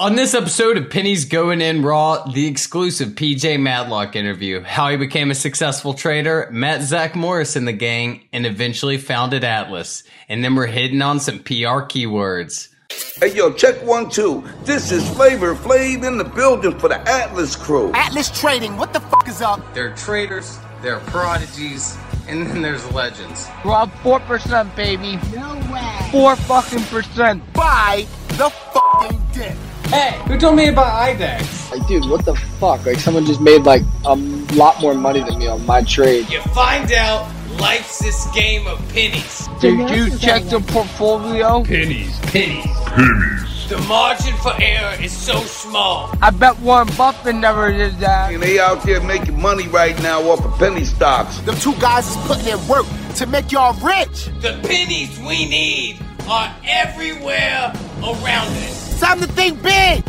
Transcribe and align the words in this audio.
On 0.00 0.16
this 0.16 0.34
episode 0.34 0.76
of 0.76 0.90
Pennies 0.90 1.24
Going 1.24 1.60
In 1.60 1.82
Raw, 1.82 2.24
the 2.24 2.48
exclusive 2.48 3.10
PJ 3.10 3.60
Matlock 3.60 4.16
interview, 4.16 4.60
how 4.60 4.88
he 4.88 4.96
became 4.96 5.30
a 5.30 5.36
successful 5.36 5.94
trader, 5.94 6.48
met 6.50 6.82
Zach 6.82 7.14
Morris 7.14 7.54
in 7.54 7.64
the 7.64 7.72
gang, 7.72 8.24
and 8.32 8.44
eventually 8.44 8.98
founded 8.98 9.44
Atlas. 9.44 10.02
And 10.28 10.42
then 10.42 10.56
we're 10.56 10.66
hitting 10.66 11.00
on 11.00 11.20
some 11.20 11.38
PR 11.38 11.86
keywords. 11.86 12.70
Hey 13.20 13.36
yo, 13.36 13.52
check 13.52 13.76
one 13.84 14.10
two. 14.10 14.42
This 14.64 14.90
is 14.90 15.08
Flavor 15.10 15.54
Flav 15.54 16.04
in 16.04 16.18
the 16.18 16.24
building 16.24 16.76
for 16.76 16.88
the 16.88 16.98
Atlas 17.08 17.54
crew. 17.54 17.92
Atlas 17.94 18.36
Trading, 18.36 18.76
what 18.76 18.92
the 18.92 19.00
fuck 19.00 19.28
is 19.28 19.40
up? 19.40 19.60
They're 19.74 19.94
traders, 19.94 20.58
they're 20.82 20.98
prodigies, 20.98 21.96
and 22.26 22.44
then 22.48 22.62
there's 22.62 22.84
legends. 22.90 23.46
Rob, 23.64 23.92
4%, 24.02 24.74
baby. 24.74 25.20
No 25.32 25.54
way. 25.72 26.08
4 26.10 26.34
fucking 26.34 26.82
percent. 26.86 27.52
Buy 27.52 28.08
the 28.30 28.50
fucking 28.50 29.22
dip. 29.32 29.56
Hey, 29.94 30.20
who 30.26 30.36
told 30.36 30.56
me 30.56 30.66
about 30.70 30.92
IDEX? 31.08 31.70
Like, 31.70 31.86
dude, 31.86 32.04
what 32.10 32.24
the 32.24 32.34
fuck? 32.34 32.84
Like, 32.84 32.98
someone 32.98 33.24
just 33.24 33.40
made 33.40 33.62
like 33.62 33.82
a 34.04 34.16
lot 34.56 34.80
more 34.80 34.92
money 34.92 35.20
than 35.20 35.38
me 35.38 35.46
on 35.46 35.64
my 35.66 35.82
trade. 35.82 36.28
You 36.28 36.40
find 36.40 36.90
out 36.90 37.30
life's 37.60 38.00
this 38.00 38.26
game 38.34 38.66
of 38.66 38.76
pennies. 38.88 39.48
Did 39.60 39.88
you 39.90 40.18
check 40.18 40.42
the 40.46 40.58
portfolio? 40.58 41.62
Pennies, 41.62 42.18
pennies. 42.22 42.66
Pennies. 42.86 43.68
The 43.68 43.78
margin 43.86 44.34
for 44.38 44.52
error 44.60 45.00
is 45.00 45.16
so 45.16 45.38
small. 45.44 46.12
I 46.20 46.30
bet 46.30 46.58
Warren 46.58 46.88
Buffett 46.96 47.36
never 47.36 47.70
did 47.70 47.96
that. 47.98 48.32
And 48.32 48.42
they 48.42 48.58
out 48.58 48.82
there 48.82 49.00
making 49.00 49.40
money 49.40 49.68
right 49.68 49.96
now 50.02 50.20
off 50.22 50.44
of 50.44 50.58
penny 50.58 50.84
stocks. 50.84 51.38
Them 51.42 51.54
two 51.58 51.74
guys 51.76 52.08
is 52.08 52.16
putting 52.26 52.48
in 52.48 52.66
work 52.66 52.84
to 53.14 53.26
make 53.26 53.52
y'all 53.52 53.74
rich. 53.74 54.26
The 54.42 54.58
pennies 54.64 55.20
we 55.20 55.48
need 55.48 56.00
are 56.28 56.52
everywhere 56.64 57.72
around 58.02 58.48
us. 58.48 58.83
Time 59.00 59.20
to 59.20 59.26
think 59.26 59.62
big. 59.62 60.02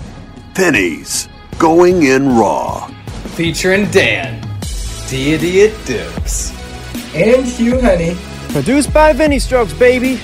Pennies 0.53 1.27
going 1.57 2.03
in 2.03 2.35
raw. 2.37 2.87
Featuring 3.35 3.89
Dan, 3.91 4.41
Deity 5.09 5.65
of 5.65 5.85
Dips. 5.85 6.51
and 7.13 7.45
Hugh 7.45 7.77
Henne. 7.79 8.15
Produced 8.49 8.93
by 8.93 9.11
Vinny 9.13 9.39
Strokes, 9.39 9.73
baby. 9.73 10.19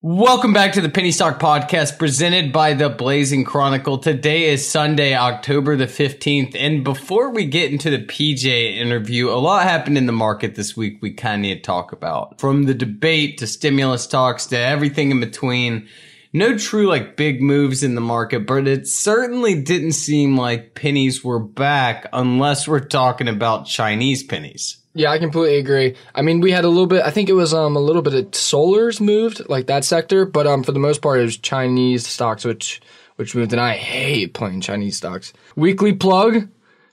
Welcome 0.00 0.52
back 0.52 0.74
to 0.74 0.80
the 0.80 0.88
Penny 0.88 1.10
Stock 1.10 1.40
Podcast 1.40 1.98
presented 1.98 2.52
by 2.52 2.74
the 2.74 2.88
Blazing 2.88 3.42
Chronicle. 3.42 3.98
Today 3.98 4.44
is 4.44 4.64
Sunday, 4.64 5.16
October 5.16 5.74
the 5.74 5.86
15th. 5.86 6.54
And 6.54 6.84
before 6.84 7.30
we 7.30 7.46
get 7.46 7.72
into 7.72 7.90
the 7.90 8.04
PJ 8.04 8.76
interview, 8.76 9.28
a 9.28 9.34
lot 9.42 9.64
happened 9.64 9.98
in 9.98 10.06
the 10.06 10.12
market 10.12 10.54
this 10.54 10.76
week 10.76 10.98
we 11.02 11.14
kind 11.14 11.34
of 11.34 11.40
need 11.40 11.54
to 11.56 11.60
talk 11.62 11.90
about. 11.90 12.38
From 12.38 12.62
the 12.62 12.74
debate 12.74 13.38
to 13.38 13.48
stimulus 13.48 14.06
talks 14.06 14.46
to 14.46 14.56
everything 14.56 15.10
in 15.10 15.18
between. 15.18 15.88
No 16.32 16.56
true 16.56 16.86
like 16.86 17.16
big 17.16 17.42
moves 17.42 17.82
in 17.82 17.96
the 17.96 18.00
market, 18.00 18.46
but 18.46 18.68
it 18.68 18.86
certainly 18.86 19.60
didn't 19.60 19.94
seem 19.94 20.36
like 20.36 20.76
pennies 20.76 21.24
were 21.24 21.40
back 21.40 22.06
unless 22.12 22.68
we're 22.68 22.78
talking 22.78 23.26
about 23.26 23.66
Chinese 23.66 24.22
pennies. 24.22 24.77
Yeah, 24.94 25.10
I 25.10 25.18
completely 25.18 25.58
agree. 25.58 25.94
I 26.14 26.22
mean, 26.22 26.40
we 26.40 26.50
had 26.50 26.64
a 26.64 26.68
little 26.68 26.86
bit. 26.86 27.04
I 27.04 27.10
think 27.10 27.28
it 27.28 27.34
was 27.34 27.54
um 27.54 27.76
a 27.76 27.80
little 27.80 28.02
bit 28.02 28.14
of 28.14 28.30
solars 28.32 29.00
moved 29.00 29.48
like 29.48 29.66
that 29.66 29.84
sector, 29.84 30.24
but 30.24 30.46
um 30.46 30.62
for 30.62 30.72
the 30.72 30.78
most 30.78 31.02
part 31.02 31.20
it 31.20 31.24
was 31.24 31.36
Chinese 31.36 32.06
stocks 32.06 32.44
which 32.44 32.80
which 33.16 33.34
moved, 33.34 33.52
and 33.52 33.60
I 33.60 33.74
hate 33.74 34.32
playing 34.34 34.60
Chinese 34.60 34.96
stocks. 34.96 35.32
Weekly 35.56 35.92
plug, 35.92 36.48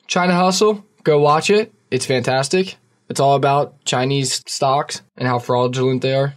China 0.08 0.34
Hustle. 0.34 0.84
Go 1.04 1.20
watch 1.20 1.50
it. 1.52 1.72
It's 1.92 2.06
fantastic. 2.06 2.78
It's 3.10 3.20
all 3.20 3.36
about 3.36 3.86
Chinese 3.86 4.42
stocks 4.48 5.04
and 5.18 5.28
how 5.28 5.38
fraudulent 5.38 6.02
they 6.02 6.16
are. 6.16 6.34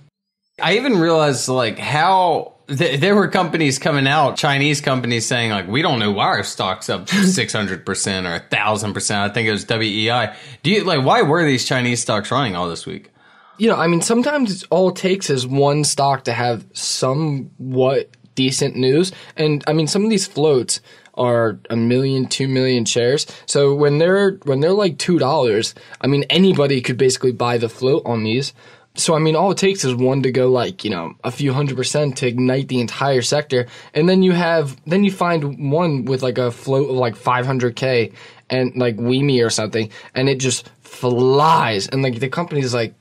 I 0.61 0.77
even 0.77 0.98
realized 0.98 1.48
like 1.48 1.79
how 1.79 2.55
th- 2.69 3.00
there 3.00 3.14
were 3.14 3.28
companies 3.28 3.78
coming 3.78 4.06
out, 4.06 4.36
Chinese 4.36 4.80
companies 4.80 5.27
saying 5.27 5.50
like, 5.50 5.66
we 5.69 5.83
don't 5.83 5.98
know 5.98 6.12
why 6.12 6.27
our 6.27 6.42
stock's 6.44 6.88
up 6.88 7.06
600% 7.06 7.78
or 7.78 7.84
1000%. 7.86 9.16
I 9.16 9.28
think 9.28 9.48
it 9.48 9.52
was 9.52 9.64
WEI. 9.64 10.34
Do 10.62 10.70
you 10.70 10.84
like, 10.84 11.05
why 11.05 11.23
were 11.23 11.45
these 11.45 11.67
Chinese 11.67 12.01
stocks 12.01 12.30
running 12.30 12.56
all 12.56 12.68
this 12.68 12.86
week? 12.86 13.11
you 13.58 13.68
know, 13.68 13.77
I 13.77 13.89
mean, 13.89 14.01
sometimes 14.01 14.64
all 14.70 14.90
it 14.90 14.96
takes 14.96 15.29
is 15.29 15.46
one 15.46 15.84
stock 15.84 16.24
to 16.24 16.33
have 16.33 16.64
somewhat 16.73 18.08
decent 18.34 18.77
news. 18.77 19.12
And 19.36 19.64
I 19.67 19.73
mean, 19.73 19.89
some 19.89 20.05
of 20.05 20.11
these 20.11 20.27
floats 20.27 20.80
are 21.14 21.58
a 21.68 21.77
million, 21.77 22.27
two 22.27 22.46
million 22.46 22.85
shares. 22.85 23.27
So 23.46 23.74
when 23.74 23.98
they're 23.98 24.39
when 24.45 24.61
they're 24.61 24.73
like 24.73 24.98
two 24.98 25.18
dollars, 25.18 25.74
I 26.00 26.06
mean, 26.06 26.24
anybody 26.30 26.80
could 26.80 26.96
basically 26.96 27.33
buy 27.33 27.58
the 27.58 27.68
float 27.68 28.02
on 28.06 28.23
these. 28.23 28.55
So 28.98 29.14
I 29.14 29.20
mean, 29.20 29.36
all 29.36 29.53
it 29.53 29.59
takes 29.59 29.85
is 29.85 29.95
one 29.95 30.23
to 30.25 30.33
go 30.33 30.51
like 30.51 30.85
you 30.85 30.91
know 30.91 31.14
a 31.23 31.31
few 31.31 31.53
hundred 31.53 31.77
percent 31.77 32.19
to 32.19 32.27
ignite 32.27 32.67
the 32.67 32.81
entire 32.81 33.23
sector, 33.23 33.67
and 33.95 34.09
then 34.09 34.25
you 34.25 34.33
have 34.33 34.77
then 34.86 35.05
you 35.05 35.13
find 35.13 35.70
one 35.70 36.05
with 36.05 36.23
like 36.23 36.36
a 36.36 36.51
float 36.51 36.91
of 36.91 36.97
like 36.97 37.17
500k 37.17 38.13
and 38.51 38.77
like 38.77 38.97
Weemy 38.97 39.45
or 39.45 39.51
something, 39.51 39.91
and 40.14 40.29
it 40.29 40.41
just 40.41 40.69
flies, 40.81 41.86
and 41.86 42.03
like 42.03 42.19
the 42.19 42.29
company's 42.29 42.75
like 42.75 42.95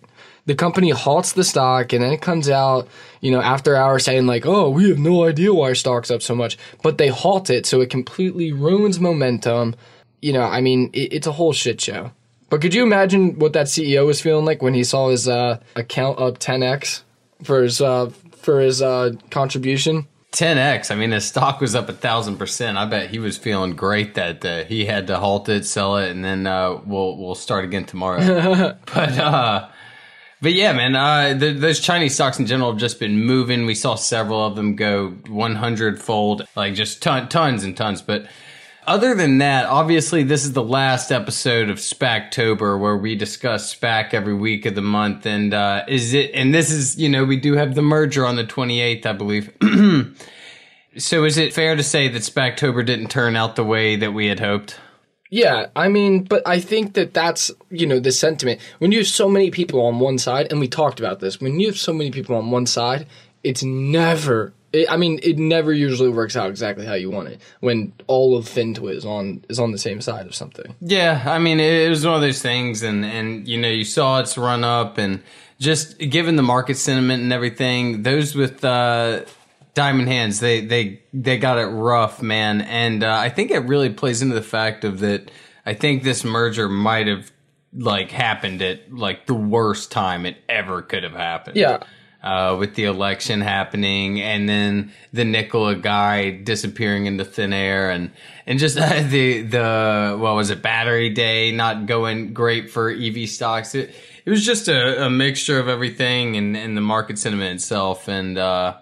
the 0.45 0.55
company 0.55 0.91
halts 0.91 1.33
the 1.33 1.43
stock 1.43 1.91
and 1.91 2.01
then 2.01 2.13
it 2.13 2.21
comes 2.21 2.49
out, 2.49 2.87
you 3.19 3.31
know, 3.31 3.41
after 3.41 3.75
hours 3.75 4.05
saying 4.05 4.27
like, 4.27 4.45
"Oh, 4.45 4.69
we 4.69 4.89
have 4.89 4.99
no 4.99 5.25
idea 5.25 5.53
why 5.53 5.69
our 5.69 5.75
stock's 5.75 6.11
up 6.11 6.21
so 6.21 6.35
much," 6.35 6.57
but 6.83 6.97
they 6.99 7.09
halt 7.09 7.49
it 7.49 7.65
so 7.65 7.81
it 7.81 7.89
completely 7.89 8.51
ruins 8.53 8.99
momentum. 8.99 9.75
You 10.21 10.33
know, 10.33 10.43
I 10.43 10.61
mean, 10.61 10.91
it, 10.93 11.13
it's 11.13 11.27
a 11.27 11.33
whole 11.33 11.53
shit 11.53 11.81
show. 11.81 12.11
But 12.49 12.61
could 12.61 12.73
you 12.73 12.83
imagine 12.83 13.39
what 13.39 13.53
that 13.53 13.65
CEO 13.65 14.05
was 14.05 14.21
feeling 14.21 14.45
like 14.45 14.61
when 14.61 14.73
he 14.73 14.83
saw 14.83 15.09
his 15.09 15.27
uh, 15.27 15.59
account 15.75 16.19
up 16.19 16.39
10x 16.39 17.03
for 17.43 17.63
his 17.63 17.81
uh, 17.81 18.09
for 18.31 18.61
his 18.61 18.81
uh, 18.81 19.13
contribution? 19.29 20.07
10x. 20.31 20.91
I 20.91 20.95
mean, 20.95 21.11
his 21.11 21.25
stock 21.25 21.59
was 21.61 21.75
up 21.75 21.89
a 21.89 21.93
thousand 21.93 22.37
percent. 22.37 22.77
I 22.77 22.85
bet 22.85 23.09
he 23.09 23.19
was 23.19 23.37
feeling 23.37 23.71
great 23.75 24.15
that 24.15 24.45
uh, 24.45 24.63
he 24.65 24.85
had 24.85 25.07
to 25.07 25.17
halt 25.17 25.49
it, 25.49 25.65
sell 25.65 25.97
it, 25.97 26.11
and 26.11 26.23
then 26.23 26.47
uh, 26.47 26.79
we'll 26.85 27.17
we'll 27.17 27.35
start 27.35 27.65
again 27.65 27.85
tomorrow. 27.85 28.19
but 28.85 29.17
uh, 29.17 29.69
but 30.41 30.53
yeah, 30.53 30.73
man, 30.73 30.95
uh, 30.95 31.33
the, 31.37 31.53
those 31.53 31.79
Chinese 31.79 32.13
stocks 32.13 32.39
in 32.39 32.45
general 32.45 32.71
have 32.71 32.79
just 32.79 32.99
been 32.99 33.19
moving. 33.23 33.65
We 33.65 33.73
saw 33.73 33.95
several 33.95 34.45
of 34.45 34.55
them 34.55 34.75
go 34.75 35.09
100 35.27 36.01
fold, 36.01 36.47
like 36.55 36.75
just 36.75 37.01
ton, 37.01 37.27
tons 37.29 37.63
and 37.63 37.75
tons. 37.75 38.01
But 38.01 38.27
other 38.87 39.13
than 39.13 39.39
that, 39.39 39.65
obviously, 39.65 40.23
this 40.23 40.45
is 40.45 40.53
the 40.53 40.63
last 40.63 41.11
episode 41.11 41.69
of 41.69 41.77
SPAQtober 41.77 42.79
where 42.79 42.95
we 42.95 43.15
discuss 43.15 43.75
SPAQ 43.75 44.13
every 44.13 44.33
week 44.33 44.65
of 44.65 44.75
the 44.75 44.81
month. 44.81 45.25
And 45.25 45.53
uh, 45.53 45.83
is 45.87 46.13
it? 46.13 46.31
And 46.33 46.53
this 46.53 46.71
is, 46.71 46.97
you 46.97 47.09
know, 47.09 47.25
we 47.25 47.37
do 47.37 47.53
have 47.53 47.75
the 47.75 47.81
merger 47.81 48.25
on 48.25 48.37
the 48.37 48.45
28th, 48.45 49.05
I 49.05 49.13
believe. 49.13 49.51
so 50.97 51.25
is 51.25 51.37
it 51.37 51.53
fair 51.53 51.75
to 51.75 51.83
say 51.83 52.07
that 52.07 52.21
SPAQtober 52.21 52.85
didn't 52.85 53.09
turn 53.09 53.35
out 53.35 53.57
the 53.57 53.65
way 53.65 53.97
that 53.97 54.13
we 54.13 54.27
had 54.27 54.39
hoped? 54.39 54.79
Yeah, 55.29 55.67
I 55.75 55.89
mean, 55.89 56.23
but 56.23 56.41
I 56.47 56.61
think 56.61 56.93
that 56.93 57.13
that's, 57.13 57.51
you 57.69 57.85
know, 57.85 57.99
the 57.99 58.13
sentiment. 58.13 58.61
When 58.77 58.93
you 58.93 58.99
have 58.99 59.07
so 59.07 59.27
many 59.27 59.51
people 59.51 59.85
on 59.85 59.99
one 59.99 60.17
side, 60.17 60.47
and 60.49 60.61
we 60.61 60.69
talked 60.69 61.01
about 61.01 61.19
this, 61.19 61.41
when 61.41 61.59
you 61.59 61.67
have 61.67 61.77
so 61.77 61.91
many 61.91 62.11
people 62.11 62.35
on 62.37 62.49
one 62.49 62.65
side, 62.65 63.05
it's 63.43 63.63
never, 63.63 64.53
it, 64.73 64.91
I 64.91 64.97
mean, 64.97 65.19
it 65.23 65.37
never 65.37 65.73
usually 65.73 66.09
works 66.09 66.35
out 66.35 66.49
exactly 66.49 66.85
how 66.85 66.93
you 66.93 67.09
want 67.09 67.29
it 67.29 67.41
when 67.59 67.93
all 68.07 68.37
of 68.37 68.45
FinTwit 68.45 68.95
is 68.95 69.05
on, 69.05 69.43
is 69.49 69.59
on 69.59 69.71
the 69.71 69.77
same 69.77 70.01
side 70.01 70.25
of 70.25 70.35
something. 70.35 70.75
Yeah, 70.81 71.23
I 71.25 71.39
mean, 71.39 71.59
it 71.59 71.89
was 71.89 72.05
one 72.05 72.15
of 72.15 72.21
those 72.21 72.41
things, 72.41 72.83
and 72.83 73.05
and 73.05 73.47
you 73.47 73.57
know, 73.57 73.69
you 73.69 73.83
saw 73.83 74.19
its 74.19 74.37
run 74.37 74.63
up, 74.63 74.97
and 74.97 75.23
just 75.59 75.97
given 75.97 76.35
the 76.35 76.43
market 76.43 76.77
sentiment 76.77 77.23
and 77.23 77.33
everything, 77.33 78.03
those 78.03 78.35
with 78.35 78.63
uh, 78.63 79.25
diamond 79.73 80.07
hands, 80.09 80.39
they 80.39 80.61
they 80.61 81.01
they 81.13 81.37
got 81.37 81.57
it 81.57 81.67
rough, 81.67 82.21
man, 82.21 82.61
and 82.61 83.03
uh, 83.03 83.13
I 83.15 83.29
think 83.29 83.51
it 83.51 83.59
really 83.59 83.89
plays 83.89 84.21
into 84.21 84.35
the 84.35 84.41
fact 84.41 84.83
of 84.83 84.99
that. 84.99 85.31
I 85.65 85.73
think 85.73 86.03
this 86.03 86.23
merger 86.23 86.69
might 86.69 87.07
have 87.07 87.29
like 87.73 88.11
happened 88.11 88.61
at 88.61 88.93
like 88.93 89.25
the 89.25 89.33
worst 89.33 89.91
time 89.91 90.25
it 90.25 90.37
ever 90.47 90.81
could 90.81 91.03
have 91.03 91.13
happened. 91.13 91.57
Yeah. 91.57 91.79
Uh, 92.23 92.57
with 92.59 92.73
the 92.73 92.83
election 92.83 93.41
happening 93.41 94.19
and 94.19 94.49
then 94.49 94.91
the 95.13 95.23
Nikola 95.23 95.75
guy 95.75 96.31
disappearing 96.31 97.05
into 97.05 97.23
thin 97.23 97.53
air 97.53 97.91
and 97.91 98.09
and 98.47 98.57
just 98.57 98.75
uh, 98.75 99.03
the 99.07 99.43
the 99.43 100.17
what 100.19 100.33
was 100.33 100.49
it 100.49 100.63
battery 100.63 101.09
day 101.09 101.51
not 101.51 101.85
going 101.85 102.33
great 102.33 102.71
for 102.71 102.89
EV 102.89 103.29
stocks. 103.29 103.75
It 103.75 103.93
it 104.25 104.29
was 104.29 104.43
just 104.43 104.67
a, 104.67 105.05
a 105.05 105.09
mixture 105.09 105.57
of 105.57 105.69
everything 105.69 106.35
and, 106.35 106.57
and 106.57 106.75
the 106.75 106.81
market 106.81 107.17
sentiment 107.17 107.55
itself. 107.55 108.09
And 108.09 108.37
uh, 108.37 108.75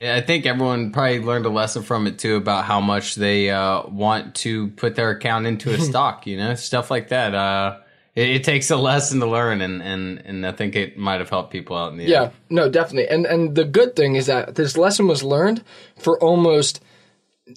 I 0.00 0.22
think 0.22 0.46
everyone 0.46 0.92
probably 0.92 1.20
learned 1.20 1.44
a 1.44 1.50
lesson 1.50 1.82
from 1.82 2.06
it 2.06 2.18
too 2.18 2.36
about 2.36 2.64
how 2.64 2.80
much 2.80 3.16
they 3.16 3.50
uh, 3.50 3.86
want 3.86 4.36
to 4.36 4.68
put 4.68 4.94
their 4.94 5.10
account 5.10 5.46
into 5.46 5.74
a 5.74 5.78
stock 5.90 6.26
you 6.26 6.36
know 6.36 6.54
stuff 6.54 6.90
like 6.90 7.08
that. 7.08 7.34
Uh, 7.34 7.80
it, 8.18 8.30
it 8.30 8.44
takes 8.44 8.70
a 8.70 8.76
lesson 8.76 9.20
to 9.20 9.26
learn 9.26 9.60
and, 9.60 9.80
and, 9.80 10.18
and 10.24 10.44
I 10.44 10.50
think 10.50 10.74
it 10.74 10.98
might 10.98 11.20
have 11.20 11.30
helped 11.30 11.52
people 11.52 11.76
out 11.76 11.92
in 11.92 11.98
the 11.98 12.04
end. 12.04 12.10
Yeah, 12.10 12.30
no, 12.50 12.68
definitely. 12.68 13.08
And 13.08 13.26
and 13.26 13.54
the 13.54 13.64
good 13.64 13.94
thing 13.94 14.16
is 14.16 14.26
that 14.26 14.56
this 14.56 14.76
lesson 14.76 15.06
was 15.06 15.22
learned 15.22 15.62
for 15.96 16.20
almost 16.20 16.82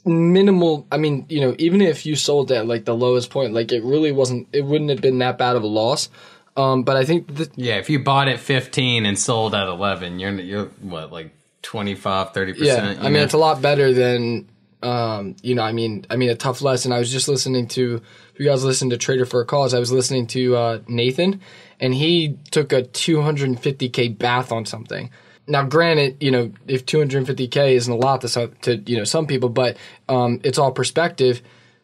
minimal 0.06 0.86
I 0.92 0.98
mean, 0.98 1.26
you 1.30 1.42
know, 1.42 1.56
even 1.58 1.82
if 1.82 2.06
you 2.06 2.16
sold 2.16 2.52
at 2.52 2.68
like 2.68 2.86
the 2.86 2.96
lowest 2.96 3.32
point, 3.32 3.54
like 3.54 3.72
it 3.72 3.84
really 3.84 4.12
wasn't 4.12 4.48
it 4.54 4.64
wouldn't 4.64 4.92
have 4.92 5.02
been 5.02 5.18
that 5.20 5.40
bad 5.40 5.56
of 5.56 5.64
a 5.64 5.68
loss. 5.68 6.10
Um, 6.56 6.84
but 6.84 6.96
I 6.96 7.06
think 7.06 7.34
the, 7.34 7.50
Yeah, 7.56 7.78
if 7.78 7.90
you 7.90 8.00
bought 8.00 8.28
at 8.28 8.40
15 8.40 9.06
and 9.06 9.18
sold 9.18 9.56
at 9.56 9.68
11, 9.68 10.20
you're 10.20 10.40
you're 10.40 10.66
what 10.82 11.12
like 11.12 11.34
25, 11.64 12.34
30%. 12.34 12.58
Yeah, 12.58 12.76
I 13.00 13.04
mean 13.04 13.14
know? 13.14 13.24
it's 13.24 13.34
a 13.34 13.38
lot 13.38 13.62
better 13.62 13.94
than 13.94 14.48
um, 14.84 15.36
you 15.42 15.56
know. 15.56 15.64
I 15.64 15.72
mean, 15.72 16.06
I 16.10 16.16
mean 16.16 16.30
a 16.30 16.36
tough 16.36 16.62
lesson. 16.62 16.92
I 16.92 17.00
was 17.00 17.12
just 17.12 17.28
listening 17.28 17.68
to. 17.70 18.02
If 18.34 18.40
you 18.40 18.46
guys 18.46 18.64
listen 18.64 18.90
to 18.90 18.98
Trader 18.98 19.26
for 19.26 19.42
a 19.42 19.46
Cause, 19.46 19.74
I 19.74 19.80
was 19.80 19.92
listening 19.92 20.28
to 20.28 20.56
uh, 20.56 20.80
Nathan, 20.88 21.42
and 21.80 21.94
he 21.94 22.38
took 22.52 22.74
a 22.74 22.84
250k 22.84 24.18
bath 24.18 24.52
on 24.52 24.66
something. 24.66 25.10
Now, 25.48 25.64
granted, 25.64 26.18
you 26.22 26.32
know 26.32 26.52
if 26.68 26.86
250k 26.86 27.74
isn't 27.74 27.92
a 27.92 27.96
lot 27.96 28.22
to 28.22 28.30
some, 28.30 28.54
to 28.62 28.78
you 28.78 28.98
know 28.98 29.04
some 29.04 29.28
people, 29.28 29.50
but 29.50 29.78
um, 30.10 30.40
it's 30.44 30.58
all 30.58 30.72
perspective. 30.72 31.42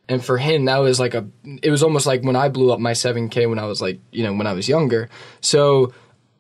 And 0.10 0.24
for 0.24 0.38
him, 0.38 0.66
that 0.66 0.78
was 0.78 1.00
like 1.00 1.14
a. 1.16 1.28
It 1.62 1.70
was 1.70 1.84
almost 1.84 2.06
like 2.06 2.24
when 2.24 2.36
I 2.36 2.50
blew 2.50 2.72
up 2.72 2.80
my 2.80 2.94
7k 2.94 3.50
when 3.50 3.60
I 3.60 3.66
was 3.66 3.82
like 3.82 4.00
you 4.12 4.24
know 4.24 4.34
when 4.34 4.48
I 4.48 4.54
was 4.54 4.70
younger. 4.70 5.10
So 5.42 5.94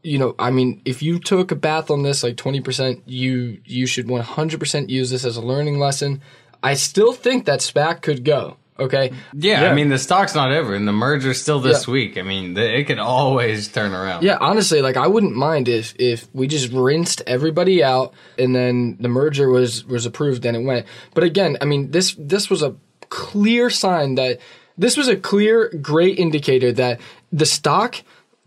you 0.07 0.17
know, 0.17 0.35
I 0.39 0.51
mean, 0.51 0.81
if 0.85 1.01
you 1.01 1.19
took 1.19 1.51
a 1.51 1.55
bath 1.55 1.91
on 1.91 2.03
this 2.03 2.23
like 2.23 2.37
20%, 2.37 3.01
you 3.05 3.59
you 3.65 3.85
should 3.85 4.07
100% 4.07 4.89
use 4.89 5.09
this 5.09 5.25
as 5.25 5.35
a 5.35 5.41
learning 5.41 5.79
lesson. 5.79 6.21
I 6.63 6.73
still 6.75 7.13
think 7.13 7.45
that 7.45 7.59
SPAQ 7.59 8.01
could 8.01 8.23
go. 8.23 8.57
Okay. 8.79 9.11
yeah, 9.33 9.63
Yeah. 9.63 9.71
I 9.71 9.73
mean, 9.73 9.89
the 9.89 9.97
stock's 9.97 10.35
not 10.35 10.51
over 10.51 10.75
and 10.75 10.87
the 10.87 10.91
merger's 10.93 11.41
still 11.41 11.59
this 11.59 11.87
Yeah. 11.87 11.93
week. 11.93 12.17
I 12.17 12.21
mean, 12.21 12.53
the, 12.53 12.77
it 12.77 12.83
could 12.85 12.99
always 12.99 13.67
turn 13.69 13.91
around. 13.91 14.23
Yeah, 14.23 14.37
honestly, 14.39 14.81
like 14.83 14.97
I 14.97 15.07
wouldn't 15.07 15.35
mind 15.35 15.67
if 15.67 15.95
if 15.97 16.27
we 16.33 16.45
just 16.47 16.71
rinsed 16.71 17.23
everybody 17.25 17.83
out 17.83 18.13
and 18.37 18.55
then 18.55 18.97
the 18.99 19.09
merger 19.09 19.49
was 19.49 19.83
was 19.85 20.05
approved 20.05 20.45
and 20.45 20.55
it 20.55 20.61
went. 20.63 20.85
But 21.15 21.23
again, 21.23 21.57
I 21.59 21.65
mean, 21.65 21.89
this 21.89 22.15
this 22.19 22.49
was 22.51 22.61
a 22.61 22.75
clear 23.09 23.69
sign 23.71 24.13
that 24.15 24.39
this 24.77 24.95
was 24.95 25.07
a 25.07 25.15
clear, 25.15 25.69
great 25.81 26.19
indicator 26.19 26.71
that 26.73 26.99
the 27.31 27.47
stock 27.47 27.95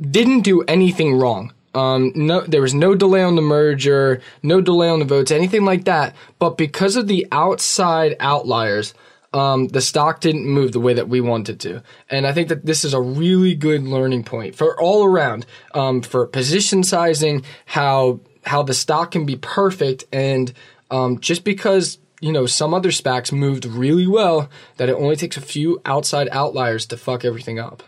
didn't 0.00 0.42
do 0.42 0.62
anything 0.62 1.18
wrong. 1.18 1.52
Um, 1.74 2.12
no, 2.14 2.40
there 2.40 2.62
was 2.62 2.74
no 2.74 2.94
delay 2.94 3.22
on 3.22 3.36
the 3.36 3.42
merger, 3.42 4.20
no 4.42 4.60
delay 4.60 4.88
on 4.88 4.98
the 4.98 5.04
votes, 5.04 5.30
anything 5.30 5.64
like 5.64 5.84
that. 5.84 6.16
But 6.38 6.58
because 6.58 6.96
of 6.96 7.06
the 7.06 7.26
outside 7.30 8.16
outliers, 8.18 8.92
um, 9.32 9.68
the 9.68 9.80
stock 9.80 10.20
didn't 10.20 10.46
move 10.46 10.72
the 10.72 10.80
way 10.80 10.94
that 10.94 11.08
we 11.08 11.20
wanted 11.20 11.60
to. 11.60 11.82
And 12.08 12.26
I 12.26 12.32
think 12.32 12.48
that 12.48 12.66
this 12.66 12.84
is 12.84 12.94
a 12.94 13.00
really 13.00 13.54
good 13.54 13.84
learning 13.84 14.24
point 14.24 14.56
for 14.56 14.80
all 14.80 15.04
around, 15.04 15.46
um, 15.72 16.02
for 16.02 16.26
position 16.26 16.82
sizing, 16.82 17.44
how, 17.66 18.20
how 18.44 18.62
the 18.64 18.74
stock 18.74 19.12
can 19.12 19.24
be 19.26 19.36
perfect. 19.36 20.04
And, 20.12 20.52
um, 20.90 21.20
just 21.20 21.44
because, 21.44 21.98
you 22.20 22.32
know, 22.32 22.46
some 22.46 22.74
other 22.74 22.90
SPACs 22.90 23.32
moved 23.32 23.64
really 23.64 24.08
well, 24.08 24.50
that 24.78 24.88
it 24.88 24.96
only 24.96 25.14
takes 25.14 25.36
a 25.36 25.40
few 25.40 25.80
outside 25.84 26.28
outliers 26.32 26.86
to 26.86 26.96
fuck 26.96 27.24
everything 27.24 27.60
up. 27.60 27.84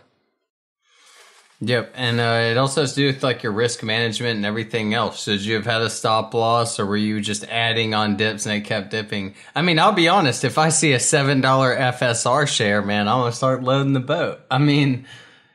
Yep, 1.65 1.93
and 1.95 2.19
uh, 2.19 2.49
it 2.51 2.57
also 2.57 2.81
has 2.81 2.93
to 2.93 2.99
do 2.99 3.05
with 3.07 3.23
like 3.23 3.41
your 3.41 3.53
risk 3.53 3.83
management 3.83 4.35
and 4.35 4.45
everything 4.45 4.93
else. 4.93 5.23
Should 5.23 5.45
you 5.45 5.55
have 5.55 5.65
had 5.65 5.81
a 5.81 5.89
stop 5.89 6.33
loss, 6.33 6.77
or 6.77 6.85
were 6.85 6.97
you 6.97 7.21
just 7.21 7.45
adding 7.45 7.93
on 7.93 8.17
dips 8.17 8.45
and 8.45 8.55
it 8.55 8.61
kept 8.61 8.91
dipping? 8.91 9.35
I 9.55 9.61
mean, 9.61 9.79
I'll 9.79 9.93
be 9.93 10.09
honest. 10.09 10.43
If 10.43 10.57
I 10.57 10.67
see 10.67 10.91
a 10.91 10.99
seven 10.99 11.39
dollar 11.39 11.73
FSR 11.73 12.49
share, 12.49 12.81
man, 12.81 13.07
I'm 13.07 13.21
gonna 13.21 13.31
start 13.31 13.63
loading 13.63 13.93
the 13.93 14.01
boat. 14.01 14.41
I 14.51 14.57
mean, 14.57 15.05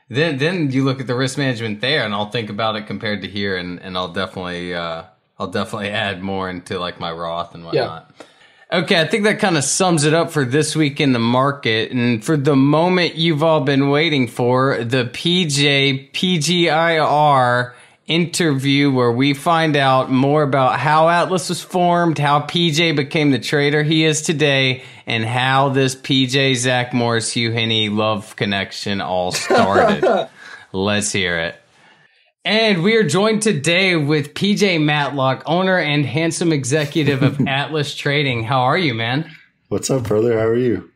then 0.09 0.39
then 0.39 0.71
you 0.71 0.83
look 0.83 0.99
at 0.99 1.07
the 1.07 1.15
risk 1.15 1.37
management 1.37 1.83
there, 1.83 2.07
and 2.07 2.15
I'll 2.15 2.31
think 2.31 2.49
about 2.49 2.77
it 2.77 2.87
compared 2.87 3.21
to 3.23 3.29
here, 3.29 3.59
and 3.59 3.79
and 3.81 3.95
I'll 3.99 4.13
definitely 4.13 4.75
uh, 4.75 5.03
I'll 5.39 5.51
definitely 5.51 5.91
add 5.91 6.23
more 6.23 6.49
into 6.49 6.79
like 6.79 6.99
my 6.99 7.13
Roth 7.13 7.55
and 7.55 7.65
whatnot. 7.65 8.11
Okay, 8.71 9.01
I 9.01 9.07
think 9.07 9.25
that 9.25 9.39
kind 9.39 9.57
of 9.57 9.65
sums 9.65 10.05
it 10.05 10.13
up 10.13 10.31
for 10.31 10.45
this 10.45 10.77
week 10.77 11.01
in 11.01 11.15
the 11.15 11.19
market. 11.19 11.91
And 11.91 12.23
for 12.23 12.37
the 12.37 12.55
moment 12.55 13.15
you've 13.15 13.43
all 13.43 13.63
been 13.63 13.89
waiting 13.89 14.29
for, 14.29 14.85
the 14.85 15.07
PJ 15.07 16.13
PGIR 16.13 17.73
interview 18.07 18.91
where 18.91 19.11
we 19.11 19.33
find 19.33 19.75
out 19.75 20.11
more 20.11 20.43
about 20.43 20.79
how 20.79 21.09
Atlas 21.09 21.49
was 21.49 21.63
formed, 21.63 22.19
how 22.19 22.41
PJ 22.41 22.95
became 22.95 23.31
the 23.31 23.39
trader 23.39 23.83
he 23.83 24.05
is 24.05 24.21
today, 24.21 24.83
and 25.07 25.25
how 25.25 25.71
this 25.71 25.95
PJ 25.95 26.57
Zach 26.57 26.93
Morris 26.93 27.33
Hugh 27.33 27.53
Henne 27.53 27.97
love 27.97 28.37
connection 28.37 29.01
all 29.01 29.33
started. 29.33 30.29
Let's 30.73 31.11
hear 31.11 31.39
it. 31.39 31.57
And 32.49 32.83
we 32.83 32.97
are 32.97 33.05
joined 33.05 33.43
today 33.43 33.95
with 33.95 34.33
PJ 34.33 34.83
Matlock, 34.83 35.43
owner 35.45 35.77
and 35.77 36.07
handsome 36.07 36.51
executive 36.51 37.23
of 37.23 37.39
Atlas 37.47 37.95
Trading. 37.95 38.43
How 38.43 38.61
are 38.61 38.79
you, 38.79 38.95
man? 38.95 39.31
What's 39.69 39.91
up, 39.91 40.05
brother? 40.05 40.33
How 40.39 40.47
are 40.47 40.57
you? 40.57 40.91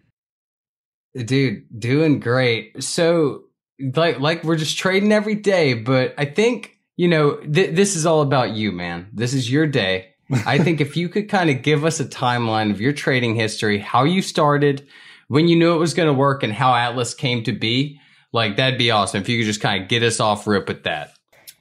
Dude, 1.14 1.64
doing 1.78 2.20
great. 2.20 2.82
So, 2.82 3.43
like, 3.78 4.19
like 4.19 4.44
we're 4.44 4.56
just 4.56 4.78
trading 4.78 5.12
every 5.12 5.34
day, 5.34 5.75
but 5.75 6.14
I 6.16 6.25
think, 6.25 6.78
you 6.96 7.06
know, 7.06 7.37
th- 7.37 7.76
this 7.76 7.96
is 7.96 8.06
all 8.06 8.22
about 8.22 8.52
you, 8.52 8.72
man. 8.72 9.10
This 9.12 9.34
is 9.34 9.52
your 9.52 9.66
day. 9.66 10.08
I 10.46 10.56
think 10.56 10.81
if 10.81 10.96
you 10.96 11.10
could 11.10 11.28
kind 11.28 11.50
of 11.50 11.60
give 11.60 11.84
us 11.84 12.00
a 12.00 12.06
timeline 12.06 12.70
of 12.70 12.81
your 12.81 12.94
trading 12.94 13.34
history, 13.34 13.78
how 13.78 14.04
you 14.04 14.22
started, 14.22 14.88
when 15.28 15.49
you 15.49 15.56
knew 15.56 15.75
it 15.75 15.78
was 15.78 15.93
going 15.93 16.08
to 16.08 16.14
work, 16.14 16.43
and 16.43 16.54
how 16.54 16.75
Atlas 16.75 17.12
came 17.12 17.44
to 17.44 17.52
be, 17.52 18.00
like, 18.32 18.56
that'd 18.56 18.78
be 18.78 18.90
awesome. 18.90 19.20
If 19.20 19.28
you 19.28 19.37
could 19.37 19.46
just 19.49 19.60
kind 19.60 19.82
of 19.82 19.90
get 19.90 20.02
us 20.02 20.19
off 20.19 20.46
rip 20.46 20.66
with 20.66 20.84
that. 20.84 21.12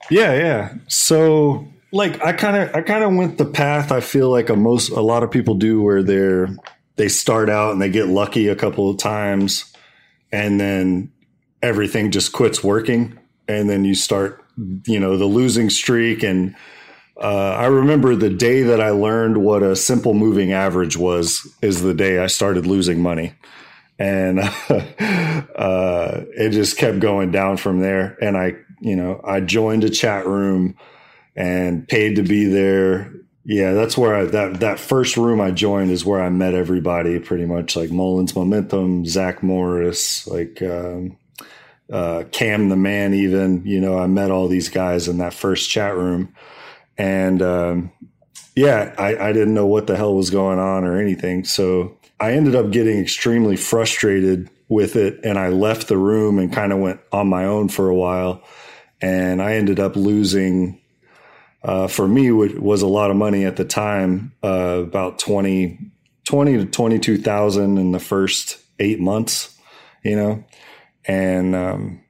Yeah, 0.09 0.33
yeah. 0.33 0.73
So, 0.87 1.67
like, 1.91 2.21
I 2.23 2.33
kind 2.33 2.57
of, 2.57 2.75
I 2.75 2.81
kind 2.81 3.03
of 3.03 3.13
went 3.13 3.37
the 3.37 3.45
path 3.45 3.91
I 3.91 3.99
feel 3.99 4.29
like 4.29 4.49
a 4.49 4.55
most, 4.55 4.89
a 4.89 5.01
lot 5.01 5.23
of 5.23 5.31
people 5.31 5.55
do, 5.55 5.81
where 5.81 6.03
they're 6.03 6.47
they 6.97 7.07
start 7.07 7.49
out 7.49 7.71
and 7.71 7.81
they 7.81 7.89
get 7.89 8.07
lucky 8.07 8.47
a 8.47 8.55
couple 8.55 8.89
of 8.89 8.97
times, 8.97 9.73
and 10.31 10.59
then 10.59 11.11
everything 11.63 12.11
just 12.11 12.31
quits 12.33 12.63
working, 12.63 13.17
and 13.47 13.69
then 13.69 13.85
you 13.85 13.95
start, 13.95 14.43
you 14.85 14.99
know, 14.99 15.17
the 15.17 15.25
losing 15.25 15.69
streak. 15.69 16.23
And 16.23 16.55
uh, 17.21 17.55
I 17.57 17.65
remember 17.67 18.15
the 18.15 18.29
day 18.29 18.63
that 18.63 18.81
I 18.81 18.89
learned 18.89 19.37
what 19.37 19.63
a 19.63 19.75
simple 19.75 20.13
moving 20.13 20.51
average 20.51 20.97
was 20.97 21.47
is 21.61 21.81
the 21.81 21.93
day 21.93 22.19
I 22.19 22.27
started 22.27 22.65
losing 22.67 23.01
money. 23.01 23.33
And 23.99 24.39
uh, 24.69 26.21
it 26.35 26.49
just 26.51 26.77
kept 26.77 26.99
going 26.99 27.31
down 27.31 27.57
from 27.57 27.79
there. 27.81 28.17
And 28.21 28.35
I, 28.35 28.55
you 28.81 28.95
know, 28.95 29.21
I 29.23 29.39
joined 29.39 29.83
a 29.83 29.89
chat 29.89 30.27
room 30.27 30.75
and 31.35 31.87
paid 31.87 32.17
to 32.17 32.23
be 32.23 32.45
there. 32.45 33.13
Yeah, 33.45 33.73
that's 33.73 33.97
where 33.97 34.15
I 34.15 34.25
that 34.25 34.59
that 34.59 34.79
first 34.79 35.17
room 35.17 35.41
I 35.41 35.51
joined 35.51 35.91
is 35.91 36.05
where 36.05 36.21
I 36.21 36.29
met 36.29 36.53
everybody 36.53 37.19
pretty 37.19 37.45
much 37.45 37.75
like 37.75 37.91
Mullins 37.91 38.35
Momentum, 38.35 39.05
Zach 39.05 39.41
Morris, 39.41 40.27
like 40.27 40.61
um, 40.61 41.17
uh, 41.91 42.25
Cam 42.31 42.69
the 42.69 42.75
Man. 42.75 43.13
Even 43.13 43.65
you 43.65 43.79
know, 43.79 43.97
I 43.97 44.07
met 44.07 44.31
all 44.31 44.47
these 44.47 44.69
guys 44.69 45.07
in 45.07 45.17
that 45.19 45.33
first 45.33 45.69
chat 45.69 45.95
room, 45.95 46.35
and 46.97 47.41
um, 47.41 47.91
yeah, 48.55 48.93
I, 48.97 49.29
I 49.29 49.33
didn't 49.33 49.53
know 49.53 49.65
what 49.65 49.87
the 49.87 49.95
hell 49.95 50.15
was 50.15 50.29
going 50.29 50.59
on 50.59 50.83
or 50.83 50.99
anything. 50.99 51.45
So 51.45 51.97
I 52.19 52.33
ended 52.33 52.55
up 52.55 52.71
getting 52.71 52.99
extremely 52.99 53.55
frustrated 53.55 54.49
with 54.69 54.95
it, 54.95 55.19
and 55.23 55.39
I 55.39 55.49
left 55.49 55.87
the 55.87 55.97
room 55.97 56.37
and 56.37 56.51
kind 56.53 56.71
of 56.71 56.79
went 56.79 56.99
on 57.11 57.27
my 57.27 57.45
own 57.45 57.69
for 57.69 57.89
a 57.89 57.95
while, 57.95 58.43
and 59.01 59.41
I 59.41 59.53
ended 59.53 59.79
up 59.79 59.95
losing 59.95 60.79
uh, 61.63 61.87
for 61.87 62.07
me 62.07 62.31
which 62.31 62.53
was 62.53 62.81
a 62.81 62.87
lot 62.87 63.11
of 63.11 63.17
money 63.17 63.45
at 63.45 63.55
the 63.55 63.65
time 63.65 64.33
uh, 64.43 64.81
about 64.83 65.19
20, 65.19 65.79
20 66.25 66.57
to 66.57 66.65
22,000 66.65 67.77
in 67.77 67.91
the 67.91 67.99
first 67.99 68.57
eight 68.79 68.99
months, 68.99 69.57
you 70.03 70.15
know, 70.15 70.43
and, 71.05 71.55
um, 71.55 72.01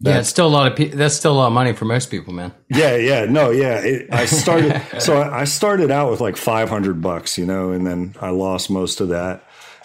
yeah, 0.00 0.18
it's 0.18 0.28
still 0.28 0.46
a 0.46 0.48
lot 0.48 0.70
of 0.70 0.76
pe- 0.76 0.88
that's 0.88 1.14
still 1.14 1.32
a 1.32 1.38
lot 1.38 1.46
of 1.46 1.52
money 1.52 1.72
for 1.72 1.86
most 1.86 2.10
people, 2.10 2.34
man. 2.34 2.52
yeah, 2.68 2.96
yeah, 2.96 3.24
no, 3.24 3.50
yeah. 3.50 3.78
It, 3.78 4.12
I 4.12 4.26
started, 4.26 4.82
so 4.98 5.16
I 5.16 5.40
I 5.40 5.44
started 5.44 5.90
out 5.90 6.10
with 6.10 6.20
like 6.20 6.36
500 6.36 7.00
bucks, 7.00 7.38
you 7.38 7.46
know, 7.46 7.70
and 7.70 7.86
then 7.86 8.14
I 8.20 8.30
lost 8.30 8.70
most 8.70 9.00
of 9.00 9.08
that. 9.08 9.43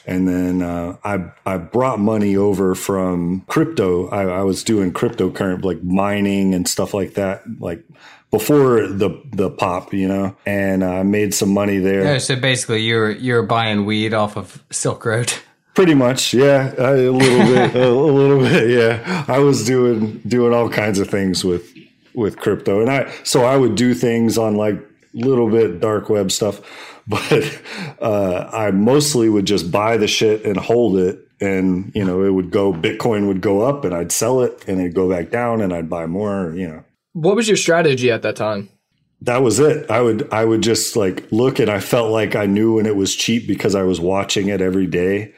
And 0.10 0.28
then 0.28 0.62
uh, 0.64 0.98
I 1.04 1.32
I 1.46 1.58
brought 1.58 2.00
money 2.00 2.36
over 2.36 2.74
from 2.74 3.42
crypto. 3.48 4.10
I, 4.10 4.24
I 4.24 4.44
was 4.44 4.64
doing 4.64 4.92
cryptocurrency, 4.92 5.64
like 5.64 5.84
mining 5.84 6.56
and 6.56 6.68
stuff 6.68 6.96
like 6.96 7.14
that, 7.14 7.44
like 7.60 7.84
before 8.32 8.88
the 8.88 9.22
the 9.32 9.52
pop, 9.52 9.94
you 9.94 10.08
know. 10.08 10.36
And 10.48 10.84
I 10.84 11.04
made 11.04 11.36
some 11.36 11.54
money 11.54 11.78
there. 11.78 12.04
Yeah, 12.04 12.18
so 12.18 12.36
basically, 12.36 12.82
you're 12.82 13.12
you're 13.12 13.44
buying 13.44 13.86
weed 13.86 14.16
off 14.16 14.36
of 14.36 14.64
Silk 14.72 15.06
Road. 15.06 15.32
Pretty 15.76 15.94
much, 15.94 16.34
yeah, 16.34 16.74
a 16.78 17.10
little 17.10 17.20
bit, 17.20 17.76
a 17.76 17.90
little 17.90 18.40
bit, 18.40 18.70
yeah. 18.70 19.24
I 19.28 19.40
was 19.40 19.66
doing 19.66 20.18
doing 20.28 20.54
all 20.54 20.70
kinds 20.70 21.00
of 21.00 21.08
things 21.08 21.46
with 21.46 21.72
with 22.16 22.38
crypto, 22.38 22.82
and 22.82 22.90
I 22.90 23.14
so 23.24 23.46
I 23.46 23.56
would 23.56 23.76
do 23.76 23.94
things 23.94 24.38
on 24.38 24.56
like 24.56 24.84
little 25.14 25.50
bit 25.50 25.80
dark 25.80 26.10
web 26.10 26.32
stuff, 26.32 26.89
but 27.10 27.62
uh, 28.02 28.50
I 28.54 28.72
mostly 28.72 29.30
would 29.30 29.46
just 29.46 29.72
buy 29.72 29.98
the 29.98 30.08
shit 30.08 30.46
and 30.46 30.58
hold 30.58 30.98
it, 30.98 31.20
and 31.42 31.92
you 31.96 32.06
know 32.06 32.24
it 32.24 32.30
would 32.32 32.52
go. 32.52 32.72
Bitcoin 32.74 33.28
would 33.28 33.42
go 33.42 33.62
up, 33.62 33.84
and 33.86 33.94
I'd 33.94 34.12
sell 34.12 34.42
it, 34.42 34.64
and 34.68 34.80
it'd 34.80 34.94
go 34.94 35.10
back 35.10 35.32
down, 35.32 35.62
and 35.62 35.74
I'd 35.74 35.90
buy 35.90 36.06
more. 36.06 36.54
You 36.56 36.68
know, 36.68 36.84
What 37.14 37.36
was 37.36 37.48
your 37.48 37.58
strategy 37.58 38.12
at 38.12 38.22
that 38.22 38.36
time? 38.36 38.70
that 39.22 39.40
was 39.44 39.60
it. 39.60 39.90
I 39.92 40.00
would 40.00 40.32
I 40.32 40.46
would 40.46 40.62
just 40.62 40.96
like 40.96 41.30
look, 41.32 41.60
and 41.60 41.70
I 41.70 41.80
felt 41.82 42.12
like 42.12 42.36
I 42.36 42.46
knew 42.46 42.76
when 42.76 42.86
it 42.86 42.96
was 42.96 43.16
cheap 43.16 43.48
because 43.48 43.76
I 43.76 43.84
was 43.84 44.00
watching 44.00 44.48
it 44.48 44.62
every 44.62 44.88
day, 44.88 45.34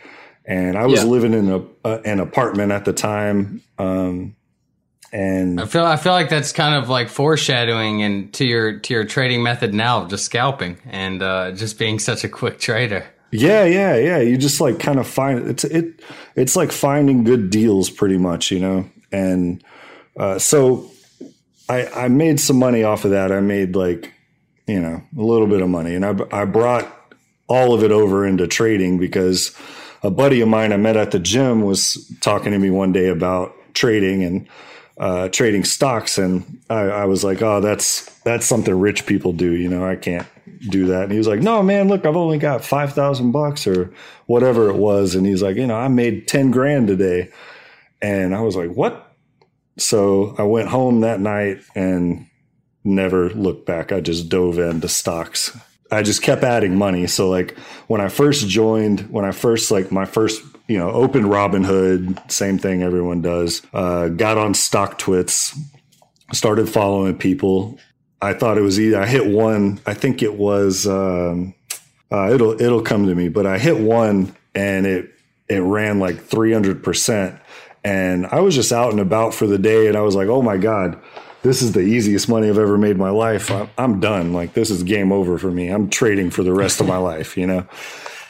and 0.45 0.77
I 0.77 0.85
was 0.85 1.01
Yeah. 1.03 1.09
living 1.09 1.33
in 1.33 1.49
a, 1.49 1.61
a 1.89 2.01
an 2.05 2.19
apartment 2.19 2.71
at 2.71 2.85
the 2.85 2.93
time, 2.93 3.61
um, 3.79 4.35
And 5.13 5.59
I 5.59 5.65
feel 5.65 5.85
I 5.85 5.97
feel 5.97 6.13
like 6.13 6.29
that's 6.29 6.53
kind 6.53 6.81
of 6.81 6.89
like 6.89 7.09
foreshadowing 7.09 8.01
and 8.01 8.33
to 8.33 8.45
your 8.45 8.79
to 8.79 8.93
your 8.93 9.03
trading 9.03 9.43
method 9.43 9.73
now 9.73 10.07
just 10.07 10.23
scalping 10.23 10.77
and 10.85 11.21
uh, 11.21 11.51
just 11.51 11.77
being 11.77 11.99
such 11.99 12.23
a 12.23 12.29
quick 12.29 12.59
trader. 12.59 13.05
Yeah, 13.31 13.65
yeah, 13.65 13.95
yeah. 13.95 14.19
You 14.19 14.37
just 14.37 14.61
like 14.61 14.79
kind 14.79 14.99
of 14.99 15.07
find 15.07 15.47
it's 15.49 15.63
it 15.65 16.01
it's 16.35 16.55
like 16.55 16.71
finding 16.71 17.23
good 17.23 17.49
deals 17.49 17.89
pretty 17.89 18.17
much, 18.17 18.51
you 18.51 18.59
know. 18.59 18.89
And 19.11 19.63
uh, 20.17 20.39
so 20.39 20.89
I 21.67 21.87
I 21.87 22.07
made 22.07 22.39
some 22.39 22.57
money 22.57 22.83
off 22.83 23.03
of 23.03 23.11
that. 23.11 23.31
I 23.31 23.41
made 23.41 23.75
like 23.75 24.13
you 24.67 24.79
know 24.79 25.01
a 25.17 25.21
little 25.21 25.47
bit 25.47 25.61
of 25.61 25.67
money, 25.67 25.95
and 25.95 26.05
I 26.05 26.15
I 26.31 26.45
brought 26.45 26.87
all 27.47 27.73
of 27.73 27.83
it 27.83 27.91
over 27.91 28.25
into 28.25 28.47
trading 28.47 28.97
because 28.97 29.53
a 30.03 30.09
buddy 30.09 30.39
of 30.39 30.47
mine 30.47 30.71
I 30.71 30.77
met 30.77 30.95
at 30.95 31.11
the 31.11 31.19
gym 31.19 31.63
was 31.63 32.09
talking 32.21 32.53
to 32.53 32.59
me 32.59 32.69
one 32.69 32.93
day 32.93 33.09
about 33.09 33.53
trading 33.73 34.23
and 34.23 34.47
uh, 35.01 35.29
trading 35.29 35.63
stocks, 35.63 36.19
and 36.19 36.61
I, 36.69 36.81
I 36.81 37.05
was 37.05 37.23
like, 37.23 37.41
oh, 37.41 37.59
that's 37.59 38.05
that's 38.19 38.45
something 38.45 38.79
rich 38.79 39.07
people 39.07 39.33
do. 39.33 39.51
You 39.51 39.67
know, 39.67 39.83
I 39.83 39.95
can't 39.95 40.27
do 40.69 40.85
that. 40.87 41.03
And 41.03 41.11
he 41.11 41.17
was 41.17 41.27
like, 41.27 41.41
no, 41.41 41.63
man, 41.63 41.87
look, 41.87 42.05
I've 42.05 42.15
only 42.15 42.37
got 42.37 42.63
5,000 42.63 43.31
bucks 43.31 43.65
or 43.65 43.91
whatever 44.27 44.69
it 44.69 44.75
was. 44.75 45.15
And 45.15 45.25
he's 45.25 45.41
like, 45.41 45.55
you 45.55 45.65
know, 45.65 45.75
I 45.75 45.87
made 45.87 46.27
10 46.27 46.51
grand 46.51 46.87
today. 46.87 47.31
And 47.99 48.35
I 48.35 48.41
was 48.41 48.55
like, 48.55 48.69
what? 48.69 49.15
So 49.79 50.35
I 50.37 50.43
went 50.43 50.69
home 50.69 51.01
that 51.01 51.19
night 51.19 51.61
and 51.73 52.27
never 52.83 53.31
looked 53.31 53.65
back. 53.65 53.91
I 53.91 54.01
just 54.01 54.29
dove 54.29 54.59
into 54.59 54.87
stocks. 54.87 55.57
I 55.91 56.03
just 56.03 56.21
kept 56.21 56.43
adding 56.43 56.75
money. 56.77 57.05
So 57.07 57.29
like 57.29 57.57
when 57.87 58.01
I 58.01 58.07
first 58.07 58.47
joined, 58.47 59.01
when 59.11 59.25
I 59.25 59.31
first 59.31 59.71
like 59.71 59.91
my 59.91 60.05
first, 60.05 60.41
you 60.67 60.77
know, 60.77 60.89
opened 60.89 61.25
Robinhood, 61.25 62.31
same 62.31 62.57
thing 62.57 62.81
everyone 62.81 63.21
does, 63.21 63.61
uh, 63.73 64.07
got 64.07 64.37
on 64.37 64.53
StockTwits, 64.53 65.57
started 66.31 66.69
following 66.69 67.17
people 67.17 67.77
I 68.21 68.33
thought 68.33 68.57
it 68.57 68.61
was 68.61 68.79
either 68.79 69.01
I 69.01 69.07
hit 69.07 69.25
one. 69.25 69.79
I 69.85 69.93
think 69.93 70.21
it 70.21 70.35
was. 70.35 70.87
Um, 70.87 71.55
uh, 72.11 72.31
it'll 72.31 72.61
it'll 72.61 72.81
come 72.83 73.07
to 73.07 73.15
me, 73.15 73.29
but 73.29 73.47
I 73.47 73.57
hit 73.57 73.79
one 73.79 74.35
and 74.53 74.85
it 74.85 75.11
it 75.47 75.59
ran 75.59 75.99
like 75.99 76.21
three 76.21 76.53
hundred 76.53 76.83
percent, 76.83 77.39
and 77.83 78.27
I 78.27 78.41
was 78.41 78.53
just 78.53 78.71
out 78.71 78.91
and 78.91 78.99
about 78.99 79.33
for 79.33 79.47
the 79.47 79.57
day, 79.57 79.87
and 79.87 79.97
I 79.97 80.01
was 80.01 80.15
like, 80.15 80.27
oh 80.27 80.41
my 80.41 80.57
god, 80.57 81.01
this 81.43 81.61
is 81.61 81.71
the 81.71 81.81
easiest 81.81 82.29
money 82.29 82.49
I've 82.49 82.57
ever 82.57 82.77
made 82.77 82.91
in 82.91 82.97
my 82.97 83.09
life. 83.09 83.49
I'm, 83.51 83.69
I'm 83.77 83.99
done. 83.99 84.33
Like 84.33 84.53
this 84.53 84.69
is 84.69 84.83
game 84.83 85.11
over 85.11 85.37
for 85.37 85.51
me. 85.51 85.69
I'm 85.69 85.89
trading 85.89 86.29
for 86.29 86.43
the 86.43 86.53
rest 86.53 86.79
of 86.81 86.87
my 86.87 86.97
life, 87.11 87.37
you 87.37 87.47
know. 87.47 87.67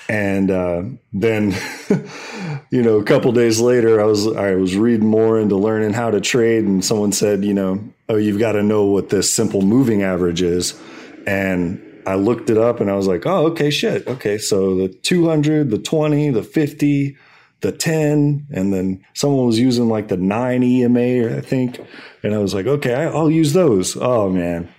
And 0.08 0.52
uh, 0.52 0.84
then, 1.14 1.56
you 2.70 2.82
know, 2.82 2.98
a 2.98 3.04
couple 3.04 3.32
days 3.32 3.60
later, 3.62 4.02
I 4.02 4.06
was 4.06 4.28
I 4.28 4.56
was 4.56 4.76
reading 4.76 5.08
more 5.08 5.40
into 5.40 5.56
learning 5.56 5.94
how 5.94 6.12
to 6.12 6.20
trade, 6.20 6.66
and 6.66 6.84
someone 6.84 7.14
said, 7.14 7.46
you 7.46 7.54
know, 7.54 7.82
oh, 8.10 8.18
you've 8.18 8.40
got 8.40 8.54
to 8.54 8.64
know 8.64 8.86
what 8.86 9.10
this 9.10 9.34
simple 9.34 9.62
moving 9.62 10.04
average 10.04 10.42
is, 10.42 10.78
and 11.26 11.82
I 12.06 12.16
looked 12.16 12.50
it 12.50 12.58
up, 12.58 12.82
and 12.82 12.92
I 12.92 12.96
was 12.96 13.08
like, 13.08 13.26
oh, 13.26 13.48
okay, 13.48 13.70
shit, 13.70 14.06
okay, 14.06 14.38
so 14.38 14.76
the 14.76 14.90
200, 14.90 15.70
the 15.70 15.78
20, 15.78 16.32
the 16.32 16.44
50, 16.44 17.16
the 17.62 17.72
10, 17.72 18.48
and 18.52 18.74
then 18.74 19.06
someone 19.14 19.46
was 19.46 19.60
using 19.60 19.88
like 19.88 20.08
the 20.08 20.18
9 20.18 20.64
EMA, 20.64 21.38
I 21.38 21.42
think, 21.42 21.80
and 22.24 22.34
I 22.34 22.40
was 22.40 22.54
like, 22.54 22.66
okay, 22.66 22.94
I'll 22.94 23.30
use 23.32 23.54
those. 23.54 23.96
Oh 23.96 24.30
man, 24.30 24.70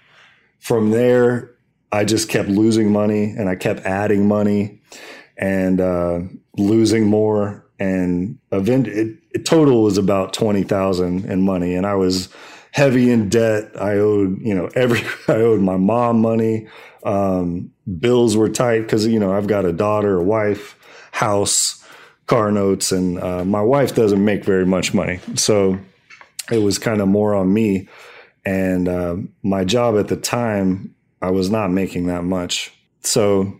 from 0.58 0.90
there, 0.90 1.50
I 1.90 2.04
just 2.04 2.28
kept 2.28 2.48
losing 2.48 2.90
money, 2.90 3.24
and 3.24 3.48
I 3.48 3.56
kept 3.56 3.80
adding 3.80 4.26
money 4.26 4.80
and 5.36 5.80
uh, 5.80 6.20
losing 6.56 7.06
more. 7.06 7.66
And 7.78 8.38
event 8.52 8.86
it, 8.86 9.18
it 9.32 9.44
total 9.44 9.82
was 9.82 9.98
about 9.98 10.32
twenty 10.32 10.62
thousand 10.62 11.24
in 11.24 11.42
money, 11.42 11.74
and 11.74 11.84
I 11.84 11.94
was 11.94 12.28
heavy 12.70 13.10
in 13.10 13.28
debt. 13.28 13.70
I 13.80 13.94
owed 13.94 14.40
you 14.40 14.54
know 14.54 14.70
every 14.74 15.00
I 15.28 15.40
owed 15.40 15.60
my 15.60 15.76
mom 15.76 16.20
money. 16.20 16.68
Um, 17.04 17.72
bills 17.98 18.36
were 18.36 18.48
tight 18.48 18.82
because 18.82 19.06
you 19.06 19.18
know 19.18 19.32
I've 19.32 19.48
got 19.48 19.64
a 19.64 19.72
daughter, 19.72 20.18
a 20.18 20.22
wife, 20.22 20.78
house, 21.10 21.81
car 22.26 22.50
notes, 22.50 22.92
and 22.92 23.18
uh, 23.20 23.44
my 23.44 23.62
wife 23.62 23.94
doesn't 23.94 24.24
make 24.24 24.44
very 24.44 24.66
much 24.66 24.94
money, 24.94 25.20
so 25.34 25.78
it 26.50 26.58
was 26.58 26.78
kind 26.78 27.00
of 27.00 27.08
more 27.08 27.34
on 27.34 27.52
me. 27.52 27.88
And 28.44 28.88
uh, 28.88 29.16
my 29.42 29.64
job 29.64 29.96
at 29.96 30.08
the 30.08 30.16
time, 30.16 30.94
I 31.20 31.30
was 31.30 31.50
not 31.50 31.70
making 31.70 32.06
that 32.06 32.24
much, 32.24 32.72
so 33.02 33.52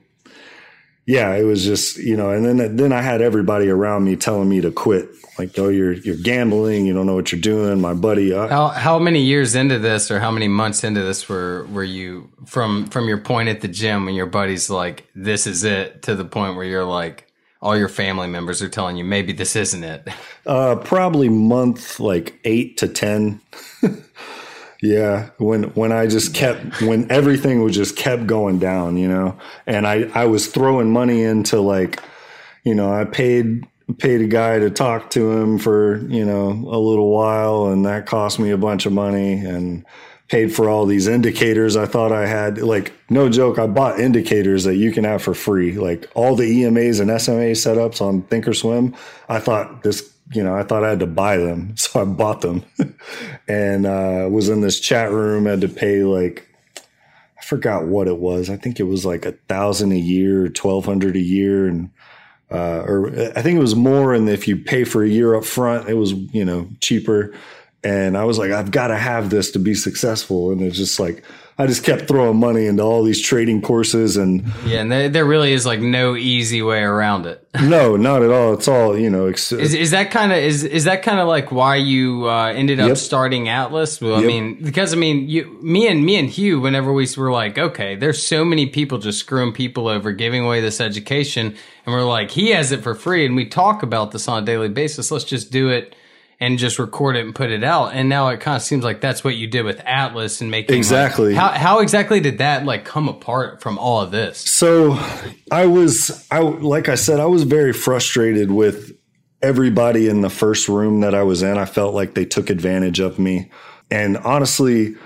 yeah, 1.07 1.35
it 1.35 1.43
was 1.43 1.65
just 1.65 1.99
you 1.99 2.17
know, 2.17 2.31
and 2.31 2.45
then 2.45 2.77
then 2.77 2.93
I 2.93 3.03
had 3.03 3.21
everybody 3.21 3.69
around 3.69 4.05
me 4.05 4.17
telling 4.17 4.49
me 4.49 4.61
to 4.61 4.71
quit. 4.71 5.09
Like, 5.39 5.59
oh, 5.59 5.69
you're 5.69 5.95
you're 5.95 6.17
gambling. 6.17 6.87
You 6.87 6.93
don't 6.93 7.07
know 7.07 7.15
what 7.15 7.33
you're 7.33 7.41
doing. 7.41 7.81
My 7.81 7.95
buddy. 7.95 8.35
I, 8.35 8.49
how 8.49 8.69
how 8.69 8.99
many 8.99 9.23
years 9.23 9.55
into 9.55 9.79
this, 9.79 10.11
or 10.11 10.21
how 10.21 10.31
many 10.31 10.47
months 10.47 10.85
into 10.85 11.03
this, 11.03 11.29
were 11.29 11.67
were 11.73 11.85
you 11.85 12.31
from 12.47 12.87
from 12.87 13.09
your 13.09 13.19
point 13.19 13.49
at 13.49 13.63
the 13.63 13.69
gym 13.69 14.05
when 14.05 14.15
your 14.15 14.27
buddy's 14.27 14.71
like, 14.71 15.09
"This 15.15 15.47
is 15.47 15.65
it," 15.65 16.03
to 16.03 16.15
the 16.15 16.25
point 16.25 16.57
where 16.57 16.67
you're 16.67 16.85
like, 16.85 17.32
all 17.63 17.77
your 17.77 17.89
family 17.89 18.27
members 18.27 18.61
are 18.61 18.69
telling 18.69 18.97
you 18.97 19.05
maybe 19.05 19.33
this 19.33 19.57
isn't 19.57 19.85
it. 19.85 20.09
Uh, 20.45 20.75
probably 20.75 21.29
month 21.29 22.01
like 22.01 22.37
eight 22.43 22.77
to 22.77 22.89
ten. 22.89 23.41
Yeah, 24.83 25.31
when 25.39 25.63
when 25.75 25.93
I 25.93 26.09
just 26.09 26.35
kept 26.35 26.83
when 26.83 27.09
everything 27.09 27.63
was 27.63 27.77
just 27.77 27.95
kept 27.95 28.27
going 28.27 28.59
down, 28.59 28.97
you 28.97 29.07
know, 29.07 29.39
and 29.65 29.87
I 29.87 30.11
I 30.13 30.25
was 30.25 30.49
throwing 30.49 30.91
money 30.91 31.23
into 31.23 31.61
like, 31.61 32.03
you 32.65 32.75
know, 32.75 32.93
I 32.93 33.05
paid 33.05 33.65
paid 33.99 34.23
a 34.23 34.27
guy 34.27 34.59
to 34.59 34.71
talk 34.71 35.11
to 35.11 35.31
him 35.31 35.59
for 35.59 35.99
you 36.09 36.25
know 36.25 36.49
a 36.49 36.79
little 36.79 37.11
while, 37.11 37.67
and 37.69 37.87
that 37.87 38.07
cost 38.07 38.41
me 38.41 38.51
a 38.51 38.59
bunch 38.59 38.85
of 38.85 38.93
money, 38.93 39.35
and 39.35 39.87
paid 40.33 40.55
for 40.55 40.71
all 40.71 40.87
these 40.87 41.07
indicators 41.09 41.77
I 41.77 41.85
thought 41.85 42.11
I 42.11 42.27
had. 42.27 42.57
Like 42.57 42.95
no 43.11 43.29
joke, 43.29 43.59
I 43.59 43.67
bought 43.67 44.01
indicators 44.01 44.65
that 44.65 44.77
you 44.77 44.91
can 44.91 45.05
have 45.05 45.23
for 45.23 45.35
free, 45.35 45.73
like 45.79 46.11
all 46.15 46.37
the 46.37 46.63
EMAs 46.63 47.03
and 47.03 47.21
SMA 47.21 47.53
setups 47.53 48.01
on 48.01 48.23
Thinkorswim. 48.23 48.97
I 49.29 49.41
thought 49.41 49.83
this 49.83 50.11
you 50.33 50.43
know, 50.43 50.57
I 50.57 50.63
thought 50.63 50.85
I 50.85 50.89
had 50.89 51.01
to 51.01 51.07
buy 51.07 51.37
them. 51.37 51.75
So 51.77 52.01
I 52.01 52.05
bought 52.07 52.41
them 52.41 52.65
and 53.49 53.85
uh, 53.85 54.27
was 54.31 54.49
in 54.49 54.63
this 54.63 54.81
chat 54.81 55.11
room, 55.11 55.45
had 55.45 55.61
to 55.61 55.69
pay 55.69 56.03
like, 56.05 56.49
I 57.39 57.45
forgot 57.45 57.85
what 57.85 58.09
it 58.09 58.17
was. 58.17 58.49
I 58.49 58.57
think 58.57 58.81
it 58.81 58.85
was 58.85 59.05
like 59.05 59.27
a 59.27 59.33
thousand 59.49 59.93
a 59.93 59.99
year, 59.99 60.45
1200 60.45 61.15
a 61.15 61.21
year. 61.21 61.67
And, 61.67 61.91
uh, 62.51 62.85
or 62.87 63.09
I 63.37 63.43
think 63.43 63.59
it 63.59 63.63
was 63.63 63.77
more. 63.77 64.15
And 64.15 64.31
if 64.31 64.49
you 64.49 64.57
pay 64.57 64.85
for 64.85 65.05
a 65.05 65.09
year 65.09 65.35
up 65.35 65.45
front, 65.45 65.91
it 65.91 65.95
was, 65.95 66.13
you 66.13 66.47
know, 66.47 66.71
cheaper. 66.81 67.35
And 67.85 68.17
I 68.17 68.25
was 68.25 68.39
like, 68.39 68.53
I've 68.53 68.71
got 68.71 68.89
to 68.89 68.97
have 68.97 69.31
this 69.31 69.51
to 69.53 69.59
be 69.59 69.75
successful. 69.75 70.53
And 70.53 70.61
it's 70.63 70.77
just 70.77 71.01
like, 71.01 71.25
I 71.59 71.67
just 71.67 71.85
kept 71.85 72.09
throwing 72.09 72.39
money 72.39 72.67
into 72.67 72.83
all 72.83 73.05
these 73.05 73.21
trading 73.21 73.61
courses 73.61 74.17
and 74.17 74.45
yeah, 74.65 74.81
and 74.81 74.91
there, 74.91 75.09
there 75.11 75.25
really 75.25 75.53
is 75.53 75.67
like 75.67 75.81
no 75.81 76.17
easy 76.17 76.63
way 76.63 76.81
around 76.81 77.27
it. 77.27 77.47
no, 77.63 77.97
not 77.97 78.23
at 78.23 78.31
all. 78.31 78.55
It's 78.55 78.69
all 78.69 78.97
you 78.97 79.11
know. 79.11 79.27
Ex- 79.27 79.53
is, 79.53 79.75
is 79.75 79.91
that 79.91 80.11
kind 80.11 80.33
of 80.33 80.39
is 80.39 80.65
is 80.65 80.85
that 80.85 81.03
kind 81.03 81.21
of 81.21 81.29
like 81.29 81.53
why 81.53 81.77
you 81.77 82.29
uh, 82.29 82.47
ended 82.47 82.81
up 82.81 82.89
yep. 82.89 82.97
starting 82.97 83.49
Atlas? 83.51 84.01
Well, 84.01 84.17
yep. 84.17 84.25
I 84.25 84.27
mean, 84.27 84.65
because 84.65 84.95
I 84.95 84.97
mean, 84.97 85.29
you, 85.29 85.59
me 85.63 85.89
and 85.89 86.05
me 86.05 86.17
and 86.17 86.31
Hugh, 86.31 86.59
whenever 86.59 86.91
we 86.91 87.07
were 87.19 87.31
like, 87.31 87.59
okay, 87.59 87.97
there's 87.97 88.23
so 88.23 88.47
many 88.47 88.67
people 88.67 88.97
just 88.97 89.19
screwing 89.19 89.53
people 89.53 89.89
over, 89.89 90.11
giving 90.13 90.43
away 90.45 90.63
this 90.63 90.81
education, 90.81 91.55
and 91.85 91.95
we're 91.95 92.03
like, 92.03 92.31
he 92.31 92.51
has 92.51 92.73
it 92.73 92.83
for 92.83 92.95
free, 92.95 93.27
and 93.27 93.37
we 93.37 93.47
talk 93.47 93.83
about 93.83 94.11
this 94.13 94.27
on 94.27 94.43
a 94.43 94.47
daily 94.47 94.71
basis. 94.71 95.11
Let's 95.11 95.25
just 95.25 95.53
do 95.53 95.69
it 95.69 95.95
and 96.43 96.59
just 96.59 96.81
record 96.81 97.15
it 97.15 97.25
and 97.25 97.33
put 97.33 97.53
it 97.53 97.63
out. 97.63 97.95
And 97.95 98.09
now 98.09 98.27
it 98.27 98.41
kind 98.41 98.57
of 98.57 98.63
seems 98.63 98.83
like 98.83 99.01
that's 99.01 99.23
what 99.23 99.37
you 99.37 99.47
did 99.47 99.63
with 99.63 99.81
Atlas 99.87 100.41
and 100.41 100.51
making 100.51 100.77
exactly. 100.77 101.35
Like, 101.35 101.37
how 101.37 101.49
how 101.51 101.79
exactly 101.79 102.19
did 102.19 102.39
that 102.39 102.65
like 102.65 102.85
come 102.85 103.09
apart 103.09 103.63
from 103.63 103.79
all 103.79 104.01
of 104.01 104.11
this? 104.11 104.39
So 104.39 104.99
I 105.53 105.67
was 105.67 106.27
I 106.33 106.41
like 106.41 106.89
I 106.89 106.97
said 106.97 107.21
I 107.21 107.27
was 107.27 107.45
very 107.45 107.73
frustrated 107.73 108.51
with 108.51 108.91
everybody 109.41 110.09
in 110.09 110.23
the 110.23 110.31
first 110.31 110.69
room 110.69 111.01
that 111.03 111.15
I 111.15 111.23
was 111.23 111.45
in. 111.45 111.59
I 111.59 111.65
felt 111.65 111.95
like 111.95 112.15
they 112.15 112.25
took 112.25 112.51
advantage 112.51 112.99
of 112.99 113.19
me, 113.19 113.51
and 113.91 114.19
honestly. 114.19 114.97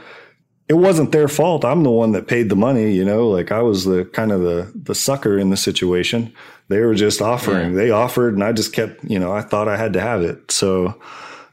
It 0.68 0.74
wasn't 0.74 1.12
their 1.12 1.28
fault. 1.28 1.64
I'm 1.64 1.84
the 1.84 1.92
one 1.92 2.10
that 2.10 2.26
paid 2.26 2.48
the 2.48 2.56
money, 2.56 2.90
you 2.90 3.04
know, 3.04 3.28
like 3.28 3.52
I 3.52 3.62
was 3.62 3.84
the 3.84 4.04
kind 4.04 4.32
of 4.32 4.40
the 4.40 4.72
the 4.74 4.96
sucker 4.96 5.38
in 5.38 5.50
the 5.50 5.56
situation. 5.56 6.32
They 6.66 6.80
were 6.80 6.96
just 6.96 7.22
offering. 7.22 7.70
Yeah. 7.70 7.76
They 7.76 7.90
offered 7.90 8.34
and 8.34 8.42
I 8.42 8.50
just 8.50 8.72
kept, 8.72 9.04
you 9.04 9.20
know, 9.20 9.30
I 9.30 9.42
thought 9.42 9.68
I 9.68 9.76
had 9.76 9.92
to 9.92 10.00
have 10.00 10.22
it. 10.22 10.50
So 10.50 11.00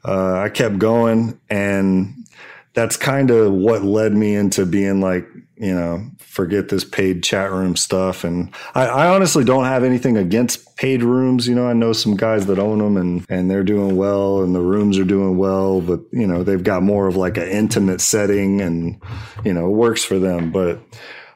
uh, 0.05 0.39
I 0.39 0.49
kept 0.49 0.79
going, 0.79 1.39
and 1.49 2.25
that's 2.73 2.97
kind 2.97 3.29
of 3.31 3.53
what 3.53 3.83
led 3.83 4.13
me 4.13 4.35
into 4.35 4.65
being 4.65 4.99
like, 4.99 5.27
you 5.55 5.73
know, 5.73 6.03
forget 6.19 6.69
this 6.69 6.83
paid 6.83 7.23
chat 7.23 7.51
room 7.51 7.75
stuff. 7.75 8.23
And 8.23 8.53
I, 8.73 8.87
I, 8.87 9.07
honestly 9.07 9.43
don't 9.43 9.65
have 9.65 9.83
anything 9.83 10.17
against 10.17 10.75
paid 10.77 11.03
rooms. 11.03 11.47
You 11.47 11.53
know, 11.53 11.67
I 11.67 11.73
know 11.73 11.93
some 11.93 12.17
guys 12.17 12.47
that 12.47 12.57
own 12.57 12.79
them 12.79 12.97
and, 12.97 13.25
and 13.29 13.51
they're 13.51 13.63
doing 13.63 13.95
well 13.95 14.41
and 14.41 14.55
the 14.55 14.61
rooms 14.61 14.97
are 14.97 15.05
doing 15.05 15.37
well, 15.37 15.79
but 15.79 15.99
you 16.11 16.25
know, 16.25 16.43
they've 16.43 16.63
got 16.63 16.81
more 16.81 17.07
of 17.07 17.15
like 17.15 17.37
an 17.37 17.47
intimate 17.47 18.01
setting 18.01 18.61
and, 18.61 18.99
you 19.45 19.53
know, 19.53 19.69
works 19.69 20.03
for 20.03 20.17
them. 20.17 20.51
But 20.51 20.81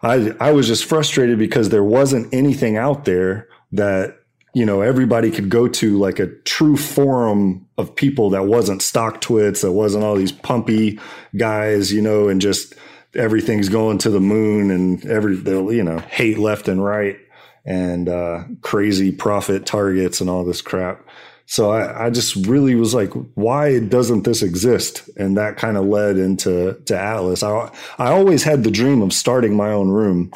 I, 0.02 0.34
I 0.40 0.52
was 0.52 0.68
just 0.68 0.86
frustrated 0.86 1.38
because 1.38 1.70
there 1.70 1.84
wasn't 1.84 2.34
anything 2.34 2.76
out 2.76 3.06
there 3.06 3.48
that 3.74 4.18
you 4.54 4.66
know 4.66 4.82
everybody 4.82 5.32
could 5.32 5.50
go 5.50 5.68
to 5.68 5.98
like 5.98 6.20
a 6.20 6.27
true 6.27 6.77
forum 6.77 7.68
of 7.77 7.96
people 7.96 8.30
that 8.32 8.46
wasn't 8.46 8.82
stock 8.82 9.22
twits 9.22 9.62
that 9.62 9.72
wasn't 9.72 10.04
all 10.04 10.16
these 10.16 10.32
pumpy 10.32 11.00
guys 11.36 11.92
you 11.92 12.01
know 12.01 12.27
and 12.27 12.42
just 12.42 12.74
everything's 13.16 13.70
going 13.70 13.98
to 13.98 14.10
the 14.10 14.20
moon 14.20 14.72
and 14.72 15.06
every 15.06 15.36
they'll 15.36 15.72
you 15.72 15.84
know 15.84 16.00
hate 16.00 16.38
left 16.38 16.68
and 16.68 16.84
right 16.84 17.18
and 17.66 18.08
uh, 18.08 18.46
crazy 18.62 19.12
profit 19.12 19.66
targets 19.66 20.22
and 20.22 20.30
all 20.30 20.46
this 20.46 20.62
crap. 20.62 21.06
So 21.48 21.72
I, 21.72 22.08
I 22.08 22.10
just 22.10 22.48
really 22.48 22.75
was 22.75 22.94
like 22.94 23.12
why 23.36 23.80
doesn't 23.80 24.24
this 24.24 24.42
exist? 24.42 25.10
And 25.18 25.38
that 25.38 25.58
kind 25.58 25.77
of 25.77 25.86
led 25.86 26.18
into 26.18 26.74
to 26.86 27.00
atlas. 27.00 27.44
I, 27.44 27.72
I 27.98 28.12
always 28.12 28.44
had 28.44 28.63
the 28.63 28.72
dream 28.72 29.01
of 29.01 29.13
starting 29.13 29.56
my 29.56 29.72
own 29.72 29.89
room 29.89 30.32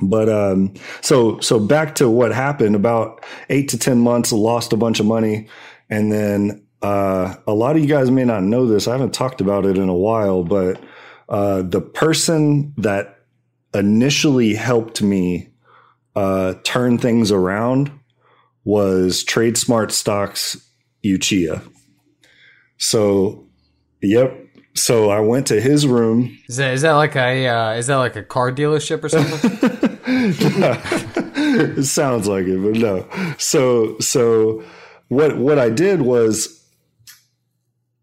but 0.00 0.28
um, 0.28 0.74
so 1.00 1.38
so 1.40 1.60
back 1.60 1.94
to 1.96 2.08
what 2.08 2.32
happened 2.32 2.74
about 2.74 3.24
eight 3.50 3.68
to 3.70 3.78
ten 3.78 3.98
months, 3.98 4.32
lost 4.32 4.72
a 4.72 4.76
bunch 4.76 5.00
of 5.00 5.06
money, 5.06 5.48
and 5.90 6.10
then 6.10 6.66
uh, 6.82 7.34
a 7.46 7.54
lot 7.54 7.76
of 7.76 7.82
you 7.82 7.88
guys 7.88 8.10
may 8.10 8.24
not 8.24 8.42
know 8.42 8.66
this. 8.66 8.88
I 8.88 8.92
haven't 8.92 9.14
talked 9.14 9.40
about 9.40 9.66
it 9.66 9.78
in 9.78 9.88
a 9.88 9.94
while, 9.94 10.42
but 10.42 10.82
uh, 11.28 11.62
the 11.62 11.80
person 11.80 12.74
that 12.78 13.20
initially 13.74 14.54
helped 14.54 15.02
me 15.02 15.48
uh, 16.16 16.54
turn 16.64 16.98
things 16.98 17.30
around 17.30 17.90
was 18.64 19.24
Trade 19.24 19.56
Smart 19.56 19.92
Stocks 19.92 20.56
Uchiha. 21.04 21.62
So, 22.76 23.46
yep, 24.02 24.36
so 24.74 25.10
I 25.10 25.20
went 25.20 25.46
to 25.48 25.60
his 25.60 25.86
room. 25.86 26.38
Is 26.48 26.56
that 26.56 26.74
is 26.74 26.82
that 26.82 26.92
like 26.92 27.16
a 27.16 27.46
uh, 27.46 27.72
is 27.74 27.88
that 27.88 27.96
like 27.96 28.16
a 28.16 28.22
car 28.22 28.50
dealership 28.50 29.04
or 29.04 29.08
something? 29.08 29.50
it 31.78 31.84
sounds 31.84 32.26
like 32.26 32.46
it, 32.46 32.58
but 32.58 32.80
no. 32.80 33.34
So 33.38 33.98
so 33.98 34.64
what 35.08 35.36
what 35.36 35.58
I 35.58 35.68
did 35.68 36.02
was 36.02 36.58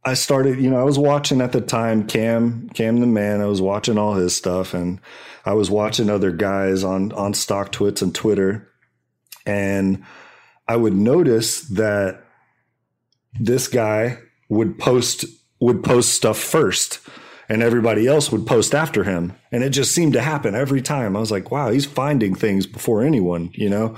I 0.06 0.14
started, 0.14 0.60
you 0.60 0.70
know, 0.70 0.80
I 0.80 0.84
was 0.84 1.00
watching 1.00 1.42
at 1.42 1.52
the 1.52 1.62
time 1.62 2.08
Cam 2.08 2.70
Cam 2.70 3.00
the 3.00 3.08
man. 3.08 3.42
I 3.42 3.46
was 3.46 3.62
watching 3.62 3.98
all 3.98 4.14
his 4.14 4.36
stuff, 4.36 4.74
and 4.74 5.02
I 5.46 5.54
was 5.54 5.72
watching 5.72 6.10
other 6.10 6.32
guys 6.32 6.84
on 6.84 7.12
on 7.14 7.34
Stock 7.34 7.72
Twits 7.72 8.02
and 8.02 8.14
Twitter, 8.14 8.70
and 9.46 10.04
I 10.68 10.76
would 10.76 10.94
notice 10.94 11.62
that 11.70 12.24
this 13.40 13.68
guy 13.68 14.20
would 14.50 14.78
post 14.78 15.26
would 15.60 15.84
post 15.84 16.14
stuff 16.14 16.38
first 16.38 17.00
and 17.50 17.64
everybody 17.64 18.06
else 18.06 18.32
would 18.32 18.46
post 18.46 18.76
after 18.76 19.04
him. 19.04 19.34
And 19.52 19.64
it 19.64 19.72
just 19.72 19.94
seemed 19.94 20.14
to 20.14 20.22
happen 20.22 20.54
every 20.54 20.82
time. 20.82 21.18
I 21.18 21.20
was 21.20 21.32
like, 21.32 21.50
wow, 21.50 21.72
he's 21.72 21.86
finding 21.86 22.36
things 22.36 22.68
before 22.68 23.04
anyone, 23.04 23.50
you 23.54 23.70
know? 23.70 23.96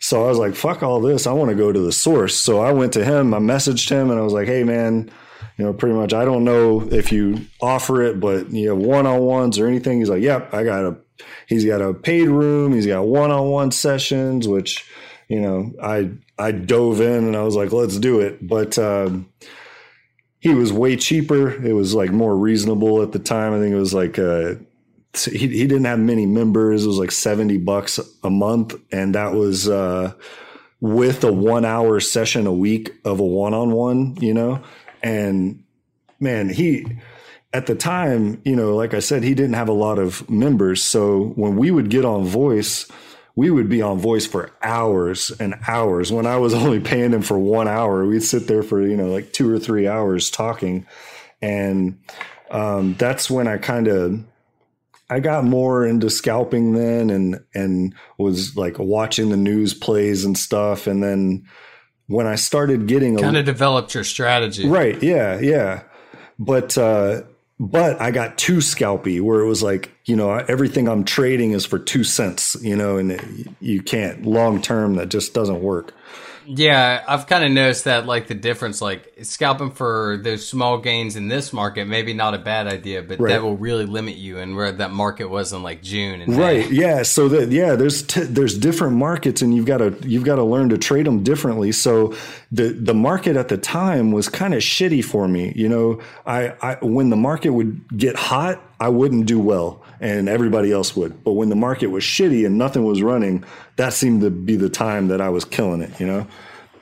So 0.00 0.24
I 0.24 0.28
was 0.28 0.38
like, 0.38 0.54
fuck 0.54 0.82
all 0.82 1.00
this. 1.00 1.26
I 1.26 1.32
want 1.32 1.50
to 1.50 1.56
go 1.56 1.72
to 1.72 1.80
the 1.80 1.92
source. 1.92 2.34
So 2.34 2.60
I 2.60 2.72
went 2.72 2.92
to 2.94 3.04
him, 3.04 3.32
I 3.34 3.38
messaged 3.38 3.88
him, 3.88 4.10
and 4.10 4.18
I 4.18 4.22
was 4.22 4.32
like, 4.32 4.48
hey, 4.48 4.64
man, 4.64 5.10
you 5.56 5.64
know, 5.64 5.72
pretty 5.72 5.94
much, 5.94 6.12
I 6.12 6.24
don't 6.24 6.44
know 6.44 6.88
if 6.92 7.10
you 7.10 7.46
offer 7.60 8.02
it, 8.02 8.20
but 8.20 8.50
you 8.50 8.68
have 8.70 8.78
one 8.78 9.06
on 9.06 9.20
ones 9.20 9.58
or 9.58 9.66
anything. 9.66 9.98
He's 9.98 10.10
like, 10.10 10.22
yep, 10.22 10.52
I 10.52 10.62
got 10.62 10.84
a, 10.84 10.96
he's 11.46 11.64
got 11.64 11.80
a 11.80 11.94
paid 11.94 12.28
room. 12.28 12.74
He's 12.74 12.86
got 12.86 13.06
one 13.06 13.30
on 13.30 13.48
one 13.48 13.70
sessions, 13.72 14.46
which, 14.46 14.88
you 15.28 15.40
know, 15.40 15.72
I, 15.82 16.10
I 16.38 16.52
dove 16.52 17.00
in 17.00 17.24
and 17.24 17.36
I 17.36 17.42
was 17.42 17.56
like, 17.56 17.72
let's 17.72 17.98
do 17.98 18.20
it. 18.20 18.46
But, 18.46 18.78
um, 18.78 19.28
he 20.48 20.54
was 20.54 20.72
way 20.72 20.96
cheaper. 20.96 21.50
It 21.64 21.72
was 21.72 21.94
like 21.94 22.10
more 22.10 22.36
reasonable 22.36 23.02
at 23.02 23.12
the 23.12 23.18
time. 23.18 23.52
I 23.52 23.58
think 23.58 23.72
it 23.72 23.78
was 23.78 23.94
like 23.94 24.18
uh, 24.18 24.54
he 25.14 25.48
he 25.48 25.66
didn't 25.66 25.84
have 25.84 25.98
many 25.98 26.26
members. 26.26 26.84
It 26.84 26.88
was 26.88 26.98
like 26.98 27.12
seventy 27.12 27.58
bucks 27.58 28.00
a 28.22 28.30
month, 28.30 28.74
and 28.90 29.14
that 29.14 29.34
was 29.34 29.68
uh, 29.68 30.12
with 30.80 31.24
a 31.24 31.32
one 31.32 31.64
hour 31.64 32.00
session 32.00 32.46
a 32.46 32.52
week 32.52 32.94
of 33.04 33.20
a 33.20 33.24
one 33.24 33.54
on 33.54 33.72
one. 33.72 34.16
You 34.20 34.34
know, 34.34 34.62
and 35.02 35.62
man, 36.20 36.48
he 36.48 36.98
at 37.52 37.66
the 37.66 37.74
time, 37.74 38.40
you 38.44 38.56
know, 38.56 38.76
like 38.76 38.94
I 38.94 39.00
said, 39.00 39.22
he 39.22 39.34
didn't 39.34 39.54
have 39.54 39.68
a 39.68 39.72
lot 39.72 39.98
of 39.98 40.28
members. 40.28 40.82
So 40.82 41.32
when 41.36 41.56
we 41.56 41.70
would 41.70 41.90
get 41.90 42.04
on 42.04 42.24
voice 42.24 42.90
we 43.38 43.50
would 43.50 43.68
be 43.68 43.80
on 43.80 44.00
voice 44.00 44.26
for 44.26 44.50
hours 44.64 45.30
and 45.38 45.54
hours. 45.68 46.10
When 46.10 46.26
I 46.26 46.38
was 46.38 46.54
only 46.62 46.80
paying 46.80 47.12
him 47.12 47.22
for 47.22 47.38
one 47.38 47.68
hour, 47.68 48.04
we'd 48.04 48.24
sit 48.24 48.48
there 48.48 48.64
for, 48.64 48.84
you 48.84 48.96
know, 48.96 49.06
like 49.06 49.32
two 49.32 49.48
or 49.48 49.60
three 49.60 49.86
hours 49.86 50.28
talking. 50.28 50.88
And 51.40 52.00
um, 52.50 52.96
that's 52.98 53.30
when 53.30 53.46
I 53.46 53.58
kind 53.58 53.86
of 53.86 54.24
I 55.08 55.20
got 55.20 55.44
more 55.44 55.86
into 55.86 56.10
scalping 56.10 56.72
then 56.72 57.10
and 57.10 57.40
and 57.54 57.94
was 58.18 58.56
like 58.56 58.76
watching 58.80 59.30
the 59.30 59.36
news 59.36 59.72
plays 59.72 60.24
and 60.24 60.36
stuff. 60.36 60.88
And 60.88 61.00
then 61.00 61.46
when 62.08 62.26
I 62.26 62.34
started 62.34 62.88
getting 62.88 63.18
kind 63.18 63.36
of 63.36 63.44
developed 63.44 63.94
your 63.94 64.02
strategy. 64.02 64.66
Right. 64.66 65.00
Yeah. 65.00 65.38
Yeah. 65.38 65.84
But 66.40 66.76
uh 66.76 67.22
but 67.60 68.00
I 68.00 68.10
got 68.10 68.38
too 68.38 68.58
scalpy 68.58 69.20
where 69.20 69.40
it 69.40 69.46
was 69.46 69.62
like, 69.62 69.90
you 70.04 70.14
know, 70.14 70.30
everything 70.30 70.88
I'm 70.88 71.04
trading 71.04 71.52
is 71.52 71.66
for 71.66 71.78
two 71.78 72.04
cents, 72.04 72.56
you 72.62 72.76
know, 72.76 72.96
and 72.96 73.12
it, 73.12 73.24
you 73.60 73.82
can't 73.82 74.24
long 74.24 74.62
term, 74.62 74.94
that 74.94 75.08
just 75.08 75.34
doesn't 75.34 75.60
work. 75.60 75.92
Yeah, 76.50 77.04
I've 77.06 77.26
kind 77.26 77.44
of 77.44 77.50
noticed 77.50 77.84
that, 77.84 78.06
like 78.06 78.26
the 78.26 78.34
difference, 78.34 78.80
like 78.80 79.12
scalping 79.20 79.70
for 79.70 80.18
those 80.22 80.48
small 80.48 80.78
gains 80.78 81.14
in 81.14 81.28
this 81.28 81.52
market, 81.52 81.86
maybe 81.86 82.14
not 82.14 82.32
a 82.32 82.38
bad 82.38 82.66
idea, 82.66 83.02
but 83.02 83.20
right. 83.20 83.32
that 83.32 83.42
will 83.42 83.58
really 83.58 83.84
limit 83.84 84.16
you. 84.16 84.38
And 84.38 84.56
where 84.56 84.72
that 84.72 84.90
market 84.90 85.26
was 85.26 85.52
in 85.52 85.62
like 85.62 85.82
June 85.82 86.22
and 86.22 86.38
right, 86.38 86.70
May. 86.70 86.74
yeah. 86.74 87.02
So 87.02 87.28
that 87.28 87.50
yeah, 87.50 87.74
there's 87.74 88.02
t- 88.02 88.22
there's 88.22 88.56
different 88.56 88.96
markets, 88.96 89.42
and 89.42 89.54
you've 89.54 89.66
got 89.66 89.78
to 89.78 89.94
you've 90.08 90.24
got 90.24 90.36
to 90.36 90.42
learn 90.44 90.70
to 90.70 90.78
trade 90.78 91.04
them 91.04 91.22
differently. 91.22 91.70
So 91.70 92.16
the 92.50 92.70
the 92.70 92.94
market 92.94 93.36
at 93.36 93.48
the 93.48 93.58
time 93.58 94.10
was 94.10 94.30
kind 94.30 94.54
of 94.54 94.60
shitty 94.60 95.04
for 95.04 95.28
me. 95.28 95.52
You 95.54 95.68
know, 95.68 96.00
I, 96.24 96.54
I 96.62 96.78
when 96.80 97.10
the 97.10 97.16
market 97.16 97.50
would 97.50 97.98
get 97.98 98.16
hot, 98.16 98.62
I 98.80 98.88
wouldn't 98.88 99.26
do 99.26 99.38
well, 99.38 99.82
and 100.00 100.28
everybody 100.28 100.72
else 100.72 100.96
would. 100.96 101.24
But 101.24 101.32
when 101.32 101.48
the 101.48 101.56
market 101.56 101.88
was 101.88 102.04
shitty 102.04 102.46
and 102.46 102.58
nothing 102.58 102.84
was 102.84 103.02
running, 103.02 103.44
that 103.76 103.92
seemed 103.92 104.20
to 104.22 104.30
be 104.30 104.56
the 104.56 104.68
time 104.68 105.08
that 105.08 105.20
I 105.20 105.28
was 105.28 105.44
killing 105.44 105.82
it. 105.82 105.98
You 106.00 106.06
know. 106.06 106.26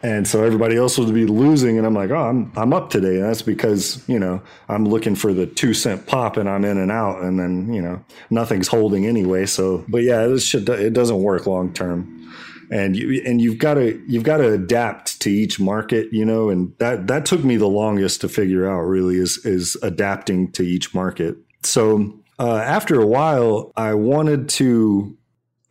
And 0.03 0.29
so 0.29 0.45
everybody 0.45 0.77
else 0.77 0.99
would 0.99 1.13
be 1.13 1.27
losing, 1.27 1.79
and 1.79 1.87
I'm 1.87 1.95
like, 1.95 2.11
oh, 2.11 2.29
I'm 2.29 2.53
I'm 2.55 2.73
up 2.73 2.91
today. 2.91 3.17
And 3.17 3.25
that's 3.25 3.43
because 3.43 4.07
you 4.09 4.19
know 4.19 4.43
I'm 4.69 4.87
looking 4.87 5.17
for 5.17 5.33
the 5.33 5.47
two 5.47 5.75
cent 5.75 6.07
pop, 6.07 6.37
and 6.37 6.49
I'm 6.49 6.65
in 6.65 6.79
and 6.79 6.93
out, 6.93 7.23
and 7.23 7.41
then 7.41 7.73
you 7.73 7.83
know 7.83 8.05
nothing's 8.31 8.69
holding 8.69 9.07
anyway. 9.07 9.47
So, 9.47 9.85
but 9.89 10.03
yeah, 10.03 10.27
this 10.27 10.45
shit 10.45 10.69
it 10.69 10.93
doesn't 10.93 11.23
work 11.23 11.47
long 11.47 11.73
term 11.73 12.17
and 12.71 12.97
you 12.97 13.23
and 13.25 13.41
you've 13.41 13.59
got 13.59 13.75
to 13.75 14.03
you've 14.07 14.25
got 14.25 14.39
to 14.39 14.53
adapt 14.53 15.21
to 15.21 15.31
each 15.31 15.61
market 15.61 16.13
you 16.13 16.25
know 16.25 16.49
and 16.49 16.73
that 16.79 17.07
that 17.07 17.25
took 17.27 17.45
me 17.45 17.57
the 17.57 17.69
longest 17.69 18.21
to 18.21 18.29
figure 18.29 18.69
out 18.69 18.81
really 18.81 19.17
is 19.17 19.39
is 19.45 19.77
adapting 19.83 20.51
to 20.53 20.63
each 20.63 20.95
market 20.95 21.37
so 21.63 22.13
uh, 22.39 22.57
after 22.57 23.01
a 23.01 23.07
while 23.07 23.73
i 23.77 23.95
wanted 23.95 24.49
to 24.49 25.17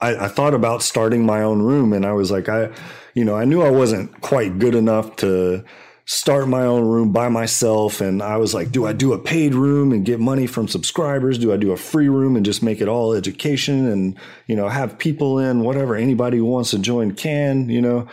I, 0.02 0.26
I 0.26 0.28
thought 0.28 0.54
about 0.54 0.84
starting 0.84 1.26
my 1.26 1.42
own 1.42 1.62
room 1.62 1.94
and 1.94 2.06
i 2.06 2.14
was 2.14 2.32
like 2.32 2.50
i 2.50 2.70
you 3.14 3.24
know 3.26 3.36
i 3.36 3.46
knew 3.46 3.62
i 3.62 3.70
wasn't 3.70 4.22
quite 4.22 4.60
good 4.60 4.76
enough 4.76 5.16
to 5.18 5.64
start 6.06 6.48
my 6.48 6.62
own 6.62 6.86
room 6.86 7.12
by 7.12 7.30
myself. 7.30 8.00
And 8.00 8.22
I 8.22 8.38
was 8.38 8.54
like, 8.54 8.72
do 8.72 8.86
I 8.86 8.94
do 8.94 9.14
a 9.14 9.20
paid 9.20 9.56
room 9.56 9.92
and 9.92 10.06
get 10.06 10.20
money 10.20 10.46
from 10.46 10.68
subscribers? 10.68 11.40
Do 11.40 11.52
I 11.52 11.58
do 11.58 11.72
a 11.72 11.78
free 11.78 12.10
room 12.10 12.36
and 12.36 12.46
just 12.46 12.62
make 12.62 12.80
it 12.80 12.88
all 12.88 13.14
education 13.14 13.88
and, 13.88 14.18
you 14.46 14.56
know, 14.56 14.70
have 14.70 15.00
people 15.00 15.40
in 15.40 15.62
whatever 15.62 15.96
anybody 15.96 16.38
who 16.38 16.46
wants 16.46 16.72
to 16.72 16.80
join 16.80 17.16
can, 17.16 17.70
you 17.70 17.82
know? 17.82 18.08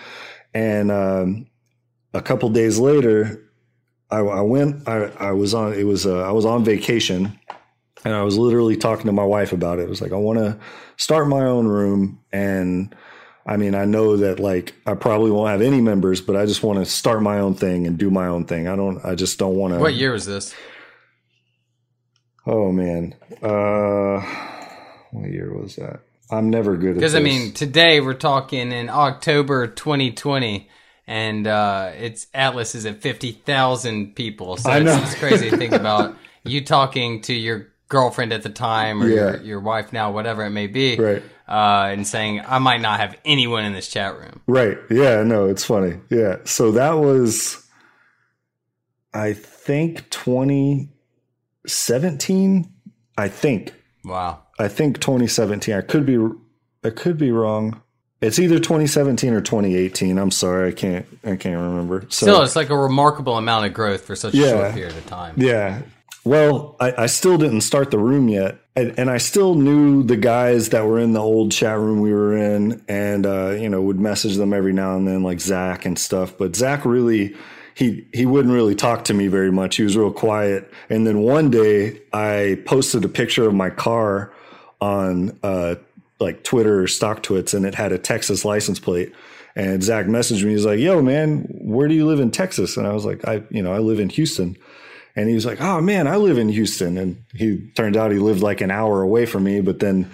And, 0.55 0.91
um, 0.91 1.47
a 2.15 2.23
couple 2.23 2.49
days 2.51 2.79
later, 2.79 3.43
I, 4.11 4.19
I 4.19 4.41
went, 4.43 4.87
I, 4.89 5.05
I 5.19 5.33
was 5.33 5.55
on, 5.55 5.73
it 5.73 5.85
was, 5.85 6.07
uh, 6.07 6.21
I 6.27 6.33
was 6.33 6.45
on 6.45 6.65
vacation 6.65 7.39
and 8.05 8.15
I 8.15 8.23
was 8.23 8.37
literally 8.37 8.77
talking 8.77 9.07
to 9.07 9.13
my 9.13 9.25
wife 9.25 9.53
about 9.53 9.79
it. 9.79 9.83
It 9.83 9.89
was 9.89 10.01
like, 10.01 10.13
I 10.13 10.17
want 10.17 10.39
to 10.39 10.59
start 10.97 11.29
my 11.29 11.45
own 11.45 11.67
room 11.67 12.21
and, 12.33 12.95
I 13.45 13.57
mean, 13.57 13.75
I 13.75 13.85
know 13.85 14.17
that 14.19 14.39
like 14.39 14.75
I 14.87 14.95
probably 14.95 15.31
won't 15.31 15.51
have 15.51 15.63
any 15.63 15.81
members, 15.81 16.21
but 16.21 16.37
I 16.37 16.47
just 16.47 16.63
want 16.63 16.79
to 16.79 16.85
start 16.85 17.23
my 17.23 17.39
own 17.41 17.55
thing 17.55 17.87
and 17.87 17.99
do 17.99 18.11
my 18.11 18.27
own 18.27 18.45
thing. 18.45 18.69
I 18.69 18.77
don't. 18.77 19.05
I 19.05 19.15
just 19.15 19.39
don't 19.39 19.57
want 19.57 19.75
to. 19.75 19.81
What 19.81 19.95
year 19.95 20.13
was 20.13 20.27
this? 20.27 20.55
Oh 22.47 22.71
man, 22.71 23.15
uh, 23.43 24.21
what 25.11 25.31
year 25.31 25.53
was 25.53 25.77
that? 25.77 26.01
I'm 26.31 26.51
never 26.51 26.77
good 26.77 26.91
at 26.91 26.95
because 26.95 27.15
I 27.15 27.21
mean 27.21 27.53
today 27.53 28.01
we're 28.01 28.15
talking 28.15 28.71
in 28.73 28.89
October 28.89 29.67
2020, 29.67 30.69
and 31.07 31.47
uh, 31.47 31.91
it's 31.97 32.29
Atlas 32.33 32.75
is 32.75 32.87
at 32.87 33.03
50,000 33.03 34.15
people. 34.15 34.57
So. 34.57 34.71
It's, 34.71 35.13
it's 35.13 35.19
crazy 35.19 35.51
to 35.51 35.57
think 35.57 35.73
about 35.73 36.17
you 36.45 36.65
talking 36.65 37.21
to 37.23 37.35
your 37.35 37.72
girlfriend 37.93 38.33
at 38.33 38.43
the 38.43 38.49
time 38.49 39.03
or 39.03 39.07
yeah. 39.09 39.15
your, 39.17 39.43
your 39.43 39.61
wife 39.61 39.93
now, 39.93 40.11
whatever 40.11 40.43
it 40.45 40.51
may 40.51 40.67
be, 40.67 40.97
right? 40.97 41.23
Uh, 41.47 41.91
and 41.93 42.07
saying 42.07 42.41
I 42.47 42.59
might 42.59 42.81
not 42.81 42.99
have 42.99 43.17
anyone 43.25 43.65
in 43.65 43.73
this 43.75 43.89
chat 43.89 44.19
room, 44.19 44.41
right? 44.47 44.79
Yeah, 44.91 45.23
no, 45.23 45.47
it's 45.47 45.65
funny. 45.65 45.99
Yeah, 46.09 46.37
so 46.45 46.73
that 46.73 46.93
was, 46.93 47.63
I 49.15 49.33
think, 49.35 50.09
twenty 50.11 50.89
seventeen. 51.67 52.73
I 53.19 53.29
think. 53.29 53.75
Wow. 54.05 54.41
I 54.59 54.69
think 54.69 55.01
2017. 55.01 55.75
I 55.75 55.83
could 55.83 56.07
be, 56.07 56.17
I 56.83 56.91
could 56.91 57.19
be 57.19 57.31
wrong, 57.31 57.83
It's 58.23 58.39
either 58.39 58.59
2017 58.59 59.35
or 59.35 59.41
2018. 59.43 60.17
I'm 60.19 60.31
sorry, 60.31 60.71
I 60.71 60.73
can't 60.73 61.07
I 61.25 61.37
can't 61.37 61.61
remember. 61.61 62.07
So, 62.09 62.27
Still, 62.27 62.43
it's 62.43 62.57
like 62.57 62.71
a 62.71 62.77
remarkable 62.77 63.37
amount 63.37 63.67
of 63.67 63.75
growth 63.75 64.05
for 64.07 64.17
such 64.17 64.33
a 64.35 64.37
Yeah. 64.39 64.51
short 64.51 64.75
period 64.75 64.97
of 64.97 65.07
time. 65.07 65.35
Yeah. 65.37 65.83
Well, 66.25 66.77
I, 66.79 66.95
I 67.03 67.07
still 67.07 67.37
didn't 67.37 67.63
start 67.63 67.91
the 67.91 67.99
room 67.99 68.29
yet. 68.29 68.59
And, 68.75 68.99
and 68.99 69.11
I 69.11 69.19
still 69.19 69.55
knew 69.55 70.03
the 70.03 70.17
guys 70.17 70.71
that 70.71 70.87
were 70.87 70.99
in 70.99 71.13
the 71.13 71.21
old 71.21 71.53
chat 71.53 71.79
room 71.79 72.01
we 72.01 72.13
were 72.13 72.37
in 72.37 72.83
and, 72.89 73.27
uh, 73.27 73.51
you 73.51 73.69
know, 73.69 73.83
would 73.83 74.01
message 74.01 74.37
them 74.37 74.55
every 74.55 74.73
now 74.73 74.97
and 74.97 75.07
then, 75.07 75.23
like 75.23 75.41
Zach 75.41 75.85
and 75.85 75.99
stuff. 75.99 76.39
But 76.39 76.57
Zach 76.57 76.85
really, 76.85 77.37
he, 77.75 78.07
he 78.15 78.25
wouldn't 78.25 78.55
really 78.55 78.75
talk 78.75 79.05
to 79.07 79.15
me 79.15 79.27
very 79.27 79.53
much. 79.53 79.77
He 79.77 79.83
was 79.83 79.97
real 79.97 80.13
quiet. 80.13 80.73
And 80.89 81.07
then 81.07 81.21
one 81.21 81.51
day 81.51 82.01
I 82.13 82.63
posted 82.65 83.05
a 83.05 83.09
picture 83.09 83.47
of 83.47 83.55
my 83.55 83.69
car 83.69 84.33
on, 84.81 85.39
uh, 85.43 85.75
like 86.19 86.45
Twitter 86.45 86.81
or 86.81 86.87
StockTwits 86.87 87.53
and 87.53 87.67
it 87.67 87.75
had 87.75 87.93
a 87.93 87.99
Texas 87.99 88.45
license 88.45 88.79
plate. 88.79 89.13
And 89.55 89.83
Zach 89.83 90.07
messaged 90.07 90.45
me. 90.45 90.53
He's 90.53 90.65
like, 90.65 90.79
yo, 90.79 91.03
man, 91.03 91.43
where 91.61 91.89
do 91.89 91.95
you 91.95 92.07
live 92.07 92.21
in 92.21 92.31
Texas? 92.31 92.79
And 92.79 92.87
I 92.87 92.93
was 92.95 93.05
like, 93.05 93.27
I, 93.29 93.43
you 93.51 93.63
know, 93.63 93.73
I 93.73 93.79
live 93.79 94.01
in 94.01 94.09
Houston. 94.09 94.57
And 95.15 95.29
he 95.29 95.35
was 95.35 95.45
like, 95.45 95.61
"Oh 95.61 95.81
man, 95.81 96.07
I 96.07 96.17
live 96.17 96.39
in 96.39 96.49
Houston." 96.49 96.97
And 96.97 97.23
he 97.35 97.71
turned 97.75 97.97
out 97.97 98.13
he 98.13 98.19
lived 98.19 98.43
like 98.43 98.61
an 98.61 98.71
hour 98.71 99.03
away 99.03 99.27
from 99.27 99.45
me. 99.45 99.61
But 99.61 99.79
then 99.79 100.11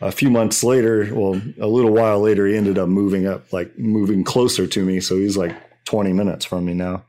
a 0.00 0.12
few 0.12 0.30
months 0.30 0.64
later, 0.64 1.08
well, 1.12 1.40
a 1.60 1.66
little 1.66 1.92
while 1.92 2.20
later, 2.20 2.46
he 2.46 2.56
ended 2.56 2.78
up 2.78 2.88
moving 2.88 3.26
up, 3.26 3.52
like 3.52 3.78
moving 3.78 4.24
closer 4.24 4.66
to 4.66 4.84
me. 4.84 5.00
So 5.00 5.16
he's 5.16 5.36
like 5.36 5.54
20 5.84 6.12
minutes 6.12 6.44
from 6.44 6.64
me 6.64 6.74
now. 6.74 7.04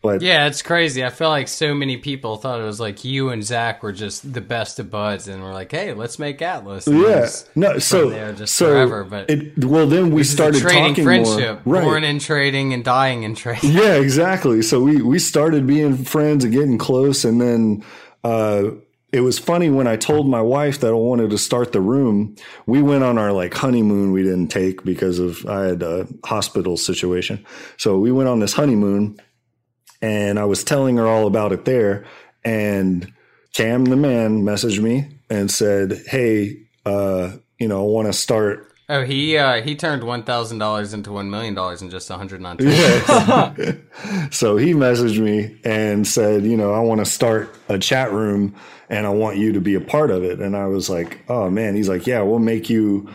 But 0.00 0.22
Yeah, 0.22 0.46
it's 0.46 0.62
crazy. 0.62 1.04
I 1.04 1.10
feel 1.10 1.28
like 1.28 1.48
so 1.48 1.74
many 1.74 1.96
people 1.96 2.36
thought 2.36 2.60
it 2.60 2.64
was 2.64 2.78
like 2.78 3.04
you 3.04 3.30
and 3.30 3.42
Zach 3.42 3.82
were 3.82 3.92
just 3.92 4.32
the 4.32 4.40
best 4.40 4.78
of 4.78 4.90
buds, 4.90 5.26
and 5.26 5.42
we're 5.42 5.52
like, 5.52 5.72
"Hey, 5.72 5.92
let's 5.92 6.20
make 6.20 6.40
Atlas." 6.40 6.86
And 6.86 7.00
yeah, 7.00 7.28
no, 7.56 7.78
so 7.80 8.08
there 8.08 8.32
just 8.32 8.54
so 8.54 8.66
forever, 8.66 9.02
but 9.02 9.28
it, 9.28 9.64
well, 9.64 9.88
then 9.88 10.10
we 10.10 10.20
this 10.20 10.28
is 10.28 10.34
a 10.34 10.36
started 10.36 10.62
trading 10.62 10.88
talking 10.90 11.04
friendship, 11.04 11.66
more. 11.66 11.74
Right. 11.74 11.84
born 11.84 12.04
in 12.04 12.20
trading 12.20 12.72
and 12.72 12.84
dying 12.84 13.24
in 13.24 13.34
trading. 13.34 13.72
Yeah, 13.72 13.94
exactly. 13.94 14.62
So 14.62 14.80
we 14.80 15.02
we 15.02 15.18
started 15.18 15.66
being 15.66 15.96
friends 16.04 16.44
and 16.44 16.52
getting 16.52 16.78
close, 16.78 17.24
and 17.24 17.40
then 17.40 17.84
uh, 18.22 18.70
it 19.10 19.20
was 19.22 19.38
funny 19.38 19.68
when 19.68 19.88
I 19.88 19.96
told 19.96 20.28
my 20.28 20.42
wife 20.42 20.78
that 20.80 20.88
I 20.88 20.96
wanted 20.96 21.30
to 21.30 21.38
start 21.38 21.72
the 21.72 21.80
room. 21.80 22.36
We 22.66 22.82
went 22.82 23.02
on 23.02 23.18
our 23.18 23.32
like 23.32 23.52
honeymoon. 23.54 24.12
We 24.12 24.22
didn't 24.22 24.48
take 24.48 24.84
because 24.84 25.18
of 25.18 25.44
I 25.46 25.64
had 25.64 25.82
a 25.82 26.06
hospital 26.24 26.76
situation, 26.76 27.44
so 27.78 27.98
we 27.98 28.12
went 28.12 28.28
on 28.28 28.38
this 28.38 28.52
honeymoon, 28.52 29.20
and 30.00 30.38
I 30.38 30.44
was 30.44 30.64
telling 30.64 30.96
her 30.96 31.06
all 31.06 31.26
about 31.26 31.52
it 31.52 31.64
there, 31.64 32.04
and 32.44 33.12
Cam 33.54 33.84
the 33.84 33.96
man 33.96 34.42
messaged 34.42 34.82
me 34.82 35.18
and 35.28 35.50
said, 35.50 36.02
"Hey, 36.06 36.66
uh, 36.84 37.32
you 37.58 37.68
know, 37.68 37.80
I 37.80 37.86
want 37.88 38.06
to 38.06 38.12
start." 38.12 38.72
Oh, 38.90 39.04
he 39.04 39.36
uh, 39.36 39.62
he 39.62 39.76
turned 39.76 40.02
one 40.04 40.22
thousand 40.22 40.58
dollars 40.58 40.94
into 40.94 41.12
one 41.12 41.30
million 41.30 41.54
dollars 41.54 41.82
in 41.82 41.90
just 41.90 42.08
hundred 42.08 42.40
nine. 42.40 42.56
So 44.30 44.56
he 44.56 44.72
messaged 44.72 45.18
me 45.18 45.58
and 45.64 46.06
said, 46.06 46.44
you 46.44 46.56
know, 46.56 46.72
I 46.72 46.80
want 46.80 47.00
to 47.00 47.04
start 47.04 47.54
a 47.68 47.78
chat 47.78 48.12
room 48.12 48.54
and 48.88 49.06
I 49.06 49.10
want 49.10 49.38
you 49.38 49.52
to 49.52 49.60
be 49.60 49.74
a 49.74 49.80
part 49.80 50.10
of 50.10 50.22
it. 50.22 50.40
And 50.40 50.56
I 50.56 50.66
was 50.66 50.88
like, 50.88 51.24
oh 51.28 51.50
man, 51.50 51.74
he's 51.74 51.88
like, 51.88 52.06
yeah, 52.06 52.22
we'll 52.22 52.38
make 52.38 52.70
you, 52.70 53.08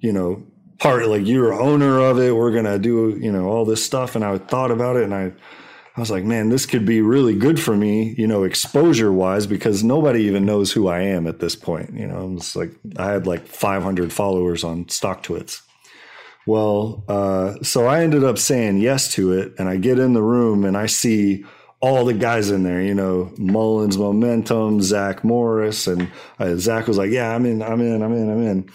you 0.00 0.12
know, 0.12 0.42
part 0.78 1.06
like 1.08 1.26
you're 1.26 1.52
owner 1.52 1.98
of 1.98 2.18
it. 2.18 2.34
We're 2.34 2.52
going 2.52 2.64
to 2.64 2.78
do, 2.78 3.18
you 3.20 3.32
know, 3.32 3.46
all 3.46 3.64
this 3.64 3.84
stuff. 3.84 4.14
And 4.14 4.24
I 4.24 4.38
thought 4.38 4.70
about 4.70 4.96
it 4.96 5.04
and 5.04 5.14
I, 5.14 5.32
I 5.98 6.00
was 6.00 6.12
like, 6.12 6.22
man, 6.22 6.48
this 6.48 6.64
could 6.64 6.86
be 6.86 7.00
really 7.00 7.34
good 7.34 7.60
for 7.60 7.76
me, 7.76 8.14
you 8.16 8.28
know, 8.28 8.44
exposure 8.44 9.12
wise, 9.12 9.48
because 9.48 9.82
nobody 9.82 10.22
even 10.22 10.46
knows 10.46 10.70
who 10.70 10.86
I 10.86 11.00
am 11.00 11.26
at 11.26 11.40
this 11.40 11.56
point. 11.56 11.92
You 11.92 12.06
know, 12.06 12.18
I'm 12.18 12.38
just 12.38 12.54
like, 12.54 12.70
I 12.96 13.10
had 13.10 13.26
like 13.26 13.48
500 13.48 14.12
followers 14.12 14.62
on 14.62 14.88
Stock 14.88 15.24
StockTwits. 15.24 15.60
Well, 16.46 17.02
uh, 17.08 17.54
so 17.64 17.86
I 17.86 18.04
ended 18.04 18.22
up 18.22 18.38
saying 18.38 18.78
yes 18.78 19.12
to 19.14 19.32
it, 19.32 19.54
and 19.58 19.68
I 19.68 19.76
get 19.76 19.98
in 19.98 20.12
the 20.12 20.22
room 20.22 20.64
and 20.64 20.76
I 20.76 20.86
see 20.86 21.44
all 21.80 22.04
the 22.04 22.14
guys 22.14 22.52
in 22.52 22.62
there. 22.62 22.80
You 22.80 22.94
know, 22.94 23.32
Mullins, 23.36 23.98
Momentum, 23.98 24.80
Zach 24.80 25.24
Morris, 25.24 25.88
and 25.88 26.08
uh, 26.38 26.54
Zach 26.58 26.86
was 26.86 26.96
like, 26.96 27.10
"Yeah, 27.10 27.34
I'm 27.34 27.44
in, 27.44 27.60
I'm 27.60 27.80
in, 27.80 28.04
I'm 28.04 28.12
in, 28.12 28.30
I'm 28.30 28.46
in," 28.46 28.70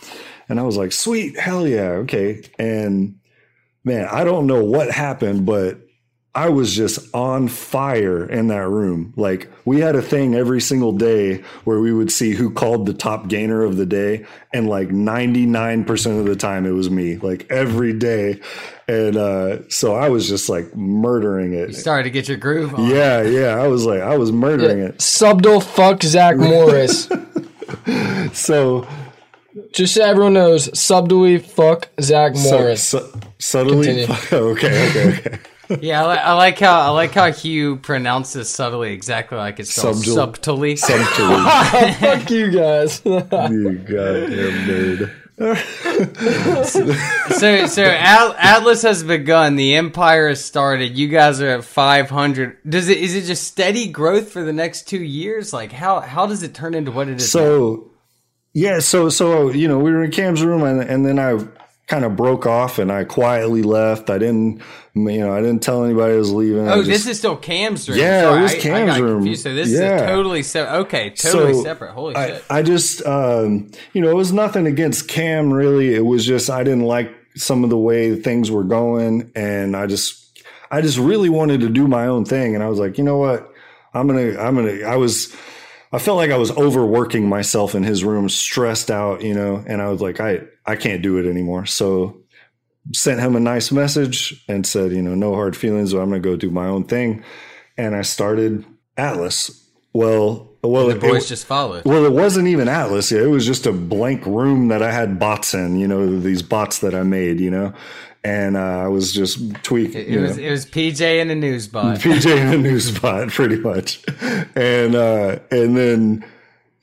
and 0.49 0.59
I 0.59 0.63
was 0.63 0.75
like, 0.75 0.91
"Sweet, 0.91 1.39
hell 1.39 1.65
yeah, 1.65 2.03
okay." 2.03 2.41
And 2.59 3.15
man, 3.85 4.09
I 4.11 4.25
don't 4.25 4.45
know 4.45 4.63
what 4.65 4.91
happened, 4.91 5.45
but 5.45 5.79
I 6.35 6.49
was 6.49 6.75
just 6.75 7.13
on 7.13 7.47
fire 7.47 8.25
in 8.27 8.47
that 8.47 8.67
room. 8.67 9.13
Like 9.15 9.49
we 9.65 9.81
had 9.81 9.95
a 9.95 10.01
thing 10.01 10.33
every 10.33 10.61
single 10.61 10.91
day 10.91 11.43
where 11.63 11.79
we 11.79 11.93
would 11.93 12.11
see 12.11 12.31
who 12.33 12.49
called 12.49 12.87
the 12.87 12.93
top 12.93 13.27
gainer 13.27 13.61
of 13.63 13.77
the 13.77 13.85
day. 13.85 14.25
And 14.51 14.67
like 14.67 14.89
99% 14.89 16.19
of 16.19 16.25
the 16.25 16.35
time 16.35 16.65
it 16.65 16.71
was 16.71 16.89
me, 16.89 17.17
like 17.17 17.45
every 17.51 17.93
day. 17.93 18.39
And, 18.87 19.15
uh, 19.15 19.69
so 19.69 19.93
I 19.93 20.09
was 20.09 20.27
just 20.27 20.49
like 20.49 20.75
murdering 20.75 21.53
it. 21.53 21.75
Started 21.75 22.05
to 22.05 22.09
get 22.09 22.27
your 22.27 22.37
groove 22.37 22.73
on. 22.73 22.89
Yeah. 22.89 23.21
Yeah. 23.21 23.61
I 23.61 23.67
was 23.67 23.85
like, 23.85 24.01
I 24.01 24.17
was 24.17 24.31
murdering 24.31 24.79
it. 24.79 25.01
Subtle 25.03 25.61
fuck 25.61 26.01
Zach 26.03 26.35
Morris. 26.37 27.09
So, 28.33 28.87
Just 29.71 29.95
so 29.95 30.03
everyone 30.03 30.33
knows, 30.33 30.77
subtly 30.77 31.37
fuck 31.39 31.89
Zach 32.01 32.33
Morris. 32.35 32.83
su- 32.83 33.13
subtly. 33.39 34.05
Continue. 34.05 34.15
okay. 34.51 34.89
Okay. 34.89 35.17
Okay. 35.19 35.39
Yeah, 35.81 36.03
I, 36.03 36.11
li- 36.11 36.19
I 36.19 36.33
like 36.33 36.59
how 36.59 36.79
I 36.81 36.89
like 36.89 37.13
how 37.13 37.31
Hugh 37.31 37.77
pronounces 37.77 38.49
subtly 38.49 38.93
exactly 38.93 39.37
like 39.37 39.59
it's 39.59 39.73
spelled 39.73 39.97
subtly. 39.97 40.75
Subtly. 40.75 41.03
fuck 41.99 42.29
you 42.29 42.51
guys. 42.51 43.01
you 43.05 43.21
goddamn 43.21 44.67
nerd. 44.67 45.11
so 47.33 47.65
so 47.65 47.83
At- 47.83 48.35
Atlas 48.37 48.83
has 48.83 49.03
begun. 49.03 49.55
The 49.55 49.75
empire 49.75 50.29
has 50.29 50.45
started. 50.45 50.97
You 50.97 51.07
guys 51.07 51.41
are 51.41 51.49
at 51.49 51.63
five 51.63 52.09
hundred. 52.09 52.57
Does 52.69 52.87
it 52.87 52.97
is 52.99 53.15
it 53.15 53.23
just 53.23 53.43
steady 53.43 53.87
growth 53.87 54.31
for 54.31 54.43
the 54.43 54.53
next 54.53 54.87
two 54.87 55.01
years? 55.03 55.51
Like 55.51 55.71
how 55.71 56.01
how 56.01 56.27
does 56.27 56.43
it 56.43 56.53
turn 56.53 56.75
into 56.75 56.91
what 56.91 57.07
it 57.07 57.17
is? 57.19 57.33
now? 57.33 57.41
So, 57.41 57.91
yeah, 58.53 58.79
so 58.79 59.09
so 59.09 59.49
you 59.49 59.67
know, 59.67 59.79
we 59.79 59.91
were 59.91 60.03
in 60.03 60.11
Cam's 60.11 60.43
room, 60.43 60.63
and 60.63 60.81
and 60.81 61.03
then 61.05 61.17
I 61.17 61.39
kind 61.87 62.05
of 62.05 62.15
broke 62.15 62.45
off, 62.45 62.79
and 62.79 62.91
I 62.91 63.03
quietly 63.03 63.61
left. 63.61 64.09
I 64.09 64.17
didn't, 64.17 64.61
you 64.95 65.19
know, 65.19 65.33
I 65.33 65.41
didn't 65.41 65.61
tell 65.61 65.83
anybody 65.83 66.13
I 66.13 66.17
was 66.17 66.31
leaving. 66.31 66.67
Oh, 66.69 66.77
just- 66.77 66.89
this 66.89 67.07
is 67.07 67.17
still 67.19 67.35
Cam's 67.35 67.89
room. 67.89 67.97
Yeah, 67.99 68.19
it 68.19 68.23
Sorry, 68.23 68.41
was 68.41 68.53
I- 68.53 68.83
I 68.83 68.85
got 68.85 69.01
room. 69.01 69.17
confused. 69.19 69.43
So 69.43 69.53
this 69.53 69.69
Yeah. 69.69 69.95
is 69.95 70.01
totally 70.03 70.43
separate. 70.43 70.77
Okay, 70.81 71.09
totally 71.09 71.53
So, 71.53 71.63
separate. 71.63 71.91
Holy 71.91 72.15
I, 72.15 72.27
shit. 72.27 72.43
I 72.49 72.61
just, 72.61 73.05
um, 73.05 73.69
you 73.93 74.01
know, 74.01 74.09
it 74.09 74.15
was 74.15 74.31
nothing 74.31 74.65
against 74.65 75.07
Cam 75.09 75.51
really. 75.51 75.93
It 75.93 76.05
was 76.05 76.25
just 76.25 76.49
I 76.49 76.63
didn't 76.63 76.83
like 76.85 77.11
some 77.35 77.63
of 77.65 77.69
the 77.69 77.77
way 77.77 78.15
things 78.15 78.49
were 78.49 78.63
going, 78.63 79.31
and 79.35 79.75
I 79.75 79.85
just, 79.87 80.39
I 80.71 80.81
just 80.81 80.97
really 80.97 81.29
wanted 81.29 81.59
to 81.61 81.69
do 81.69 81.87
my 81.87 82.07
own 82.07 82.23
thing, 82.25 82.55
and 82.55 82.63
I 82.63 82.69
was 82.69 82.79
like, 82.79 82.97
you 82.97 83.03
know 83.03 83.17
what, 83.17 83.51
I'm 83.93 84.07
gonna, 84.07 84.39
I'm 84.39 84.55
gonna. 84.55 84.83
I 84.87 84.95
was, 84.95 85.35
I 85.91 85.99
felt 85.99 86.17
like 86.17 86.31
I 86.31 86.37
was 86.37 86.49
overworking 86.51 87.27
myself 87.27 87.75
in 87.75 87.83
his 87.83 88.03
room, 88.03 88.29
stressed 88.29 88.89
out, 88.89 89.21
you 89.21 89.33
know, 89.35 89.63
and 89.67 89.81
I 89.81 89.89
was 89.89 89.99
like, 90.01 90.19
I, 90.19 90.41
I 90.65 90.75
can't 90.75 91.01
do 91.01 91.17
it 91.17 91.29
anymore. 91.29 91.65
So 91.65 92.17
sent 92.93 93.19
him 93.19 93.35
a 93.35 93.39
nice 93.39 93.71
message 93.71 94.43
and 94.47 94.65
said, 94.67 94.91
you 94.91 95.01
know, 95.01 95.15
no 95.15 95.33
hard 95.35 95.55
feelings, 95.55 95.93
I'm 95.93 96.09
gonna 96.09 96.19
go 96.19 96.35
do 96.35 96.51
my 96.51 96.67
own 96.67 96.83
thing, 96.85 97.23
and 97.77 97.95
I 97.95 98.01
started 98.01 98.65
Atlas. 98.97 99.59
Well, 99.93 100.49
well, 100.63 100.87
the 100.87 100.95
it- 100.95 101.01
boys 101.01 101.25
it- 101.25 101.27
just 101.29 101.45
followed. 101.45 101.85
well, 101.85 102.05
it 102.05 102.11
wasn't 102.13 102.47
even 102.47 102.67
Atlas. 102.67 103.11
It 103.11 103.29
was 103.29 103.45
just 103.45 103.65
a 103.65 103.71
blank 103.71 104.25
room 104.25 104.69
that 104.69 104.81
I 104.81 104.91
had 104.91 105.19
bots 105.19 105.53
in, 105.53 105.77
you 105.79 105.87
know, 105.87 106.19
these 106.19 106.41
bots 106.41 106.79
that 106.79 106.95
I 106.95 107.03
made, 107.03 107.39
you 107.39 107.51
know, 107.51 107.73
and 108.23 108.55
uh, 108.57 108.59
I 108.59 108.87
was 108.87 109.13
just 109.13 109.53
tweaking. 109.63 110.01
It 110.01 110.07
you 110.07 110.19
was 110.21 110.37
know. 110.37 110.43
it 110.43 110.51
was 110.51 110.65
PJ 110.65 111.21
and 111.21 111.29
a 111.31 111.35
news 111.35 111.67
bot. 111.67 111.99
PJ 111.99 112.25
in 112.37 112.47
a 112.47 112.57
news 112.57 112.93
spot, 112.95 113.27
pretty 113.31 113.57
much. 113.57 114.01
And 114.55 114.95
uh, 114.95 115.39
and 115.51 115.75
then 115.77 116.25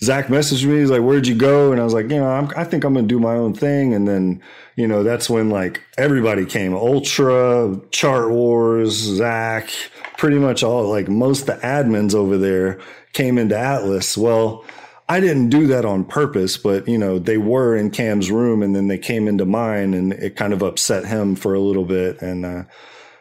Zach 0.02 0.28
messaged 0.28 0.64
me. 0.64 0.80
He's 0.80 0.90
like, 0.90 1.02
"Where'd 1.02 1.26
you 1.26 1.34
go?" 1.34 1.72
And 1.72 1.80
I 1.80 1.84
was 1.84 1.92
like, 1.92 2.10
"You 2.10 2.16
know, 2.16 2.30
I'm, 2.30 2.50
I 2.56 2.64
think 2.64 2.84
I'm 2.84 2.94
gonna 2.94 3.06
do 3.06 3.18
my 3.20 3.34
own 3.34 3.52
thing." 3.52 3.92
And 3.92 4.08
then, 4.08 4.40
you 4.76 4.88
know, 4.88 5.02
that's 5.02 5.28
when 5.28 5.50
like 5.50 5.82
everybody 5.98 6.46
came: 6.46 6.74
Ultra, 6.74 7.78
Chart 7.90 8.30
Wars, 8.30 8.92
Zach, 8.92 9.70
pretty 10.16 10.38
much 10.38 10.62
all 10.62 10.88
like 10.88 11.08
most 11.08 11.40
of 11.42 11.46
the 11.46 11.66
admins 11.66 12.14
over 12.14 12.38
there 12.38 12.80
came 13.12 13.38
into 13.38 13.56
Atlas. 13.58 14.16
Well. 14.16 14.64
I 15.08 15.18
didn't 15.18 15.48
do 15.48 15.66
that 15.66 15.84
on 15.84 16.04
purpose, 16.04 16.56
but 16.56 16.86
you 16.86 16.96
know, 16.96 17.18
they 17.18 17.36
were 17.36 17.74
in 17.74 17.90
Cam's 17.90 18.30
room 18.30 18.62
and 18.62 18.76
then 18.76 18.86
they 18.86 18.96
came 18.96 19.26
into 19.26 19.44
mine 19.44 19.92
and 19.92 20.12
it 20.12 20.36
kind 20.36 20.52
of 20.52 20.62
upset 20.62 21.04
him 21.04 21.34
for 21.34 21.52
a 21.52 21.58
little 21.58 21.84
bit. 21.84 22.22
And, 22.22 22.46
uh, 22.46 22.62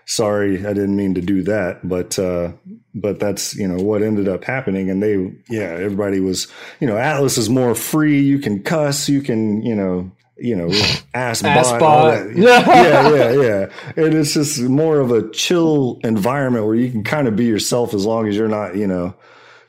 sorry, 0.09 0.65
I 0.65 0.73
didn't 0.73 0.95
mean 0.95 1.13
to 1.13 1.21
do 1.21 1.43
that, 1.43 1.87
but 1.87 2.17
uh, 2.17 2.51
but 2.95 3.19
that's 3.19 3.55
you 3.55 3.67
know 3.67 3.81
what 3.81 4.01
ended 4.01 4.27
up 4.27 4.43
happening. 4.43 4.89
And 4.89 5.01
they, 5.01 5.33
yeah, 5.47 5.69
everybody 5.69 6.19
was, 6.19 6.47
you 6.79 6.87
know, 6.87 6.97
Atlas 6.97 7.37
is 7.37 7.49
more 7.49 7.75
free. 7.75 8.19
You 8.19 8.39
can 8.39 8.61
cuss, 8.63 9.07
you 9.07 9.21
can, 9.21 9.61
you 9.61 9.75
know, 9.75 10.11
you 10.35 10.55
know, 10.55 10.67
ass, 11.13 11.43
Ass 11.43 11.69
bot, 11.71 11.79
bot. 11.79 12.35
yeah, 12.35 13.09
yeah, 13.13 13.31
yeah. 13.31 13.69
And 13.95 14.13
it's 14.15 14.33
just 14.33 14.59
more 14.61 14.99
of 14.99 15.11
a 15.11 15.29
chill 15.29 15.99
environment 16.03 16.65
where 16.65 16.75
you 16.75 16.91
can 16.91 17.03
kind 17.03 17.27
of 17.27 17.35
be 17.35 17.45
yourself 17.45 17.93
as 17.93 18.05
long 18.05 18.27
as 18.27 18.35
you're 18.35 18.47
not, 18.47 18.75
you 18.75 18.87
know, 18.87 19.13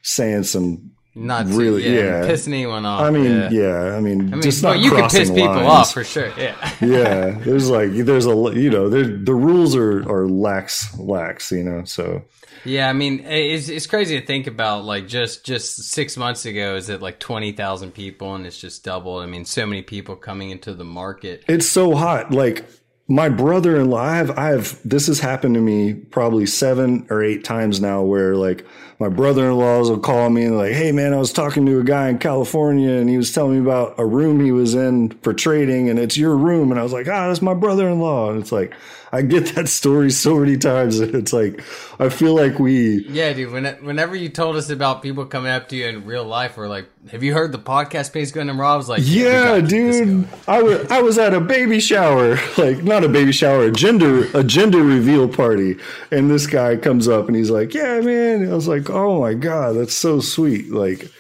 saying 0.02 0.44
some 0.44 0.89
not 1.14 1.46
to, 1.46 1.52
really- 1.54 1.84
yeah, 1.84 2.22
yeah. 2.22 2.28
pissing 2.30 2.48
anyone 2.48 2.86
off. 2.86 3.00
I 3.02 3.10
mean, 3.10 3.24
yeah. 3.24 3.50
yeah, 3.50 3.96
I 3.96 4.00
mean, 4.00 4.20
I 4.32 4.36
mean, 4.36 4.42
just 4.42 4.62
well, 4.62 4.74
not 4.74 4.82
you 4.84 4.90
can 4.90 5.08
piss 5.10 5.28
people 5.30 5.48
lines. 5.54 5.66
off 5.66 5.92
for 5.92 6.04
sure. 6.04 6.32
Yeah. 6.38 6.54
yeah, 6.80 7.30
there's 7.44 7.68
like 7.68 7.90
there's 7.92 8.26
a 8.26 8.34
you 8.54 8.70
know 8.70 8.88
there, 8.88 9.04
the 9.04 9.34
rules 9.34 9.74
are 9.74 10.00
are 10.10 10.26
lax 10.28 10.96
lax 10.98 11.50
you 11.52 11.64
know 11.64 11.84
so 11.84 12.22
Yeah, 12.64 12.88
I 12.88 12.92
mean, 12.92 13.20
it's 13.26 13.68
it's 13.68 13.86
crazy 13.86 14.20
to 14.20 14.26
think 14.26 14.46
about. 14.46 14.84
Like 14.84 15.08
just 15.08 15.44
just 15.46 15.82
six 15.84 16.16
months 16.16 16.44
ago, 16.46 16.76
is 16.76 16.88
it 16.90 17.00
like 17.00 17.18
twenty 17.18 17.52
thousand 17.52 17.92
people, 17.92 18.34
and 18.34 18.46
it's 18.46 18.60
just 18.60 18.84
doubled. 18.84 19.22
I 19.22 19.26
mean, 19.26 19.44
so 19.44 19.66
many 19.66 19.82
people 19.82 20.14
coming 20.16 20.50
into 20.50 20.74
the 20.74 20.84
market. 20.84 21.42
it's 21.48 21.66
so 21.68 21.94
hot 21.94 22.30
like 22.32 22.64
my 23.10 23.28
brother-in-law 23.28 24.00
i 24.00 24.16
have 24.16 24.30
i 24.38 24.50
have 24.50 24.78
this 24.84 25.08
has 25.08 25.18
happened 25.18 25.54
to 25.54 25.60
me 25.60 25.92
probably 25.92 26.46
seven 26.46 27.04
or 27.10 27.24
eight 27.24 27.42
times 27.42 27.80
now 27.80 28.00
where 28.00 28.36
like 28.36 28.64
my 29.00 29.08
brother-in-laws 29.08 29.90
will 29.90 29.98
call 29.98 30.30
me 30.30 30.44
and 30.44 30.56
like 30.56 30.72
hey 30.72 30.92
man 30.92 31.12
i 31.12 31.16
was 31.16 31.32
talking 31.32 31.66
to 31.66 31.80
a 31.80 31.84
guy 31.84 32.08
in 32.08 32.18
california 32.18 32.92
and 32.92 33.10
he 33.10 33.16
was 33.16 33.32
telling 33.32 33.54
me 33.54 33.58
about 33.58 33.98
a 33.98 34.06
room 34.06 34.38
he 34.38 34.52
was 34.52 34.76
in 34.76 35.10
for 35.22 35.34
trading 35.34 35.90
and 35.90 35.98
it's 35.98 36.16
your 36.16 36.36
room. 36.36 36.70
And 36.70 36.78
i 36.78 36.84
was 36.84 36.92
like 36.92 37.08
ah 37.08 37.26
that's 37.26 37.42
my 37.42 37.54
brother-in-law. 37.54 38.30
And 38.30 38.40
it's 38.40 38.52
like 38.52 38.72
i 39.12 39.22
get 39.22 39.54
that 39.54 39.68
story 39.68 40.10
so 40.10 40.38
many 40.38 40.56
times 40.56 41.00
and 41.00 41.14
it's 41.14 41.32
like 41.32 41.62
i 41.98 42.08
feel 42.08 42.34
like 42.34 42.58
we 42.58 43.04
Yeah, 43.08 43.32
dude. 43.32 43.52
When, 43.52 43.64
whenever 43.84 44.14
you 44.14 44.28
told 44.28 44.56
us 44.56 44.70
about 44.70 45.02
people 45.02 45.26
coming 45.26 45.50
up 45.50 45.68
to 45.68 45.76
you 45.76 45.86
in 45.86 46.04
real 46.06 46.24
life, 46.24 46.56
we're 46.56 46.68
like, 46.68 46.88
"Have 47.10 47.22
you 47.22 47.34
heard 47.34 47.52
the 47.52 47.58
podcast 47.58 48.12
page 48.12 48.32
Gun 48.32 48.48
and 48.48 48.58
Rob?" 48.58 48.74
I 48.74 48.76
was 48.76 48.88
like, 48.88 49.02
Yeah, 49.04 49.44
gotta 49.44 49.60
keep 49.62 49.70
this 49.70 49.98
dude. 50.00 50.28
I 50.48 50.62
was 50.62 50.90
I 50.90 51.00
was 51.00 51.18
at 51.18 51.34
a 51.34 51.40
baby 51.40 51.80
shower, 51.80 52.38
like 52.58 52.82
not 52.82 53.04
a 53.04 53.08
baby 53.08 53.32
shower, 53.32 53.64
a 53.64 53.72
gender 53.72 54.28
a 54.34 54.44
gender 54.44 54.82
reveal 54.82 55.28
party, 55.28 55.76
and 56.10 56.30
this 56.30 56.46
guy 56.46 56.76
comes 56.76 57.08
up 57.08 57.26
and 57.26 57.36
he's 57.36 57.50
like, 57.50 57.74
"Yeah, 57.74 58.00
man." 58.00 58.50
I 58.50 58.54
was 58.54 58.68
like, 58.68 58.88
"Oh 58.90 59.20
my 59.20 59.34
god, 59.34 59.76
that's 59.76 59.94
so 59.94 60.20
sweet." 60.20 60.70
Like 60.70 61.10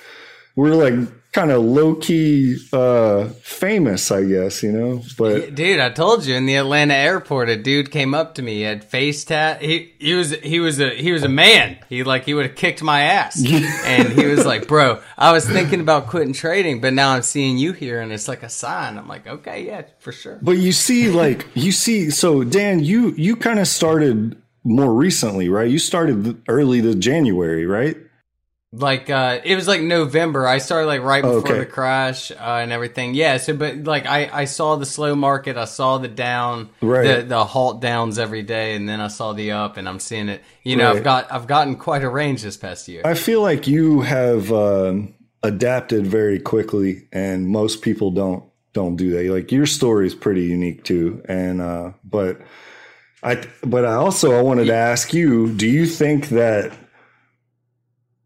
we're 0.56 0.74
like 0.74 0.94
kind 1.32 1.50
of 1.50 1.62
low 1.62 1.94
key 1.94 2.58
uh 2.72 3.28
famous, 3.42 4.10
I 4.10 4.24
guess, 4.24 4.62
you 4.62 4.72
know. 4.72 5.02
But 5.16 5.54
Dude, 5.54 5.80
I 5.80 5.90
told 5.90 6.24
you 6.26 6.34
in 6.34 6.46
the 6.46 6.56
Atlanta 6.56 6.94
airport, 6.94 7.48
a 7.48 7.56
dude 7.56 7.90
came 7.90 8.14
up 8.14 8.34
to 8.34 8.42
me. 8.42 8.56
He 8.56 8.62
had 8.62 8.84
face 8.84 9.24
tat. 9.24 9.62
He 9.62 9.94
he 9.98 10.14
was 10.14 10.32
he 10.32 10.60
was 10.60 10.80
a 10.80 10.90
he 10.90 11.12
was 11.12 11.22
a 11.22 11.28
man. 11.28 11.78
He 11.88 12.02
like 12.02 12.24
he 12.24 12.34
would 12.34 12.46
have 12.46 12.56
kicked 12.56 12.82
my 12.82 13.02
ass. 13.02 13.42
and 13.84 14.08
he 14.08 14.26
was 14.26 14.44
like, 14.44 14.66
"Bro, 14.66 15.00
I 15.16 15.32
was 15.32 15.46
thinking 15.46 15.80
about 15.80 16.08
quitting 16.08 16.32
trading, 16.32 16.80
but 16.80 16.92
now 16.92 17.10
I'm 17.10 17.22
seeing 17.22 17.58
you 17.58 17.72
here, 17.72 18.00
and 18.00 18.12
it's 18.12 18.28
like 18.28 18.42
a 18.42 18.48
sign." 18.48 18.98
I'm 18.98 19.08
like, 19.08 19.26
"Okay, 19.26 19.66
yeah, 19.66 19.82
for 19.98 20.12
sure." 20.12 20.38
but 20.42 20.52
you 20.52 20.72
see 20.72 21.10
like 21.10 21.46
you 21.54 21.72
see 21.72 22.10
so 22.10 22.44
Dan, 22.44 22.80
you 22.80 23.10
you 23.16 23.36
kind 23.36 23.58
of 23.58 23.68
started 23.68 24.40
more 24.64 24.92
recently, 24.92 25.48
right? 25.48 25.70
You 25.70 25.78
started 25.78 26.42
early 26.48 26.80
the 26.80 26.94
January, 26.94 27.66
right? 27.66 27.96
Like 28.72 29.10
uh 29.10 29.40
it 29.42 29.56
was 29.56 29.66
like 29.66 29.80
November. 29.80 30.46
I 30.46 30.58
started 30.58 30.86
like 30.86 31.02
right 31.02 31.22
before 31.22 31.38
Okay. 31.40 31.58
the 31.58 31.66
crash 31.66 32.30
uh, 32.30 32.36
and 32.62 32.70
everything. 32.72 33.14
Yeah, 33.14 33.38
so 33.38 33.52
but 33.52 33.82
like 33.82 34.06
I 34.06 34.30
I 34.32 34.44
saw 34.44 34.76
the 34.76 34.86
slow 34.86 35.16
market, 35.16 35.56
I 35.56 35.64
saw 35.64 35.98
the 35.98 36.06
down, 36.06 36.70
Right. 36.80 37.18
the 37.18 37.22
the 37.26 37.44
halt 37.44 37.80
downs 37.80 38.16
every 38.16 38.42
day 38.44 38.76
and 38.76 38.88
then 38.88 39.00
I 39.00 39.08
saw 39.08 39.32
the 39.32 39.50
up 39.50 39.76
and 39.76 39.88
I'm 39.88 39.98
seeing 39.98 40.28
it. 40.28 40.40
You 40.62 40.76
know, 40.76 40.86
Right. 40.90 40.98
I've 40.98 41.02
got 41.04 41.32
I've 41.32 41.46
gotten 41.48 41.74
quite 41.74 42.04
a 42.04 42.08
range 42.08 42.42
this 42.42 42.56
past 42.56 42.86
year. 42.86 43.02
I 43.04 43.14
feel 43.14 43.42
like 43.42 43.66
you 43.66 44.02
have 44.02 44.52
um, 44.52 45.14
adapted 45.42 46.06
very 46.06 46.38
quickly, 46.38 47.08
and 47.12 47.48
most 47.48 47.82
people 47.82 48.12
don't 48.12 48.44
don't 48.72 48.94
do 48.94 49.10
that. 49.10 49.32
Like 49.34 49.50
your 49.50 49.66
story 49.66 50.06
is 50.06 50.14
pretty 50.14 50.42
unique 50.44 50.84
too, 50.84 51.22
and 51.24 51.60
uh, 51.60 51.90
but 52.04 52.40
I 53.24 53.42
but 53.64 53.84
I 53.84 53.94
also 53.94 54.38
I 54.38 54.42
wanted 54.42 54.66
to 54.66 54.74
ask 54.76 55.12
you: 55.12 55.52
Do 55.54 55.66
you 55.66 55.86
think 55.86 56.28
that 56.28 56.70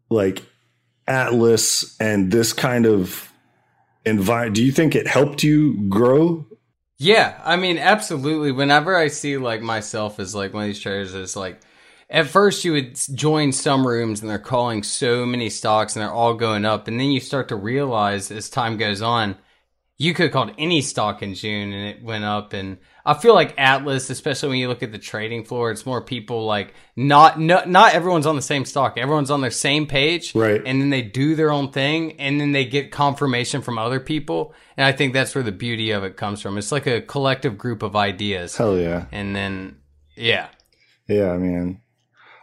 like 0.09 0.43
Atlas 1.07 1.95
and 1.99 2.31
this 2.31 2.53
kind 2.53 2.85
of 2.85 3.31
environment? 4.05 4.55
Do 4.55 4.63
you 4.63 4.71
think 4.71 4.95
it 4.95 5.07
helped 5.07 5.43
you 5.43 5.87
grow? 5.89 6.45
Yeah, 6.97 7.39
I 7.43 7.57
mean, 7.57 7.77
absolutely. 7.77 8.51
Whenever 8.51 8.95
I 8.95 9.07
see 9.07 9.37
like 9.37 9.61
myself 9.61 10.19
as 10.19 10.33
like 10.33 10.53
one 10.53 10.63
of 10.63 10.67
these 10.67 10.79
traders, 10.79 11.13
it's 11.13 11.35
like 11.35 11.59
at 12.09 12.27
first 12.27 12.63
you 12.63 12.71
would 12.71 12.97
join 13.13 13.51
some 13.51 13.85
rooms 13.85 14.21
and 14.21 14.29
they're 14.29 14.39
calling 14.39 14.83
so 14.83 15.25
many 15.25 15.49
stocks 15.49 15.95
and 15.95 16.03
they're 16.03 16.11
all 16.11 16.35
going 16.35 16.63
up, 16.63 16.87
and 16.87 16.99
then 16.99 17.11
you 17.11 17.19
start 17.19 17.49
to 17.49 17.55
realize 17.55 18.31
as 18.31 18.49
time 18.49 18.77
goes 18.77 19.01
on, 19.01 19.35
you 19.97 20.13
could 20.13 20.23
have 20.23 20.33
called 20.33 20.51
any 20.57 20.81
stock 20.81 21.21
in 21.21 21.33
June 21.33 21.71
and 21.71 21.87
it 21.87 22.03
went 22.03 22.25
up. 22.25 22.51
And 22.51 22.79
I 23.05 23.13
feel 23.13 23.33
like 23.33 23.53
Atlas, 23.57 24.09
especially 24.09 24.49
when 24.49 24.57
you 24.57 24.67
look 24.67 24.83
at 24.83 24.91
the 24.91 24.97
trading 24.99 25.45
floor, 25.45 25.71
it's 25.71 25.85
more 25.85 26.01
people 26.01 26.45
like 26.45 26.73
not 26.97 27.39
no, 27.39 27.63
not 27.65 27.93
everyone's 27.93 28.25
on 28.25 28.35
the 28.35 28.41
same 28.41 28.65
stock. 28.65 28.97
Everyone's 28.97 29.31
on 29.31 29.39
their 29.39 29.51
same 29.51 29.87
page, 29.87 30.35
Right. 30.35 30.61
And 30.65 30.81
then 30.81 30.89
they 30.89 31.01
do 31.01 31.35
their 31.35 31.51
own 31.51 31.71
thing, 31.71 32.19
and 32.19 32.41
then 32.41 32.51
they 32.51 32.65
get 32.65 32.91
confirmation 32.91 33.61
from 33.61 33.77
other 33.77 34.01
people. 34.01 34.53
And 34.75 34.85
I 34.85 34.91
think 34.91 35.13
that's 35.13 35.33
where 35.33 35.43
the 35.43 35.53
beauty 35.53 35.91
of 35.91 36.03
it 36.03 36.17
comes 36.17 36.41
from. 36.41 36.57
It's 36.57 36.71
like 36.73 36.87
a 36.87 37.01
collective 37.01 37.57
group 37.57 37.81
of 37.81 37.95
ideas, 37.95 38.57
Hell 38.57 38.77
yeah, 38.77 39.05
and 39.13 39.33
then 39.33 39.77
yeah, 40.17 40.49
yeah, 41.07 41.37
man. 41.37 41.81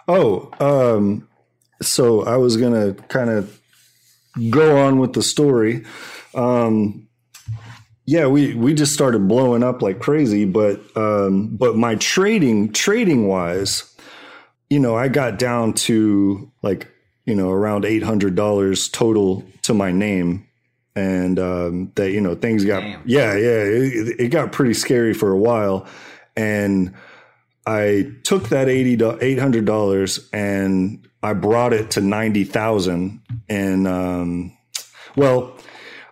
Oh, 0.09 0.51
um, 0.59 1.29
so 1.83 2.23
I 2.25 2.39
was 2.39 2.57
gonna 2.57 2.95
kind 2.95 3.29
of 3.29 3.61
go 4.49 4.79
on 4.79 4.99
with 4.99 5.13
the 5.13 5.23
story. 5.23 5.85
Um, 6.35 7.09
yeah, 8.05 8.27
we 8.27 8.55
we 8.55 8.75
just 8.75 8.93
started 8.93 9.29
blowing 9.29 9.63
up 9.63 9.81
like 9.81 10.01
crazy, 10.01 10.45
but 10.45 10.81
um, 10.97 11.57
but 11.57 11.77
my 11.77 11.95
trading 11.97 12.73
trading 12.73 13.29
wise, 13.29 13.95
you 14.69 14.81
know, 14.81 14.97
I 14.97 15.09
got 15.09 15.39
down 15.39 15.75
to 15.75 16.51
like 16.63 16.89
you 17.27 17.35
know 17.35 17.51
around 17.51 17.85
eight 17.85 18.03
hundred 18.03 18.35
dollars 18.35 18.89
total 18.89 19.45
to 19.63 19.75
my 19.75 19.93
name, 19.93 20.49
and 20.97 21.39
um, 21.39 21.93
that 21.95 22.11
you 22.11 22.21
know 22.21 22.35
things 22.35 22.65
got 22.65 22.81
Damn. 22.81 23.03
yeah 23.05 23.35
yeah 23.35 23.63
it, 23.63 24.21
it 24.21 24.29
got 24.29 24.51
pretty 24.51 24.75
scary 24.75 25.15
for 25.15 25.31
a 25.31 25.39
while, 25.39 25.87
and 26.37 26.93
I 27.67 28.11
took 28.25 28.49
that 28.49 28.69
eighty 28.69 28.99
eight 29.21 29.39
hundred 29.39 29.65
dollars 29.65 30.29
and 30.33 31.07
I 31.23 31.35
brought 31.35 31.73
it 31.73 31.93
to 31.93 32.01
ninety 32.01 32.43
thousand, 32.43 33.21
and 33.49 33.87
um, 33.87 34.57
well, 35.15 35.57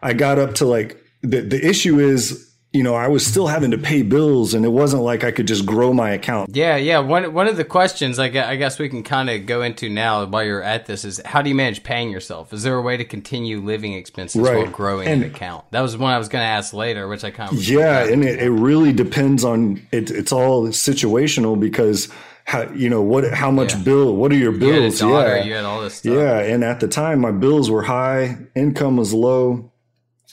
I 0.02 0.12
got 0.12 0.38
up 0.38 0.54
to 0.56 0.66
like 0.66 0.99
the 1.22 1.40
the 1.40 1.66
issue 1.68 1.98
is 1.98 2.46
you 2.72 2.84
know 2.84 2.94
I 2.94 3.08
was 3.08 3.26
still 3.26 3.48
having 3.48 3.72
to 3.72 3.78
pay 3.78 4.02
bills, 4.02 4.54
and 4.54 4.64
it 4.64 4.68
wasn't 4.70 5.02
like 5.02 5.24
I 5.24 5.32
could 5.32 5.48
just 5.48 5.66
grow 5.66 5.92
my 5.92 6.10
account. 6.10 6.54
yeah, 6.54 6.76
yeah. 6.76 7.00
One 7.00 7.34
one 7.34 7.48
of 7.48 7.56
the 7.56 7.64
questions 7.64 8.18
I 8.20 8.28
gue- 8.28 8.40
I 8.40 8.54
guess 8.56 8.78
we 8.78 8.88
can 8.88 9.02
kind 9.02 9.28
of 9.28 9.44
go 9.44 9.62
into 9.62 9.88
now 9.90 10.24
while 10.26 10.44
you're 10.44 10.62
at 10.62 10.86
this 10.86 11.04
is 11.04 11.20
how 11.24 11.42
do 11.42 11.48
you 11.48 11.54
manage 11.56 11.82
paying 11.82 12.10
yourself? 12.10 12.52
Is 12.52 12.62
there 12.62 12.76
a 12.76 12.82
way 12.82 12.96
to 12.96 13.04
continue 13.04 13.60
living 13.60 13.94
expenses 13.94 14.40
while 14.40 14.66
growing 14.66 15.08
And- 15.08 15.24
an 15.24 15.30
account? 15.30 15.64
That 15.72 15.80
was 15.80 15.96
one 15.96 16.12
I 16.12 16.18
was 16.18 16.28
going 16.28 16.42
to 16.42 16.48
ask 16.48 16.72
later, 16.72 17.08
which 17.08 17.24
I 17.24 17.30
kind 17.32 17.52
of 17.52 17.68
Yeah, 17.68 18.04
and 18.08 18.22
it, 18.24 18.38
it 18.40 18.50
really 18.50 18.92
depends 18.92 19.44
on 19.44 19.82
it. 19.90 20.10
It's 20.12 20.30
all 20.32 20.68
situational 20.68 21.58
because 21.58 22.08
how 22.44 22.68
you 22.72 22.88
know 22.88 23.02
what 23.02 23.32
how 23.34 23.50
much 23.50 23.74
Yeah. 23.74 23.82
bill 23.82 24.14
what 24.16 24.30
are 24.32 24.36
your 24.36 24.52
you 24.52 24.58
bills? 24.60 25.00
daughter, 25.00 25.36
yeah, 25.38 25.44
you 25.44 25.54
had 25.54 25.64
all 25.64 25.80
this 25.82 25.94
stuff. 25.96 26.14
Yeah, 26.14 26.38
and 26.38 26.62
at 26.62 26.78
the 26.78 26.88
time 26.88 27.20
my 27.20 27.32
bills 27.32 27.68
were 27.68 27.82
high, 27.82 28.38
income 28.54 28.96
was 28.96 29.12
low, 29.12 29.70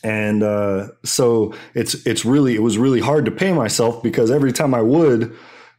and 0.03 0.43
uh, 0.43 0.89
so 1.03 1.53
it's 1.73 2.05
it's 2.05 2.25
really 2.25 2.55
it 2.55 2.61
was 2.61 2.77
really 2.77 2.99
hard 2.99 3.25
to 3.25 3.31
pay 3.31 3.51
myself 3.51 4.01
because 4.03 4.31
every 4.31 4.51
time 4.51 4.73
I 4.73 4.81
would, 4.81 5.35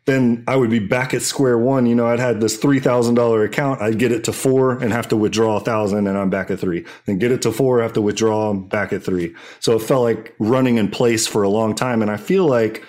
then 0.07 0.44
I 0.48 0.57
would 0.57 0.70
be 0.70 0.78
back 0.78 1.14
at 1.14 1.22
square 1.22 1.59
one. 1.59 1.87
You 1.87 1.94
know, 1.94 2.07
I'd 2.07 2.18
had 2.18 2.40
this 2.40 2.57
three 2.57 2.81
thousand 2.81 3.14
dollar 3.14 3.44
account, 3.44 3.81
I'd 3.81 3.98
get 3.98 4.12
it 4.12 4.24
to 4.24 4.33
four 4.33 4.78
and 4.83 4.92
have 4.92 5.09
to 5.09 5.16
withdraw 5.16 5.57
a 5.57 5.61
thousand, 5.61 6.07
and 6.07 6.16
I'm 6.16 6.31
back 6.31 6.50
at 6.50 6.61
three. 6.61 6.85
Then 7.07 7.18
get 7.18 7.33
it 7.33 7.42
to 7.42 7.52
four, 7.52 7.81
have 7.83 7.92
to 7.94 8.02
withdraw, 8.02 8.52
back 8.54 8.92
at 8.92 9.02
three. 9.02 9.35
So 9.61 9.76
it 9.76 9.83
felt 9.83 10.02
like 10.02 10.35
running 10.38 10.78
in 10.78 10.90
place 10.90 11.26
for 11.26 11.42
a 11.42 11.48
long 11.48 11.74
time, 11.74 12.02
and 12.02 12.11
I 12.11 12.16
feel 12.16 12.46
like 12.46 12.85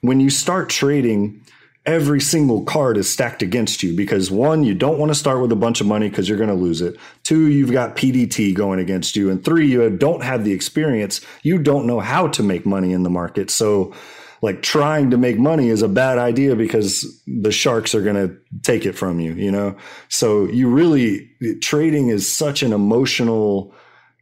when 0.00 0.20
you 0.20 0.28
start 0.28 0.68
trading 0.68 1.43
every 1.86 2.20
single 2.20 2.64
card 2.64 2.96
is 2.96 3.12
stacked 3.12 3.42
against 3.42 3.82
you 3.82 3.94
because 3.94 4.30
one, 4.30 4.64
you 4.64 4.74
don't 4.74 4.98
want 4.98 5.10
to 5.10 5.14
start 5.14 5.40
with 5.42 5.52
a 5.52 5.56
bunch 5.56 5.80
of 5.80 5.86
money 5.86 6.08
because 6.08 6.28
you're 6.28 6.38
going 6.38 6.48
to 6.48 6.54
lose 6.54 6.80
it. 6.80 6.96
Two, 7.24 7.48
you've 7.48 7.72
got 7.72 7.96
PDT 7.96 8.54
going 8.54 8.78
against 8.78 9.16
you. 9.16 9.30
And 9.30 9.44
three, 9.44 9.66
you 9.66 9.90
don't 9.90 10.22
have 10.22 10.44
the 10.44 10.52
experience. 10.52 11.20
You 11.42 11.58
don't 11.58 11.86
know 11.86 12.00
how 12.00 12.28
to 12.28 12.42
make 12.42 12.64
money 12.64 12.92
in 12.92 13.02
the 13.02 13.10
market. 13.10 13.50
So, 13.50 13.92
like, 14.40 14.62
trying 14.62 15.10
to 15.10 15.18
make 15.18 15.38
money 15.38 15.68
is 15.68 15.82
a 15.82 15.88
bad 15.88 16.18
idea 16.18 16.56
because 16.56 17.22
the 17.26 17.52
sharks 17.52 17.94
are 17.94 18.02
going 18.02 18.28
to 18.28 18.36
take 18.62 18.86
it 18.86 18.92
from 18.92 19.20
you, 19.20 19.32
you 19.34 19.50
know? 19.50 19.76
So, 20.08 20.46
you 20.46 20.68
really, 20.68 21.30
trading 21.60 22.08
is 22.08 22.34
such 22.34 22.62
an 22.62 22.72
emotional 22.72 23.74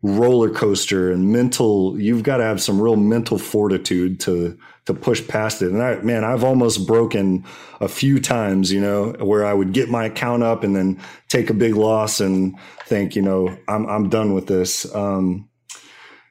roller 0.03 0.51
coaster 0.51 1.12
and 1.12 1.33
mental 1.33 1.96
you've 1.98 2.25
got 2.25 2.38
to 2.38 2.42
have 2.42 2.61
some 2.61 2.81
real 2.81 2.96
mental 2.96 3.38
fortitude 3.38 4.18
to 4.18 4.59
to 4.87 4.95
push 4.95 5.27
past 5.29 5.62
it 5.62 5.71
and 5.73 5.83
i 5.83 5.97
man 6.03 6.25
i've 6.25 6.45
almost 6.45 6.87
broken 6.87 7.45
a 7.81 7.88
few 7.88 8.21
times 8.21 8.73
you 8.73 8.81
know 8.81 9.12
where 9.21 9.45
i 9.47 9.55
would 9.55 9.73
get 9.73 9.88
my 9.88 10.07
account 10.07 10.42
up 10.42 10.64
and 10.64 10.75
then 10.77 11.01
take 11.29 11.51
a 11.51 11.55
big 11.55 11.75
loss 11.75 12.21
and 12.21 12.57
think 12.87 13.16
you 13.16 13.23
know 13.23 13.57
i'm 13.68 13.87
i'm 13.87 14.09
done 14.09 14.35
with 14.35 14.47
this 14.47 14.92
um 14.95 15.49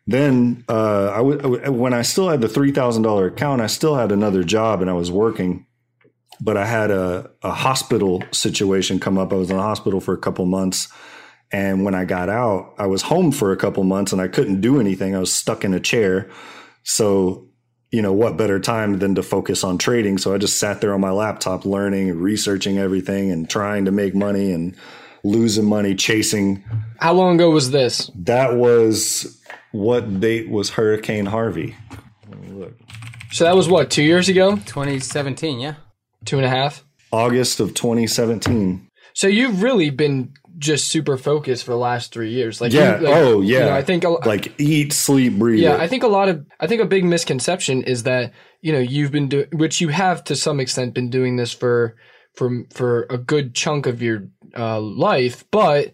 then 0.08 0.64
uh 0.70 1.12
I 1.12 1.18
w- 1.18 1.72
when 1.72 1.94
i 1.94 2.02
still 2.02 2.30
had 2.30 2.42
the 2.42 2.48
$3000 2.48 3.28
account 3.28 3.62
i 3.62 3.68
still 3.68 3.96
had 3.96 4.12
another 4.12 4.44
job 4.44 4.82
and 4.82 4.90
i 4.90 4.94
was 4.94 5.12
working 5.12 5.66
but 6.42 6.58
i 6.58 6.66
had 6.66 6.92
a, 6.92 7.30
a 7.44 7.52
hospital 7.52 8.24
situation 8.32 9.00
come 9.00 9.18
up 9.18 9.32
i 9.32 9.36
was 9.36 9.50
in 9.52 9.58
the 9.58 9.64
hospital 9.64 10.00
for 10.02 10.14
a 10.14 10.20
couple 10.20 10.46
months 10.46 10.88
And 11.54 11.84
when 11.86 11.96
I 11.96 12.06
got 12.06 12.30
out, 12.30 12.74
I 12.78 12.88
was 12.88 13.02
home 13.04 13.32
for 13.32 13.52
a 13.52 13.58
couple 13.58 13.84
months 13.84 14.14
and 14.14 14.22
I 14.22 14.30
couldn't 14.30 14.62
do 14.62 14.80
anything. 14.80 15.16
I 15.16 15.20
was 15.20 15.34
stuck 15.34 15.66
in 15.66 15.74
a 15.74 15.80
chair. 15.82 16.30
So, 16.84 17.48
you 17.92 18.02
know, 18.02 18.14
what 18.14 18.38
better 18.38 18.60
time 18.60 19.00
than 19.00 19.16
to 19.16 19.24
focus 19.24 19.64
on 19.64 19.78
trading? 19.78 20.18
So 20.18 20.34
I 20.34 20.38
just 20.38 20.58
sat 20.58 20.82
there 20.82 20.94
on 20.94 21.02
my 21.02 21.12
laptop 21.12 21.66
learning 21.66 22.18
researching 22.20 22.78
everything 22.78 23.32
and 23.32 23.50
trying 23.50 23.86
to 23.86 23.92
make 23.92 24.16
money 24.16 24.52
and 24.52 24.76
losing 25.24 25.66
money 25.66 25.94
chasing. 25.96 26.64
How 27.00 27.14
long 27.14 27.36
ago 27.36 27.52
was 27.52 27.72
this? 27.72 28.10
That 28.16 28.56
was 28.56 29.40
what 29.72 30.20
date 30.20 30.50
was 30.50 30.70
Hurricane 30.70 31.26
Harvey? 31.26 31.76
Look. 32.48 32.74
So 33.32 33.44
that 33.44 33.56
was 33.56 33.70
what, 33.70 33.90
two 33.90 34.04
years 34.04 34.30
ago? 34.30 34.56
2017, 34.56 35.60
yeah. 35.60 35.76
Two 36.26 36.38
and 36.38 36.46
a 36.46 36.50
half? 36.50 36.84
August 37.12 37.60
of 37.60 37.74
2017. 37.74 38.88
So 39.14 39.28
you've 39.28 39.62
really 39.62 39.90
been 39.90 40.34
just 40.62 40.88
super 40.88 41.18
focused 41.18 41.66
for 41.66 41.72
the 41.72 41.78
last 41.78 42.14
three 42.14 42.30
years. 42.32 42.62
Like, 42.62 42.72
Yeah. 42.72 43.00
like, 43.02 43.16
oh, 43.16 43.42
yeah. 43.42 43.60
you 43.60 43.66
know, 43.66 43.74
I 43.76 43.82
think, 43.82 44.04
a, 44.06 44.10
like 44.10 44.54
eat, 44.60 44.94
sleep, 44.94 45.38
breathe. 45.38 45.60
yeah, 45.60 45.74
it. 45.76 45.82
I 45.82 45.88
think 45.88 46.04
a 46.04 46.08
lot 46.08 46.30
of, 46.30 46.46
I 46.60 46.68
think 46.68 46.82
a 46.82 46.86
big 46.86 47.04
misconception 47.04 47.84
is 47.84 48.04
that 48.04 48.32
you 48.62 48.72
know 48.72 48.80
you've 48.80 49.12
been 49.12 49.28
doing, 49.28 49.48
which 49.52 49.82
you 49.82 49.90
have 49.90 50.24
to 50.26 50.36
some 50.36 50.60
extent 50.60 50.94
been 50.94 51.10
doing 51.10 51.36
this 51.36 51.52
for 51.52 51.96
for 52.36 52.64
for 52.72 53.08
a 53.10 53.18
good 53.18 53.54
chunk 53.56 53.88
of 53.88 54.02
your 54.02 54.28
uh, 54.58 54.80
life, 54.80 55.44
but 55.52 55.94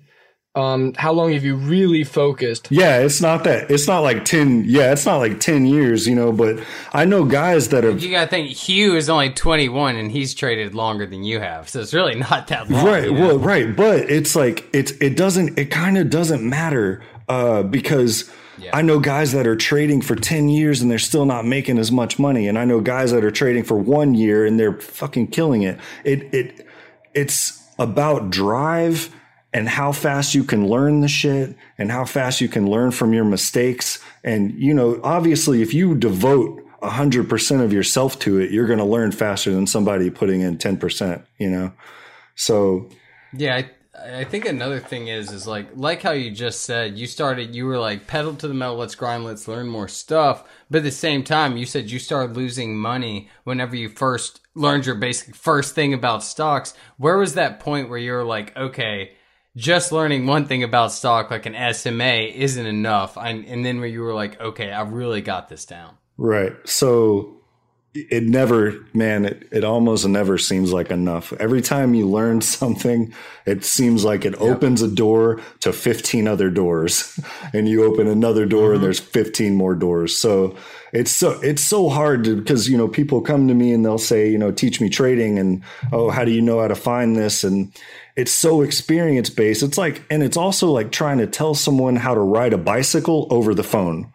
um, 0.58 0.93
how 0.96 1.13
long 1.13 1.34
have 1.34 1.43
you 1.43 1.56
really 1.56 2.04
focused? 2.04 2.70
Yeah, 2.72 2.98
it's 2.98 3.22
not 3.22 3.43
that. 3.43 3.70
It's 3.70 3.88
not 3.88 4.00
like 4.00 4.26
10. 4.26 4.63
Yeah, 4.65 4.91
it's 4.91 5.06
not 5.06 5.17
like 5.17 5.39
10 5.39 5.67
years, 5.67 6.08
you 6.08 6.15
know, 6.15 6.32
but 6.32 6.60
I 6.93 7.06
know 7.06 7.26
guys 7.26 7.70
that 7.70 7.84
have. 7.84 8.02
You 8.02 8.10
gotta 8.10 8.28
think 8.28 8.50
Hugh 8.50 8.96
is 8.96 9.08
only 9.08 9.30
21 9.30 9.98
and 9.98 10.12
he's 10.12 10.34
traded 10.34 10.74
longer 10.74 11.06
than 11.06 11.24
you 11.24 11.39
have, 11.39 11.70
so 11.70 11.80
it's 11.82 11.93
really 11.93 12.15
not 12.30 12.48
that 12.48 12.72
long. 12.72 12.84
Right. 12.84 13.04
you 13.04 13.13
know? 13.13 13.28
Well, 13.28 13.39
right. 13.39 13.76
But 13.76 14.10
it's 14.10 14.36
like, 14.36 14.67
it's, 14.74 14.93
it 14.93 15.15
doesn't, 15.15 15.60
it 15.60 15.70
kind 15.70 15.96
of 15.96 16.10
doesn't 16.10 16.41
matter, 16.41 17.04
uh, 17.30 17.62
because 17.62 18.28
I 18.74 18.82
know 18.82 19.00
guys 19.00 19.34
that 19.34 19.46
are 19.46 19.56
trading 19.56 20.02
for 20.02 20.15
10 20.15 20.50
years 20.50 20.82
and 20.82 20.89
they're 20.89 20.98
still 20.98 21.26
not 21.26 21.46
making 21.46 21.78
as 21.78 21.91
much 21.91 22.17
money. 22.17 22.48
And 22.48 22.58
I 22.58 22.65
know 22.65 22.82
guys 22.82 23.12
that 23.12 23.24
are 23.24 23.30
trading 23.30 23.63
for 23.63 23.78
one 23.78 24.15
year 24.15 24.43
and 24.43 24.60
they're 24.60 24.80
fucking 24.80 25.28
killing 25.28 25.62
it. 25.62 25.80
It, 26.04 26.34
it, 26.34 26.67
it's 27.13 27.63
about 27.78 28.32
drive 28.32 29.13
and 29.58 29.67
how 29.67 29.91
fast 29.91 30.36
you 30.36 30.43
can 30.43 30.67
learn 30.67 31.00
the 31.00 31.08
shit 31.08 31.56
and 31.80 31.91
how 31.91 32.06
fast 32.06 32.41
you 32.41 32.48
can 32.48 32.70
learn 32.70 32.91
from 32.91 33.12
your 33.12 33.26
mistakes. 33.26 33.98
And, 34.24 34.54
you 34.54 34.72
know, 34.72 35.02
obviously 35.04 35.63
if 35.63 35.74
you 35.74 35.96
devote 35.96 36.63
a 36.84 36.91
hundred 36.91 37.28
percent 37.28 37.63
of 37.63 37.74
yourself 37.74 38.20
to 38.20 38.38
it, 38.38 38.52
you're 38.52 38.67
going 38.67 38.78
to 38.78 38.86
learn 38.86 39.12
faster 39.12 39.52
than 39.52 39.65
somebody 39.65 40.12
putting 40.12 40.41
in 40.41 40.60
10%, 40.60 41.24
you 41.39 41.50
know? 41.50 41.74
So 42.36 42.88
Yeah, 43.34 43.56
I, 43.56 44.20
I 44.20 44.24
think 44.26 44.46
another 44.46 44.80
thing 44.80 45.08
is 45.08 45.32
is 45.32 45.48
like 45.48 45.70
like 45.74 46.04
how 46.04 46.12
you 46.12 46.30
just 46.30 46.62
said 46.62 46.96
you 46.96 47.08
started 47.08 47.56
you 47.56 47.65
were 47.65 47.80
like 47.80 48.06
pedal 48.06 48.36
to 48.36 48.48
the 48.48 48.54
metal, 48.54 48.76
let's 48.76 48.93
grind, 48.93 49.26
let's 49.26 49.48
learn 49.48 49.67
more 49.67 49.88
stuff. 49.88 50.48
But 50.70 50.80
at 50.80 50.84
the 50.84 50.91
same 50.91 51.24
time, 51.24 51.58
you 51.58 51.65
said 51.65 51.89
you 51.89 51.98
started 51.98 52.38
losing 52.38 52.78
money 52.78 53.28
whenever 53.43 53.76
you 53.76 53.89
first 53.89 54.39
learned 54.54 54.86
your 54.86 54.93
basic 54.93 55.34
first 55.34 55.74
thing 55.74 55.96
about 55.96 56.24
stocks. 56.24 56.76
Where 56.98 57.17
was 57.17 57.34
that 57.34 57.60
point 57.60 57.89
where 57.89 57.98
you 57.98 58.12
were 58.12 58.24
like, 58.24 58.56
okay, 58.56 59.16
just 59.58 59.91
learning 59.91 60.28
one 60.28 60.46
thing 60.46 60.63
about 60.63 60.91
stock 60.91 61.32
like 61.32 61.48
an 61.48 61.74
SMA 61.74 62.30
isn't 62.34 62.65
enough, 62.65 63.17
and, 63.17 63.43
and 63.46 63.65
then 63.65 63.80
where 63.80 63.89
you 63.89 64.02
were 64.02 64.13
like, 64.13 64.39
okay, 64.39 64.72
I 64.72 64.84
really 64.84 65.22
got 65.22 65.50
this 65.50 65.65
down. 65.65 65.98
Right. 66.15 66.54
So 66.65 67.38
it 67.96 68.24
never, 68.24 68.86
man, 68.93 69.26
it, 69.26 69.48
it 69.52 69.63
almost 69.63 70.08
never 70.08 70.38
seems 70.38 70.72
like 70.72 70.91
enough. 70.91 71.34
Every 71.34 71.62
time 71.62 71.96
you 71.96 72.08
learn 72.08 72.41
something, 72.41 73.13
it 73.46 73.63
seems 73.63 74.06
like 74.06 74.26
it 74.26 74.36
opens 74.36 74.84
a 74.84 74.88
door 74.88 75.41
to 75.62 75.74
15 75.74 76.28
other 76.28 76.52
doors 76.52 77.20
and 77.54 77.67
you 77.67 77.84
open 77.84 78.08
another 78.08 78.46
door 78.46 78.76
and 78.76 78.84
there's 78.84 79.00
15 79.00 79.56
more 79.56 79.74
doors. 79.74 80.20
So 80.20 80.56
it's 80.93 81.12
so, 81.12 81.39
it's 81.41 81.67
so 81.67 81.89
hard 81.89 82.24
to, 82.26 82.36
because, 82.36 82.70
you 82.70 82.78
know, 82.78 82.88
people 82.88 83.22
come 83.22 83.48
to 83.48 83.56
me 83.56 83.74
and 83.74 83.84
they'll 83.84 83.98
say, 83.98 84.30
you 84.30 84.38
know, 84.38 84.52
teach 84.52 84.80
me 84.80 84.89
trading 84.89 85.39
and, 85.39 85.63
oh, 85.91 86.12
how 86.12 86.24
do 86.26 86.32
you 86.32 86.41
know 86.41 86.62
how 86.62 86.67
to 86.67 86.76
find 86.76 87.15
this? 87.15 87.43
And 87.43 87.74
it's 88.17 88.32
so 88.32 88.63
experience 88.63 89.30
based. 89.30 89.62
It's 89.62 89.77
like, 89.77 90.03
and 90.10 90.23
it's 90.23 90.36
also 90.36 90.71
like 90.71 90.91
trying 90.91 91.19
to 91.19 91.27
tell 91.27 91.53
someone 91.53 91.95
how 91.95 92.15
to 92.15 92.19
ride 92.19 92.51
a 92.51 92.58
bicycle 92.58 93.27
over 93.30 93.53
the 93.53 93.63
phone. 93.63 94.12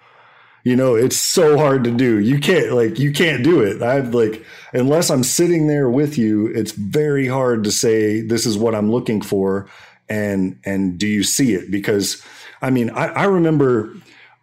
You 0.65 0.77
know, 0.77 0.97
it's 0.97 1.17
so 1.17 1.57
hard 1.57 1.85
to 1.85 1.91
do. 1.91 2.19
You 2.19 2.39
can't 2.39 2.73
like 2.73 2.99
you 2.99 3.13
can't 3.13 3.43
do 3.43 3.61
it. 3.63 3.83
I've 3.83 4.15
like 4.15 4.45
unless 4.73 5.11
I'm 5.11 5.25
sitting 5.25 5.67
there 5.67 5.89
with 5.89 6.19
you, 6.19 6.49
it's 6.49 6.73
very 6.73 7.27
hard 7.27 7.65
to 7.65 7.73
say 7.73 8.21
this 8.21 8.47
is 8.47 8.59
what 8.59 8.75
I'm 8.75 8.91
looking 8.91 9.23
for 9.23 9.69
and 10.09 10.59
and 10.65 10.99
do 10.99 11.07
you 11.07 11.25
see 11.25 11.55
it? 11.55 11.71
Because 11.71 12.23
I 12.61 12.71
mean, 12.71 12.91
I, 12.91 13.07
I 13.07 13.25
remember 13.25 13.93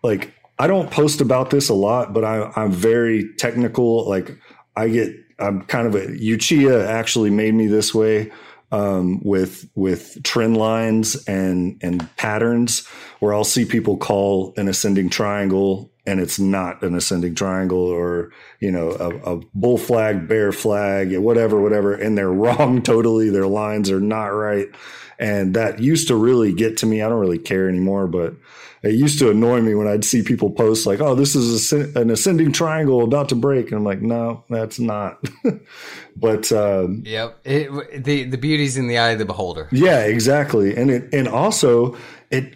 like 0.04 0.34
I 0.58 0.68
don't 0.68 0.92
post 0.92 1.22
about 1.22 1.52
this 1.52 1.70
a 1.70 1.74
lot, 1.74 2.14
but 2.14 2.26
I, 2.26 2.52
I'm 2.56 2.72
very 2.72 3.34
technical. 3.38 4.08
Like 4.10 4.38
I 4.76 4.90
get 4.90 5.16
I'm 5.38 5.62
kind 5.64 5.88
of 5.88 5.96
a 5.96 6.06
Uchiha 6.08 6.86
actually 6.86 7.30
made 7.30 7.54
me 7.54 7.68
this 7.68 7.94
way 7.94 8.30
um, 8.72 9.22
with 9.24 9.70
with 9.76 10.22
trend 10.24 10.58
lines 10.58 11.24
and 11.26 11.80
and 11.82 12.16
patterns 12.18 12.86
where 13.20 13.34
I'll 13.34 13.44
see 13.44 13.66
people 13.66 13.98
call 13.98 14.54
an 14.58 14.68
ascending 14.68 15.10
triangle 15.10 15.92
and 16.06 16.20
it's 16.20 16.40
not 16.40 16.82
an 16.82 16.96
ascending 16.96 17.36
triangle 17.36 17.80
or 17.80 18.32
you 18.60 18.72
know 18.72 18.92
a, 18.92 19.36
a 19.36 19.42
bull 19.54 19.78
flag 19.78 20.28
bear 20.28 20.52
flag 20.52 21.18
whatever 21.18 21.62
whatever. 21.62 21.94
And 21.94 22.18
they're 22.18 22.32
wrong 22.32 22.82
totally. 22.82 23.30
Their 23.30 23.48
lines 23.48 23.90
are 23.90 24.00
not 24.00 24.28
right. 24.28 24.68
And 25.18 25.54
that 25.56 25.80
used 25.80 26.08
to 26.08 26.16
really 26.16 26.54
get 26.54 26.78
to 26.78 26.86
me. 26.86 27.02
I 27.02 27.10
don't 27.10 27.20
really 27.20 27.40
care 27.40 27.68
anymore 27.68 28.08
but 28.08 28.36
it 28.84 28.96
used 28.96 29.20
to 29.20 29.30
annoy 29.30 29.62
me 29.62 29.76
when 29.76 29.88
I'd 29.88 30.06
see 30.06 30.24
people 30.24 30.50
post 30.50 30.86
like 30.86 31.00
oh 31.02 31.16
this 31.16 31.36
is 31.36 31.72
a, 31.74 32.00
an 32.00 32.10
ascending 32.10 32.52
triangle 32.52 33.04
about 33.04 33.30
to 33.30 33.36
break 33.36 33.72
and 33.72 33.80
I'm 33.80 33.84
like 33.84 34.02
no 34.02 34.44
that's 34.50 34.80
not 34.80 35.24
but 36.16 36.52
um, 36.52 37.04
Yep. 37.06 37.40
It, 37.46 38.04
the 38.04 38.24
the 38.26 38.38
beauty's 38.38 38.78
in 38.78 38.88
the 38.88 38.98
eye 38.98 39.12
of 39.12 39.20
the 39.20 39.26
beholder. 39.26 39.68
yeah, 39.72 40.02
exactly. 40.06 40.76
And 40.76 40.92
it 40.92 41.14
and 41.14 41.28
also 41.28 41.98
it 42.30 42.56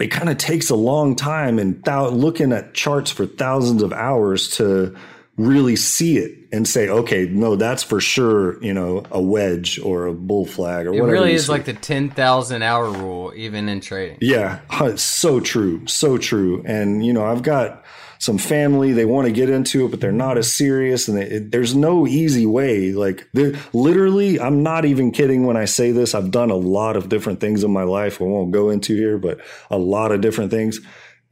it 0.00 0.08
kind 0.08 0.28
of 0.28 0.38
takes 0.38 0.70
a 0.70 0.76
long 0.76 1.16
time 1.16 1.58
and 1.58 1.82
thou, 1.84 2.08
looking 2.08 2.52
at 2.52 2.74
charts 2.74 3.10
for 3.10 3.26
thousands 3.26 3.82
of 3.82 3.92
hours 3.92 4.48
to 4.56 4.96
really 5.38 5.76
see 5.76 6.18
it 6.18 6.36
and 6.52 6.66
say, 6.66 6.88
okay, 6.88 7.26
no, 7.26 7.56
that's 7.56 7.82
for 7.82 8.00
sure, 8.00 8.62
you 8.62 8.74
know, 8.74 9.04
a 9.10 9.22
wedge 9.22 9.78
or 9.78 10.06
a 10.06 10.12
bull 10.12 10.44
flag 10.44 10.86
or 10.86 10.92
It 10.92 11.00
whatever. 11.00 11.08
It 11.08 11.20
really 11.20 11.32
is 11.32 11.48
like 11.48 11.64
the 11.64 11.72
10,000 11.72 12.62
hour 12.62 12.90
rule, 12.90 13.32
even 13.36 13.68
in 13.68 13.80
trading. 13.80 14.18
Yeah, 14.20 14.60
it's 14.80 15.02
so 15.02 15.40
true, 15.40 15.86
so 15.86 16.18
true. 16.18 16.62
And 16.66 17.06
you 17.06 17.12
know, 17.12 17.24
I've 17.24 17.42
got 17.42 17.84
some 18.18 18.36
family 18.36 18.92
they 18.92 19.04
want 19.04 19.26
to 19.26 19.32
get 19.32 19.48
into 19.48 19.86
it, 19.86 19.90
but 19.90 20.00
they're 20.00 20.10
not 20.10 20.38
as 20.38 20.52
serious, 20.52 21.06
and 21.06 21.18
they, 21.18 21.26
it, 21.26 21.52
there's 21.52 21.74
no 21.74 22.06
easy 22.06 22.46
way. 22.46 22.92
Like, 22.92 23.28
literally, 23.72 24.40
I'm 24.40 24.62
not 24.62 24.84
even 24.84 25.12
kidding 25.12 25.46
when 25.46 25.56
I 25.56 25.66
say 25.66 25.92
this. 25.92 26.14
I've 26.14 26.32
done 26.32 26.50
a 26.50 26.56
lot 26.56 26.96
of 26.96 27.08
different 27.08 27.40
things 27.40 27.62
in 27.62 27.70
my 27.70 27.84
life. 27.84 28.20
I 28.20 28.24
won't 28.24 28.50
go 28.50 28.70
into 28.70 28.96
here, 28.96 29.18
but 29.18 29.38
a 29.70 29.78
lot 29.78 30.10
of 30.10 30.20
different 30.20 30.50
things. 30.50 30.80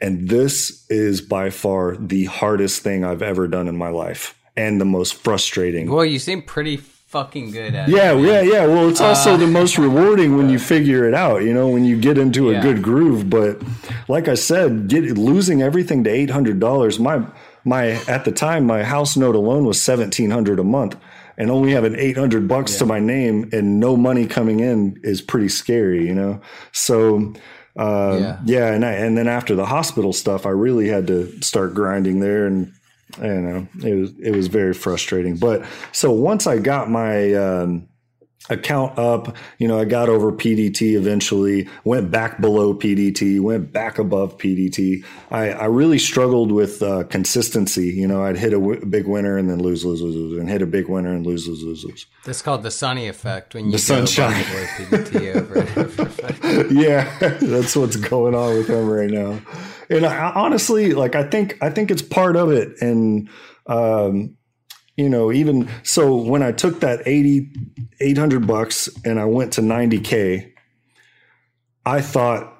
And 0.00 0.28
this 0.28 0.84
is 0.90 1.20
by 1.20 1.50
far 1.50 1.96
the 1.96 2.26
hardest 2.26 2.82
thing 2.82 3.04
I've 3.04 3.22
ever 3.22 3.48
done 3.48 3.66
in 3.68 3.76
my 3.76 3.88
life, 3.88 4.38
and 4.56 4.80
the 4.80 4.84
most 4.84 5.14
frustrating. 5.14 5.90
Well, 5.90 6.04
you 6.04 6.18
seem 6.18 6.42
pretty 6.42 6.76
fucking 6.76 7.50
good 7.52 7.74
at 7.74 7.88
it. 7.88 7.92
Yeah, 7.96 8.12
yeah, 8.12 8.40
yeah. 8.42 8.66
Well, 8.66 8.88
it's 8.90 9.00
also 9.00 9.34
uh, 9.34 9.36
the 9.38 9.46
most 9.46 9.78
rewarding 9.86 10.36
when 10.36 10.50
you 10.50 10.58
figure 10.58 11.08
it 11.08 11.14
out, 11.14 11.42
you 11.44 11.54
know, 11.54 11.68
when 11.68 11.84
you 11.84 11.98
get 11.98 12.18
into 12.18 12.50
a 12.50 12.54
Yeah. 12.54 12.60
good 12.62 12.82
groove. 12.82 13.30
But 13.30 13.62
like 14.08 14.28
I 14.28 14.34
said, 14.34 14.88
get, 14.88 15.04
losing 15.16 15.62
everything 15.62 16.04
to 16.04 16.10
eight 16.10 16.30
hundred 16.30 16.60
dollars. 16.60 16.98
My 16.98 17.24
my 17.64 17.92
at 18.06 18.24
the 18.26 18.32
time, 18.32 18.66
my 18.66 18.82
house 18.84 19.16
note 19.16 19.34
alone 19.34 19.64
was 19.64 19.80
seventeen 19.80 20.30
hundred 20.30 20.58
a 20.58 20.64
month, 20.64 20.96
and 21.38 21.50
only 21.50 21.72
having 21.72 21.94
eight 21.94 22.18
hundred 22.18 22.48
bucks 22.48 22.76
to 22.78 22.84
my 22.86 22.98
name 22.98 23.48
and 23.52 23.80
no 23.80 23.96
money 23.96 24.26
coming 24.26 24.60
in 24.60 25.00
is 25.02 25.22
pretty 25.22 25.48
scary, 25.48 26.06
you 26.06 26.14
know. 26.14 26.40
So. 26.72 27.32
Uh, 27.78 28.16
Yeah. 28.20 28.38
yeah, 28.44 28.72
and 28.72 28.84
I, 28.84 28.92
and 28.92 29.16
then 29.18 29.28
after 29.28 29.54
the 29.54 29.66
hospital 29.66 30.12
stuff, 30.12 30.46
I 30.46 30.50
really 30.50 30.88
had 30.88 31.06
to 31.08 31.30
start 31.42 31.74
grinding 31.74 32.20
there, 32.20 32.46
and 32.46 32.72
I 33.18 33.26
don't 33.26 33.44
know, 33.44 33.66
it 33.88 33.94
was 33.94 34.12
it 34.22 34.34
was 34.34 34.46
very 34.48 34.74
frustrating. 34.74 35.36
But 35.36 35.64
so 35.92 36.10
once 36.10 36.46
I 36.46 36.58
got 36.58 36.90
my 36.90 37.34
um, 37.34 37.88
account 38.48 38.98
up, 38.98 39.36
you 39.58 39.66
know, 39.68 39.80
I 39.80 39.84
got 39.84 40.08
over 40.08 40.32
PDT 40.32 40.94
eventually, 40.96 41.68
went 41.84 42.10
back 42.10 42.40
below 42.40 42.74
PDT, 42.74 43.40
went 43.40 43.72
back 43.72 43.98
above 43.98 44.38
PDT. 44.38 45.04
I, 45.30 45.50
I 45.50 45.64
really 45.66 45.98
struggled 45.98 46.52
with 46.52 46.82
uh, 46.82 47.04
consistency. 47.04 47.86
You 47.88 48.06
know, 48.06 48.22
I'd 48.24 48.36
hit 48.36 48.52
a 48.52 48.58
w- 48.60 48.84
big 48.86 49.06
winner 49.06 49.36
and 49.36 49.50
then 49.50 49.58
lose, 49.58 49.84
lose, 49.84 50.00
lose, 50.02 50.14
lose, 50.14 50.38
and 50.38 50.48
hit 50.48 50.62
a 50.62 50.66
big 50.66 50.88
winner 50.88 51.12
and 51.12 51.26
lose, 51.26 51.48
lose, 51.48 51.62
lose, 51.62 51.84
lose. 51.84 52.06
That's 52.24 52.42
called 52.42 52.62
the 52.62 52.70
sunny 52.70 53.08
effect 53.08 53.54
when 53.54 53.66
you 53.66 53.72
The 53.72 53.78
sunshine. 53.78 54.42
PDT 54.44 55.36
over 55.36 55.58
and 55.58 55.78
over. 55.78 56.72
yeah, 56.72 57.18
that's 57.40 57.74
what's 57.76 57.96
going 57.96 58.34
on 58.34 58.56
with 58.56 58.68
him 58.68 58.88
right 58.88 59.10
now. 59.10 59.40
And 59.90 60.04
I, 60.06 60.32
honestly, 60.32 60.92
like 60.92 61.14
I 61.14 61.24
think 61.24 61.58
I 61.62 61.70
think 61.70 61.90
it's 61.90 62.02
part 62.02 62.36
of 62.36 62.50
it. 62.50 62.80
And 62.80 63.28
um, 63.66 64.35
you 64.96 65.08
know, 65.08 65.32
even 65.32 65.68
so, 65.82 66.16
when 66.16 66.42
I 66.42 66.52
took 66.52 66.80
that 66.80 67.02
80, 67.06 67.50
800 68.00 68.46
bucks 68.46 68.88
and 69.04 69.20
I 69.20 69.24
went 69.26 69.52
to 69.54 69.62
ninety 69.62 70.00
k, 70.00 70.54
I 71.84 72.00
thought 72.00 72.56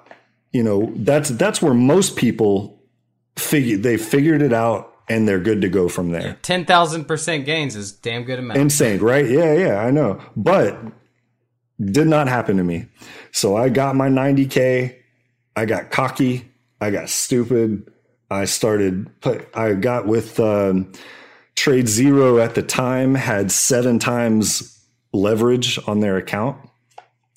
you 0.57 0.63
know, 0.63 0.91
that's 0.95 1.29
that's 1.29 1.61
where 1.61 1.75
most 1.75 2.15
people 2.15 2.81
figure 3.35 3.77
they 3.77 3.97
figured 3.97 4.41
it 4.41 4.53
out 4.53 4.91
and 5.09 5.27
they're 5.27 5.39
good 5.39 5.61
to 5.61 5.69
go 5.69 5.87
from 5.87 6.09
there. 6.09 6.37
Ten 6.41 6.65
thousand 6.65 7.05
percent 7.05 7.45
gains 7.45 7.75
is 7.75 7.91
damn 7.91 8.23
good 8.23 8.39
amount. 8.39 8.59
Insane, 8.59 8.99
right? 8.99 9.29
Yeah, 9.29 9.53
yeah, 9.53 9.75
I 9.79 9.91
know. 9.91 10.19
But 10.35 10.79
did 11.79 12.07
not 12.07 12.27
happen 12.27 12.57
to 12.57 12.63
me. 12.63 12.87
So 13.31 13.55
I 13.55 13.69
got 13.69 13.95
my 13.95 14.09
90k. 14.09 14.95
I 15.55 15.65
got 15.65 15.91
cocky. 15.91 16.51
I 16.81 16.89
got 16.89 17.09
stupid. 17.09 17.91
I 18.31 18.45
started. 18.45 19.07
Put 19.21 19.47
I 19.55 19.73
got 19.73 20.07
with 20.07 20.39
um, 20.39 20.91
Trade 21.57 21.87
Zero 21.89 22.37
at 22.37 22.53
the 22.53 22.61
time 22.61 23.15
had 23.15 23.51
seven 23.51 23.97
times 23.97 24.79
leverage 25.11 25.79
on 25.87 25.99
their 26.01 26.15
account 26.15 26.55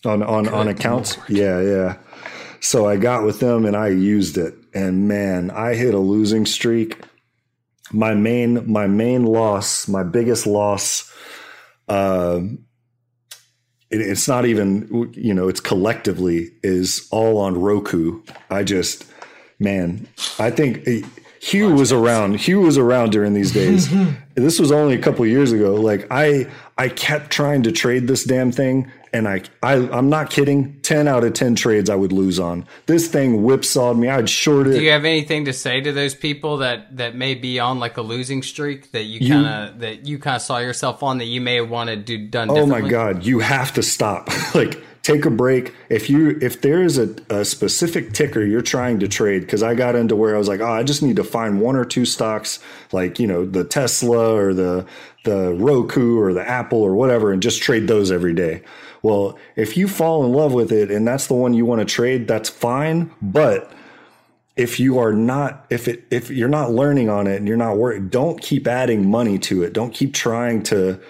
on 0.05 0.23
on 0.23 0.45
Good 0.45 0.53
on 0.53 0.69
accounts. 0.69 1.17
Lord. 1.17 1.31
Yeah, 1.31 1.61
yeah. 1.63 1.97
So 2.61 2.87
I 2.87 2.97
got 2.97 3.25
with 3.25 3.41
them 3.41 3.65
and 3.65 3.75
I 3.75 3.89
used 3.89 4.37
it, 4.37 4.55
and 4.75 5.09
man, 5.09 5.51
I 5.51 5.75
hit 5.75 5.95
a 5.95 5.99
losing 5.99 6.45
streak. 6.45 6.99
My 7.93 8.15
main 8.15 8.71
my 8.71 8.87
main 8.87 9.25
loss, 9.25 9.89
my 9.89 10.03
biggest 10.03 10.47
loss. 10.47 11.11
Uh, 11.89 12.43
it, 13.91 14.03
it's 14.03 14.29
not 14.29 14.45
even 14.45 15.11
you 15.15 15.33
know 15.33 15.49
it's 15.49 15.61
collectively 15.61 16.51
is 16.63 17.09
all 17.11 17.39
on 17.39 17.59
Roku. 17.59 18.23
I 18.51 18.65
just 18.65 19.07
man, 19.59 20.07
I 20.39 20.51
think 20.51 20.87
Hugh 21.43 21.73
was 21.73 21.91
around. 21.91 22.37
Hugh 22.37 22.61
was 22.61 22.77
around 22.77 23.13
during 23.13 23.33
these 23.33 23.51
days. 23.51 23.89
this 24.35 24.61
was 24.61 24.71
only 24.71 24.95
a 24.95 24.99
couple 24.99 25.25
years 25.25 25.53
ago. 25.53 25.75
Like 25.75 26.07
I 26.11 26.47
I 26.77 26.91
kept 26.91 27.31
trying 27.31 27.63
to 27.63 27.73
trade 27.73 28.09
this 28.09 28.25
damn 28.25 28.53
thing 28.53 28.93
and 29.15 29.27
I, 29.27 29.43
I 29.63 29.77
I'm 29.91 30.11
not 30.11 30.29
kidding. 30.29 30.79
Ten 30.81 31.09
out 31.09 31.25
of 31.25 31.33
ten 31.33 31.55
trades 31.55 31.89
I 31.89 31.95
would 31.95 32.13
lose 32.13 32.39
on. 32.39 32.67
This 32.85 33.09
thing 33.09 33.43
whipsawed 33.43 33.97
me. 33.97 34.09
I'd 34.09 34.29
short 34.29 34.67
it. 34.67 34.73
Do 34.73 34.83
you 34.83 34.91
have 34.91 35.07
anything 35.07 35.47
to 35.47 35.55
say 35.55 35.81
to 35.81 35.93
those 35.93 36.15
people 36.15 36.59
that 36.59 36.97
that 36.99 37.15
may 37.15 37.35
be 37.35 37.59
on 37.59 37.79
like 37.79 37.97
a 37.97 38.03
losing 38.03 38.43
streak 38.43 38.93
that 38.93 39.05
you 39.05 39.27
kind 39.27 39.47
of 39.47 39.81
that 39.81 40.07
you 40.07 40.19
kind 40.19 40.37
of 40.37 40.43
saw 40.43 40.59
yourself 40.59 41.03
on 41.03 41.17
that 41.19 41.25
you 41.25 41.41
may 41.41 41.57
have 41.57 41.71
wanted 41.71 42.07
to 42.07 42.19
do 42.19 42.29
done? 42.29 42.51
Oh 42.51 42.67
my 42.67 42.83
god, 42.83 43.25
you 43.25 43.39
have 43.39 43.73
to 43.75 43.83
stop. 43.83 44.29
like 44.55 44.83
take 45.03 45.25
a 45.25 45.31
break. 45.31 45.75
If 45.89 46.11
you 46.11 46.39
if 46.41 46.61
there 46.61 46.83
is 46.83 46.99
a, 46.99 47.15
a 47.31 47.45
specific 47.45 48.13
ticker 48.13 48.45
you're 48.45 48.61
trying 48.63 49.01
to 49.01 49.09
trade, 49.09 49.41
because 49.41 49.63
I 49.63 49.75
got 49.75 49.97
into 49.97 50.17
where 50.17 50.35
I 50.35 50.39
was 50.39 50.49
like, 50.49 50.61
oh, 50.61 50.73
I 50.73 50.83
just 50.83 51.03
need 51.03 51.17
to 51.17 51.25
find 51.25 51.61
one 51.61 51.77
or 51.77 51.85
two 51.85 52.05
stocks, 52.05 52.59
like 52.93 53.19
you 53.19 53.27
know 53.27 53.45
the 53.45 53.65
Tesla 53.65 54.35
or 54.35 54.55
the 54.55 54.87
the 55.25 55.55
Roku 55.55 56.19
or 56.19 56.33
the 56.33 56.47
Apple 56.47 56.81
or 56.81 56.95
whatever, 56.95 57.33
and 57.33 57.43
just 57.43 57.63
trade 57.63 57.89
those 57.89 58.11
every 58.11 58.35
day. 58.35 58.63
Well, 59.03 59.39
if 59.57 59.77
you 59.77 59.89
fall 59.89 60.25
in 60.25 60.33
love 60.33 60.53
with 60.53 60.73
it 60.73 60.91
and 60.91 61.07
that's 61.07 61.27
the 61.27 61.35
one 61.35 61.55
you 61.55 61.65
want 61.65 61.81
to 61.81 61.85
trade, 61.85 62.29
that's 62.29 62.49
fine. 62.49 63.11
But 63.23 63.73
if 64.57 64.79
you 64.79 64.99
are 64.99 65.13
not, 65.13 65.65
if 65.71 65.89
it, 65.89 66.05
if 66.11 66.31
you're 66.31 66.49
not 66.49 66.71
learning 66.71 67.09
on 67.09 67.27
it 67.27 67.37
and 67.37 67.49
you're 67.49 67.57
not 67.57 67.79
working, 67.79 68.09
don't 68.09 68.41
keep 68.43 68.67
adding 68.67 69.11
money 69.11 69.39
to 69.39 69.63
it. 69.63 69.73
Don't 69.73 69.95
keep 69.95 70.13
trying 70.13 70.63
to, 70.65 71.01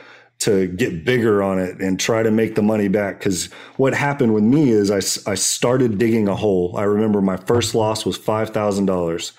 to 0.41 0.69
get 0.69 1.05
bigger 1.05 1.43
on 1.43 1.59
it 1.59 1.81
and 1.81 2.01
try 2.01 2.23
to 2.23 2.31
make 2.31 2.55
the 2.55 2.63
money 2.63 2.89
back. 2.89 3.21
Cause 3.21 3.51
what 3.77 3.95
happened 3.95 4.35
with 4.35 4.45
me 4.45 4.71
is 4.71 4.91
I, 4.91 5.31
I 5.31 5.35
started 5.35 5.99
digging 5.99 6.29
a 6.29 6.35
hole. 6.35 6.75
I 6.77 6.83
remember 6.85 7.21
my 7.21 7.37
first 7.37 7.75
loss 7.75 8.05
was 8.05 8.19
$5,000. 8.19 9.33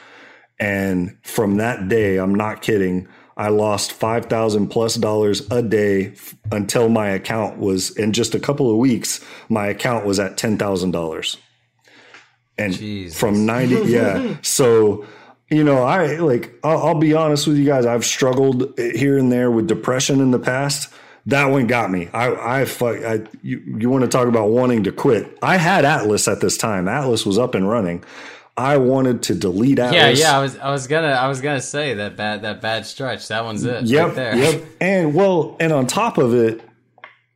And 0.59 1.17
from 1.23 1.57
that 1.57 1.89
day, 1.89 2.17
I'm 2.17 2.35
not 2.35 2.61
kidding. 2.61 3.07
I 3.35 3.47
lost 3.47 3.93
five 3.93 4.27
thousand 4.27 4.67
plus 4.67 4.95
dollars 4.95 5.49
a 5.49 5.63
day 5.63 6.13
until 6.51 6.89
my 6.89 7.09
account 7.09 7.57
was 7.57 7.97
in 7.97 8.13
just 8.13 8.35
a 8.35 8.39
couple 8.39 8.69
of 8.69 8.77
weeks. 8.77 9.23
My 9.49 9.65
account 9.67 10.05
was 10.05 10.19
at 10.19 10.37
ten 10.37 10.57
thousand 10.57 10.91
dollars, 10.91 11.37
and 12.59 12.73
Jesus. 12.73 13.19
from 13.19 13.47
ninety, 13.47 13.75
yeah. 13.85 14.37
so 14.43 15.07
you 15.51 15.63
know, 15.63 15.83
I 15.83 16.15
like. 16.15 16.57
I'll, 16.63 16.77
I'll, 16.77 16.95
be 16.95 17.13
honest 17.13 17.45
with 17.45 17.57
you 17.57 17.65
guys. 17.65 17.85
I've 17.85 18.05
struggled 18.05 18.73
here 18.77 19.17
and 19.17 19.31
there 19.31 19.51
with 19.51 19.67
depression 19.67 20.21
in 20.21 20.31
the 20.31 20.39
past. 20.39 20.91
That 21.27 21.45
one 21.45 21.67
got 21.67 21.91
me. 21.91 22.09
I, 22.13 22.61
I, 22.61 22.65
fuck, 22.65 23.03
I 23.03 23.25
you, 23.43 23.61
you 23.77 23.89
want 23.89 24.03
to 24.03 24.07
talk 24.07 24.27
about 24.27 24.49
wanting 24.49 24.85
to 24.85 24.91
quit? 24.91 25.37
I 25.43 25.57
had 25.57 25.85
Atlas 25.85 26.27
at 26.27 26.41
this 26.41 26.57
time. 26.57 26.87
Atlas 26.87 27.25
was 27.25 27.37
up 27.37 27.53
and 27.53 27.69
running. 27.69 28.03
I 28.57 28.77
wanted 28.77 29.23
to 29.23 29.35
delete 29.35 29.77
Atlas. 29.77 30.19
Yeah, 30.19 30.31
yeah. 30.31 30.37
I 30.37 30.41
was, 30.41 30.57
I 30.57 30.71
was 30.71 30.87
gonna, 30.87 31.07
I 31.07 31.27
was 31.27 31.41
gonna 31.41 31.61
say 31.61 31.95
that 31.95 32.15
bad, 32.15 32.41
that 32.41 32.61
bad 32.61 32.85
stretch. 32.85 33.27
That 33.27 33.43
one's 33.43 33.63
it. 33.63 33.83
Yep, 33.83 34.07
right 34.07 34.15
there. 34.15 34.35
yep. 34.35 34.65
And 34.79 35.13
well, 35.13 35.57
and 35.59 35.71
on 35.71 35.85
top 35.85 36.17
of 36.17 36.33
it, 36.33 36.61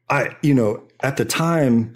I, 0.10 0.36
you 0.42 0.54
know, 0.54 0.84
at 1.02 1.18
the 1.18 1.26
time, 1.26 1.94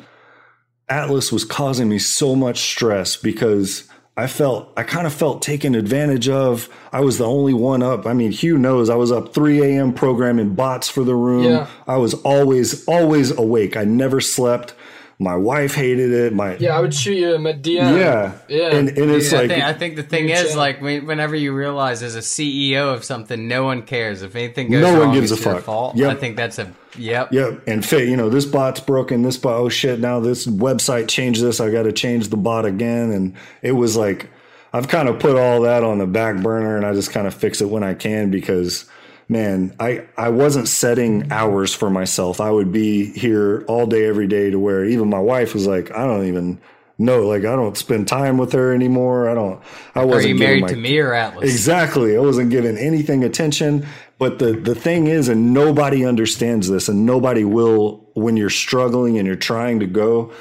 Atlas 0.90 1.32
was 1.32 1.44
causing 1.44 1.90
me 1.90 1.98
so 1.98 2.36
much 2.36 2.60
stress 2.60 3.18
because 3.18 3.89
I 4.20 4.28
felt, 4.28 4.70
I 4.76 4.84
kind 4.84 5.08
of 5.08 5.14
felt 5.14 5.42
taken 5.42 5.76
advantage 5.76 6.28
of. 6.28 6.68
I 6.92 7.00
was 7.00 7.18
the 7.18 7.26
only 7.26 7.54
one 7.54 7.82
up. 7.82 8.06
I 8.06 8.12
mean, 8.12 8.32
Hugh 8.32 8.58
knows 8.58 8.90
I 8.90 8.96
was 8.96 9.14
up 9.14 9.34
3 9.34 9.62
a.m. 9.64 9.94
programming 9.94 10.56
bots 10.56 10.90
for 10.90 11.06
the 11.06 11.16
room. 11.16 11.46
Yeah. 11.46 11.68
I 11.88 11.96
was 11.96 12.16
always, 12.16 12.84
always 12.86 13.32
awake. 13.32 13.78
I 13.78 13.86
never 13.86 14.20
slept. 14.20 14.74
My 15.22 15.36
wife 15.36 15.76
hated 15.76 16.14
it. 16.14 16.34
My 16.34 16.56
yeah, 16.56 16.78
I 16.78 16.80
would 16.80 16.94
shoot 16.94 17.16
you 17.16 17.36
a 17.36 17.38
DM. 17.38 17.76
Yeah, 17.76 18.38
yeah, 18.48 18.74
and, 18.74 18.88
and 18.88 19.12
it's 19.12 19.34
I 19.34 19.38
like 19.40 19.50
think, 19.50 19.64
I 19.66 19.74
think 19.74 19.96
the 19.98 20.04
thing 20.04 20.30
is 20.30 20.56
like 20.56 20.82
whenever 20.82 21.36
you 21.36 21.54
realize 21.54 22.02
as 22.02 22.16
a 22.16 22.20
CEO 22.20 22.94
of 22.94 23.04
something, 23.04 23.46
no 23.50 23.66
one 23.66 23.82
cares 23.82 24.22
if 24.22 24.38
anything 24.38 24.72
goes 24.72 24.82
no 24.82 24.92
wrong. 24.92 25.00
No 25.00 25.06
one 25.08 25.14
gives 25.14 25.32
a 25.32 25.38
fuck. 25.38 25.64
Fault. 25.64 25.98
Yep. 25.98 26.10
I 26.10 26.16
think 26.16 26.38
that's 26.38 26.58
a 26.58 26.74
yep. 26.98 27.34
Yep. 27.34 27.68
And 27.68 27.86
fit, 27.86 28.08
you 28.08 28.16
know, 28.16 28.30
this 28.30 28.46
bot's 28.46 28.80
broken. 28.80 29.24
This 29.24 29.36
bot. 29.36 29.60
Oh 29.60 29.68
shit! 29.68 30.00
Now 30.00 30.22
this 30.22 30.48
website 30.48 31.10
changed 31.10 31.44
this. 31.44 31.60
I 31.60 31.70
got 31.70 31.84
to 31.84 31.92
change 31.92 32.30
the 32.30 32.38
bot 32.38 32.66
again. 32.66 33.12
And 33.12 33.36
it 33.62 33.74
was 33.74 33.98
like 33.98 34.30
I've 34.72 34.88
kind 34.88 35.10
of 35.10 35.20
put 35.20 35.36
all 35.36 35.62
that 35.64 35.84
on 35.84 35.98
the 35.98 36.08
back 36.08 36.42
burner, 36.42 36.78
and 36.78 36.86
I 36.86 36.94
just 36.94 37.12
kind 37.12 37.28
of 37.28 37.34
fix 37.34 37.60
it 37.60 37.70
when 37.70 37.84
I 37.84 37.94
can 37.94 38.32
because 38.32 38.86
man, 39.30 39.76
I, 39.80 40.08
I 40.18 40.30
wasn't 40.30 40.68
setting 40.68 41.32
hours 41.32 41.74
for 41.74 41.90
myself. 41.90 42.42
I 42.42 42.50
would 42.50 42.72
be 42.72 43.06
here 43.06 43.64
all 43.68 43.86
day, 43.86 44.06
every 44.06 44.28
day 44.28 44.50
to 44.50 44.60
where 44.60 44.84
even 44.84 45.08
my 45.08 45.20
wife 45.20 45.54
was 45.54 45.68
like, 45.68 45.92
I 45.92 46.06
don't 46.06 46.26
even 46.26 46.60
know. 46.98 47.28
Like, 47.28 47.46
I 47.46 47.56
don't 47.56 47.78
spend 47.78 48.08
time 48.08 48.40
with 48.40 48.52
her 48.54 48.74
anymore. 48.74 49.30
I 49.30 49.36
don't, 49.36 49.62
I 49.94 50.04
wasn't. 50.04 50.26
Are 50.26 50.28
you 50.30 50.36
married 50.36 50.62
my, 50.64 50.68
to 50.70 50.76
me 50.76 50.98
or 50.98 51.14
Atlas? 51.14 51.50
Exactly. 51.50 52.18
I 52.18 52.20
wasn't 52.20 52.50
giving 52.50 52.76
anything 52.76 53.24
attention. 53.24 53.86
But 54.18 54.40
the, 54.40 54.54
the 54.54 54.76
thing 54.76 55.08
is, 55.08 55.30
and 55.30 55.54
nobody 55.54 56.06
understands 56.06 56.68
this 56.68 56.90
and 56.90 57.06
nobody 57.06 57.46
will 57.46 58.10
when 58.16 58.36
you're 58.36 58.50
struggling 58.50 59.18
and 59.18 59.28
you're 59.28 59.38
trying 59.38 59.80
to 59.80 59.88
go, 59.88 60.34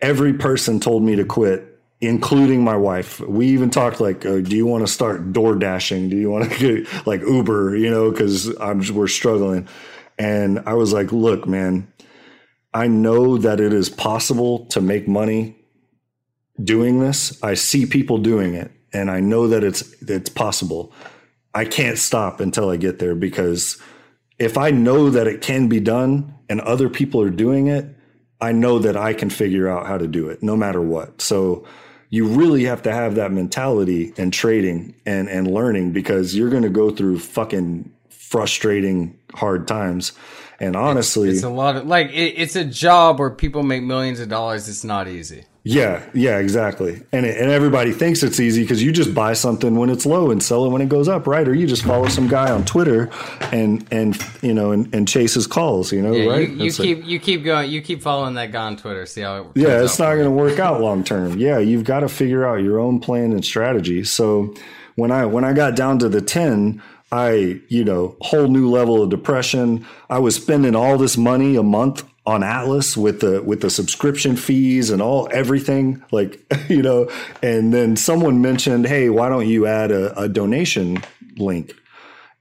every 0.00 0.32
person 0.32 0.78
told 0.78 1.02
me 1.02 1.16
to 1.16 1.24
quit 1.24 1.67
including 2.00 2.62
my 2.62 2.76
wife. 2.76 3.20
We 3.20 3.48
even 3.48 3.70
talked 3.70 4.00
like, 4.00 4.24
uh, 4.24 4.40
do 4.40 4.56
you 4.56 4.66
want 4.66 4.86
to 4.86 4.92
start 4.92 5.32
door 5.32 5.56
dashing? 5.56 6.08
Do 6.08 6.16
you 6.16 6.30
want 6.30 6.50
to 6.50 6.58
get 6.84 7.06
like 7.06 7.22
Uber, 7.22 7.76
you 7.76 7.90
know, 7.90 8.12
cause 8.12 8.54
I'm, 8.60 8.82
we're 8.94 9.08
struggling. 9.08 9.68
And 10.18 10.60
I 10.66 10.74
was 10.74 10.92
like, 10.92 11.12
look, 11.12 11.46
man, 11.46 11.92
I 12.72 12.86
know 12.86 13.38
that 13.38 13.60
it 13.60 13.72
is 13.72 13.88
possible 13.88 14.66
to 14.66 14.80
make 14.80 15.08
money 15.08 15.56
doing 16.62 17.00
this. 17.00 17.42
I 17.42 17.54
see 17.54 17.86
people 17.86 18.18
doing 18.18 18.54
it 18.54 18.70
and 18.92 19.10
I 19.10 19.20
know 19.20 19.48
that 19.48 19.64
it's, 19.64 19.82
it's 20.02 20.30
possible. 20.30 20.92
I 21.54 21.64
can't 21.64 21.98
stop 21.98 22.40
until 22.40 22.70
I 22.70 22.76
get 22.76 22.98
there 22.98 23.14
because 23.14 23.80
if 24.38 24.56
I 24.56 24.70
know 24.70 25.10
that 25.10 25.26
it 25.26 25.40
can 25.40 25.68
be 25.68 25.80
done 25.80 26.34
and 26.48 26.60
other 26.60 26.88
people 26.88 27.20
are 27.20 27.30
doing 27.30 27.66
it, 27.66 27.86
I 28.40 28.52
know 28.52 28.78
that 28.78 28.96
I 28.96 29.14
can 29.14 29.30
figure 29.30 29.68
out 29.68 29.86
how 29.86 29.98
to 29.98 30.06
do 30.06 30.28
it 30.28 30.42
no 30.42 30.56
matter 30.56 30.80
what. 30.80 31.20
So 31.20 31.66
you 32.10 32.26
really 32.26 32.64
have 32.64 32.82
to 32.82 32.92
have 32.92 33.16
that 33.16 33.32
mentality 33.32 34.12
and 34.16 34.32
trading 34.32 34.94
and 35.04 35.28
and 35.28 35.50
learning 35.50 35.92
because 35.92 36.34
you're 36.34 36.50
going 36.50 36.62
to 36.62 36.70
go 36.70 36.90
through 36.90 37.18
fucking 37.18 37.90
frustrating 38.08 39.18
hard 39.34 39.68
times. 39.68 40.12
And 40.60 40.74
honestly 40.74 41.28
it's, 41.28 41.38
it's 41.38 41.44
a 41.44 41.50
lot 41.50 41.76
of 41.76 41.86
like 41.86 42.10
it, 42.10 42.34
it's 42.36 42.56
a 42.56 42.64
job 42.64 43.18
where 43.18 43.30
people 43.30 43.62
make 43.62 43.82
millions 43.82 44.20
of 44.20 44.28
dollars. 44.28 44.68
It's 44.68 44.84
not 44.84 45.08
easy 45.08 45.44
yeah, 45.64 46.08
yeah, 46.14 46.38
exactly. 46.38 47.02
And 47.12 47.26
it, 47.26 47.36
and 47.36 47.50
everybody 47.50 47.92
thinks 47.92 48.22
it's 48.22 48.40
easy 48.40 48.62
because 48.62 48.82
you 48.82 48.90
just 48.92 49.12
buy 49.12 49.34
something 49.34 49.74
when 49.74 49.90
it's 49.90 50.06
low 50.06 50.30
and 50.30 50.42
sell 50.42 50.64
it 50.64 50.70
when 50.70 50.80
it 50.80 50.88
goes 50.88 51.08
up, 51.08 51.26
right? 51.26 51.46
Or 51.46 51.54
you 51.54 51.66
just 51.66 51.84
follow 51.84 52.08
some 52.08 52.26
guy 52.26 52.50
on 52.50 52.64
Twitter 52.64 53.10
and 53.52 53.86
and 53.90 54.16
you 54.40 54.54
know 54.54 54.72
and, 54.72 54.94
and 54.94 55.06
chase 55.06 55.34
his 55.34 55.46
calls, 55.46 55.92
you 55.92 56.00
know, 56.00 56.12
yeah, 56.12 56.30
right? 56.30 56.48
You, 56.48 56.64
you 56.64 56.72
keep 56.72 56.98
like, 56.98 57.06
you 57.06 57.20
keep 57.20 57.44
going, 57.44 57.70
you 57.70 57.82
keep 57.82 58.00
following 58.00 58.34
that 58.34 58.50
guy 58.50 58.64
on 58.64 58.76
Twitter, 58.76 59.04
see 59.04 59.20
how 59.20 59.36
it. 59.36 59.44
Works. 59.46 59.60
Yeah, 59.60 59.82
it's 59.82 59.98
not 59.98 60.14
going 60.14 60.24
to 60.24 60.30
work 60.30 60.58
out 60.58 60.80
long 60.80 61.04
term. 61.04 61.38
Yeah, 61.38 61.58
you've 61.58 61.84
got 61.84 62.00
to 62.00 62.08
figure 62.08 62.46
out 62.46 62.62
your 62.62 62.78
own 62.78 63.00
plan 63.00 63.32
and 63.32 63.44
strategy. 63.44 64.04
So 64.04 64.54
when 64.94 65.10
I 65.10 65.26
when 65.26 65.44
I 65.44 65.52
got 65.52 65.76
down 65.76 65.98
to 65.98 66.08
the 66.08 66.22
ten. 66.22 66.82
I, 67.10 67.62
you 67.68 67.86
know, 67.86 68.18
whole 68.20 68.48
new 68.48 68.68
level 68.68 69.02
of 69.02 69.08
depression. 69.08 69.86
I 70.10 70.18
was 70.18 70.36
spending 70.36 70.76
all 70.76 70.98
this 70.98 71.16
money 71.16 71.56
a 71.56 71.62
month 71.62 72.04
on 72.28 72.42
Atlas 72.42 72.94
with 72.94 73.20
the 73.20 73.42
with 73.42 73.62
the 73.62 73.70
subscription 73.70 74.36
fees 74.36 74.90
and 74.90 75.00
all 75.00 75.30
everything 75.32 76.04
like 76.12 76.44
you 76.68 76.82
know 76.82 77.10
and 77.42 77.72
then 77.72 77.96
someone 77.96 78.42
mentioned 78.42 78.86
hey 78.86 79.08
why 79.08 79.30
don't 79.30 79.48
you 79.48 79.66
add 79.66 79.90
a, 79.90 80.20
a 80.20 80.28
donation 80.28 81.02
link 81.38 81.74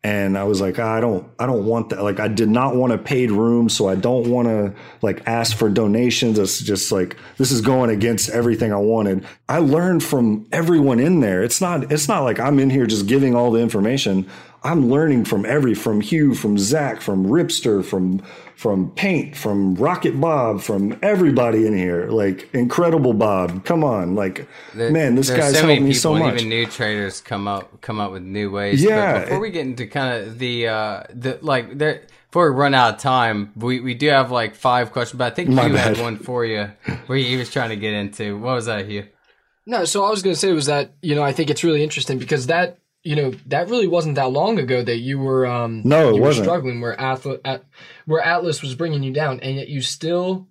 and 0.03 0.37
I 0.37 0.45
was 0.45 0.61
like, 0.61 0.79
I 0.79 1.01
don't, 1.01 1.27
I 1.37 1.45
don't 1.45 1.65
want 1.65 1.89
that. 1.89 2.01
Like, 2.01 2.19
I 2.21 2.29
did 2.29 2.47
not 2.47 2.75
want 2.75 2.93
a 2.93 2.97
paid 2.97 3.29
room, 3.29 3.67
so 3.67 3.89
I 3.89 3.95
don't 3.95 4.29
want 4.29 4.47
to 4.47 4.73
like 5.01 5.27
ask 5.27 5.57
for 5.57 5.69
donations. 5.69 6.39
It's 6.39 6.61
just 6.61 6.93
like 6.93 7.17
this 7.37 7.51
is 7.51 7.59
going 7.59 7.89
against 7.89 8.29
everything 8.29 8.71
I 8.71 8.77
wanted. 8.77 9.25
I 9.49 9.57
learned 9.57 10.03
from 10.03 10.47
everyone 10.53 10.99
in 10.99 11.19
there. 11.19 11.43
It's 11.43 11.59
not, 11.59 11.91
it's 11.91 12.07
not 12.07 12.23
like 12.23 12.39
I'm 12.39 12.57
in 12.59 12.69
here 12.69 12.85
just 12.85 13.07
giving 13.07 13.35
all 13.35 13.51
the 13.51 13.59
information. 13.59 14.29
I'm 14.63 14.89
learning 14.89 15.25
from 15.25 15.45
every, 15.45 15.73
from 15.73 15.99
Hugh, 15.99 16.35
from 16.35 16.57
Zach, 16.57 17.01
from 17.01 17.25
Ripster, 17.25 17.83
from 17.83 18.21
from 18.57 18.89
Paint, 18.91 19.35
from 19.37 19.75
Rocket 19.75 20.19
Bob, 20.19 20.61
from 20.61 20.97
everybody 21.03 21.67
in 21.67 21.77
here. 21.77 22.07
Like 22.09 22.49
incredible 22.53 23.13
Bob, 23.13 23.63
come 23.63 23.83
on, 23.83 24.15
like 24.15 24.47
There- 24.73 24.91
man, 24.91 25.13
this 25.15 25.29
guy's 25.29 25.57
so 25.59 25.67
helped 25.67 25.81
me 25.83 25.93
so 25.93 26.15
much. 26.15 26.35
Even 26.35 26.49
new 26.49 26.65
traders 26.65 27.21
come 27.21 27.47
up 27.47 27.81
come 27.81 27.99
up 27.99 28.11
with 28.11 28.23
new 28.23 28.49
ways. 28.51 28.83
Yeah, 28.83 29.13
But 29.13 29.19
before 29.25 29.37
it- 29.37 29.41
we 29.41 29.49
get 29.51 29.65
into 29.67 29.85
kind 29.85 30.09
of 30.23 30.39
the 30.39 30.67
uh 30.67 31.03
the 31.13 31.37
like 31.41 31.77
there 31.77 32.01
before 32.29 32.51
we 32.51 32.57
run 32.59 32.73
out 32.73 32.95
of 32.95 32.99
time, 32.99 33.51
we 33.55 33.79
we 33.79 33.93
do 33.93 34.07
have 34.09 34.31
like 34.31 34.55
five 34.55 34.91
questions, 34.91 35.17
but 35.19 35.31
I 35.31 35.35
think 35.35 35.49
My 35.49 35.67
you 35.67 35.75
had 35.75 35.99
one 35.99 36.17
for 36.17 36.43
you 36.43 36.71
where 37.05 37.17
he 37.19 37.37
was 37.37 37.49
trying 37.51 37.69
to 37.69 37.75
get 37.77 37.93
into. 37.93 38.37
What 38.39 38.55
was 38.55 38.65
that, 38.65 38.87
Hugh? 38.87 39.05
No, 39.67 39.85
so 39.85 40.03
I 40.03 40.09
was 40.09 40.23
going 40.23 40.33
to 40.33 40.39
say 40.39 40.51
was 40.51 40.65
that 40.65 40.93
you 41.01 41.13
know 41.13 41.23
I 41.23 41.31
think 41.31 41.49
it's 41.51 41.63
really 41.63 41.83
interesting 41.83 42.17
because 42.17 42.47
that 42.47 42.79
you 43.07 43.15
know 43.15 43.31
that 43.47 43.69
really 43.69 43.87
wasn't 43.87 44.15
that 44.15 44.31
long 44.31 44.59
ago 44.59 44.83
that 44.83 44.97
you 44.97 45.17
were 45.19 45.45
um 45.47 45.81
No, 45.85 46.09
it 46.09 46.15
you 46.15 46.21
were 46.21 46.27
wasn't. 46.27 46.45
struggling 46.45 46.81
where 46.81 46.99
Atlas 46.99 47.39
at, 47.45 47.63
where 48.05 48.21
Atlas 48.21 48.61
was 48.61 48.75
bringing 48.75 49.03
you 49.03 49.13
down 49.13 49.39
and 49.39 49.55
yet 49.55 49.69
you 49.69 49.81
still 49.81 50.47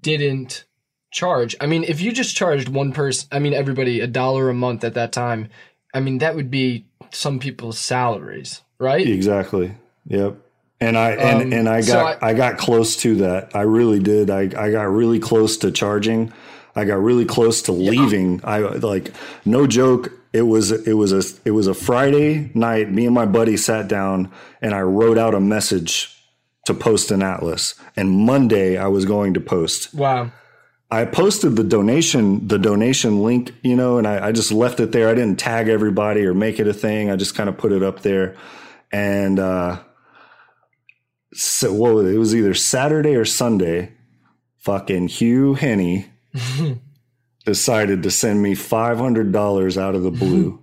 didn't 0.00 0.64
charge. 1.10 1.54
I 1.60 1.66
mean, 1.66 1.84
if 1.84 2.00
you 2.00 2.12
just 2.12 2.34
charged 2.36 2.68
one 2.68 2.92
person, 2.92 3.28
I 3.30 3.38
mean 3.38 3.54
everybody 3.54 4.00
a 4.00 4.06
dollar 4.06 4.48
a 4.48 4.54
month 4.54 4.84
at 4.84 4.94
that 4.94 5.12
time, 5.12 5.48
I 5.94 6.00
mean 6.00 6.18
that 6.18 6.34
would 6.34 6.50
be 6.50 6.86
some 7.10 7.38
people's 7.38 7.78
salaries, 7.78 8.62
right? 8.78 9.06
Exactly. 9.06 9.74
Yep. 10.06 10.36
And 10.80 10.96
I 10.98 11.10
and, 11.12 11.42
Um, 11.42 11.52
and 11.52 11.68
I 11.68 11.80
so 11.82 11.92
got 11.94 12.22
I, 12.22 12.30
I- 12.30 12.34
got 12.34 12.58
close 12.58 12.96
to 12.98 13.14
that. 13.16 13.54
I 13.54 13.62
really 13.62 14.00
did. 14.00 14.30
I 14.30 14.42
I 14.56 14.70
got 14.70 14.84
really 14.90 15.18
close 15.20 15.56
to 15.58 15.70
charging. 15.70 16.32
I 16.74 16.84
got 16.86 17.00
really 17.02 17.26
close 17.26 17.60
to 17.62 17.72
leaving. 17.72 18.40
I 18.44 18.58
like 18.60 19.12
no 19.44 19.66
joke. 19.66 20.10
It 20.32 20.42
was 20.42 20.70
it 20.70 20.94
was 20.94 21.12
a 21.12 21.22
it 21.44 21.50
was 21.50 21.66
a 21.66 21.74
Friday 21.74 22.50
night. 22.54 22.90
Me 22.90 23.04
and 23.04 23.14
my 23.14 23.26
buddy 23.26 23.56
sat 23.56 23.86
down 23.86 24.32
and 24.62 24.74
I 24.74 24.80
wrote 24.80 25.18
out 25.18 25.34
a 25.34 25.40
message 25.40 26.16
to 26.66 26.74
post 26.74 27.10
in 27.10 27.22
Atlas. 27.22 27.74
And 27.96 28.10
Monday 28.10 28.78
I 28.78 28.86
was 28.86 29.04
going 29.04 29.34
to 29.34 29.40
post. 29.40 29.92
Wow. 29.92 30.32
I 30.90 31.06
posted 31.06 31.56
the 31.56 31.64
donation, 31.64 32.46
the 32.48 32.58
donation 32.58 33.22
link, 33.22 33.54
you 33.62 33.74
know, 33.74 33.96
and 33.96 34.06
I, 34.06 34.28
I 34.28 34.32
just 34.32 34.52
left 34.52 34.78
it 34.78 34.92
there. 34.92 35.08
I 35.08 35.14
didn't 35.14 35.38
tag 35.38 35.68
everybody 35.68 36.24
or 36.26 36.34
make 36.34 36.60
it 36.60 36.68
a 36.68 36.74
thing. 36.74 37.10
I 37.10 37.16
just 37.16 37.34
kind 37.34 37.48
of 37.48 37.56
put 37.56 37.72
it 37.72 37.82
up 37.82 38.00
there. 38.00 38.36
And 38.90 39.38
uh 39.38 39.82
so 41.34 41.72
what 41.72 41.94
was 41.94 42.06
it? 42.06 42.14
It 42.14 42.18
was 42.18 42.34
either 42.34 42.54
Saturday 42.54 43.16
or 43.16 43.24
Sunday. 43.24 43.92
Fucking 44.58 45.08
Hugh 45.08 45.54
Henne 45.54 46.08
decided 47.44 48.02
to 48.04 48.10
send 48.10 48.42
me 48.42 48.54
five 48.54 48.98
hundred 48.98 49.32
dollars 49.32 49.76
out 49.78 49.94
of 49.94 50.02
the 50.02 50.10
mm-hmm. 50.10 50.18
blue. 50.18 50.62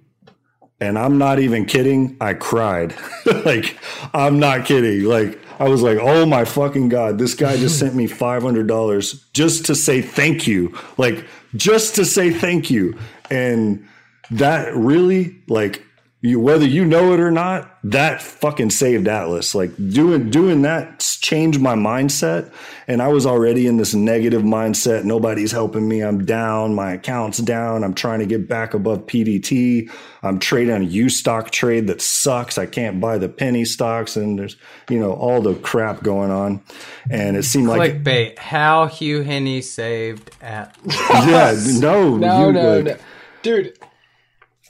And 0.81 0.97
I'm 0.97 1.17
not 1.17 1.39
even 1.39 1.65
kidding. 1.65 2.15
I 2.21 2.33
cried. 2.33 2.95
like, 3.45 3.77
I'm 4.13 4.39
not 4.39 4.65
kidding. 4.65 5.03
Like, 5.03 5.37
I 5.59 5.67
was 5.67 5.81
like, 5.81 5.97
oh 6.01 6.25
my 6.25 6.45
fucking 6.45 6.87
God, 6.87 7.17
this 7.17 7.33
guy 7.33 7.57
just 7.57 7.77
sent 7.79 7.95
me 7.95 8.07
$500 8.07 9.23
just 9.33 9.65
to 9.65 9.75
say 9.75 10.01
thank 10.01 10.47
you. 10.47 10.77
Like, 10.97 11.25
just 11.55 11.95
to 11.95 12.05
say 12.05 12.31
thank 12.31 12.71
you. 12.71 12.97
And 13.29 13.85
that 14.31 14.73
really, 14.73 15.35
like, 15.49 15.83
you, 16.21 16.37
whether 16.37 16.65
you 16.65 16.83
know 16.83 17.13
it 17.13 17.21
or 17.21 17.31
not, 17.31 17.77
that 17.85 18.21
fucking 18.21 18.71
saved 18.71 19.07
Atlas. 19.07 19.55
Like 19.55 19.73
doing 19.77 20.29
doing 20.29 20.63
that 20.63 20.99
changed 21.21 21.61
my 21.61 21.75
mindset, 21.75 22.51
and 22.87 23.01
I 23.01 23.07
was 23.07 23.25
already 23.25 23.67
in 23.67 23.77
this 23.77 23.93
negative 23.93 24.41
mindset. 24.41 25.05
Nobody's 25.05 25.53
helping 25.53 25.87
me. 25.87 26.01
I'm 26.01 26.25
down. 26.25 26.75
My 26.75 26.91
account's 26.91 27.37
down. 27.37 27.85
I'm 27.85 27.93
trying 27.93 28.19
to 28.19 28.25
get 28.25 28.49
back 28.49 28.73
above 28.73 29.05
PDT. 29.05 29.89
I'm 30.21 30.39
trading 30.39 30.73
on 30.75 30.81
a 30.83 30.85
Ustocktrade 30.85 31.87
that 31.87 32.01
sucks. 32.01 32.57
I 32.57 32.65
can't 32.65 32.99
buy 32.99 33.17
the 33.17 33.29
penny 33.29 33.63
stocks, 33.63 34.17
and 34.17 34.37
there's 34.39 34.57
you 34.89 34.99
know 34.99 35.13
all 35.13 35.41
the 35.41 35.55
crap 35.55 36.03
going 36.03 36.31
on. 36.31 36.61
And 37.09 37.37
it 37.37 37.43
seemed 37.43 37.69
like 37.69 38.03
Clickbait. 38.03 38.37
How 38.37 38.87
Hugh 38.87 39.21
Henne 39.23 39.61
saved 39.61 40.31
at 40.41 40.75
yeah, 40.85 41.55
no, 41.79 42.17
No, 42.17 42.47
you, 42.47 42.53
no, 42.53 42.75
like- 42.75 42.83
no. 42.85 42.97
Dude, 43.41 43.79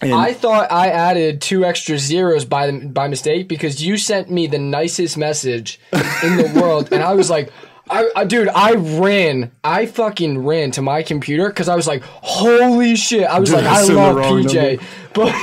and- 0.01 0.13
I 0.13 0.33
thought 0.33 0.71
I 0.71 0.87
added 0.89 1.41
two 1.41 1.65
extra 1.65 1.97
zeros 1.97 2.45
by 2.45 2.71
by 2.71 3.07
mistake 3.07 3.47
because 3.47 3.83
you 3.83 3.97
sent 3.97 4.29
me 4.31 4.47
the 4.47 4.59
nicest 4.59 5.17
message 5.17 5.79
in 5.93 6.37
the 6.37 6.51
world, 6.61 6.89
and 6.91 7.03
I 7.03 7.13
was 7.13 7.29
like, 7.29 7.51
I, 7.89 8.09
I 8.15 8.23
dude, 8.25 8.49
I 8.49 8.73
ran, 8.75 9.51
I 9.63 9.85
fucking 9.87 10.45
ran 10.45 10.71
to 10.71 10.81
my 10.81 11.01
computer 11.03 11.49
because 11.49 11.67
I 11.67 11.75
was 11.75 11.87
like, 11.87 12.03
holy 12.03 12.95
shit! 12.95 13.23
I 13.25 13.39
was 13.39 13.49
Did 13.49 13.55
like, 13.57 13.65
I 13.65 13.79
I 13.79 13.83
send 13.83 13.97
the 13.97 14.01
love 14.03 14.15
PJ, 14.17 14.77
number? 14.77 14.83
but 15.13 15.33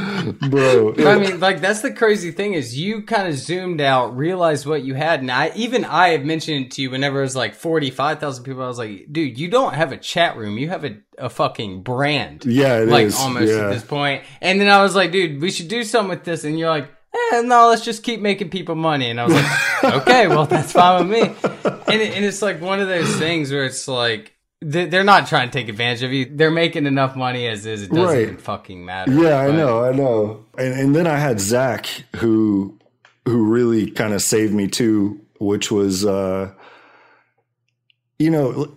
bro. 0.50 0.94
I 0.98 1.18
mean, 1.18 1.40
like 1.40 1.60
that's 1.60 1.80
the 1.80 1.92
crazy 1.92 2.30
thing 2.30 2.54
is 2.54 2.78
you 2.78 3.02
kind 3.02 3.28
of 3.28 3.34
zoomed 3.34 3.80
out, 3.80 4.16
realized 4.16 4.66
what 4.66 4.82
you 4.84 4.94
had, 4.94 5.20
and 5.20 5.30
I 5.30 5.52
even 5.54 5.84
I 5.84 6.08
had 6.08 6.24
mentioned 6.24 6.66
it 6.66 6.70
to 6.72 6.82
you 6.82 6.90
whenever 6.90 7.18
it 7.20 7.22
was 7.22 7.36
like 7.36 7.54
forty 7.54 7.90
five 7.90 8.20
thousand 8.20 8.44
people. 8.44 8.62
I 8.62 8.66
was 8.66 8.78
like, 8.78 9.06
dude, 9.10 9.38
you 9.38 9.48
don't 9.48 9.74
have 9.74 9.92
a 9.92 9.96
chat 9.96 10.36
room, 10.36 10.58
you 10.58 10.68
have 10.68 10.84
a, 10.84 10.96
a 11.18 11.28
fucking 11.28 11.82
brand. 11.82 12.44
Yeah, 12.44 12.78
it 12.78 12.88
like 12.88 13.06
is. 13.06 13.18
almost 13.18 13.50
Yeah. 13.52 13.66
at 13.66 13.70
this 13.72 13.84
point. 13.84 14.24
And 14.40 14.60
then 14.60 14.68
I 14.68 14.82
was 14.82 14.94
like, 14.94 15.12
dude, 15.12 15.40
we 15.40 15.50
should 15.50 15.68
do 15.68 15.84
something 15.84 16.10
with 16.10 16.24
this, 16.24 16.44
and 16.44 16.58
you're 16.58 16.70
like. 16.70 16.90
Eh, 17.32 17.40
no, 17.42 17.68
let's 17.68 17.84
just 17.84 18.04
keep 18.04 18.20
making 18.20 18.50
people 18.50 18.76
money. 18.76 19.10
And 19.10 19.20
I 19.20 19.24
was 19.24 19.34
like, 19.34 19.84
okay, 20.02 20.28
well, 20.28 20.46
that's 20.46 20.70
fine 20.70 21.08
with 21.08 21.20
me. 21.20 21.50
And, 21.64 22.00
it, 22.00 22.14
and 22.14 22.24
it's 22.24 22.40
like 22.40 22.60
one 22.60 22.78
of 22.78 22.86
those 22.86 23.16
things 23.16 23.50
where 23.50 23.64
it's 23.64 23.88
like, 23.88 24.32
they're 24.62 25.04
not 25.04 25.26
trying 25.26 25.48
to 25.48 25.52
take 25.52 25.68
advantage 25.68 26.02
of 26.02 26.12
you. 26.12 26.26
They're 26.30 26.50
making 26.50 26.86
enough 26.86 27.16
money 27.16 27.46
as 27.46 27.64
is. 27.66 27.82
It 27.82 27.90
doesn't 27.90 28.04
Right. 28.04 28.20
even 28.22 28.36
fucking 28.36 28.84
matter. 28.84 29.10
Yeah, 29.12 29.36
I 29.38 29.50
know, 29.50 29.84
I 29.84 29.92
know. 29.92 30.44
And 30.58 30.74
and 30.78 30.94
then 30.96 31.06
I 31.06 31.16
had 31.16 31.40
Zach 31.40 31.86
who 32.16 32.78
who 33.26 33.44
really 33.50 33.90
kind 33.90 34.12
of 34.12 34.20
saved 34.22 34.52
me 34.52 34.68
too, 34.68 35.20
which 35.38 35.70
was 35.70 36.04
uh 36.04 36.52
you 38.18 38.30
know 38.30 38.76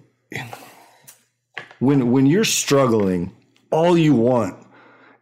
when 1.80 2.12
when 2.12 2.26
you're 2.26 2.44
struggling, 2.46 3.32
all 3.72 3.98
you 3.98 4.14
want 4.16 4.56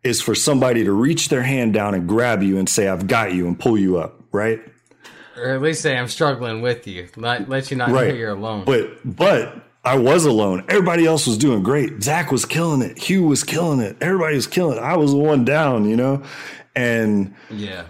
is 0.03 0.21
for 0.21 0.35
somebody 0.35 0.83
to 0.83 0.91
reach 0.91 1.29
their 1.29 1.43
hand 1.43 1.73
down 1.73 1.93
and 1.93 2.07
grab 2.07 2.41
you 2.43 2.57
and 2.57 2.67
say, 2.67 2.87
I've 2.87 3.07
got 3.07 3.33
you 3.33 3.47
and 3.47 3.57
pull 3.59 3.77
you 3.77 3.97
up, 3.97 4.19
right? 4.31 4.59
Or 5.37 5.49
at 5.55 5.61
least 5.61 5.81
say 5.81 5.97
I'm 5.97 6.07
struggling 6.07 6.61
with 6.61 6.87
you. 6.87 7.07
Let, 7.15 7.47
let 7.49 7.71
you 7.71 7.77
not 7.77 7.89
know 7.89 7.95
Right. 7.95 8.15
you're 8.15 8.31
alone. 8.31 8.65
But 8.65 8.97
but 9.05 9.63
I 9.83 9.97
was 9.97 10.25
alone. 10.25 10.63
Everybody 10.69 11.05
else 11.05 11.25
was 11.25 11.37
doing 11.37 11.63
great. 11.63 12.03
Zach 12.03 12.31
was 12.31 12.45
killing 12.45 12.81
it. 12.81 12.97
Hugh 12.97 13.23
was 13.23 13.43
killing 13.43 13.79
it. 13.79 13.97
Everybody 13.99 14.35
was 14.35 14.45
killing 14.47 14.77
it. 14.77 14.81
I 14.81 14.95
was 14.95 15.11
the 15.11 15.17
one 15.17 15.43
down, 15.43 15.89
you 15.89 15.95
know? 15.95 16.23
And 16.75 17.33
yeah. 17.49 17.85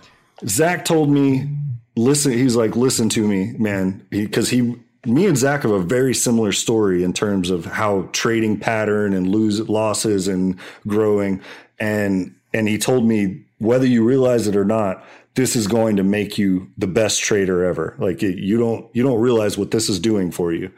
Zach 0.48 0.86
told 0.86 1.10
me, 1.10 1.50
listen, 1.98 2.32
he's 2.32 2.56
like, 2.56 2.76
listen 2.78 3.10
to 3.10 3.28
me, 3.28 3.54
man. 3.58 4.06
Because 4.10 4.50
he, 4.50 4.76
me 5.06 5.26
and 5.26 5.38
Zach 5.38 5.64
have 5.64 5.72
a 5.72 5.80
very 5.80 6.14
similar 6.14 6.54
story 6.54 7.04
in 7.04 7.12
terms 7.12 7.50
of 7.50 7.66
how 7.66 8.08
trading 8.14 8.58
pattern 8.60 9.14
and 9.14 9.28
lose 9.28 9.60
losses 9.68 10.30
and 10.30 10.58
growing. 10.88 11.42
And, 11.78 12.36
and 12.54 12.70
he 12.70 12.78
told 12.78 13.06
me, 13.06 13.44
whether 13.58 13.86
you 13.86 14.04
realize 14.06 14.48
it 14.48 14.56
or 14.56 14.66
not, 14.66 15.04
this 15.36 15.56
is 15.56 15.68
going 15.68 15.98
to 15.98 16.04
make 16.04 16.38
you 16.38 16.72
the 16.78 16.88
best 16.88 17.22
trader 17.22 17.66
ever. 17.66 17.96
Like 18.00 18.22
you 18.22 18.58
don't, 18.58 18.90
you 18.96 19.04
don't 19.04 19.20
realize 19.20 19.58
what 19.58 19.72
this 19.72 19.90
is 19.90 20.00
doing 20.00 20.32
for 20.32 20.54
you. 20.54 20.72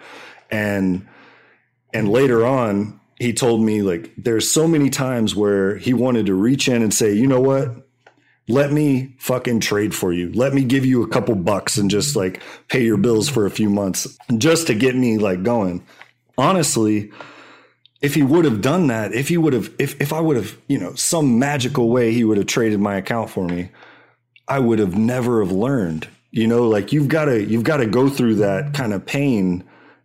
And, 0.54 1.08
and 1.94 2.10
later 2.10 2.46
on, 2.46 3.00
he 3.20 3.34
told 3.34 3.62
me 3.62 3.82
like, 3.82 4.12
there's 4.18 4.52
so 4.52 4.68
many 4.68 4.90
times 4.90 5.36
where 5.36 5.78
he 5.78 5.94
wanted 5.94 6.28
to 6.28 6.34
reach 6.34 6.68
in 6.68 6.82
and 6.82 6.94
say, 6.94 7.14
you 7.14 7.28
know 7.28 7.42
what? 7.42 7.84
let 8.48 8.72
me 8.72 9.16
fucking 9.20 9.62
trade 9.62 9.96
for 9.96 10.12
you. 10.12 10.32
Let 10.34 10.54
me 10.54 10.64
give 10.64 10.86
you 10.86 11.02
a 11.04 11.08
couple 11.08 11.36
bucks 11.36 11.78
and 11.78 11.90
just 11.90 12.16
like 12.16 12.42
pay 12.68 12.84
your 12.84 12.98
bills 12.98 13.30
for 13.30 13.46
a 13.46 13.52
few 13.52 13.70
months 13.70 14.18
just 14.38 14.68
to 14.68 14.74
get 14.74 14.96
me 14.96 15.18
like 15.18 15.44
going. 15.44 15.86
Honestly, 16.38 17.12
if 18.02 18.16
he 18.16 18.24
would 18.24 18.44
have 18.44 18.62
done 18.62 18.88
that, 18.88 19.14
if 19.14 19.30
he 19.30 19.38
would 19.38 19.54
have, 19.54 19.72
if, 19.80 20.00
if 20.02 20.12
I 20.12 20.20
would 20.20 20.36
have, 20.36 20.58
you 20.68 20.78
know, 20.78 20.94
some 20.96 21.40
magical 21.40 21.90
way 21.90 22.12
he 22.12 22.26
would 22.26 22.38
have 22.38 22.48
traded 22.48 22.82
my 22.82 22.98
account 22.98 23.30
for 23.30 23.48
me, 23.48 23.70
I 24.48 24.60
would 24.60 24.80
have 24.80 24.98
never 24.98 25.42
have 25.42 25.54
learned, 25.54 26.10
you 26.32 26.48
know, 26.48 26.68
like 26.68 26.92
you've 26.92 27.08
got 27.08 27.26
to, 27.26 27.42
you've 27.42 27.64
got 27.64 27.78
to 27.78 27.86
go 27.86 28.10
through 28.10 28.36
that 28.36 28.74
kind 28.74 28.92
of 28.94 29.06
pain 29.06 29.64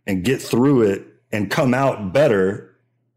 and 0.09 0.23
get 0.23 0.41
through 0.41 0.81
it 0.81 1.05
and 1.31 1.51
come 1.51 1.73
out 1.75 2.11
better 2.11 2.75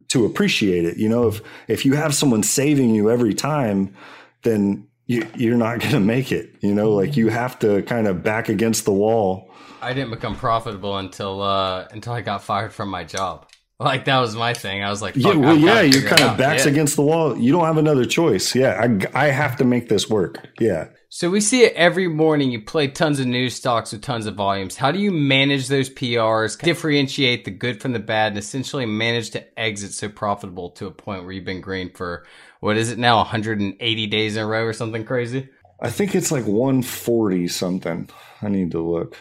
to 0.09 0.27
appreciate 0.27 0.85
it. 0.85 0.99
You 0.99 1.09
know, 1.09 1.29
if, 1.29 1.41
if 1.69 1.87
you 1.87 1.95
have 1.95 2.15
someone 2.15 2.43
saving 2.43 2.95
you 2.95 3.11
every 3.11 3.33
time, 3.33 3.95
then 4.43 4.87
you, 5.07 5.27
you're 5.35 5.57
not 5.57 5.79
going 5.81 5.93
to 5.95 6.01
make 6.01 6.31
it. 6.33 6.55
You 6.61 6.75
know, 6.75 6.93
like 6.93 7.17
you 7.17 7.29
have 7.31 7.59
to 7.61 7.81
kind 7.85 8.07
of 8.07 8.23
back 8.23 8.51
against 8.51 8.85
the 8.85 8.93
wall. 8.93 9.51
I 9.81 9.95
didn't 9.95 10.11
become 10.11 10.37
profitable 10.37 10.99
until 10.99 11.41
uh 11.43 11.89
until 11.91 12.13
I 12.13 12.21
got 12.21 12.45
fired 12.45 12.73
from 12.73 12.89
my 12.91 13.05
job. 13.05 13.49
Like 13.81 14.05
that 14.05 14.21
was 14.21 14.37
my 14.37 14.53
thing. 14.55 14.85
I 14.85 14.91
was 14.91 15.03
like, 15.03 15.17
Yeah, 15.17 15.35
well, 15.35 15.57
yeah, 15.57 15.81
you're 15.81 16.09
kind 16.09 16.23
of 16.23 16.37
backs 16.39 16.67
Yeah. 16.67 16.73
against 16.73 16.95
the 16.95 17.03
wall. 17.03 17.37
You 17.37 17.51
don't 17.51 17.65
have 17.65 17.79
another 17.79 18.05
choice. 18.05 18.55
Yeah, 18.55 18.81
I, 19.15 19.25
I 19.27 19.31
have 19.31 19.57
to 19.57 19.65
make 19.65 19.89
this 19.89 20.09
work. 20.09 20.47
Yeah. 20.61 20.89
So 21.15 21.29
we 21.29 21.43
see 21.43 21.63
it 21.65 21.75
every 21.75 22.09
morning. 22.09 22.53
You 22.53 22.63
play 22.63 22.89
tons 22.89 23.21
of 23.21 23.27
news 23.27 23.55
stocks 23.55 23.93
with 23.93 24.01
tons 24.01 24.25
of 24.25 24.35
volumes. 24.35 24.77
How 24.77 24.91
do 24.91 24.99
you 24.99 25.11
manage 25.11 25.69
those 25.69 25.91
PRs, 25.91 26.59
differentiate 26.59 27.45
the 27.45 27.51
good 27.51 27.83
from 27.83 27.93
the 27.93 27.99
bad, 27.99 28.29
and 28.29 28.39
essentially 28.39 28.87
manage 28.87 29.29
to 29.33 29.61
exit 29.61 29.93
so 29.93 30.09
profitable 30.09 30.71
to 30.71 30.87
a 30.87 30.91
point 30.91 31.25
where 31.25 31.33
you've 31.33 31.45
been 31.45 31.61
green 31.61 31.93
for 31.93 32.25
what 32.61 32.79
is 32.79 32.91
it 32.91 32.97
now, 32.97 33.19
180 33.19 34.07
days 34.07 34.37
in 34.37 34.43
a 34.43 34.47
row 34.47 34.65
or 34.65 34.73
something 34.73 35.05
crazy? 35.05 35.51
I 35.83 35.91
think 35.91 36.15
it's 36.15 36.33
like 36.33 36.47
140 36.47 37.47
something. 37.47 38.09
I 38.41 38.49
need 38.49 38.71
to 38.71 38.81
look. 38.81 39.19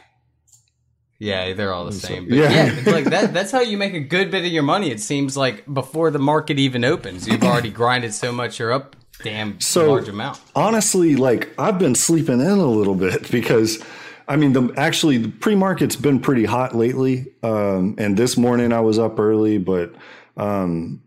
Yeah, 1.20 1.52
they're 1.52 1.74
all 1.74 1.84
the 1.84 1.92
same. 1.92 2.30
But 2.30 2.38
yeah. 2.38 2.52
yeah, 2.52 2.72
it's 2.72 2.88
like 2.88 3.06
that. 3.06 3.34
That's 3.34 3.52
how 3.52 3.60
you 3.60 3.76
make 3.76 3.96
a 3.96 4.00
good 4.00 4.32
bit 4.32 4.46
of 4.46 4.52
your 4.54 4.64
money. 4.64 4.92
It 4.92 5.02
seems 5.02 5.36
like 5.36 5.66
before 5.72 6.10
the 6.10 6.20
market 6.20 6.58
even 6.58 6.86
opens, 6.86 7.28
you've 7.28 7.44
already 7.44 7.70
grinded 7.70 8.14
so 8.14 8.32
much 8.32 8.60
you're 8.60 8.72
up 8.72 8.96
damn 9.24 9.60
So- 9.60 9.90
large 9.92 10.10
amount. 10.10 10.40
honestly, 10.56 11.16
like 11.16 11.50
I've 11.58 11.80
been 11.80 11.96
sleeping 11.96 12.40
in 12.42 12.48
a 12.48 12.66
little 12.66 12.96
bit 12.96 13.30
because 13.32 13.84
I 14.28 14.36
mean, 14.38 14.54
the 14.54 14.72
actually 14.78 15.18
the 15.18 15.30
pre 15.30 15.56
market's 15.56 15.96
been 15.96 16.20
pretty 16.20 16.46
hot 16.46 16.76
lately. 16.76 17.28
Um, 17.44 17.96
and 17.98 18.16
this 18.16 18.38
morning 18.38 18.72
I 18.72 18.80
was 18.80 18.98
up 19.00 19.20
early, 19.20 19.58
but 19.58 19.94
um, 20.38 21.02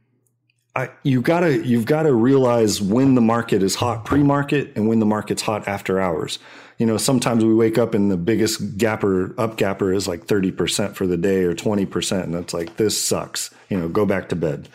I 0.76 0.90
you 1.04 1.22
gotta 1.22 1.64
you've 1.64 1.86
got 1.86 2.02
to 2.02 2.12
realize 2.12 2.82
when 2.82 3.14
the 3.14 3.20
market 3.20 3.62
is 3.62 3.76
hot 3.76 4.04
pre 4.04 4.22
market 4.22 4.72
and 4.76 4.88
when 4.88 4.98
the 4.98 5.06
market's 5.06 5.42
hot 5.42 5.66
after 5.68 6.00
hours. 6.00 6.38
You 6.76 6.86
know, 6.86 6.96
sometimes 6.96 7.44
we 7.44 7.54
wake 7.54 7.78
up 7.78 7.94
and 7.94 8.10
the 8.10 8.16
biggest 8.16 8.76
gapper 8.76 9.32
up 9.38 9.56
gapper 9.56 9.92
is 9.94 10.08
like 10.08 10.24
thirty 10.26 10.50
percent 10.50 10.96
for 10.96 11.06
the 11.06 11.16
day 11.16 11.44
or 11.44 11.54
twenty 11.54 11.86
percent, 11.86 12.26
and 12.26 12.34
it's 12.34 12.52
like 12.52 12.76
this 12.76 13.00
sucks. 13.00 13.50
You 13.70 13.78
know, 13.78 13.88
go 13.88 14.04
back 14.04 14.28
to 14.30 14.36
bed 14.36 14.68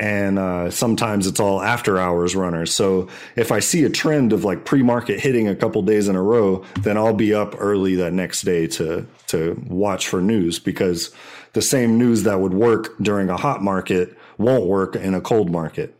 and 0.00 0.38
uh, 0.38 0.70
sometimes 0.70 1.26
it's 1.26 1.40
all 1.40 1.62
after 1.62 1.98
hours 1.98 2.34
runners. 2.34 2.74
So 2.74 3.08
if 3.36 3.52
I 3.52 3.60
see 3.60 3.84
a 3.84 3.90
trend 3.90 4.32
of 4.32 4.44
like 4.44 4.64
pre 4.64 4.82
market 4.82 5.20
hitting 5.20 5.48
a 5.48 5.54
couple 5.54 5.82
days 5.82 6.08
in 6.08 6.16
a 6.16 6.22
row, 6.22 6.64
then 6.80 6.96
I'll 6.96 7.14
be 7.14 7.34
up 7.34 7.54
early 7.58 7.96
that 7.96 8.12
next 8.12 8.42
day 8.42 8.66
to 8.68 9.06
to 9.28 9.62
watch 9.68 10.08
for 10.08 10.20
news 10.20 10.58
because 10.58 11.14
the 11.52 11.62
same 11.62 11.98
news 11.98 12.24
that 12.24 12.40
would 12.40 12.54
work 12.54 12.96
during 13.00 13.28
a 13.28 13.36
hot 13.36 13.62
market 13.62 14.16
won't 14.38 14.66
work 14.66 14.96
in 14.96 15.14
a 15.14 15.20
cold 15.20 15.50
market. 15.50 15.96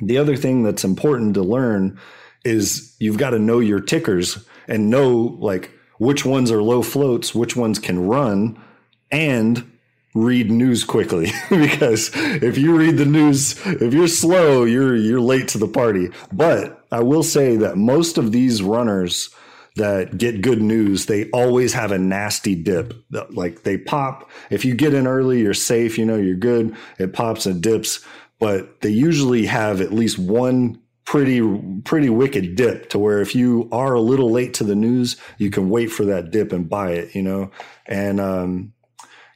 The 0.00 0.18
other 0.18 0.36
thing 0.36 0.62
that's 0.62 0.84
important 0.84 1.34
to 1.34 1.42
learn 1.42 1.98
is 2.44 2.94
you've 2.98 3.18
got 3.18 3.30
to 3.30 3.38
know 3.38 3.58
your 3.58 3.80
tickers 3.80 4.44
and 4.68 4.90
know 4.90 5.36
like 5.40 5.70
which 5.98 6.24
ones 6.24 6.50
are 6.50 6.62
low 6.62 6.82
floats, 6.82 7.34
which 7.34 7.56
ones 7.56 7.78
can 7.78 8.06
run, 8.06 8.58
and 9.10 9.70
read 10.18 10.50
news 10.50 10.84
quickly. 10.84 11.30
Because 11.48 12.10
if 12.14 12.58
you 12.58 12.76
read 12.76 12.98
the 12.98 13.04
news 13.04 13.60
if 13.66 13.92
you're 13.94 14.08
slow 14.08 14.64
you're 14.64 14.94
you're 14.96 15.20
late 15.20 15.48
to 15.48 15.58
the 15.58 15.68
party. 15.68 16.08
But 16.32 16.84
i 16.90 17.00
will 17.00 17.22
say 17.22 17.56
that 17.56 17.76
most 17.76 18.18
of 18.18 18.32
these 18.32 18.62
runners 18.62 19.30
that 19.76 20.18
get 20.18 20.40
good 20.40 20.60
news 20.60 21.06
they 21.06 21.30
always 21.30 21.72
have 21.72 21.92
a 21.92 21.98
nasty 21.98 22.54
dip. 22.54 22.94
Like 23.30 23.62
they 23.62 23.78
pop. 23.78 24.30
If 24.50 24.64
you 24.64 24.74
get 24.74 24.94
in 24.94 25.06
early 25.06 25.40
you're 25.40 25.54
safe 25.54 25.98
you 25.98 26.04
know 26.04 26.16
you're 26.16 26.36
good. 26.36 26.76
It 26.98 27.12
pops 27.12 27.46
and 27.46 27.62
dips. 27.62 28.04
But 28.38 28.82
they 28.82 28.90
usually 28.90 29.46
have 29.46 29.80
at 29.80 29.92
least 29.92 30.18
one 30.18 30.80
pretty 31.04 31.40
pretty 31.84 32.10
wicked 32.10 32.54
dip 32.54 32.90
to 32.90 32.98
where 32.98 33.20
if 33.20 33.34
you 33.34 33.68
are 33.72 33.94
a 33.94 34.00
little 34.00 34.30
late 34.30 34.52
to 34.54 34.64
the 34.64 34.74
news 34.74 35.16
you 35.38 35.50
can 35.50 35.70
wait 35.70 35.86
for 35.86 36.04
that 36.04 36.30
dip 36.30 36.52
and 36.52 36.68
buy 36.68 36.90
it 36.90 37.14
you 37.14 37.22
know? 37.22 37.50
And 37.86 38.20
um 38.20 38.74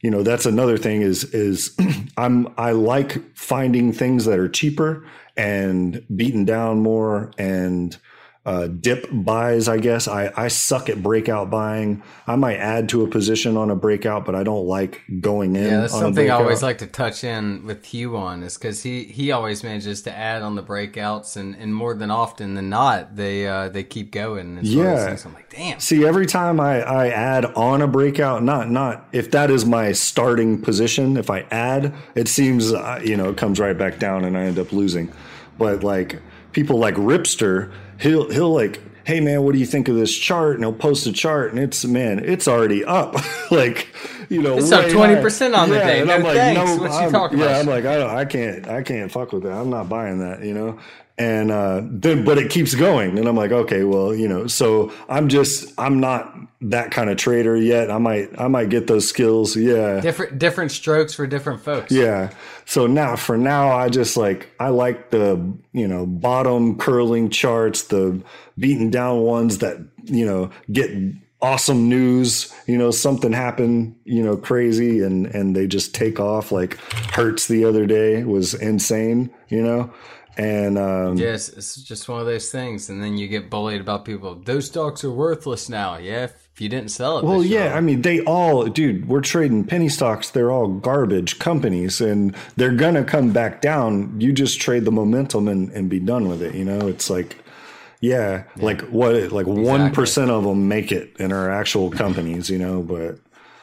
you 0.03 0.11
know 0.11 0.23
that's 0.23 0.47
another 0.47 0.77
thing 0.77 1.01
is 1.01 1.25
is 1.33 1.75
i'm 2.17 2.53
i 2.59 2.73
like 2.73 3.37
finding 3.37 3.93
things 3.93 4.25
that 4.25 4.39
are 4.39 4.49
cheaper 4.49 5.07
and 5.37 6.05
beaten 6.15 6.45
down 6.45 6.81
more 6.81 7.31
and 7.39 7.97
uh, 8.45 8.67
dip 8.67 9.07
buys 9.13 9.69
i 9.69 9.79
guess 9.79 10.09
I, 10.09 10.33
I 10.37 10.49
suck 10.49 10.89
at 10.89 11.01
breakout 11.03 11.49
buying 11.49 12.03
i 12.27 12.35
might 12.35 12.57
add 12.57 12.89
to 12.89 13.05
a 13.05 13.09
position 13.09 13.57
on 13.57 13.71
a 13.71 13.77
breakout 13.77 14.25
but 14.25 14.35
i 14.35 14.43
don't 14.43 14.67
like 14.67 15.01
going 15.21 15.55
in 15.55 15.65
Yeah, 15.65 15.81
that's 15.83 15.93
something 15.93 16.29
I 16.29 16.35
always 16.35 16.63
like 16.63 16.79
to 16.79 16.87
touch 16.87 17.23
in 17.25 17.65
with 17.65 17.85
Hugh 17.85 18.17
on 18.17 18.43
is 18.43 18.57
because 18.57 18.83
he, 18.83 19.05
he 19.05 19.31
always 19.31 19.63
manages 19.63 20.03
to 20.03 20.17
add 20.17 20.43
on 20.43 20.55
the 20.55 20.63
breakouts 20.63 21.37
and, 21.37 21.55
and 21.55 21.75
more 21.75 21.95
than 21.95 22.11
often 22.11 22.55
than 22.55 22.69
not 22.69 23.17
they 23.17 23.47
uh, 23.47 23.69
they 23.69 23.85
keep 23.85 24.11
going. 24.11 24.59
It's 24.59 24.75
one 24.75 24.87
of 24.87 24.97
those 24.97 25.25
Yeah. 25.25 25.29
I'm 25.29 25.35
like, 25.35 25.51
damn. 25.51 25.81
See, 25.81 26.05
every 26.05 26.27
time 26.27 26.59
I, 26.61 26.81
I 26.83 27.09
add 27.09 27.45
on 27.45 27.83
a 27.83 27.87
breakout, 27.87 28.43
not 28.43 28.71
not 28.71 29.09
if 29.13 29.31
that 29.33 29.51
is 29.51 29.65
my 29.65 29.93
starting 29.93 30.61
position, 30.61 31.17
if 31.17 31.31
I 31.31 31.41
add, 31.51 31.95
it 32.15 32.29
seems 32.29 32.73
uh, 32.73 33.01
you 33.05 33.17
know 33.17 33.31
it 33.31 33.37
comes 33.37 33.61
right 33.61 33.77
back 33.77 33.99
down 33.99 34.25
and 34.25 34.37
I 34.37 34.43
end 34.45 34.59
up 34.59 34.73
losing. 34.73 35.13
But 35.59 35.85
like 35.85 36.21
people 36.53 36.79
like 36.79 36.95
Ripster, 36.95 37.73
he'll 38.03 38.31
he'll 38.31 38.53
like, 38.53 38.81
hey 39.05 39.21
man, 39.21 39.43
what 39.43 39.53
do 39.53 39.59
you 39.59 39.67
think 39.67 39.89
of 39.89 39.97
this 39.97 40.17
chart? 40.17 40.57
And 40.57 40.65
he'll 40.65 40.73
post 40.73 41.07
a 41.07 41.13
chart, 41.13 41.51
and 41.51 41.59
it's 41.59 41.85
man, 41.85 42.19
it's 42.25 42.47
already 42.47 42.85
up, 42.85 43.15
like 43.51 43.89
you 44.29 44.41
know, 44.43 44.57
It's 44.57 44.73
up 44.73 44.87
20% 44.87 45.57
on 45.57 45.69
the 45.69 45.77
higher. 45.77 45.85
day. 45.87 45.99
and 46.01 46.09
No 46.09 46.15
I'm 46.15 46.23
like, 46.23 46.37
thanks. 46.37 46.71
no, 46.71 46.77
What 46.83 46.91
I'm- 46.91 47.13
talking 47.13 47.39
yeah, 47.39 47.45
about? 47.47 47.61
I'm 47.61 47.67
like, 47.67 47.85
I 47.85 47.97
don't, 47.99 48.11
I 48.11 48.25
can't, 48.25 48.67
I 48.69 48.83
can't 48.83 49.11
fuck 49.13 49.33
with 49.33 49.43
that. 49.43 49.53
I'm 49.53 49.69
not 49.71 49.89
buying 49.91 50.21
that, 50.21 50.43
you 50.43 50.55
know. 50.55 50.79
And 51.19 51.51
uh, 51.51 51.83
then, 51.85 52.25
but 52.25 52.39
it 52.39 52.51
keeps 52.51 52.75
going, 52.75 53.19
and 53.19 53.29
I'm 53.29 53.37
like, 53.37 53.53
okay, 53.53 53.85
well, 53.85 54.15
you 54.15 54.27
know, 54.27 54.47
so 54.47 54.91
I'm 55.11 55.29
just, 55.29 55.71
I'm 55.79 56.01
not 56.01 56.35
that 56.63 56.91
kind 56.91 57.11
of 57.11 57.19
trader 57.19 57.55
yet. 57.55 57.91
I 57.91 57.99
might, 57.99 58.31
I 58.41 58.49
might 58.49 58.71
get 58.71 58.87
those 58.87 59.07
skills, 59.07 59.55
yeah, 59.55 60.01
Different 60.01 60.39
different 60.39 60.71
strokes 60.71 61.13
for 61.13 61.27
different 61.27 61.61
folks. 61.63 61.93
yeah. 61.93 62.33
So 62.65 62.87
now, 62.87 63.17
for 63.17 63.37
now, 63.37 63.73
I 63.77 63.91
just 63.91 64.17
like, 64.17 64.49
I 64.59 64.69
like 64.69 65.11
the, 65.11 65.55
you 65.73 65.87
know, 65.87 66.07
bottom 66.07 66.79
curling 66.79 67.29
charts, 67.29 67.85
the 67.85 68.23
beaten 68.59 68.89
down 68.89 69.21
ones 69.21 69.59
that, 69.59 69.79
you 70.05 70.25
know, 70.25 70.51
get 70.71 70.91
awesome 71.43 71.89
news. 71.89 72.55
You 72.67 72.79
know, 72.79 72.91
something 72.91 73.33
happened, 73.33 73.97
you 74.05 74.23
know, 74.23 74.37
crazy, 74.37 75.03
and 75.03 75.27
and 75.27 75.55
they 75.55 75.67
just 75.67 75.95
take 75.95 76.19
off. 76.21 76.53
Like 76.53 76.79
Hertz 77.13 77.49
the 77.49 77.65
other 77.65 77.85
day 77.85 78.25
was 78.25 78.55
insane, 78.55 79.31
you 79.49 79.61
know, 79.61 79.93
and 80.37 80.79
um, 80.79 81.17
Yes, 81.17 81.49
it's 81.49 81.77
just 81.83 82.09
one 82.09 82.21
of 82.21 82.27
those 82.27 82.51
things, 82.51 82.89
and 82.89 83.03
then 83.03 83.19
you 83.19 83.29
get 83.29 83.51
bullied 83.51 83.81
about 83.81 84.05
people. 84.05 84.35
Those 84.35 84.67
stocks 84.67 85.05
are 85.05 85.11
worthless 85.11 85.69
now. 85.69 85.97
Yeah, 85.99 86.25
if, 86.25 86.49
if 86.55 86.61
you 86.61 86.69
didn't 86.69 86.91
sell 86.91 87.19
it. 87.19 87.25
Well, 87.25 87.41
this 87.41 87.49
yeah, 87.49 87.65
year. 87.65 87.75
I 87.75 87.81
mean, 87.81 88.03
they 88.03 88.21
all, 88.21 88.67
dude, 88.67 89.09
we're 89.09 89.21
trading 89.21 89.65
penny 89.65 89.89
stocks. 89.89 90.31
They're 90.31 90.51
all 90.51 90.69
garbage 90.69 91.39
companies 91.39 92.01
and 92.01 92.35
they're 92.57 92.75
going 92.75 92.95
to 92.95 93.05
come 93.05 93.33
back 93.33 93.61
down. 93.61 94.21
You 94.21 94.33
just 94.33 94.61
trade 94.61 94.85
the 94.85 94.93
momentum 94.93 95.49
and, 95.49 95.71
and 95.73 95.89
be 95.89 96.01
done 96.01 96.29
with 96.29 96.43
it. 96.43 96.55
You 96.55 96.65
know, 96.65 96.89
it's 96.89 97.09
like, 97.09 97.37
yeah, 98.01 98.45
like 98.57 98.83
what, 98.83 99.15
like 99.33 99.47
1% 99.47 100.31
of 100.31 100.45
them 100.45 100.69
make 100.69 100.93
it 100.93 101.17
in 101.19 101.33
our 101.33 101.51
actual 101.51 101.91
companies, 101.91 102.51
you 102.51 102.59
know, 102.59 102.83
but 102.83 103.19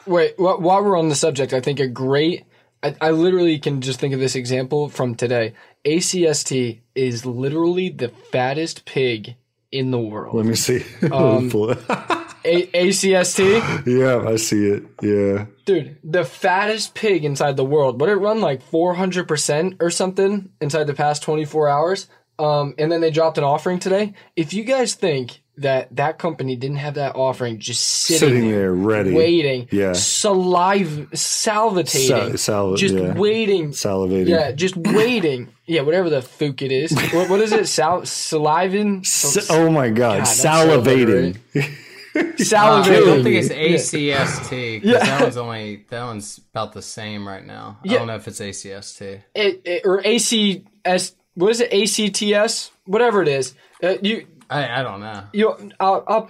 Wait, 0.06 0.34
while 0.38 0.82
we're 0.82 0.98
on 0.98 1.08
the 1.08 1.14
subject, 1.14 1.52
I 1.52 1.60
think 1.60 1.78
a 1.78 1.86
great. 1.86 2.44
I, 2.82 2.94
I 3.00 3.10
literally 3.10 3.58
can 3.58 3.80
just 3.80 4.00
think 4.00 4.14
of 4.14 4.20
this 4.20 4.34
example 4.34 4.88
from 4.88 5.14
today. 5.14 5.54
ACST 5.84 6.80
is 6.94 7.26
literally 7.26 7.88
the 7.90 8.08
fattest 8.08 8.84
pig 8.84 9.36
in 9.72 9.90
the 9.90 9.98
world. 9.98 10.34
let 10.34 10.46
me 10.46 10.54
see. 10.54 10.84
Um, 11.12 11.50
A- 12.42 12.66
ACST, 12.68 13.86
yeah, 13.86 14.26
I 14.26 14.36
see 14.36 14.64
it. 14.64 14.82
Yeah. 15.02 15.44
dude, 15.66 15.98
the 16.02 16.24
fattest 16.24 16.94
pig 16.94 17.24
inside 17.26 17.58
the 17.58 17.64
world. 17.66 18.00
What 18.00 18.08
it 18.08 18.14
run 18.16 18.40
like 18.40 18.62
400% 18.70 19.76
or 19.82 19.90
something 19.90 20.48
inside 20.60 20.84
the 20.84 20.94
past 20.94 21.22
24 21.22 21.68
hours? 21.68 22.06
Um, 22.38 22.74
and 22.78 22.90
then 22.90 23.02
they 23.02 23.10
dropped 23.10 23.36
an 23.36 23.44
offering 23.44 23.78
today. 23.78 24.14
If 24.36 24.54
you 24.54 24.64
guys 24.64 24.94
think 24.94 25.42
that 25.60 25.94
that 25.96 26.18
company 26.18 26.56
didn't 26.56 26.76
have 26.78 26.94
that 26.94 27.14
offering 27.16 27.58
just 27.58 27.82
sitting, 27.82 28.28
Sitting 28.28 28.50
there 28.50 28.72
ready. 28.74 29.12
waiting, 29.12 29.68
Yeah. 29.70 29.92
salive, 29.92 31.08
salivating 31.12 31.88
Sal- 32.08 32.36
sal- 32.36 32.74
just 32.76 32.94
yeah. 32.94 33.14
waiting, 33.14 33.70
Salivating. 33.70 34.28
yeah, 34.28 34.52
just 34.52 34.76
waiting, 34.76 35.48
yeah, 35.66 35.82
whatever 35.82 36.10
the 36.10 36.20
fook 36.20 36.62
it 36.62 36.72
is. 36.72 36.92
what, 37.12 37.30
what 37.30 37.40
is 37.40 37.52
it? 37.52 37.66
Sal- 37.68 38.02
salivin, 38.02 39.00
S- 39.00 39.48
oh 39.50 39.70
my 39.70 39.88
God. 39.90 40.20
that's 40.20 40.36
so 40.36 40.48
salivating. 40.48 41.36
Uh, 41.54 41.60
salivating. 42.14 42.90
I 42.90 43.00
don't 43.04 43.22
think 43.22 43.36
it's 43.36 43.48
ACST 43.50 44.80
because 44.82 45.00
that 45.06 45.20
one's 45.22 45.36
only 45.36 45.84
that 45.90 46.04
one's 46.04 46.38
about 46.52 46.72
the 46.72 46.82
same 46.82 47.26
right 47.26 47.44
now. 47.44 47.78
I 47.84 47.88
don't 47.88 48.06
know 48.06 48.16
if 48.16 48.26
it's 48.26 48.40
ACST. 48.40 49.22
it, 49.34 49.62
it, 49.64 49.82
or 49.84 50.02
ACS. 50.02 51.14
What 51.34 51.50
is 51.52 51.60
it? 51.60 51.72
ACTS, 51.72 52.72
whatever 52.86 53.22
it 53.22 53.28
is. 53.28 53.54
Uh, 53.82 53.94
you, 54.02 54.26
I, 54.50 54.80
I 54.80 54.82
don't 54.82 55.00
know. 55.00 55.22
you, 55.32 55.70
I'll, 55.78 56.04
I'll, 56.06 56.28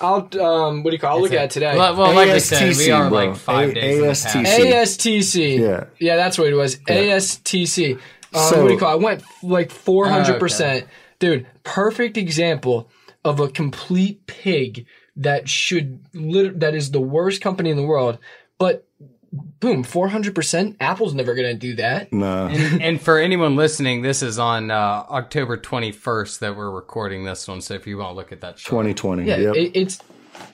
I'll, 0.00 0.40
um, 0.42 0.82
what 0.82 0.90
do 0.90 0.94
you 0.94 1.00
call? 1.00 1.16
I'll 1.16 1.22
look 1.22 1.32
at 1.32 1.44
it 1.46 1.50
today. 1.50 1.76
Well, 1.76 1.96
well 1.96 2.14
like 2.14 2.28
I 2.28 2.38
said, 2.38 2.62
we 2.62 2.70
ASTC, 2.70 2.96
are 2.96 3.08
bro. 3.08 3.18
like 3.26 3.36
five 3.36 3.70
A- 3.70 3.74
days. 3.74 4.02
ASTC. 4.02 4.44
past. 4.44 5.00
ASTC. 5.00 5.58
Yeah. 5.58 5.84
Yeah, 5.98 6.16
that's 6.16 6.38
what 6.38 6.48
it 6.48 6.54
was. 6.54 6.76
ASTC. 6.76 7.94
Um, 7.94 8.00
So- 8.32 8.62
what 8.62 8.68
do 8.68 8.74
you 8.74 8.78
call 8.78 8.90
it? 8.92 9.00
I 9.00 9.04
went 9.04 9.22
like 9.42 9.70
400%. 9.70 10.86
Dude, 11.18 11.46
perfect 11.64 12.16
example 12.16 12.88
of 13.24 13.40
a 13.40 13.48
complete 13.48 14.26
pig 14.26 14.86
that 15.16 15.48
should, 15.48 16.00
lit- 16.14 16.60
that 16.60 16.74
is 16.74 16.92
the 16.92 17.00
worst 17.00 17.40
company 17.40 17.70
in 17.70 17.76
the 17.76 17.82
world. 17.82 18.18
But 18.58 18.87
boom, 19.32 19.84
400%. 19.84 20.76
Apple's 20.80 21.14
never 21.14 21.34
going 21.34 21.48
to 21.48 21.54
do 21.54 21.76
that. 21.76 22.12
Nah. 22.12 22.48
And, 22.48 22.82
and 22.82 23.00
for 23.00 23.18
anyone 23.18 23.56
listening, 23.56 24.02
this 24.02 24.22
is 24.22 24.38
on 24.38 24.70
uh, 24.70 25.04
October 25.10 25.56
21st 25.56 26.38
that 26.40 26.56
we're 26.56 26.70
recording 26.70 27.24
this 27.24 27.46
one. 27.46 27.60
So 27.60 27.74
if 27.74 27.86
you 27.86 27.98
want 27.98 28.10
to 28.10 28.14
look 28.14 28.32
at 28.32 28.40
that 28.40 28.56
chart. 28.56 28.86
2020. 28.86 29.24
Yeah, 29.24 29.36
yep. 29.36 29.54
it, 29.56 29.72
it's 29.74 30.00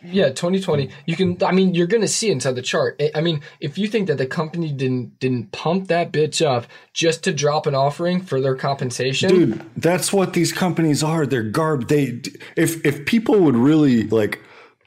yeah, 0.02 0.28
2020. 0.28 0.90
You 1.06 1.16
can 1.16 1.36
I 1.42 1.52
mean, 1.52 1.74
you're 1.74 1.86
going 1.86 2.00
to 2.00 2.08
see 2.08 2.30
inside 2.30 2.54
the 2.54 2.62
chart. 2.62 2.96
I- 3.00 3.10
I 3.16 3.20
mean, 3.20 3.42
if 3.60 3.78
you 3.78 3.86
think 3.86 4.08
that 4.08 4.18
the 4.18 4.26
company 4.26 4.72
didn't 4.72 5.18
didn't 5.18 5.52
pump 5.52 5.88
that 5.88 6.12
bitch 6.12 6.44
up 6.44 6.66
just 6.92 7.24
to 7.24 7.32
drop 7.32 7.66
an 7.66 7.74
offering 7.74 8.20
for 8.20 8.40
their 8.40 8.54
compensation, 8.54 9.28
dude 9.28 9.70
that's 9.76 10.12
what 10.12 10.32
these 10.32 10.52
companies 10.52 11.02
are 11.02 11.26
they're 11.26 11.42
garb 11.42 11.88
they 11.88 12.20
if 12.56 12.84
if 12.84 13.04
people 13.04 13.38
would 13.40 13.56
really 13.56 14.04
like 14.04 14.40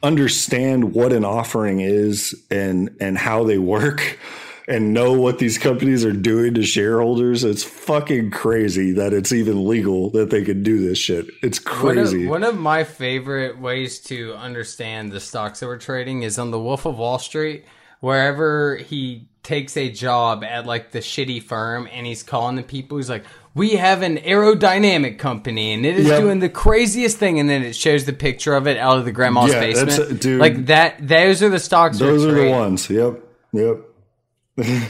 understand 0.03 0.93
what 0.93 1.11
an 1.11 1.25
offering 1.25 1.79
is 1.79 2.35
and 2.51 2.95
and 3.01 3.17
how 3.17 3.43
they 3.43 3.57
work 3.57 4.19
and 4.67 4.93
know 4.93 5.13
what 5.13 5.39
these 5.39 5.57
companies 5.57 6.03
are 6.03 6.11
doing 6.11 6.53
to 6.53 6.61
shareholders 6.61 7.43
it's 7.43 7.63
fucking 7.63 8.29
crazy 8.29 8.91
that 8.91 9.13
it's 9.13 9.31
even 9.31 9.67
legal 9.67 10.09
that 10.11 10.29
they 10.29 10.43
could 10.43 10.61
do 10.61 10.85
this 10.85 10.97
shit. 10.97 11.25
It's 11.41 11.63
One 11.63 11.75
of, 11.75 11.81
crazy. 11.81 12.27
one 12.27 12.43
of 12.43 12.57
my 12.57 12.83
favorite 12.83 13.57
ways 13.59 13.99
to 14.01 14.35
understand 14.35 15.11
the 15.11 15.19
stocks 15.21 15.61
that 15.61 15.67
we're 15.67 15.77
trading 15.77 16.23
is 16.23 16.37
on 16.37 16.51
the 16.51 16.59
Wolf 16.59 16.85
of 16.85 16.97
Wall 16.97 17.17
Street, 17.17 17.63
wherever 18.01 18.75
he 18.75 19.29
takes 19.41 19.77
a 19.77 19.89
job 19.89 20.43
at 20.43 20.65
like 20.65 20.91
the 20.91 20.99
shitty 20.99 21.41
firm 21.41 21.87
and 21.91 22.05
he's 22.05 22.21
calling 22.21 22.57
the 22.57 22.63
people, 22.63 22.97
he's 22.97 23.09
like, 23.09 23.23
We 23.57 23.71
have 23.77 24.01
an 24.03 24.17
aerodynamic 24.17 25.17
company 25.17 25.73
and 25.73 25.85
it 25.85 25.97
is 25.97 26.07
Yep. 26.07 26.21
doing 26.21 26.39
the 26.39 26.49
craziest 26.49 27.17
thing. 27.17 27.39
And 27.39 27.49
then 27.49 27.63
it 27.63 27.75
shows 27.75 28.05
the 28.05 28.13
picture 28.13 28.53
of 28.55 28.67
it 28.67 28.77
out 28.77 28.97
of 28.99 29.05
the 29.05 29.11
grandma's 29.11 29.51
Yeah, 29.51 29.59
basement. 29.59 29.99
a- 30.11 30.13
dude. 30.13 30.39
like 30.39 30.65
that, 30.67 31.05
those 31.05 31.41
are 31.43 31.49
the 31.49 31.59
stocks 31.59 31.97
those 31.99 32.23
are 32.25 32.31
the 32.31 32.49
ones 32.49 32.89
yep 32.89 33.19
yep 33.53 33.77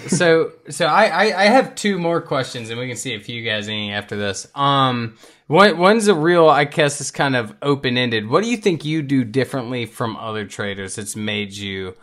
so 0.08 0.52
so 0.70 0.86
I, 0.86 1.06
I 1.08 1.42
I 1.42 1.46
have 1.46 1.76
two 1.76 1.98
more 2.00 2.22
questions 2.22 2.70
and 2.70 2.80
we 2.80 2.88
can 2.88 2.96
see 2.96 3.14
if 3.14 3.28
you 3.28 3.44
guys 3.44 3.68
any 3.68 3.92
after 3.92 4.16
this. 4.16 4.48
Um, 4.56 5.16
one 5.48 5.78
one's 5.78 6.08
a 6.08 6.16
real 6.16 6.48
I 6.48 6.64
guess 6.64 7.02
is 7.02 7.12
kind 7.12 7.36
of 7.36 7.54
open 7.62 7.98
ended. 7.98 8.30
What 8.30 8.44
do 8.44 8.50
you 8.50 8.58
think 8.58 8.86
you 8.86 9.02
do 9.02 9.24
differently 9.26 9.86
from 9.86 10.16
other 10.16 10.46
traders 10.46 10.96
that's 10.96 11.16
made 11.18 11.52
you 11.54 11.96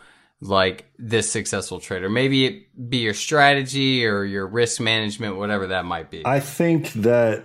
like 0.49 0.85
this 0.97 1.31
successful 1.31 1.79
trader? 1.79 2.09
Maybe 2.09 2.45
it 2.45 2.89
be 2.89 2.97
your 2.97 3.13
strategy 3.13 4.05
or 4.05 4.23
your 4.23 4.47
risk 4.47 4.79
management, 4.81 5.37
whatever 5.37 5.67
that 5.67 5.85
might 5.85 6.09
be. 6.09 6.25
I 6.25 6.39
think 6.39 6.93
that 6.93 7.43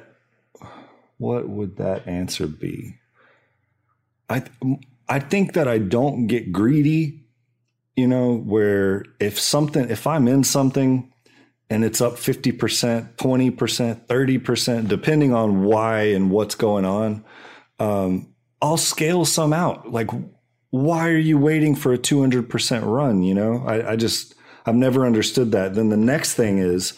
what 1.18 1.48
would 1.48 1.76
that 1.76 2.06
answer 2.06 2.46
be? 2.46 2.96
I 4.28 4.44
I 5.08 5.18
think 5.18 5.54
that 5.54 5.68
I 5.68 5.78
don't 5.78 6.26
get 6.26 6.52
greedy, 6.52 7.24
you 7.96 8.06
know, 8.06 8.36
where 8.36 9.04
if 9.18 9.38
something 9.38 9.90
if 9.90 10.06
I'm 10.06 10.28
in 10.28 10.44
something 10.44 11.12
and 11.70 11.84
it's 11.84 12.00
up 12.00 12.14
50%, 12.14 13.14
20%, 13.14 14.06
30%, 14.06 14.88
depending 14.88 15.32
on 15.32 15.62
why 15.62 16.02
and 16.02 16.28
what's 16.30 16.56
going 16.56 16.84
on, 16.84 17.24
um, 17.78 18.34
I'll 18.60 18.76
scale 18.76 19.24
some 19.24 19.52
out. 19.52 19.90
Like, 19.90 20.10
why 20.70 21.08
are 21.08 21.18
you 21.18 21.38
waiting 21.38 21.74
for 21.74 21.92
a 21.92 21.98
200% 21.98 22.84
run? 22.84 23.22
You 23.22 23.34
know, 23.34 23.64
I, 23.66 23.92
I 23.92 23.96
just, 23.96 24.34
I've 24.66 24.76
never 24.76 25.04
understood 25.04 25.52
that. 25.52 25.74
Then 25.74 25.88
the 25.88 25.96
next 25.96 26.34
thing 26.34 26.58
is, 26.58 26.94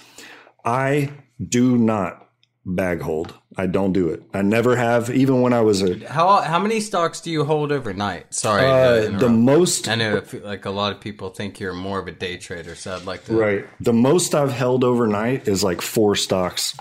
I 0.64 1.12
do 1.42 1.76
not 1.76 2.28
bag 2.64 3.00
hold. 3.00 3.34
I 3.56 3.66
don't 3.66 3.92
do 3.92 4.08
it. 4.08 4.22
I 4.32 4.42
never 4.42 4.76
have, 4.76 5.10
even 5.10 5.42
when 5.42 5.52
I 5.52 5.60
was 5.60 5.82
a, 5.82 6.06
how 6.08 6.40
how 6.40 6.58
many 6.58 6.80
stocks 6.80 7.20
do 7.20 7.30
you 7.30 7.44
hold 7.44 7.70
overnight? 7.70 8.32
Sorry, 8.32 8.64
uh, 8.64 9.18
the 9.18 9.28
most 9.28 9.88
I 9.88 9.94
know 9.96 10.22
like 10.42 10.64
a 10.64 10.70
lot 10.70 10.92
of 10.92 11.00
people 11.00 11.30
think 11.30 11.60
you're 11.60 11.74
more 11.74 11.98
of 11.98 12.08
a 12.08 12.12
day 12.12 12.38
trader, 12.38 12.74
so 12.74 12.96
I'd 12.96 13.04
like 13.04 13.24
to. 13.26 13.34
Right. 13.34 13.66
The 13.80 13.92
most 13.92 14.34
I've 14.34 14.52
held 14.52 14.84
overnight 14.84 15.48
is 15.48 15.62
like 15.62 15.82
four 15.82 16.16
stocks. 16.16 16.74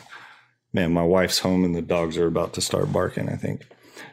Man, 0.72 0.94
my 0.94 1.04
wife's 1.04 1.40
home 1.40 1.66
and 1.66 1.76
the 1.76 1.82
dogs 1.82 2.18
are 2.18 2.28
about 2.28 2.54
to 2.54 2.62
start 2.62 2.94
barking, 2.94 3.28
I 3.28 3.36
think. 3.36 3.66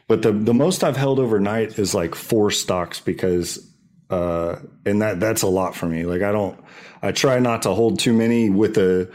But 0.09 0.23
the 0.23 0.33
the 0.33 0.55
most 0.55 0.83
I've 0.83 0.97
held 0.97 1.19
overnight 1.19 1.79
is 1.79 1.95
like 1.95 2.15
four 2.15 2.51
stocks 2.51 2.99
because 2.99 3.65
uh 4.09 4.57
and 4.85 5.01
that 5.03 5.19
that's 5.21 5.43
a 5.43 5.47
lot 5.47 5.75
for 5.75 5.85
me. 5.85 6.03
Like 6.03 6.23
I 6.23 6.33
don't 6.33 6.59
I 7.01 7.13
try 7.13 7.39
not 7.39 7.61
to 7.61 7.73
hold 7.73 7.99
too 7.99 8.11
many 8.11 8.49
with 8.49 8.77
a 8.77 9.09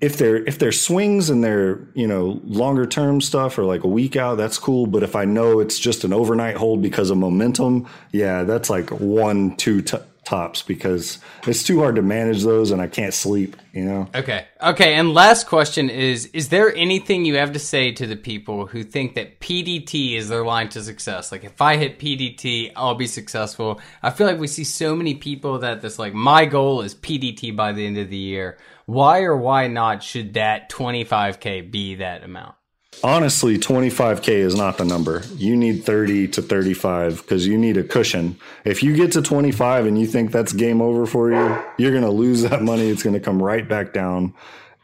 if 0.00 0.18
they're 0.18 0.36
if 0.44 0.58
they're 0.58 0.72
swings 0.72 1.30
and 1.30 1.42
they're 1.42 1.80
you 1.94 2.06
know 2.06 2.40
longer 2.44 2.86
term 2.86 3.20
stuff 3.20 3.58
or 3.58 3.64
like 3.64 3.84
a 3.84 3.88
week 3.88 4.16
out 4.16 4.36
that's 4.36 4.58
cool 4.58 4.86
but 4.86 5.04
if 5.04 5.14
i 5.14 5.24
know 5.24 5.60
it's 5.60 5.78
just 5.78 6.02
an 6.02 6.12
overnight 6.12 6.56
hold 6.56 6.82
because 6.82 7.10
of 7.10 7.16
momentum 7.16 7.86
yeah 8.10 8.42
that's 8.42 8.68
like 8.68 8.90
one 8.90 9.56
two 9.56 9.80
t- 9.80 9.96
tops 10.24 10.62
because 10.62 11.18
it's 11.46 11.64
too 11.64 11.80
hard 11.80 11.96
to 11.96 12.02
manage 12.02 12.44
those 12.44 12.70
and 12.70 12.80
i 12.80 12.86
can't 12.86 13.14
sleep 13.14 13.56
you 13.72 13.84
know 13.84 14.08
Okay. 14.14 14.46
Okay. 14.62 14.94
And 14.94 15.14
last 15.14 15.46
question 15.46 15.90
is 15.90 16.26
Is 16.26 16.48
there 16.48 16.74
anything 16.74 17.24
you 17.24 17.36
have 17.36 17.52
to 17.52 17.58
say 17.58 17.92
to 17.92 18.06
the 18.06 18.16
people 18.16 18.66
who 18.66 18.82
think 18.82 19.14
that 19.14 19.40
PDT 19.40 20.16
is 20.16 20.28
their 20.28 20.44
line 20.44 20.68
to 20.70 20.82
success? 20.82 21.32
Like, 21.32 21.44
if 21.44 21.60
I 21.60 21.76
hit 21.76 21.98
PDT, 21.98 22.72
I'll 22.76 22.94
be 22.94 23.06
successful. 23.06 23.80
I 24.02 24.10
feel 24.10 24.26
like 24.26 24.38
we 24.38 24.46
see 24.46 24.64
so 24.64 24.94
many 24.94 25.14
people 25.14 25.58
that 25.60 25.80
this, 25.80 25.98
like, 25.98 26.14
my 26.14 26.44
goal 26.44 26.82
is 26.82 26.94
PDT 26.94 27.56
by 27.56 27.72
the 27.72 27.86
end 27.86 27.98
of 27.98 28.10
the 28.10 28.16
year. 28.16 28.58
Why 28.86 29.22
or 29.22 29.36
why 29.36 29.68
not 29.68 30.02
should 30.02 30.34
that 30.34 30.70
25K 30.70 31.70
be 31.70 31.96
that 31.96 32.22
amount? 32.22 32.54
Honestly 33.02 33.58
25k 33.58 34.28
is 34.28 34.54
not 34.54 34.78
the 34.78 34.84
number. 34.84 35.22
You 35.36 35.56
need 35.56 35.84
30 35.84 36.28
to 36.28 36.42
35 36.42 37.22
because 37.22 37.46
you 37.46 37.58
need 37.58 37.76
a 37.76 37.82
cushion. 37.82 38.38
If 38.64 38.82
you 38.82 38.94
get 38.94 39.12
to 39.12 39.22
25 39.22 39.86
and 39.86 39.98
you 39.98 40.06
think 40.06 40.30
that's 40.30 40.52
game 40.52 40.80
over 40.80 41.06
for 41.06 41.30
you 41.30 41.62
you're 41.78 41.90
going 41.90 42.04
to 42.04 42.10
lose 42.10 42.42
that 42.42 42.62
money. 42.62 42.88
It's 42.88 43.02
going 43.02 43.14
to 43.14 43.20
come 43.20 43.42
right 43.42 43.68
back 43.68 43.92
down. 43.92 44.34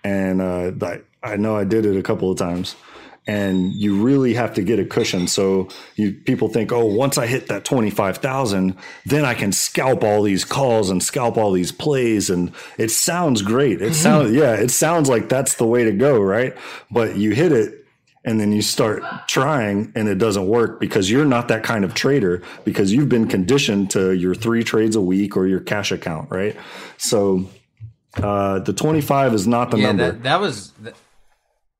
And 0.04 0.40
uh, 0.40 0.72
I, 0.82 1.00
I 1.22 1.36
know 1.36 1.56
i 1.56 1.64
did 1.64 1.84
it 1.84 1.96
a 1.96 2.02
couple 2.02 2.30
of 2.30 2.38
times. 2.38 2.76
And 3.26 3.74
you 3.74 4.02
really 4.02 4.32
have 4.34 4.54
to 4.54 4.62
get 4.62 4.78
a 4.78 4.86
cushion. 4.86 5.28
So 5.28 5.68
you 5.96 6.12
people 6.12 6.48
think 6.48 6.72
oh 6.72 6.86
once 6.86 7.18
i 7.18 7.26
hit 7.26 7.48
that 7.48 7.66
25000 7.66 8.74
then 9.04 9.26
i 9.26 9.34
can 9.34 9.52
scalp 9.52 10.02
all 10.02 10.22
these 10.22 10.46
calls 10.46 10.88
and 10.88 11.02
scalp 11.02 11.36
all 11.36 11.52
these 11.52 11.70
plays. 11.70 12.30
And 12.30 12.52
it 12.78 12.90
sounds 12.90 13.42
great. 13.42 13.82
It 13.82 13.94
sounds 13.94 14.32
yeah 14.32 14.54
it 14.54 14.70
sounds 14.70 15.10
like 15.10 15.28
that's 15.28 15.54
the 15.56 15.66
way 15.66 15.84
to 15.84 15.92
go 15.92 16.18
right? 16.20 16.56
But 16.90 17.16
you 17.16 17.32
hit 17.32 17.52
it 17.52 17.78
and 18.24 18.40
then 18.40 18.52
you 18.52 18.62
start 18.62 19.02
trying 19.26 19.92
and 19.94 20.08
it 20.08 20.16
doesn't 20.16 20.46
work 20.46 20.80
because 20.80 21.10
you're 21.10 21.24
not 21.24 21.48
that 21.48 21.62
kind 21.62 21.84
of 21.84 21.94
trader 21.94 22.42
because 22.64 22.92
you've 22.92 23.08
been 23.08 23.26
conditioned 23.26 23.90
to 23.90 24.12
your 24.12 24.34
three 24.34 24.62
trades 24.64 24.96
a 24.96 25.00
week 25.00 25.36
or 25.36 25.46
your 25.46 25.60
cash 25.60 25.92
account 25.92 26.30
right 26.30 26.56
so 26.96 27.48
uh 28.16 28.58
the 28.60 28.72
25 28.72 29.34
is 29.34 29.46
not 29.46 29.70
the 29.70 29.78
yeah, 29.78 29.86
number 29.86 30.12
that, 30.12 30.22
that 30.22 30.40
was. 30.40 30.72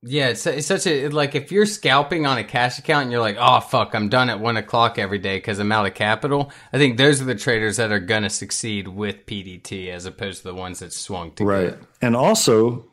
Yeah, 0.01 0.29
it's, 0.29 0.47
it's 0.47 0.69
such 0.69 0.87
a 0.87 1.09
like 1.09 1.35
if 1.35 1.51
you're 1.51 1.67
scalping 1.67 2.25
on 2.25 2.39
a 2.39 2.45
cash 2.45 2.79
account 2.79 3.03
and 3.05 3.11
you're 3.11 3.21
like, 3.21 3.37
oh 3.39 3.59
fuck, 3.59 3.97
I'm 3.97 4.09
done 4.09 4.31
at 4.31 4.39
one 4.39 4.57
o'clock 4.57 4.97
every 4.97 5.19
day 5.19 5.39
because 5.39 5.59
I'm 5.59 5.73
out 5.73 5.87
of 5.87 5.95
capital. 5.95 6.53
I 6.73 6.79
think 6.79 6.99
those 6.99 7.21
are 7.21 7.25
the 7.25 7.35
traders 7.35 7.79
that 7.79 7.91
are 7.91 7.99
gonna 7.99 8.31
succeed 8.31 8.87
with 8.87 9.27
PDT 9.27 9.89
as 9.89 10.07
opposed 10.07 10.43
to 10.43 10.49
the 10.49 10.55
ones 10.55 10.79
that 10.79 10.93
swung 10.93 11.33
to 11.33 11.45
right 11.45 11.71
good. 11.71 11.87
and 12.01 12.15
also 12.15 12.87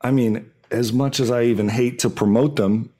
i 0.00 0.10
mean 0.10 0.50
as 0.70 0.92
much 0.92 1.20
as 1.20 1.30
i 1.30 1.42
even 1.42 1.68
hate 1.68 1.98
to 1.98 2.10
promote 2.10 2.56
them 2.56 2.90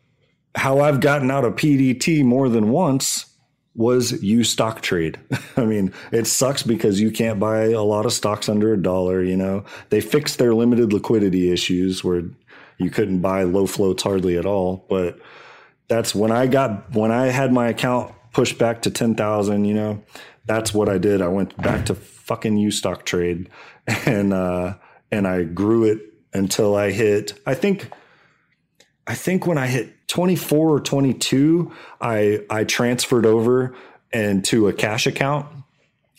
how 0.56 0.80
i've 0.80 1.00
gotten 1.00 1.30
out 1.30 1.44
of 1.44 1.54
pdt 1.54 2.24
more 2.24 2.48
than 2.48 2.70
once 2.70 3.26
was 3.74 4.12
Ustocktrade. 4.12 5.16
I 5.56 5.64
mean 5.64 5.92
it 6.12 6.26
sucks 6.26 6.62
because 6.62 7.00
you 7.00 7.10
can't 7.10 7.40
buy 7.40 7.70
a 7.70 7.82
lot 7.82 8.06
of 8.06 8.12
stocks 8.12 8.48
under 8.48 8.72
a 8.72 8.80
dollar 8.80 9.22
you 9.22 9.36
know? 9.36 9.64
They 9.90 10.00
fixed 10.00 10.38
their 10.38 10.54
limited 10.54 10.92
liquidity 10.92 11.50
issues 11.50 12.04
where 12.04 12.22
you 12.78 12.90
couldn't 12.90 13.20
buy 13.20 13.42
low 13.42 13.66
floats 13.66 14.02
hardly 14.02 14.36
at 14.36 14.46
all 14.46 14.86
but 14.88 15.18
that's 15.88 16.14
when 16.14 16.30
i 16.30 16.46
got 16.46 16.94
when 16.94 17.10
i 17.10 17.26
had 17.26 17.52
my 17.52 17.68
account 17.68 18.12
pushed 18.32 18.58
back 18.58 18.82
to 18.82 18.90
10,000 18.90 19.64
you 19.64 19.74
know 19.74 20.02
that's 20.46 20.74
what 20.74 20.88
i 20.88 20.98
did. 20.98 21.22
I 21.22 21.28
went 21.28 21.56
back 21.56 21.86
to 21.86 21.94
fucking 21.94 22.56
Ustocktrade 22.56 23.48
and 24.06 24.32
uh 24.32 24.74
and 25.10 25.26
i 25.26 25.42
grew 25.42 25.84
it 25.84 26.13
until 26.34 26.76
i 26.76 26.90
hit 26.90 27.38
i 27.46 27.54
think 27.54 27.90
I 29.06 29.14
think 29.14 29.46
when 29.46 29.58
I 29.58 29.66
hit 29.66 30.08
24 30.08 30.70
or 30.70 30.80
22, 30.80 31.72
I 32.00 32.40
I 32.48 32.64
transferred 32.64 33.26
over 33.26 33.74
and 34.12 34.44
to 34.46 34.68
a 34.68 34.72
cash 34.72 35.06
account, 35.06 35.46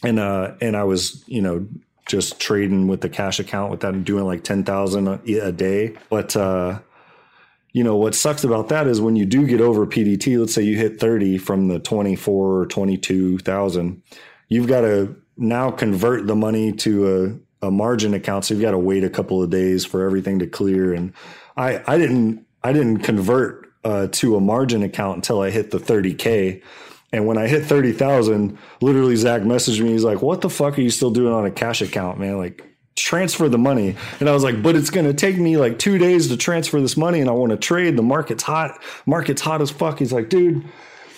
and 0.04 0.20
uh 0.20 0.56
and 0.62 0.76
I 0.76 0.84
was 0.84 1.24
you 1.28 1.42
know 1.42 1.68
just 2.06 2.40
trading 2.40 2.88
with 2.88 3.02
the 3.02 3.10
cash 3.10 3.40
account 3.40 3.72
with 3.72 3.80
that 3.80 3.96
and 3.96 4.06
doing 4.06 4.26
like 4.26 4.44
10,000 4.44 5.08
a, 5.08 5.20
a 5.40 5.52
day. 5.52 5.96
But 6.08 6.36
uh, 6.36 6.80
you 7.74 7.84
know 7.84 7.96
what 7.96 8.14
sucks 8.14 8.44
about 8.44 8.70
that 8.70 8.86
is 8.86 9.02
when 9.02 9.16
you 9.16 9.26
do 9.26 9.48
get 9.48 9.60
over 9.60 9.88
PDT, 9.88 10.40
let's 10.40 10.54
say 10.54 10.62
you 10.62 10.78
hit 10.78 11.00
30 11.00 11.40
from 11.40 11.68
the 11.68 11.80
24 11.80 12.60
or 12.60 12.66
22,000, 12.68 14.04
you've 14.50 14.68
got 14.68 14.82
to 14.82 15.16
now 15.38 15.72
convert 15.72 16.28
the 16.28 16.36
money 16.36 16.72
to 16.72 17.42
a, 17.62 17.72
margin 17.72 18.14
account. 18.14 18.46
So 18.46 18.54
you've 18.54 18.62
got 18.62 18.72
to 18.72 18.78
wait 18.78 19.04
a 19.04 19.10
couple 19.10 19.42
of 19.42 19.50
days 19.50 19.86
for 19.86 20.06
everything 20.06 20.40
to 20.40 20.48
clear. 20.48 20.94
And 20.94 21.14
I 21.58 21.82
I 21.88 21.98
didn't 21.98 22.46
I 22.64 22.74
didn't 22.74 23.00
convert 23.00 23.72
uh, 23.84 24.08
to 24.12 24.36
a 24.36 24.40
margin 24.40 24.84
account 24.84 25.18
until 25.18 25.42
I 25.42 25.52
hit 25.52 25.72
the 25.72 25.78
30k, 25.78 26.62
And 27.14 27.28
when 27.28 27.38
I 27.38 27.48
hit 27.48 27.64
30,000, 27.66 28.58
literally 28.82 29.16
Zach 29.16 29.44
messaged 29.44 29.80
me. 29.80 29.92
He's 29.92 30.04
like, 30.04 30.24
what 30.24 30.42
the 30.42 30.50
fuck 30.50 30.78
are 30.78 30.82
you 30.82 30.90
still 30.90 31.12
doing 31.12 31.32
on 31.32 31.46
a 31.46 31.52
cash 31.52 31.82
account, 31.82 32.20
man? 32.20 32.38
Like, 32.38 32.66
transfer 32.96 33.48
the 33.48 33.58
money. 33.58 33.96
And 34.20 34.28
I 34.28 34.34
was 34.34 34.44
like, 34.44 34.64
but 34.64 34.76
it's 34.76 34.90
going 34.90 35.06
to 35.06 35.14
take 35.14 35.38
me 35.38 35.58
like 35.58 35.78
two 35.78 35.98
days 35.98 36.30
to 36.30 36.38
transfer 36.38 36.82
this 36.82 36.98
money 36.98 37.20
and 37.20 37.30
I 37.30 37.34
want 37.34 37.52
to 37.52 37.58
trade. 37.58 37.98
The 37.98 38.04
market's 38.04 38.44
hot. 38.44 38.82
Market's 39.06 39.42
hot 39.42 39.62
as 39.62 39.70
fuck. 39.70 40.00
He's 40.00 40.14
like, 40.14 40.30
dude, 40.30 40.66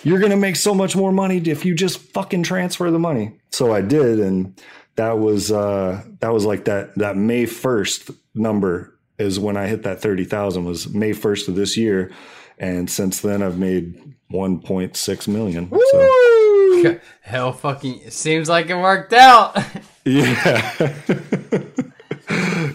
you're 0.03 0.19
going 0.19 0.31
to 0.31 0.37
make 0.37 0.55
so 0.55 0.73
much 0.73 0.95
more 0.95 1.11
money 1.11 1.37
if 1.37 1.65
you 1.65 1.75
just 1.75 1.99
fucking 1.99 2.43
transfer 2.43 2.89
the 2.91 2.99
money. 2.99 3.33
So 3.51 3.73
I 3.73 3.81
did. 3.81 4.19
And 4.19 4.59
that 4.97 5.17
was, 5.17 5.51
uh, 5.51 6.03
that 6.19 6.33
was 6.33 6.45
like 6.45 6.65
that, 6.65 6.95
that 6.95 7.15
May 7.15 7.45
1st 7.45 8.15
number 8.35 8.93
is 9.17 9.39
when 9.39 9.57
I 9.57 9.67
hit 9.67 9.83
that 9.83 10.01
30,000 10.01 10.65
was 10.65 10.89
May 10.89 11.11
1st 11.11 11.47
of 11.47 11.55
this 11.55 11.77
year. 11.77 12.11
And 12.59 12.89
since 12.89 13.21
then 13.21 13.41
I've 13.41 13.57
made 13.57 14.15
1.6 14.31 15.27
million. 15.27 15.71
So. 15.91 16.99
Hell 17.21 17.53
fucking 17.53 18.01
it 18.01 18.13
seems 18.13 18.49
like 18.49 18.69
it 18.69 18.75
worked 18.75 19.13
out. 19.13 19.57
Yeah. 20.07 20.77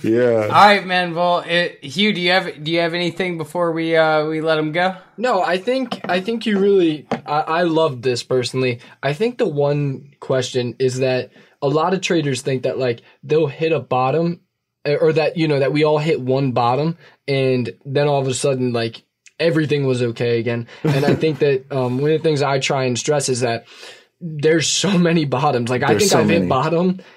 yeah. 0.02 0.42
All 0.42 0.66
right, 0.66 0.86
man. 0.86 1.14
Well, 1.14 1.38
it, 1.46 1.82
Hugh, 1.82 2.12
do 2.12 2.20
you 2.20 2.30
have 2.30 2.62
do 2.62 2.70
you 2.70 2.80
have 2.80 2.92
anything 2.92 3.38
before 3.38 3.72
we 3.72 3.96
uh 3.96 4.26
we 4.26 4.42
let 4.42 4.58
him 4.58 4.70
go? 4.72 4.96
No, 5.16 5.42
I 5.42 5.56
think 5.56 5.98
I 6.10 6.20
think 6.20 6.44
you 6.44 6.58
really 6.58 7.06
I, 7.24 7.40
I 7.40 7.62
love 7.62 8.02
this 8.02 8.22
personally. 8.22 8.80
I 9.02 9.14
think 9.14 9.38
the 9.38 9.48
one 9.48 10.12
question 10.20 10.76
is 10.78 10.98
that 10.98 11.30
a 11.62 11.68
lot 11.68 11.94
of 11.94 12.00
traders 12.00 12.42
think 12.42 12.64
that 12.64 12.78
like 12.78 13.02
they'll 13.22 13.46
hit 13.46 13.72
a 13.72 13.80
bottom 13.80 14.40
eh, 14.84 14.96
or 15.00 15.12
that 15.12 15.36
you 15.36 15.48
know 15.48 15.60
that 15.60 15.72
we 15.72 15.84
all 15.84 15.98
hit 15.98 16.20
one 16.20 16.52
bottom 16.52 16.98
and 17.26 17.70
then 17.84 18.08
all 18.08 18.20
of 18.20 18.26
a 18.26 18.34
sudden 18.34 18.72
like 18.72 19.04
everything 19.42 19.86
was 19.86 20.02
okay 20.02 20.38
again. 20.38 20.66
And 20.84 21.04
I 21.04 21.14
think 21.14 21.40
that 21.40 21.70
um, 21.70 21.98
one 21.98 22.10
of 22.10 22.18
the 22.18 22.22
things 22.22 22.42
I 22.42 22.58
try 22.58 22.84
and 22.84 22.98
stress 22.98 23.28
is 23.28 23.40
that 23.40 23.66
there's 24.20 24.68
so 24.68 24.96
many 24.96 25.24
bottoms. 25.24 25.68
Like 25.68 25.82
I 25.82 25.98
think 25.98 26.10
so 26.10 26.20
I've 26.20 26.26
many. 26.26 26.40
hit 26.40 26.48
bottom. 26.48 27.00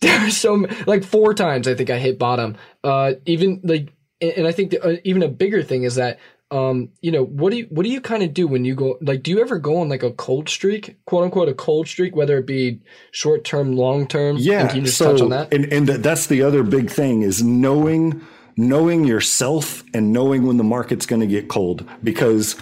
There's 0.00 0.36
so 0.36 0.66
like 0.86 1.02
four 1.02 1.32
times 1.32 1.66
I 1.66 1.74
think 1.74 1.88
I 1.88 1.98
hit 1.98 2.18
bottom. 2.18 2.56
Uh, 2.82 3.14
even 3.24 3.60
like, 3.64 3.90
and 4.20 4.32
and 4.32 4.46
I 4.46 4.52
think 4.52 4.72
that, 4.72 4.84
uh, 4.84 4.96
even 5.04 5.22
a 5.22 5.28
bigger 5.28 5.62
thing 5.62 5.84
is 5.84 5.94
that 5.94 6.18
um, 6.50 6.90
you 7.00 7.10
know, 7.10 7.24
what 7.24 7.50
do 7.50 7.58
you 7.58 7.66
what 7.70 7.84
do 7.84 7.90
you 7.90 8.00
kind 8.00 8.22
of 8.22 8.34
do 8.34 8.46
when 8.46 8.64
you 8.64 8.74
go 8.74 8.98
like 9.00 9.22
do 9.22 9.30
you 9.30 9.40
ever 9.40 9.58
go 9.58 9.78
on 9.78 9.88
like 9.88 10.02
a 10.02 10.12
cold 10.12 10.48
streak, 10.48 10.96
quote 11.06 11.24
unquote, 11.24 11.48
a 11.48 11.54
cold 11.54 11.88
streak, 11.88 12.14
whether 12.14 12.38
it 12.38 12.46
be 12.46 12.80
short 13.10 13.44
term, 13.44 13.76
long 13.76 14.06
term? 14.06 14.36
Yeah. 14.38 14.60
and 14.60 14.68
can 14.68 14.78
you 14.80 14.84
just 14.86 14.98
so, 14.98 15.12
touch 15.12 15.22
on 15.22 15.30
that? 15.30 15.52
And, 15.52 15.72
and 15.72 15.88
that's 15.88 16.26
the 16.26 16.42
other 16.42 16.62
big 16.62 16.90
thing 16.90 17.22
is 17.22 17.42
knowing, 17.42 18.24
knowing 18.56 19.04
yourself 19.04 19.82
and 19.94 20.12
knowing 20.12 20.46
when 20.46 20.56
the 20.58 20.64
market's 20.64 21.06
going 21.06 21.20
to 21.20 21.26
get 21.26 21.48
cold 21.48 21.88
because 22.02 22.56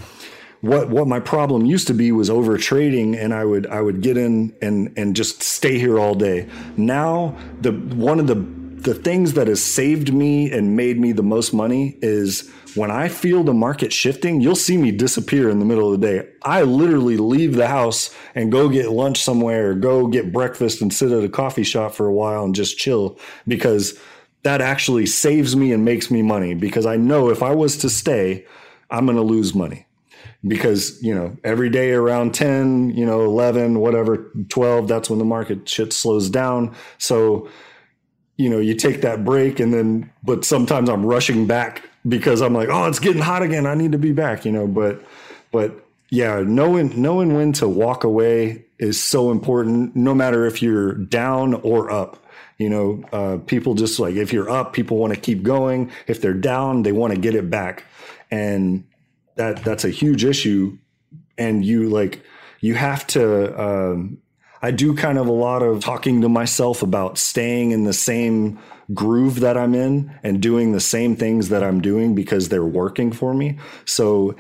what, 0.61 0.89
what 0.89 1.09
my 1.09 1.19
problem 1.19 1.67
used 1.67 1.89
to 1.89 1.95
be 1.95 2.13
was 2.13 2.31
over 2.31 2.57
trading 2.57 3.17
and 3.17 3.35
I 3.35 3.45
would, 3.45 3.67
I 3.67 3.83
would 3.83 4.01
get 4.01 4.17
in 4.17 4.55
and, 4.63 4.97
and 4.97 5.17
just 5.17 5.43
stay 5.43 5.77
here 5.77 5.99
all 5.99 6.15
day. 6.15 6.49
Now 6.77 7.37
the, 7.61 7.73
one 7.73 8.21
of 8.21 8.29
the, 8.29 8.37
the 8.37 8.95
things 8.95 9.35
that 9.35 9.49
has 9.49 9.63
saved 9.63 10.15
me 10.15 10.51
and 10.53 10.77
made 10.77 11.01
me 11.01 11.13
the 11.13 11.23
most 11.23 11.53
money 11.53 11.99
is 12.01 12.51
when 12.75 12.91
I 12.91 13.09
feel 13.09 13.45
the 13.45 13.53
market 13.53 13.93
shifting, 13.93 14.41
you'll 14.41 14.55
see 14.55 14.77
me 14.77 14.91
disappear 14.91 15.51
in 15.51 15.59
the 15.59 15.65
middle 15.65 15.93
of 15.93 16.01
the 16.01 16.07
day. 16.07 16.29
I 16.43 16.63
literally 16.63 17.17
leave 17.17 17.55
the 17.55 17.67
house 17.67 18.15
and 18.35 18.53
go 18.53 18.69
get 18.69 18.91
lunch 18.91 19.23
somewhere 19.23 19.71
or 19.71 19.75
go 19.75 20.07
get 20.07 20.33
breakfast 20.33 20.81
and 20.81 20.93
sit 20.93 21.13
at 21.13 21.25
a 21.25 21.29
coffee 21.29 21.65
shop 21.65 21.95
for 21.95 22.07
a 22.07 22.13
while 22.13 22.45
and 22.45 22.55
just 22.55 22.79
chill 22.79 23.19
because 23.47 23.99
that 24.43 24.61
actually 24.61 25.07
saves 25.07 25.55
me 25.55 25.73
and 25.73 25.85
makes 25.85 26.11
me 26.11 26.23
money 26.23 26.55
because 26.55 26.87
I 26.87 26.97
know 26.97 27.29
if 27.29 27.43
I 27.43 27.55
was 27.55 27.77
to 27.79 27.91
stay, 27.91 28.47
I'm 28.91 29.07
going 29.07 29.17
to 29.17 29.23
lose 29.23 29.55
money 29.55 29.87
because 30.47 31.01
you 31.03 31.15
know 31.15 31.37
every 31.45 31.71
day 31.71 31.93
around 31.93 32.35
10 32.35 32.91
you 32.91 33.07
know 33.07 33.25
11 33.25 33.79
whatever 33.79 34.31
12 34.49 34.89
that's 34.89 35.09
when 35.09 35.19
the 35.19 35.25
market 35.25 35.69
shit 35.69 35.93
slows 35.93 36.29
down 36.29 36.75
so 36.99 37.49
you 38.37 38.51
know 38.51 38.59
you 38.59 38.75
take 38.75 39.03
that 39.03 39.25
break 39.25 39.61
and 39.61 39.73
then 39.73 40.11
but 40.25 40.45
sometimes 40.45 40.89
i'm 40.89 41.07
rushing 41.07 41.47
back 41.47 41.89
because 42.09 42.41
i'm 42.41 42.55
like 42.55 42.69
oh 42.69 42.87
it's 42.87 42.99
getting 42.99 43.23
hot 43.23 43.43
again. 43.43 43.67
I 43.67 43.75
need 43.75 43.93
to 43.93 43.99
be 43.99 44.13
back 44.13 44.45
you 44.45 44.53
know 44.53 44.67
but 44.67 45.03
but 45.51 45.87
yeah 46.11 46.43
knowing 46.45 47.01
knowing 47.01 47.35
when 47.35 47.53
to 47.55 47.69
walk 47.69 48.05
away 48.05 48.65
is 48.79 49.03
so 49.03 49.31
important 49.31 49.95
no 49.95 50.15
matter 50.15 50.45
if 50.47 50.61
you're 50.61 50.95
down 50.95 51.55
or 51.55 51.91
up 51.91 52.23
you 52.59 52.69
know 52.69 53.03
uh, 53.13 53.39
people 53.47 53.75
just 53.75 53.99
like 53.99 54.15
if 54.15 54.33
you're 54.33 54.51
up 54.51 54.73
people 54.73 54.97
want 54.97 55.13
to 55.13 55.21
keep 55.21 55.43
going. 55.43 55.91
If 56.07 56.21
they're 56.21 56.35
down 56.35 56.83
they 56.83 56.93
want 56.93 57.13
to 57.15 57.21
get 57.21 57.35
it 57.35 57.51
back. 57.51 57.85
And 58.31 58.85
that 59.37 59.65
that's 59.65 59.85
a 59.85 59.91
huge 59.91 60.25
issue. 60.25 60.79
And 61.37 61.65
you 61.65 61.89
like 61.89 62.23
you 62.61 62.75
have 62.75 63.07
to 63.09 63.61
um, 63.61 64.19
i 64.63 64.71
do 64.71 64.95
kind 64.95 65.19
of 65.19 65.27
a 65.27 65.33
lot 65.33 65.63
of 65.63 65.83
talking 65.83 66.21
to 66.21 66.29
myself 66.29 66.83
about 66.83 67.19
staying 67.19 67.73
in 67.73 67.85
the 67.85 67.93
same 67.93 68.59
groove 68.95 69.41
that 69.41 69.57
i'm 69.57 69.75
in 69.75 70.13
and 70.23 70.41
doing 70.41 70.73
the 70.73 70.81
same 70.81 71.17
things 71.17 71.49
that 71.49 71.63
i'm 71.63 71.81
doing 71.81 72.15
because 72.15 72.49
they're 72.49 72.65
working 72.65 73.13
for 73.13 73.35
me 73.35 73.59
so 73.85 74.35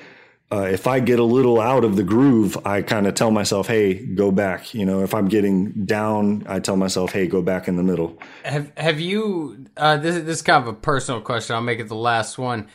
uh, 0.50 0.68
if 0.70 0.86
i 0.86 1.00
get 1.00 1.18
a 1.18 1.24
little 1.24 1.60
out 1.60 1.84
of 1.84 1.96
the 1.96 2.02
groove 2.02 2.58
i 2.66 2.82
kind 2.82 3.06
of 3.06 3.14
tell 3.14 3.30
myself 3.30 3.68
hey 3.68 3.94
go 3.94 4.30
back 4.30 4.74
you 4.74 4.84
know 4.84 5.02
if 5.02 5.14
i'm 5.14 5.28
getting 5.28 5.70
down 5.86 6.44
i 6.46 6.58
tell 6.58 6.76
myself 6.76 7.12
hey 7.12 7.26
go 7.26 7.40
back 7.40 7.68
in 7.68 7.76
the 7.76 7.82
middle 7.82 8.18
Have 8.44 8.70
Have 8.76 9.00
you? 9.00 9.64
Uh, 9.76 9.96
this 9.96 10.16
this 10.16 10.36
is 10.38 10.42
kind 10.42 10.62
of 10.62 10.68
a 10.68 10.74
personal 10.76 11.20
question. 11.22 11.56
I'll 11.56 11.62
make 11.62 11.80
it 11.80 11.88
the 11.88 11.94
last 11.94 12.36
one. 12.36 12.68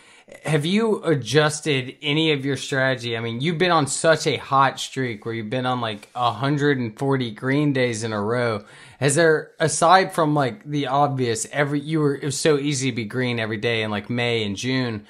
Have 0.43 0.65
you 0.65 1.01
adjusted 1.03 1.95
any 2.01 2.33
of 2.33 2.43
your 2.43 2.57
strategy? 2.57 3.15
I 3.15 3.21
mean, 3.21 3.39
you've 3.39 3.57
been 3.57 3.71
on 3.71 3.87
such 3.87 4.27
a 4.27 4.35
hot 4.35 4.77
streak 4.77 5.25
where 5.25 5.33
you've 5.33 5.49
been 5.49 5.65
on 5.65 5.79
like 5.79 6.09
140 6.13 7.31
green 7.31 7.71
days 7.71 8.03
in 8.03 8.11
a 8.11 8.21
row. 8.21 8.65
Has 8.99 9.15
there, 9.15 9.51
aside 9.57 10.11
from 10.13 10.33
like 10.33 10.65
the 10.65 10.87
obvious, 10.87 11.47
every 11.53 11.79
you 11.79 12.01
were 12.01 12.15
it 12.15 12.25
was 12.25 12.37
so 12.37 12.57
easy 12.57 12.89
to 12.89 12.95
be 12.95 13.05
green 13.05 13.39
every 13.39 13.55
day 13.55 13.83
in 13.83 13.91
like 13.91 14.09
May 14.09 14.43
and 14.43 14.57
June. 14.57 15.05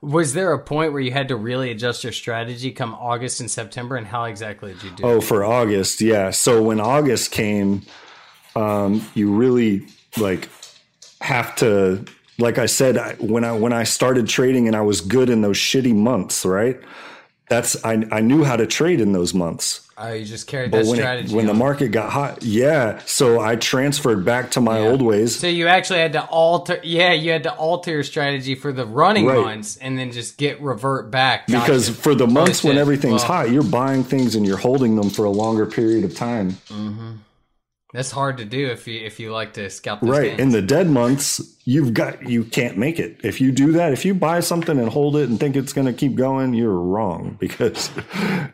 Was 0.00 0.32
there 0.32 0.52
a 0.52 0.58
point 0.58 0.92
where 0.92 1.02
you 1.02 1.12
had 1.12 1.28
to 1.28 1.36
really 1.36 1.70
adjust 1.70 2.02
your 2.02 2.12
strategy 2.12 2.72
come 2.72 2.94
August 2.94 3.40
and 3.40 3.50
September, 3.50 3.96
and 3.96 4.06
how 4.06 4.24
exactly 4.24 4.72
did 4.72 4.82
you 4.82 4.90
do? 4.90 5.04
Oh, 5.04 5.18
it? 5.18 5.24
for 5.24 5.44
August, 5.44 6.00
yeah. 6.00 6.30
So 6.30 6.62
when 6.62 6.80
August 6.80 7.30
came, 7.30 7.82
um, 8.56 9.06
you 9.14 9.32
really 9.32 9.86
like 10.16 10.48
have 11.20 11.54
to, 11.56 12.04
like 12.38 12.58
I 12.58 12.66
said, 12.66 12.96
I, 12.96 13.14
when 13.14 13.44
I 13.44 13.52
when 13.52 13.72
I 13.72 13.84
started 13.84 14.28
trading 14.28 14.66
and 14.66 14.76
I 14.76 14.80
was 14.82 15.00
good 15.00 15.28
in 15.30 15.42
those 15.42 15.56
shitty 15.58 15.94
months, 15.94 16.44
right? 16.44 16.80
That's 17.48 17.82
I 17.84 18.04
I 18.10 18.20
knew 18.20 18.44
how 18.44 18.56
to 18.56 18.66
trade 18.66 19.00
in 19.00 19.12
those 19.12 19.34
months. 19.34 19.86
Uh, 20.02 20.08
you 20.14 20.24
just 20.24 20.46
carried 20.48 20.70
But 20.70 20.78
that 20.84 20.86
when 20.88 20.96
strategy. 20.96 21.32
it, 21.32 21.36
when 21.36 21.46
the 21.46 21.54
market 21.54 21.88
got 21.88 22.10
hot, 22.10 22.42
yeah. 22.42 22.98
So 23.04 23.40
I 23.40 23.56
transferred 23.56 24.24
back 24.24 24.50
to 24.52 24.60
my 24.60 24.80
old 24.80 25.02
ways. 25.02 25.38
So 25.38 25.46
you 25.46 25.68
actually 25.68 25.98
had 26.00 26.14
to 26.14 26.24
alter, 26.24 26.80
yeah, 26.82 27.12
you 27.12 27.30
had 27.30 27.42
to 27.44 27.52
alter 27.54 27.90
your 27.92 28.02
strategy 28.02 28.54
for 28.56 28.72
the 28.72 28.86
running 28.86 29.26
Right. 29.26 29.38
months 29.38 29.76
and 29.76 29.96
then 29.98 30.10
just 30.10 30.38
get 30.38 30.60
revert 30.62 31.10
back. 31.12 31.46
because 31.46 31.88
Gotcha. 31.90 32.00
for 32.02 32.14
the 32.16 32.26
months 32.26 32.64
when 32.64 32.78
everything's 32.78 33.20
Well- 33.22 33.32
hot, 33.44 33.50
you're 33.50 33.62
buying 33.62 34.02
things 34.02 34.34
and 34.34 34.44
you're 34.46 34.56
holding 34.56 34.96
them 34.96 35.10
for 35.10 35.24
a 35.26 35.30
longer 35.30 35.66
period 35.66 36.04
of 36.04 36.16
time. 36.16 36.56
That's 37.92 38.10
hard 38.10 38.38
to 38.38 38.46
do 38.46 38.68
if 38.68 38.88
you 38.88 39.04
if 39.04 39.20
you 39.20 39.32
like 39.32 39.52
to 39.54 39.68
scalp. 39.68 40.00
Right. 40.00 40.28
gains. 40.30 40.40
In 40.40 40.48
the 40.48 40.62
dead 40.62 40.88
months, 40.88 41.42
you've 41.66 41.92
got 41.92 42.26
you 42.26 42.42
can't 42.42 42.78
make 42.78 42.98
it. 42.98 43.20
If 43.22 43.38
you 43.38 43.52
do 43.52 43.72
that, 43.72 43.92
if 43.92 44.06
you 44.06 44.14
buy 44.14 44.40
something 44.40 44.78
and 44.78 44.88
hold 44.88 45.14
it 45.16 45.28
and 45.28 45.38
think 45.38 45.56
it's 45.56 45.74
going 45.74 45.86
to 45.86 45.92
keep 45.92 46.14
going, 46.14 46.54
you're 46.54 46.72
wrong 46.72 47.36
because 47.38 47.90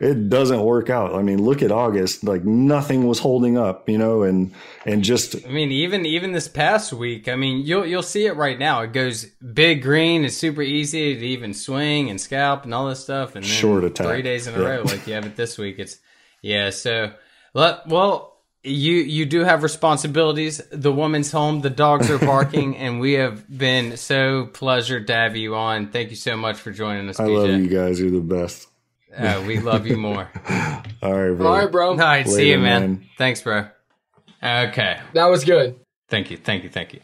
it 0.01 0.27
doesn't 0.29 0.61
work 0.61 0.89
out. 0.89 1.15
I 1.15 1.21
mean, 1.21 1.41
look 1.41 1.61
at 1.61 1.71
August, 1.71 2.25
like 2.25 2.43
nothing 2.43 3.07
was 3.07 3.19
holding 3.19 3.57
up, 3.57 3.87
you 3.87 3.97
know, 3.97 4.23
and 4.23 4.51
and 4.85 5.05
just 5.05 5.37
I 5.45 5.49
mean, 5.49 5.71
even 5.71 6.05
even 6.05 6.33
this 6.33 6.49
past 6.49 6.91
week, 6.91 7.29
I 7.29 7.35
mean, 7.37 7.65
you'll 7.65 7.85
you'll 7.85 8.03
see 8.03 8.25
it 8.25 8.35
right 8.35 8.59
now. 8.59 8.81
It 8.81 8.91
goes 8.91 9.23
big 9.53 9.81
green. 9.83 10.25
It's 10.25 10.35
super 10.35 10.61
easy 10.61 11.15
to 11.15 11.25
even 11.25 11.53
swing 11.53 12.09
and 12.09 12.19
scalp 12.19 12.65
and 12.65 12.73
all 12.73 12.89
this 12.89 12.99
stuff. 12.99 13.35
And 13.35 13.45
then 13.45 13.49
Short 13.49 13.85
attack. 13.85 14.07
three 14.07 14.21
days 14.21 14.47
in 14.47 14.55
a 14.55 14.59
Yeah. 14.59 14.67
row, 14.67 14.81
like 14.81 15.07
you 15.07 15.13
have 15.13 15.25
it 15.25 15.37
this 15.37 15.57
week. 15.57 15.79
It's 15.79 15.97
yeah. 16.41 16.71
So 16.71 17.13
well. 17.53 18.28
You 18.63 18.95
you 18.95 19.25
do 19.25 19.45
have 19.45 19.63
responsibilities. 19.63 20.61
The 20.71 20.91
woman's 20.91 21.31
home. 21.31 21.61
The 21.61 21.69
dogs 21.69 22.09
are 22.09 22.19
barking, 22.19 22.75
and 22.83 22.99
we 22.99 23.13
have 23.13 23.49
been 23.49 23.95
so 23.95 24.47
pleasured 24.47 25.07
to 25.07 25.13
have 25.13 25.37
you 25.37 25.55
on. 25.55 25.91
Thank 25.91 26.09
you 26.09 26.17
so 26.17 26.35
much 26.35 26.57
for 26.57 26.71
joining 26.71 27.07
us, 27.07 27.19
I 27.19 27.25
PJ. 27.25 27.37
love 27.37 27.61
you 27.61 27.67
guys. 27.67 28.01
You're 28.01 28.11
the 28.11 28.19
best. 28.19 28.67
Uh, 29.15 29.43
we 29.47 29.59
love 29.59 29.87
you 29.87 29.97
more. 29.97 30.29
All 31.01 31.13
right, 31.13 31.31
bro. 31.31 31.47
All 31.47 31.57
right, 31.57 31.71
bro. 31.71 31.91
All 31.91 31.97
right, 31.97 32.27
see 32.27 32.51
you, 32.51 32.59
man. 32.59 32.81
man. 32.81 33.05
Thanks, 33.17 33.41
bro. 33.41 33.67
Okay. 34.43 34.99
That 35.13 35.25
was 35.25 35.43
good. 35.43 35.79
Thank 36.09 36.31
you, 36.31 36.37
thank 36.37 36.63
you, 36.63 36.69
thank 36.69 36.93
you. 36.93 37.01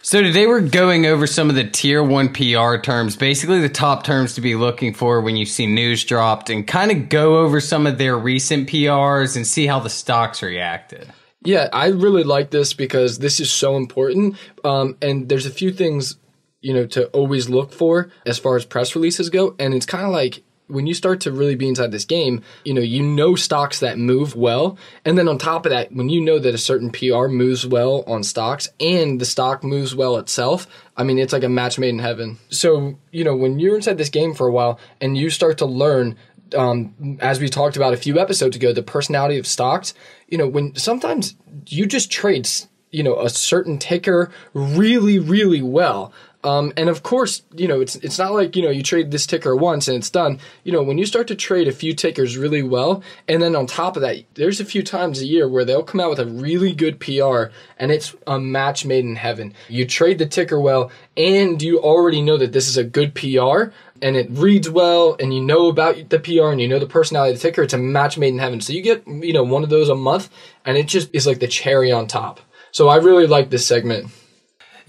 So 0.00 0.22
today 0.22 0.46
we're 0.46 0.60
going 0.60 1.06
over 1.06 1.26
some 1.26 1.50
of 1.50 1.56
the 1.56 1.68
tier 1.68 2.04
one 2.04 2.32
PR 2.32 2.76
terms, 2.76 3.16
basically 3.16 3.60
the 3.60 3.68
top 3.68 4.04
terms 4.04 4.34
to 4.34 4.40
be 4.40 4.54
looking 4.54 4.94
for 4.94 5.20
when 5.20 5.34
you 5.34 5.44
see 5.44 5.66
news 5.66 6.04
dropped, 6.04 6.50
and 6.50 6.64
kind 6.64 6.92
of 6.92 7.08
go 7.08 7.38
over 7.38 7.60
some 7.60 7.84
of 7.84 7.98
their 7.98 8.16
recent 8.16 8.68
PRs 8.68 9.34
and 9.34 9.44
see 9.44 9.66
how 9.66 9.80
the 9.80 9.90
stocks 9.90 10.40
reacted. 10.40 11.12
Yeah, 11.42 11.68
I 11.72 11.88
really 11.88 12.22
like 12.22 12.50
this 12.50 12.74
because 12.74 13.18
this 13.18 13.40
is 13.40 13.50
so 13.50 13.76
important. 13.76 14.36
Um, 14.62 14.96
and 15.02 15.28
there's 15.28 15.46
a 15.46 15.50
few 15.50 15.72
things, 15.72 16.16
you 16.60 16.74
know, 16.74 16.86
to 16.86 17.08
always 17.08 17.48
look 17.48 17.72
for 17.72 18.12
as 18.24 18.38
far 18.38 18.54
as 18.54 18.64
press 18.64 18.94
releases 18.94 19.30
go. 19.30 19.56
And 19.58 19.74
it's 19.74 19.86
kind 19.86 20.04
of 20.04 20.12
like 20.12 20.44
when 20.68 20.86
you 20.86 20.94
start 20.94 21.20
to 21.22 21.32
really 21.32 21.54
be 21.54 21.68
inside 21.68 21.90
this 21.90 22.04
game, 22.04 22.42
you 22.64 22.74
know, 22.74 22.80
you 22.80 23.02
know 23.02 23.34
stocks 23.34 23.80
that 23.80 23.98
move 23.98 24.36
well. 24.36 24.78
And 25.04 25.18
then 25.18 25.28
on 25.28 25.38
top 25.38 25.66
of 25.66 25.70
that, 25.70 25.92
when 25.92 26.08
you 26.08 26.20
know 26.20 26.38
that 26.38 26.54
a 26.54 26.58
certain 26.58 26.90
PR 26.90 27.26
moves 27.26 27.66
well 27.66 28.04
on 28.06 28.22
stocks 28.22 28.68
and 28.78 29.20
the 29.20 29.24
stock 29.24 29.64
moves 29.64 29.94
well 29.94 30.16
itself, 30.18 30.66
I 30.96 31.04
mean, 31.04 31.18
it's 31.18 31.32
like 31.32 31.44
a 31.44 31.48
match 31.48 31.78
made 31.78 31.90
in 31.90 31.98
heaven. 31.98 32.38
So, 32.50 32.98
you 33.10 33.24
know, 33.24 33.34
when 33.34 33.58
you're 33.58 33.76
inside 33.76 33.98
this 33.98 34.10
game 34.10 34.34
for 34.34 34.46
a 34.46 34.52
while 34.52 34.78
and 35.00 35.16
you 35.16 35.30
start 35.30 35.58
to 35.58 35.66
learn, 35.66 36.16
um, 36.56 37.18
as 37.20 37.40
we 37.40 37.48
talked 37.48 37.76
about 37.76 37.94
a 37.94 37.98
few 37.98 38.18
episodes 38.18 38.56
ago, 38.56 38.72
the 38.72 38.82
personality 38.82 39.38
of 39.38 39.46
stocks, 39.46 39.94
you 40.28 40.38
know, 40.38 40.46
when 40.46 40.74
sometimes 40.74 41.34
you 41.66 41.86
just 41.86 42.10
trade, 42.10 42.48
you 42.90 43.02
know, 43.02 43.18
a 43.20 43.30
certain 43.30 43.78
ticker 43.78 44.30
really, 44.52 45.18
really 45.18 45.62
well. 45.62 46.12
Um, 46.44 46.72
and 46.76 46.88
of 46.88 47.02
course, 47.02 47.42
you 47.56 47.66
know, 47.66 47.80
it's 47.80 47.96
it's 47.96 48.18
not 48.18 48.32
like 48.32 48.54
you 48.54 48.62
know 48.62 48.70
you 48.70 48.82
trade 48.82 49.10
this 49.10 49.26
ticker 49.26 49.56
once 49.56 49.88
and 49.88 49.96
it's 49.96 50.10
done. 50.10 50.38
You 50.62 50.70
know, 50.70 50.84
when 50.84 50.96
you 50.96 51.04
start 51.04 51.26
to 51.28 51.34
trade 51.34 51.66
a 51.66 51.72
few 51.72 51.94
tickers 51.94 52.36
really 52.36 52.62
well, 52.62 53.02
and 53.26 53.42
then 53.42 53.56
on 53.56 53.66
top 53.66 53.96
of 53.96 54.02
that, 54.02 54.24
there's 54.34 54.60
a 54.60 54.64
few 54.64 54.84
times 54.84 55.20
a 55.20 55.26
year 55.26 55.48
where 55.48 55.64
they'll 55.64 55.82
come 55.82 56.00
out 56.00 56.10
with 56.10 56.20
a 56.20 56.26
really 56.26 56.72
good 56.72 57.00
PR, 57.00 57.46
and 57.76 57.90
it's 57.90 58.14
a 58.28 58.38
match 58.38 58.84
made 58.84 59.04
in 59.04 59.16
heaven. 59.16 59.52
You 59.68 59.84
trade 59.84 60.18
the 60.18 60.26
ticker 60.26 60.60
well, 60.60 60.92
and 61.16 61.60
you 61.60 61.80
already 61.80 62.22
know 62.22 62.36
that 62.36 62.52
this 62.52 62.68
is 62.68 62.76
a 62.76 62.84
good 62.84 63.16
PR, 63.16 63.72
and 64.00 64.16
it 64.16 64.28
reads 64.30 64.70
well, 64.70 65.16
and 65.18 65.34
you 65.34 65.40
know 65.40 65.66
about 65.66 66.08
the 66.08 66.20
PR, 66.20 66.52
and 66.52 66.60
you 66.60 66.68
know 66.68 66.78
the 66.78 66.86
personality 66.86 67.34
of 67.34 67.40
the 67.40 67.48
ticker. 67.48 67.62
It's 67.62 67.74
a 67.74 67.78
match 67.78 68.16
made 68.16 68.32
in 68.32 68.38
heaven. 68.38 68.60
So 68.60 68.72
you 68.72 68.82
get 68.82 69.04
you 69.08 69.32
know 69.32 69.42
one 69.42 69.64
of 69.64 69.70
those 69.70 69.88
a 69.88 69.96
month, 69.96 70.30
and 70.64 70.76
it 70.76 70.86
just 70.86 71.12
is 71.12 71.26
like 71.26 71.40
the 71.40 71.48
cherry 71.48 71.90
on 71.90 72.06
top. 72.06 72.38
So 72.70 72.86
I 72.86 72.96
really 72.96 73.26
like 73.26 73.50
this 73.50 73.66
segment. 73.66 74.12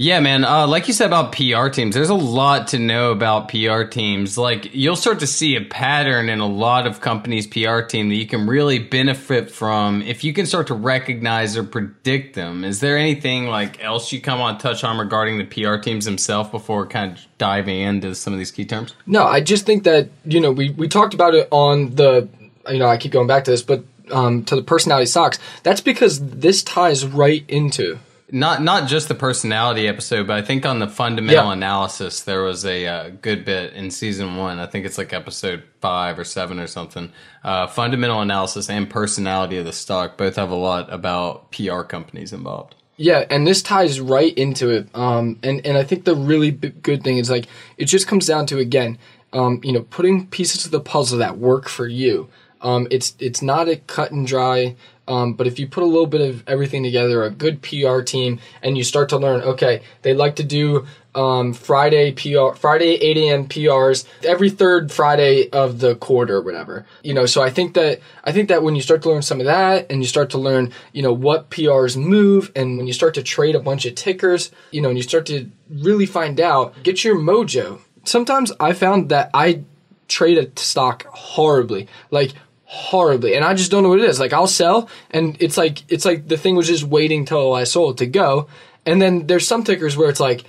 Yeah, 0.02 0.22
man. 0.22 0.46
Uh, 0.46 0.66
like 0.66 0.88
you 0.88 0.94
said 0.94 1.08
about 1.08 1.34
PR 1.34 1.68
teams, 1.68 1.94
there's 1.94 2.08
a 2.08 2.14
lot 2.14 2.70
to 2.70 2.80
know 2.80 3.12
about 3.12 3.50
PR 3.50 3.84
teams. 3.84 4.38
Like 4.38 4.74
you'll 4.74 4.96
start 4.96 5.20
to 5.20 5.28
see 5.28 5.58
a 5.58 5.62
pattern 5.62 6.30
in 6.30 6.40
a 6.40 6.48
lot 6.48 6.88
of 6.88 7.02
companies' 7.02 7.46
PR 7.46 7.82
team 7.82 8.08
that 8.08 8.16
you 8.16 8.26
can 8.26 8.48
really 8.48 8.80
benefit 8.80 9.52
from 9.52 10.02
if 10.02 10.24
you 10.24 10.32
can 10.32 10.46
start 10.46 10.68
to 10.68 10.74
recognize 10.74 11.58
or 11.58 11.66
predict 11.66 12.34
them. 12.34 12.64
Is 12.64 12.80
there 12.80 12.98
anything 12.98 13.48
like 13.48 13.84
else 13.84 14.14
you 14.14 14.22
come 14.22 14.40
on 14.40 14.58
touch 14.58 14.86
on 14.86 14.98
regarding 14.98 15.38
the 15.38 15.44
PR 15.44 15.76
teams 15.76 16.06
themselves 16.06 16.50
before 16.50 16.88
kind 16.88 17.18
of 17.18 17.26
diving 17.38 17.82
into 17.82 18.16
some 18.16 18.32
of 18.32 18.40
these 18.40 18.52
key 18.52 18.64
terms? 18.64 18.96
No, 19.06 19.26
I 19.26 19.42
just 19.42 19.66
think 19.66 19.84
that 19.84 20.08
you 20.24 20.40
know 20.40 20.54
we 20.54 20.70
we 20.70 20.88
talked 20.88 21.14
about 21.14 21.36
it 21.36 21.50
on 21.52 21.94
the 21.96 22.30
you 22.70 22.80
know 22.80 22.88
I 22.88 22.96
keep 22.96 23.12
going 23.12 23.28
back 23.28 23.44
to 23.44 23.52
this, 23.52 23.64
but 23.64 23.84
um, 24.12 24.46
to 24.46 24.56
the 24.56 24.64
personality 24.64 25.08
socks. 25.08 25.40
That's 25.64 25.82
because 25.82 26.26
this 26.26 26.64
ties 26.64 27.06
right 27.06 27.44
into 27.50 28.00
not 28.32 28.62
not 28.62 28.88
just 28.88 29.08
the 29.08 29.16
personality 29.16 29.88
episode, 29.88 30.28
but 30.28 30.38
I 30.38 30.42
think 30.42 30.66
on 30.66 30.80
the 30.80 30.88
fundamental 30.88 31.46
Yeah. 31.48 31.54
analysis 31.54 32.22
there 32.22 32.44
was 32.44 32.66
a 32.66 32.86
uh, 32.88 33.10
good 33.22 33.46
bit 33.46 33.74
in 33.74 33.92
season 33.92 34.36
one. 34.38 34.60
I 34.60 34.66
think 34.66 34.86
it's 34.86 34.98
like 34.98 35.14
episode 35.14 35.64
five 35.82 36.18
or 36.20 36.24
seven 36.24 36.60
or 36.60 36.68
something. 36.68 37.12
Uh, 37.44 37.68
fundamental 37.68 38.22
analysis 38.22 38.70
and 38.70 38.90
personality 38.90 39.58
of 39.58 39.66
the 39.66 39.74
stock 39.74 40.18
both 40.18 40.36
have 40.36 40.52
a 40.52 40.56
lot 40.56 40.92
about 40.94 41.52
PR 41.52 41.82
companies 41.82 42.34
involved. 42.34 42.76
Yeah, 42.98 43.24
and 43.30 43.48
this 43.48 43.62
ties 43.62 44.02
right 44.02 44.38
into 44.38 44.70
it. 44.70 44.88
Um, 44.94 45.40
and 45.42 45.66
and 45.66 45.78
I 45.78 45.84
think 45.84 46.04
the 46.04 46.16
really 46.16 46.52
b- 46.52 46.70
good 46.82 47.04
thing 47.04 47.18
is 47.18 47.30
like 47.30 47.46
it 47.78 47.86
just 47.86 48.08
comes 48.08 48.26
down 48.26 48.46
to 48.48 48.58
again, 48.58 48.98
um, 49.32 49.62
you 49.64 49.72
know, 49.72 49.84
putting 49.90 50.28
pieces 50.28 50.66
of 50.66 50.72
the 50.72 50.82
puzzle 50.82 51.18
that 51.20 51.38
work 51.38 51.70
for 51.70 51.88
you. 51.88 52.28
Um, 52.62 52.88
it's 52.92 53.14
it's 53.20 53.42
not 53.42 53.70
a 53.70 53.78
cut 53.78 54.12
and 54.12 54.28
dry. 54.28 54.76
Um, 55.10 55.34
but 55.34 55.48
if 55.48 55.58
you 55.58 55.68
put 55.68 55.84
a 55.84 55.88
little 55.88 56.06
bit 56.06 56.22
of 56.22 56.48
everything 56.48 56.84
together, 56.84 57.24
a 57.24 57.32
good 57.32 57.62
PR 57.62 58.02
team, 58.02 58.40
and 58.62 58.78
you 58.78 58.84
start 58.84 59.10
to 59.10 59.18
learn, 59.18 59.42
okay, 59.42 59.82
they 60.04 60.14
like 60.14 60.36
to 60.36 60.44
do 60.44 60.86
um, 61.16 61.54
Friday 61.54 62.12
PR, 62.12 62.56
Friday 62.56 62.94
8 62.94 63.18
a.m. 63.18 63.48
PRs 63.48 64.06
every 64.24 64.52
third 64.52 64.92
Friday 64.92 65.50
of 65.50 65.80
the 65.80 65.96
quarter, 65.96 66.38
or 66.38 66.42
whatever. 66.42 66.86
You 67.04 67.16
know, 67.16 67.26
so 67.26 67.42
I 67.42 67.50
think 67.50 67.74
that 67.74 68.00
I 68.24 68.32
think 68.32 68.50
that 68.50 68.62
when 68.62 68.76
you 68.76 68.82
start 68.82 69.02
to 69.02 69.10
learn 69.10 69.24
some 69.24 69.40
of 69.40 69.48
that, 69.48 69.88
and 69.90 70.02
you 70.02 70.08
start 70.08 70.30
to 70.32 70.38
learn, 70.38 70.72
you 70.94 71.02
know, 71.02 71.14
what 71.14 71.50
PRs 71.50 71.98
move, 71.98 72.52
and 72.56 72.78
when 72.78 72.86
you 72.86 72.94
start 72.94 73.16
to 73.16 73.24
trade 73.24 73.56
a 73.56 73.60
bunch 73.60 73.86
of 73.86 73.96
tickers, 73.96 74.52
you 74.72 74.82
know, 74.82 74.90
and 74.90 74.98
you 74.98 75.04
start 75.04 75.26
to 75.26 75.50
really 75.70 76.06
find 76.06 76.40
out, 76.40 76.76
get 76.84 77.04
your 77.04 77.18
mojo. 77.18 77.80
Sometimes 78.04 78.52
I 78.60 78.74
found 78.74 79.10
that 79.10 79.32
I 79.34 79.64
trade 80.08 80.38
a 80.38 80.60
stock 80.60 81.06
horribly, 81.06 81.88
like 82.12 82.34
horribly, 82.72 83.34
and 83.34 83.44
I 83.44 83.56
just 83.56 83.72
don't 83.72 83.82
know 83.82 83.90
what 83.90 84.00
it 84.00 84.10
is. 84.10 84.20
Like 84.20 84.32
I'll 84.32 84.48
sell, 84.48 84.90
and 85.10 85.36
it's 85.40 85.58
like 85.58 85.84
it's 85.92 86.06
like 86.06 86.28
the 86.28 86.38
thing 86.38 86.56
was 86.56 86.68
just 86.68 86.84
waiting 86.84 87.26
till 87.26 87.54
I 87.54 87.64
sold 87.64 87.98
to 87.98 88.06
go, 88.06 88.48
and 88.86 89.02
then 89.02 89.26
there's 89.26 89.48
some 89.48 89.64
tickers 89.64 89.98
where 89.98 90.10
it's 90.10 90.20
like 90.20 90.44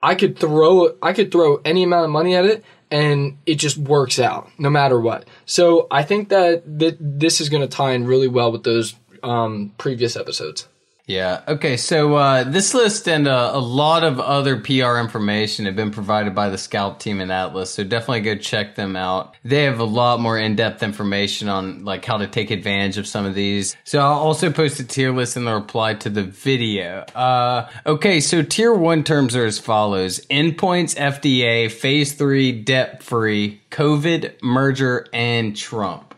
I 0.00 0.14
could 0.14 0.38
throw 0.38 0.96
I 1.02 1.12
could 1.12 1.32
throw 1.32 1.60
any 1.64 1.82
amount 1.82 2.04
of 2.04 2.10
money 2.10 2.36
at 2.36 2.44
it 2.44 2.64
and 2.90 3.38
it 3.46 3.56
just 3.56 3.78
works 3.78 4.18
out 4.18 4.50
no 4.58 4.70
matter 4.70 5.00
what. 5.00 5.26
So 5.46 5.86
I 5.90 6.02
think 6.02 6.28
that 6.30 6.78
th- 6.78 6.96
this 6.98 7.40
is 7.40 7.48
going 7.48 7.62
to 7.62 7.68
tie 7.68 7.92
in 7.92 8.06
really 8.06 8.28
well 8.28 8.50
with 8.50 8.64
those 8.64 8.94
um, 9.22 9.72
previous 9.78 10.16
episodes. 10.16 10.66
Yeah. 11.10 11.42
Okay. 11.48 11.76
So 11.76 12.14
uh, 12.14 12.44
this 12.44 12.72
list 12.72 13.08
and 13.08 13.26
uh, 13.26 13.50
a 13.52 13.58
lot 13.58 14.04
of 14.04 14.20
other 14.20 14.60
PR 14.60 14.96
information 14.98 15.64
have 15.66 15.74
been 15.74 15.90
provided 15.90 16.36
by 16.36 16.50
the 16.50 16.56
Scalp 16.56 17.00
team 17.00 17.20
in 17.20 17.32
Atlas. 17.32 17.74
So 17.74 17.82
definitely 17.82 18.20
go 18.20 18.36
check 18.36 18.76
them 18.76 18.94
out. 18.94 19.34
They 19.42 19.64
have 19.64 19.80
a 19.80 19.84
lot 19.84 20.20
more 20.20 20.38
in-depth 20.38 20.84
information 20.84 21.48
on 21.48 21.84
like 21.84 22.04
how 22.04 22.18
to 22.18 22.28
take 22.28 22.52
advantage 22.52 22.96
of 22.96 23.08
some 23.08 23.26
of 23.26 23.34
these. 23.34 23.76
So 23.82 23.98
I'll 23.98 24.20
also 24.20 24.52
post 24.52 24.78
a 24.78 24.84
tier 24.84 25.12
list 25.12 25.36
in 25.36 25.46
the 25.46 25.54
reply 25.54 25.94
to 25.94 26.10
the 26.10 26.22
video. 26.22 27.00
Uh, 27.12 27.68
okay. 27.86 28.20
So 28.20 28.42
tier 28.42 28.72
one 28.72 29.02
terms 29.02 29.34
are 29.34 29.44
as 29.44 29.58
follows: 29.58 30.20
endpoints, 30.26 30.94
FDA, 30.94 31.68
phase 31.72 32.12
three, 32.12 32.52
debt 32.52 33.02
free, 33.02 33.60
COVID, 33.72 34.40
merger, 34.42 35.08
and 35.12 35.56
Trump. 35.56 36.09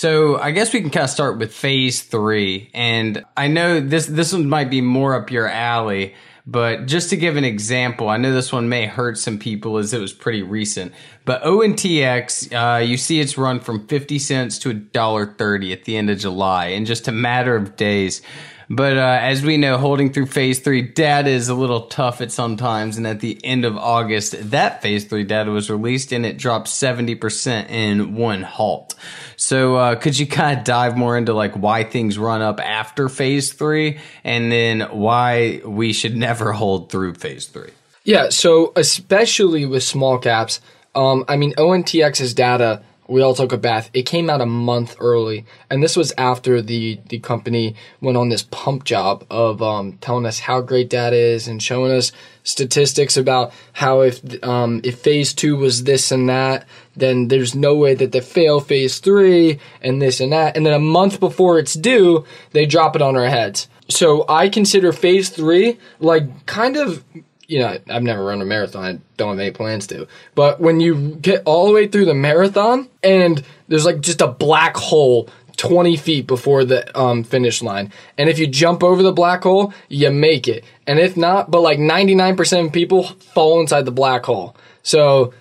So 0.00 0.38
I 0.38 0.52
guess 0.52 0.72
we 0.72 0.80
can 0.80 0.90
kind 0.90 1.02
of 1.02 1.10
start 1.10 1.38
with 1.38 1.52
phase 1.52 2.02
three, 2.02 2.70
and 2.72 3.24
I 3.36 3.48
know 3.48 3.80
this 3.80 4.06
this 4.06 4.32
one 4.32 4.48
might 4.48 4.70
be 4.70 4.80
more 4.80 5.16
up 5.16 5.32
your 5.32 5.48
alley, 5.48 6.14
but 6.46 6.86
just 6.86 7.10
to 7.10 7.16
give 7.16 7.36
an 7.36 7.42
example, 7.42 8.08
I 8.08 8.16
know 8.16 8.32
this 8.32 8.52
one 8.52 8.68
may 8.68 8.86
hurt 8.86 9.18
some 9.18 9.40
people 9.40 9.76
as 9.76 9.92
it 9.92 10.00
was 10.00 10.12
pretty 10.12 10.44
recent. 10.44 10.92
But 11.24 11.42
ONTX, 11.42 12.52
uh, 12.54 12.78
you 12.78 12.96
see 12.96 13.18
its 13.18 13.36
run 13.36 13.58
from 13.58 13.88
fifty 13.88 14.20
cents 14.20 14.60
to 14.60 14.70
a 14.70 14.74
dollar 14.74 15.26
thirty 15.26 15.72
at 15.72 15.82
the 15.82 15.96
end 15.96 16.10
of 16.10 16.18
July 16.18 16.66
in 16.66 16.84
just 16.84 17.08
a 17.08 17.12
matter 17.12 17.56
of 17.56 17.74
days. 17.74 18.22
But 18.70 18.98
uh, 18.98 19.18
as 19.22 19.42
we 19.42 19.56
know, 19.56 19.78
holding 19.78 20.12
through 20.12 20.26
phase 20.26 20.58
three 20.60 20.82
data 20.82 21.30
is 21.30 21.48
a 21.48 21.54
little 21.54 21.82
tough 21.82 22.20
at 22.20 22.30
sometimes. 22.30 22.98
And 22.98 23.06
at 23.06 23.20
the 23.20 23.40
end 23.42 23.64
of 23.64 23.78
August, 23.78 24.50
that 24.50 24.82
phase 24.82 25.06
three 25.06 25.24
data 25.24 25.50
was 25.50 25.70
released 25.70 26.12
and 26.12 26.26
it 26.26 26.36
dropped 26.36 26.68
70% 26.68 27.70
in 27.70 28.14
one 28.14 28.42
halt. 28.42 28.94
So 29.36 29.76
uh, 29.76 29.94
could 29.94 30.18
you 30.18 30.26
kind 30.26 30.58
of 30.58 30.64
dive 30.64 30.98
more 30.98 31.16
into 31.16 31.32
like 31.32 31.54
why 31.54 31.84
things 31.84 32.18
run 32.18 32.42
up 32.42 32.60
after 32.60 33.08
phase 33.08 33.52
three 33.54 34.00
and 34.22 34.52
then 34.52 34.82
why 34.82 35.62
we 35.64 35.94
should 35.94 36.16
never 36.16 36.52
hold 36.52 36.90
through 36.90 37.14
phase 37.14 37.46
three? 37.46 37.70
Yeah, 38.04 38.28
so 38.28 38.72
especially 38.76 39.64
with 39.64 39.82
small 39.82 40.18
caps, 40.18 40.60
um, 40.94 41.24
I 41.26 41.36
mean 41.36 41.54
ONTX's 41.54 42.34
data. 42.34 42.82
We 43.08 43.22
all 43.22 43.34
took 43.34 43.52
a 43.52 43.56
bath. 43.56 43.88
It 43.94 44.02
came 44.02 44.28
out 44.28 44.42
a 44.42 44.46
month 44.46 44.96
early, 45.00 45.46
and 45.70 45.82
this 45.82 45.96
was 45.96 46.12
after 46.18 46.60
the 46.60 47.00
the 47.08 47.18
company 47.18 47.74
went 48.02 48.18
on 48.18 48.28
this 48.28 48.42
pump 48.42 48.84
job 48.84 49.24
of 49.30 49.62
um, 49.62 49.94
telling 50.02 50.26
us 50.26 50.40
how 50.40 50.60
great 50.60 50.90
data 50.90 51.16
is 51.16 51.48
and 51.48 51.62
showing 51.62 51.90
us 51.90 52.12
statistics 52.42 53.16
about 53.16 53.52
how 53.72 54.02
if 54.02 54.44
um, 54.44 54.82
if 54.84 54.98
phase 54.98 55.32
two 55.32 55.56
was 55.56 55.84
this 55.84 56.12
and 56.12 56.28
that, 56.28 56.66
then 56.96 57.28
there's 57.28 57.54
no 57.54 57.74
way 57.74 57.94
that 57.94 58.12
they 58.12 58.20
fail 58.20 58.60
phase 58.60 58.98
three 58.98 59.58
and 59.80 60.02
this 60.02 60.20
and 60.20 60.32
that, 60.32 60.54
and 60.54 60.66
then 60.66 60.74
a 60.74 60.78
month 60.78 61.18
before 61.18 61.58
it's 61.58 61.74
due, 61.74 62.26
they 62.52 62.66
drop 62.66 62.94
it 62.94 63.02
on 63.02 63.16
our 63.16 63.28
heads. 63.28 63.68
So 63.88 64.26
I 64.28 64.50
consider 64.50 64.92
phase 64.92 65.30
three 65.30 65.78
like 65.98 66.44
kind 66.44 66.76
of 66.76 67.02
you 67.48 67.58
know, 67.58 67.78
I've 67.88 68.02
never 68.02 68.24
run 68.24 68.42
a 68.42 68.44
marathon. 68.44 68.84
I 68.84 68.98
don't 69.16 69.30
have 69.30 69.38
any 69.38 69.50
plans 69.50 69.86
to. 69.88 70.06
But 70.34 70.60
when 70.60 70.80
you 70.80 71.16
get 71.16 71.42
all 71.46 71.66
the 71.66 71.72
way 71.72 71.88
through 71.88 72.04
the 72.04 72.14
marathon 72.14 72.88
and 73.02 73.42
there's 73.68 73.86
like 73.86 74.00
just 74.00 74.20
a 74.20 74.28
black 74.28 74.76
hole 74.76 75.30
20 75.56 75.96
feet 75.96 76.26
before 76.26 76.64
the 76.64 76.96
um, 76.96 77.24
finish 77.24 77.62
line. 77.62 77.90
And 78.18 78.28
if 78.28 78.38
you 78.38 78.46
jump 78.46 78.84
over 78.84 79.02
the 79.02 79.12
black 79.12 79.42
hole, 79.42 79.72
you 79.88 80.10
make 80.10 80.46
it. 80.46 80.62
And 80.86 80.98
if 80.98 81.16
not, 81.16 81.50
but 81.50 81.62
like 81.62 81.78
99% 81.78 82.66
of 82.66 82.72
people 82.72 83.04
fall 83.04 83.60
inside 83.60 83.86
the 83.86 83.92
black 83.92 84.26
hole. 84.26 84.54
So, 84.82 85.32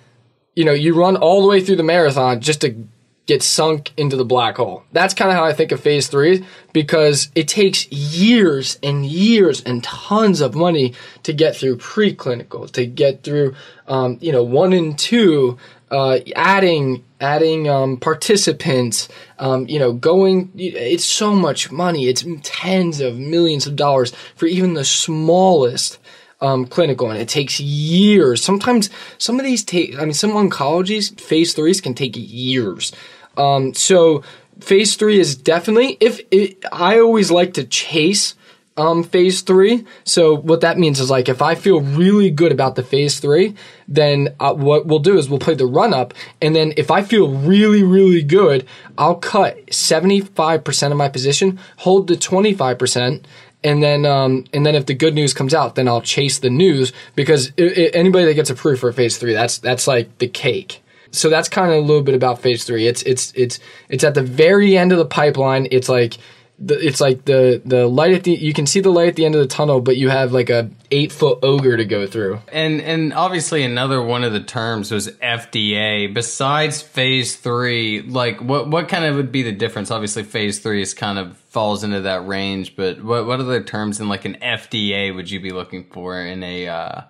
you 0.56 0.64
know, 0.64 0.72
you 0.72 0.96
run 0.96 1.18
all 1.18 1.42
the 1.42 1.48
way 1.48 1.62
through 1.62 1.76
the 1.76 1.84
marathon 1.84 2.40
just 2.40 2.62
to 2.62 2.88
get 3.28 3.44
sunk 3.44 3.92
into 3.98 4.16
the 4.16 4.26
black 4.26 4.58
hole. 4.58 4.84
That's 4.94 5.14
kind 5.14 5.30
of 5.30 5.38
how 5.38 5.44
I 5.44 5.54
think 5.54 5.72
of 5.72 5.82
phase 5.82 6.08
three 6.08 6.46
because 6.74 7.30
it 7.36 7.48
takes 7.48 7.92
years 7.92 8.80
and 8.82 9.06
years 9.06 9.62
and 9.62 9.84
tons 9.84 10.42
of 10.42 10.56
money 10.56 10.94
to 11.24 11.34
get 11.34 11.56
through 11.56 11.78
preclinical, 11.78 12.72
to 12.72 12.86
get 12.86 13.24
through, 13.24 13.54
um, 13.88 14.18
you 14.22 14.32
know, 14.32 14.44
one 14.44 14.74
and 14.74 14.98
two, 14.98 15.58
uh, 15.92 16.20
adding 16.36 17.04
adding 17.20 17.68
um, 17.68 17.98
participants, 17.98 19.10
um, 19.40 19.68
you 19.68 19.80
know, 19.80 19.92
going. 19.92 20.52
It's 20.56 21.06
so 21.06 21.34
much 21.34 21.72
money. 21.72 22.08
It's 22.08 22.26
tens 22.44 23.02
of 23.02 23.18
millions 23.18 23.68
of 23.68 23.76
dollars 23.76 24.14
for 24.36 24.46
even 24.46 24.74
the 24.74 24.86
smallest 24.86 26.00
um, 26.40 26.66
clinical, 26.66 27.10
and 27.10 27.20
it 27.20 27.30
takes 27.30 27.60
years. 27.60 28.44
Sometimes 28.44 28.90
some 29.18 29.40
of 29.40 29.46
these 29.46 29.64
take. 29.64 29.98
I 29.98 30.04
mean, 30.04 30.14
some 30.14 30.32
oncologies 30.32 31.20
phase 31.20 31.54
threes 31.54 31.82
can 31.82 31.94
take 31.94 32.14
years. 32.16 32.94
Um, 33.38 33.74
so 33.74 34.24
phase 34.60 34.96
three 34.96 35.20
is 35.20 35.36
definitely 35.36 35.98
if 36.00 36.20
it, 36.32 36.64
I 36.72 37.00
always 37.00 37.32
like 37.32 37.54
to 37.56 37.64
chase 37.64 38.36
um, 38.78 39.04
phase 39.04 39.42
three. 39.42 39.86
So 40.04 40.36
what 40.36 40.62
that 40.62 40.78
means 40.78 41.00
is 41.00 41.10
like 41.10 41.28
if 41.28 41.42
I 41.42 41.56
feel 41.56 41.82
really 41.82 42.30
good 42.30 42.52
about 42.52 42.76
the 42.76 42.84
phase 42.84 43.20
three, 43.20 43.56
then 43.88 44.36
uh, 44.40 44.54
what 44.54 44.86
we'll 44.86 45.00
do 45.00 45.18
is 45.18 45.30
we'll 45.30 45.40
play 45.40 45.56
the 45.56 45.66
run 45.66 45.94
up, 45.94 46.14
and 46.42 46.56
then 46.56 46.74
if 46.78 46.92
I 46.92 47.02
feel 47.02 47.30
really 47.30 47.84
really 47.84 48.22
good, 48.22 48.68
I'll 48.98 49.16
cut 49.16 49.74
seventy 49.74 50.22
five 50.22 50.64
percent 50.64 50.92
of 50.92 50.98
my 50.98 51.10
position, 51.10 51.60
hold 51.78 52.08
the 52.08 52.16
twenty 52.16 52.54
five 52.54 52.78
percent. 52.78 53.28
And 53.64 53.82
then, 53.82 54.06
um, 54.06 54.46
and 54.54 54.64
then 54.66 54.76
if 54.76 54.86
the 54.86 54.94
good 54.94 55.16
news 55.16 55.34
comes 55.34 55.52
out, 55.52 55.74
then 55.74 55.88
I'll 55.88 56.00
chase 56.00 56.38
the 56.38 56.50
news 56.50 56.94
because 57.16 57.52
i 57.58 57.64
i 57.64 57.90
anybody 57.94 58.26
that 58.26 58.36
gets 58.36 58.52
approved 58.52 58.80
for 58.80 58.92
phase 58.94 59.18
three, 59.18 59.34
that's 59.34 59.58
that's 59.58 59.88
like 59.88 60.20
the 60.20 60.28
cake. 60.28 60.84
So 61.12 61.30
that's 61.30 61.50
kind 61.50 61.72
of 61.72 61.78
a 61.78 61.82
little 61.82 62.04
bit 62.04 62.16
about 62.16 62.42
phase 62.42 62.64
three. 62.64 62.88
It's 62.88 63.02
it's 63.04 63.34
it's 63.36 63.60
it's 63.90 64.04
at 64.04 64.14
the 64.14 64.24
very 64.24 64.78
end 64.78 64.92
of 64.92 64.98
the 64.98 65.06
pipeline. 65.06 65.68
It's 65.72 65.90
like 65.90 66.18
the, 66.60 66.76
it's 66.86 67.00
like 67.00 67.26
the 67.26 67.62
the 67.66 67.88
light 67.88 68.14
at 68.14 68.24
the 68.24 68.32
you 68.32 68.54
can 68.54 68.66
see 68.66 68.80
the 68.80 68.90
light 68.90 69.10
at 69.10 69.16
the 69.16 69.26
end 69.26 69.36
of 69.36 69.42
the 69.42 69.48
tunnel, 69.48 69.80
but 69.80 69.96
you 69.98 70.10
have 70.10 70.32
like 70.32 70.50
a 70.50 70.70
eight 70.90 71.12
foot 71.12 71.40
ogre 71.44 71.78
to 71.78 71.86
go 71.86 72.08
through. 72.08 72.40
And 72.52 72.82
and 72.82 73.14
obviously 73.14 73.64
another 73.64 74.02
one 74.02 74.24
of 74.24 74.34
the 74.34 74.40
terms 74.40 74.92
was 74.92 75.08
FDA. 75.08 76.12
Besides 76.12 76.82
phase 76.82 77.36
three, 77.36 78.02
like 78.02 78.42
what 78.42 78.70
what 78.70 78.90
kind 78.90 79.06
of 79.06 79.16
would 79.18 79.32
be 79.32 79.44
the 79.44 79.52
difference? 79.52 79.92
Obviously, 79.92 80.24
phase 80.24 80.60
three 80.60 80.82
is 80.82 80.94
kind 80.94 81.20
of 81.20 81.38
falls 81.38 81.84
into 81.84 82.02
that 82.02 82.28
range, 82.28 82.76
but 82.76 83.04
what 83.04 83.28
what 83.28 83.40
other 83.40 83.62
terms 83.62 84.00
in 84.00 84.10
like 84.10 84.26
an 84.26 84.38
FDA 84.42 85.14
would 85.14 85.30
you 85.30 85.40
be 85.40 85.52
looking 85.52 85.84
for 85.84 86.20
in 86.20 86.42
a 86.44 86.68
uh, 86.68 87.02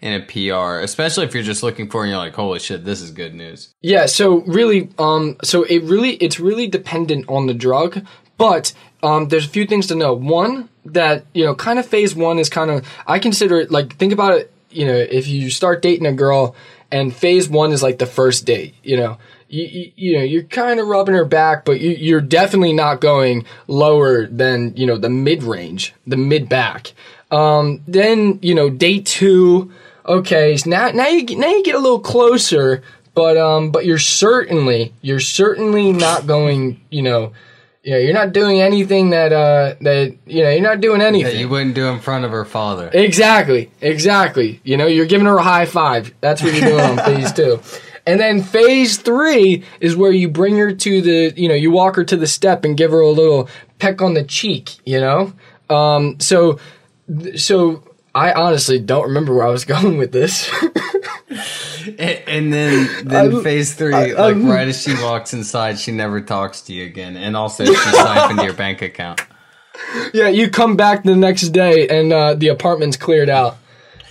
in 0.00 0.12
a 0.12 0.20
PR, 0.20 0.80
especially 0.80 1.24
if 1.24 1.34
you're 1.34 1.42
just 1.42 1.62
looking 1.62 1.88
for 1.88 2.02
and 2.02 2.10
you're 2.10 2.18
like, 2.18 2.34
holy 2.34 2.58
shit, 2.58 2.84
this 2.84 3.00
is 3.00 3.10
good 3.10 3.34
news. 3.34 3.74
Yeah, 3.82 4.06
so 4.06 4.42
really, 4.42 4.90
um, 4.98 5.36
so 5.42 5.64
it 5.64 5.82
really, 5.84 6.14
it's 6.14 6.38
really 6.38 6.66
dependent 6.66 7.28
on 7.28 7.46
the 7.46 7.54
drug, 7.54 8.04
but 8.38 8.72
um, 9.02 9.28
there's 9.28 9.46
a 9.46 9.48
few 9.48 9.66
things 9.66 9.86
to 9.88 9.94
know. 9.94 10.14
One, 10.14 10.68
that 10.86 11.26
you 11.34 11.44
know, 11.44 11.54
kind 11.54 11.78
of 11.78 11.86
phase 11.86 12.14
one 12.14 12.38
is 12.38 12.48
kind 12.48 12.70
of, 12.70 12.86
I 13.06 13.18
consider 13.18 13.60
it 13.60 13.70
like 13.70 13.96
think 13.96 14.12
about 14.12 14.32
it. 14.38 14.52
You 14.70 14.86
know, 14.86 14.94
if 14.94 15.26
you 15.26 15.50
start 15.50 15.80
dating 15.80 16.06
a 16.06 16.12
girl 16.12 16.54
and 16.90 17.14
phase 17.14 17.48
one 17.48 17.72
is 17.72 17.82
like 17.82 17.98
the 17.98 18.06
first 18.06 18.44
date, 18.44 18.74
you 18.82 18.96
know. 18.96 19.18
You, 19.48 19.64
you, 19.64 19.92
you 19.94 20.18
know 20.18 20.24
you're 20.24 20.42
kind 20.42 20.80
of 20.80 20.88
rubbing 20.88 21.14
her 21.14 21.24
back, 21.24 21.64
but 21.64 21.78
you, 21.78 21.90
you're 21.90 22.20
definitely 22.20 22.72
not 22.72 23.00
going 23.00 23.46
lower 23.68 24.26
than 24.26 24.76
you 24.76 24.86
know 24.86 24.98
the 24.98 25.08
mid 25.08 25.44
range, 25.44 25.94
the 26.04 26.16
mid 26.16 26.48
back. 26.48 26.92
Um, 27.30 27.80
then 27.86 28.40
you 28.42 28.56
know 28.56 28.68
day 28.68 28.98
two, 28.98 29.72
okay, 30.06 30.56
so 30.56 30.70
now 30.70 30.88
now 30.90 31.08
you 31.08 31.22
get- 31.22 31.38
now 31.38 31.48
you 31.48 31.62
get 31.62 31.74
a 31.74 31.78
little 31.78 32.00
closer, 32.00 32.82
but 33.14 33.36
um, 33.36 33.70
but 33.70 33.84
you're 33.84 33.98
certainly 33.98 34.92
you're 35.02 35.20
certainly 35.20 35.92
not 35.92 36.26
going, 36.26 36.80
you 36.90 37.02
know, 37.02 37.32
you 37.82 37.92
know, 37.92 37.98
you're 37.98 38.14
not 38.14 38.32
doing 38.32 38.60
anything 38.60 39.10
that 39.10 39.32
uh 39.32 39.74
that 39.80 40.16
you 40.26 40.42
know 40.42 40.50
you're 40.50 40.60
not 40.60 40.80
doing 40.80 41.00
anything 41.00 41.32
That 41.34 41.38
you 41.40 41.48
wouldn't 41.48 41.74
do 41.74 41.86
in 41.88 42.00
front 42.00 42.24
of 42.24 42.30
her 42.32 42.44
father. 42.44 42.90
Exactly, 42.92 43.70
exactly. 43.80 44.60
You 44.64 44.76
know, 44.76 44.86
you're 44.86 45.06
giving 45.06 45.26
her 45.26 45.36
a 45.36 45.42
high 45.42 45.66
five. 45.66 46.12
That's 46.20 46.42
what 46.42 46.52
you're 46.54 46.68
doing 46.68 46.80
on 46.80 46.96
phase 46.98 47.32
two. 47.32 47.60
And 48.08 48.20
then 48.20 48.40
phase 48.40 48.98
three 48.98 49.64
is 49.80 49.96
where 49.96 50.12
you 50.12 50.28
bring 50.28 50.56
her 50.58 50.72
to 50.72 51.02
the, 51.02 51.32
you 51.36 51.48
know, 51.48 51.56
you 51.56 51.72
walk 51.72 51.96
her 51.96 52.04
to 52.04 52.16
the 52.16 52.28
step 52.28 52.64
and 52.64 52.76
give 52.76 52.92
her 52.92 53.00
a 53.00 53.10
little 53.10 53.48
peck 53.80 54.00
on 54.00 54.14
the 54.14 54.22
cheek, 54.22 54.76
you 54.84 55.00
know? 55.00 55.32
Um, 55.68 56.20
so, 56.20 56.60
so 57.34 57.82
I 58.16 58.32
honestly 58.32 58.78
don't 58.78 59.04
remember 59.08 59.34
where 59.34 59.46
I 59.46 59.50
was 59.50 59.64
going 59.74 59.98
with 59.98 60.10
this. 60.12 60.50
And, 61.86 62.00
and 62.26 62.52
then 62.52 62.88
then 63.04 63.36
I- 63.36 63.42
phase 63.42 63.74
three, 63.74 63.94
I- 63.94 64.06
like 64.06 64.16
I'm- 64.18 64.48
right 64.48 64.66
as 64.68 64.82
she 64.82 64.94
walks 64.94 65.32
inside, 65.32 65.78
she 65.78 65.92
never 65.92 66.20
talks 66.20 66.62
to 66.62 66.72
you 66.72 66.84
again, 66.84 67.16
and 67.16 67.36
also 67.36 67.64
she 67.64 67.74
siphoned 67.74 68.40
your 68.42 68.54
bank 68.54 68.82
account. 68.82 69.20
yeah, 70.12 70.28
you 70.28 70.48
come 70.50 70.76
back 70.76 71.04
the 71.04 71.14
next 71.14 71.50
day 71.50 71.86
and 71.88 72.12
uh, 72.12 72.34
the 72.34 72.48
apartment's 72.48 72.96
cleared 72.96 73.28
out. 73.28 73.58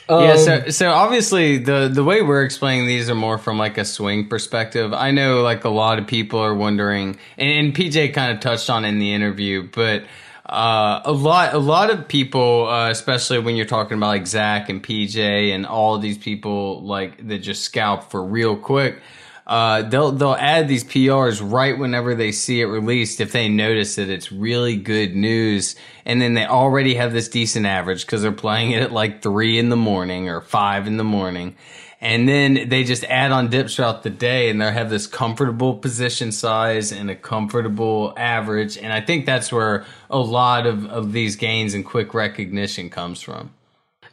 yeah, 0.07 0.15
Um, 0.33 0.37
so 0.37 0.69
so 0.69 0.91
obviously 0.91 1.57
the 1.57 1.89
the 1.91 2.03
way 2.03 2.21
we're 2.21 2.43
explaining 2.43 2.85
these 2.87 3.09
are 3.09 3.15
more 3.15 3.37
from 3.39 3.57
like 3.57 3.77
a 3.79 3.83
swing 3.85 4.27
perspective. 4.29 4.93
I 4.93 5.09
know 5.11 5.41
like 5.41 5.63
a 5.65 5.69
lot 5.69 5.97
of 5.99 6.05
people 6.07 6.39
are 6.39 6.53
wondering, 6.53 7.17
and, 7.37 7.49
and 7.67 7.75
PJ 7.75 8.13
kind 8.13 8.31
of 8.33 8.39
touched 8.39 8.69
on 8.69 8.85
in 8.85 8.99
the 8.99 9.13
interview, 9.13 9.67
but 9.73 10.03
uh, 10.45 11.01
a 11.05 11.11
lot 11.11 11.53
a 11.55 11.57
lot 11.57 11.89
of 11.89 12.07
people, 12.07 12.67
uh, 12.67 12.89
especially 12.91 13.39
when 13.39 13.55
you're 13.55 13.65
talking 13.65 13.97
about 13.97 14.07
like 14.07 14.27
Zach 14.27 14.69
and 14.69 14.83
PJ 14.83 15.17
and 15.17 15.65
all 15.65 15.97
these 15.97 16.19
people 16.19 16.83
like 16.83 17.27
that 17.27 17.39
just 17.39 17.63
scalp 17.63 18.11
for 18.11 18.23
real 18.23 18.55
quick. 18.55 19.01
Uh, 19.47 19.83
they'll 19.83 20.11
they'll 20.11 20.35
add 20.35 20.67
these 20.67 20.83
PRs 20.83 21.41
right 21.43 21.77
whenever 21.77 22.13
they 22.13 22.31
see 22.31 22.61
it 22.61 22.65
released 22.65 23.21
if 23.21 23.31
they 23.31 23.49
notice 23.49 23.95
that 23.95 24.09
it's 24.09 24.31
really 24.31 24.75
good 24.75 25.15
news, 25.15 25.75
and 26.05 26.21
then 26.21 26.35
they 26.35 26.45
already 26.45 26.95
have 26.95 27.11
this 27.11 27.27
decent 27.27 27.65
average 27.65 28.05
because 28.05 28.21
they're 28.21 28.31
playing 28.31 28.71
it 28.71 28.83
at 28.83 28.91
like 28.91 29.23
three 29.23 29.57
in 29.57 29.69
the 29.69 29.75
morning 29.75 30.29
or 30.29 30.41
five 30.41 30.85
in 30.85 30.97
the 30.97 31.03
morning, 31.03 31.55
and 32.05 32.29
then 32.29 32.69
they 32.69 32.83
just 32.83 33.03
add 33.05 33.31
on 33.31 33.49
dips 33.49 33.75
throughout 33.75 34.03
the 34.03 34.11
day, 34.11 34.51
and 34.51 34.61
they 34.61 34.71
have 34.71 34.91
this 34.91 35.07
comfortable 35.07 35.75
position 35.75 36.31
size 36.31 36.91
and 36.91 37.09
a 37.09 37.15
comfortable 37.15 38.13
average, 38.15 38.77
and 38.77 38.93
I 38.93 39.01
think 39.01 39.25
that's 39.25 39.51
where 39.51 39.85
a 40.11 40.19
lot 40.19 40.67
of 40.67 40.85
of 40.85 41.13
these 41.13 41.35
gains 41.35 41.73
and 41.73 41.83
quick 41.83 42.13
recognition 42.13 42.91
comes 42.91 43.21
from. 43.21 43.49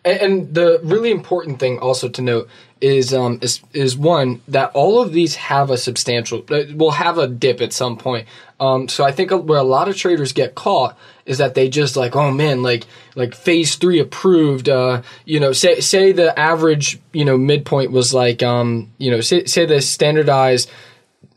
And, 0.05 0.21
and 0.21 0.55
the 0.55 0.81
really 0.83 1.11
important 1.11 1.61
thing 1.61 1.79
also 1.79 2.09
to 2.09 2.23
note 2.23 2.49
is 2.81 3.15
um 3.15 3.39
is 3.43 3.61
is 3.73 3.97
one 3.97 4.41
that 4.49 4.73
all 4.75 5.01
of 5.01 5.13
these 5.13 5.37
have 5.37 5.71
a 5.71 5.77
substantial 5.77 6.45
uh, 6.51 6.63
will 6.75 6.91
have 6.91 7.17
a 7.17 7.29
dip 7.29 7.61
at 7.61 7.73
some 7.73 7.97
point. 7.97 8.27
Um, 8.59 8.89
so 8.89 9.05
I 9.05 9.13
think 9.13 9.31
where 9.31 9.59
a 9.59 9.65
lot 9.65 9.89
of 9.89 9.97
traders 9.97 10.33
get 10.33 10.55
caught 10.55 10.99
is 11.25 11.39
that 11.39 11.55
they 11.55 11.69
just 11.69 11.97
like 11.97 12.17
oh 12.17 12.33
man 12.33 12.63
like 12.63 12.87
like 13.15 13.35
phase 13.35 13.77
three 13.77 14.01
approved. 14.01 14.69
Uh, 14.69 15.03
you 15.25 15.39
know 15.39 15.53
say 15.53 15.81
say 15.81 16.13
the 16.13 16.37
average 16.39 16.99
you 17.13 17.25
know 17.25 17.39
midpoint 17.39 17.93
was 17.93 18.13
like 18.13 18.43
um 18.43 18.91
you 18.99 19.11
know 19.11 19.21
say 19.21 19.45
say 19.45 19.65
the 19.65 19.81
standardized 19.81 20.69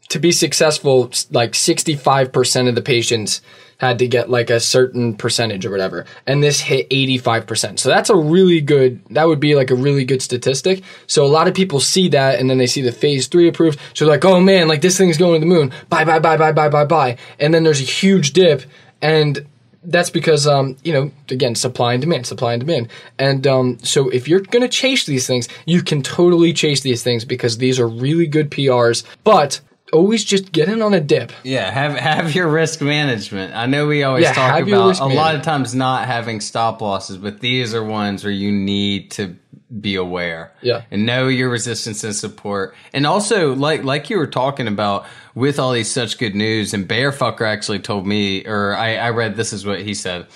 to 0.10 0.20
be 0.20 0.32
successful, 0.32 1.12
like 1.32 1.54
65% 1.54 2.70
of 2.70 2.76
the 2.76 2.82
patients 2.82 3.42
had 3.78 4.00
to 4.00 4.08
get 4.08 4.30
like 4.30 4.50
a 4.50 4.60
certain 4.60 5.16
percentage 5.16 5.66
or 5.66 5.72
whatever. 5.72 6.06
And 6.26 6.42
this 6.42 6.60
hit 6.60 6.90
85%. 6.90 7.80
So 7.80 7.90
that's 7.90 8.10
a 8.10 8.16
really 8.16 8.62
good, 8.62 9.02
that 9.10 9.28
would 9.28 9.40
be 9.40 9.56
like 9.56 9.72
a 9.72 9.76
really 9.76 10.06
good 10.06 10.22
statistic. 10.22 10.84
So 11.08 11.26
a 11.26 11.28
lot 11.28 11.48
of 11.48 11.54
people 11.54 11.80
see 11.80 12.10
that 12.10 12.40
and 12.40 12.50
then 12.50 12.58
they 12.58 12.68
see 12.68 12.82
the 12.82 12.92
phase 12.92 13.28
three 13.28 13.48
approved. 13.48 13.80
So 13.94 14.06
they're 14.06 14.14
like, 14.14 14.26
oh 14.26 14.40
man, 14.40 14.68
like 14.68 14.82
this 14.82 14.98
thing's 14.98 15.18
going 15.18 15.34
to 15.34 15.40
the 15.40 15.54
moon. 15.54 15.72
Bye, 15.90 16.06
bye, 16.06 16.20
bye, 16.20 16.38
bye, 16.38 16.52
bye, 16.52 16.70
bye, 16.70 16.86
bye. 16.86 17.18
And 17.40 17.54
then 17.54 17.64
there's 17.64 17.82
a 17.82 17.86
huge 17.86 18.34
dip. 18.34 18.64
And 19.02 19.46
that's 19.88 20.10
because 20.10 20.48
um, 20.48 20.78
you 20.84 20.94
know 20.94 21.12
again 21.30 21.56
supply 21.56 21.94
and 21.94 22.02
demand 22.02 22.26
supply 22.26 22.54
and 22.54 22.62
demand 22.66 22.90
and 23.20 23.46
um, 23.46 23.78
so 23.84 24.10
if 24.10 24.28
you're 24.28 24.40
going 24.40 24.62
to 24.62 24.68
chase 24.68 25.06
these 25.06 25.28
things 25.28 25.48
you 25.66 25.82
can 25.82 26.02
totally 26.02 26.54
chase 26.54 26.82
these 26.82 27.04
things 27.04 27.24
because 27.24 27.58
these 27.58 27.80
are 27.80 27.88
really 27.88 28.28
good 28.28 28.50
prs 28.50 29.04
but 29.24 29.62
always 29.96 30.24
just 30.24 30.52
get 30.52 30.70
in 30.70 30.82
on 30.82 30.94
a 30.94 31.00
dip 31.00 31.32
Yeah, 31.44 31.72
have 31.72 31.96
have 31.96 32.36
your 32.36 32.48
risk 32.48 32.82
management. 32.82 33.56
I 33.56 33.66
know 33.66 33.88
we 33.88 34.04
always 34.04 34.24
Yeah, 34.24 34.34
talk 34.34 34.62
about 34.62 35.00
a 35.00 35.06
lot 35.06 35.36
of 35.36 35.42
times 35.42 35.74
not 35.74 36.06
having 36.08 36.42
stop 36.42 36.82
losses, 36.82 37.18
but 37.18 37.40
these 37.40 37.74
are 37.74 37.84
ones 37.84 38.24
where 38.24 38.34
you 38.34 38.52
need 38.52 39.12
to 39.12 39.36
be 39.82 39.96
aware. 39.96 40.54
Yeah. 40.62 40.84
And 40.92 41.06
know 41.06 41.28
your 41.28 41.50
resistance 41.50 42.04
and 42.04 42.16
support. 42.16 42.76
And 42.94 43.06
also 43.06 43.56
like 43.56 43.84
like 43.84 44.10
you 44.10 44.18
were 44.18 44.28
talking 44.28 44.68
about 44.68 45.06
with 45.34 45.60
all 45.60 45.72
these 45.72 45.92
such 45.92 46.18
good 46.18 46.36
news 46.36 46.74
and 46.74 46.88
Bearfucker 46.88 47.46
actually 47.48 47.80
told 47.80 48.06
me 48.06 48.46
or 48.46 48.76
I, 48.76 48.96
I 48.96 49.10
read 49.10 49.36
this 49.36 49.54
is 49.54 49.66
what 49.66 49.82
he 49.82 49.94
said. 49.94 50.28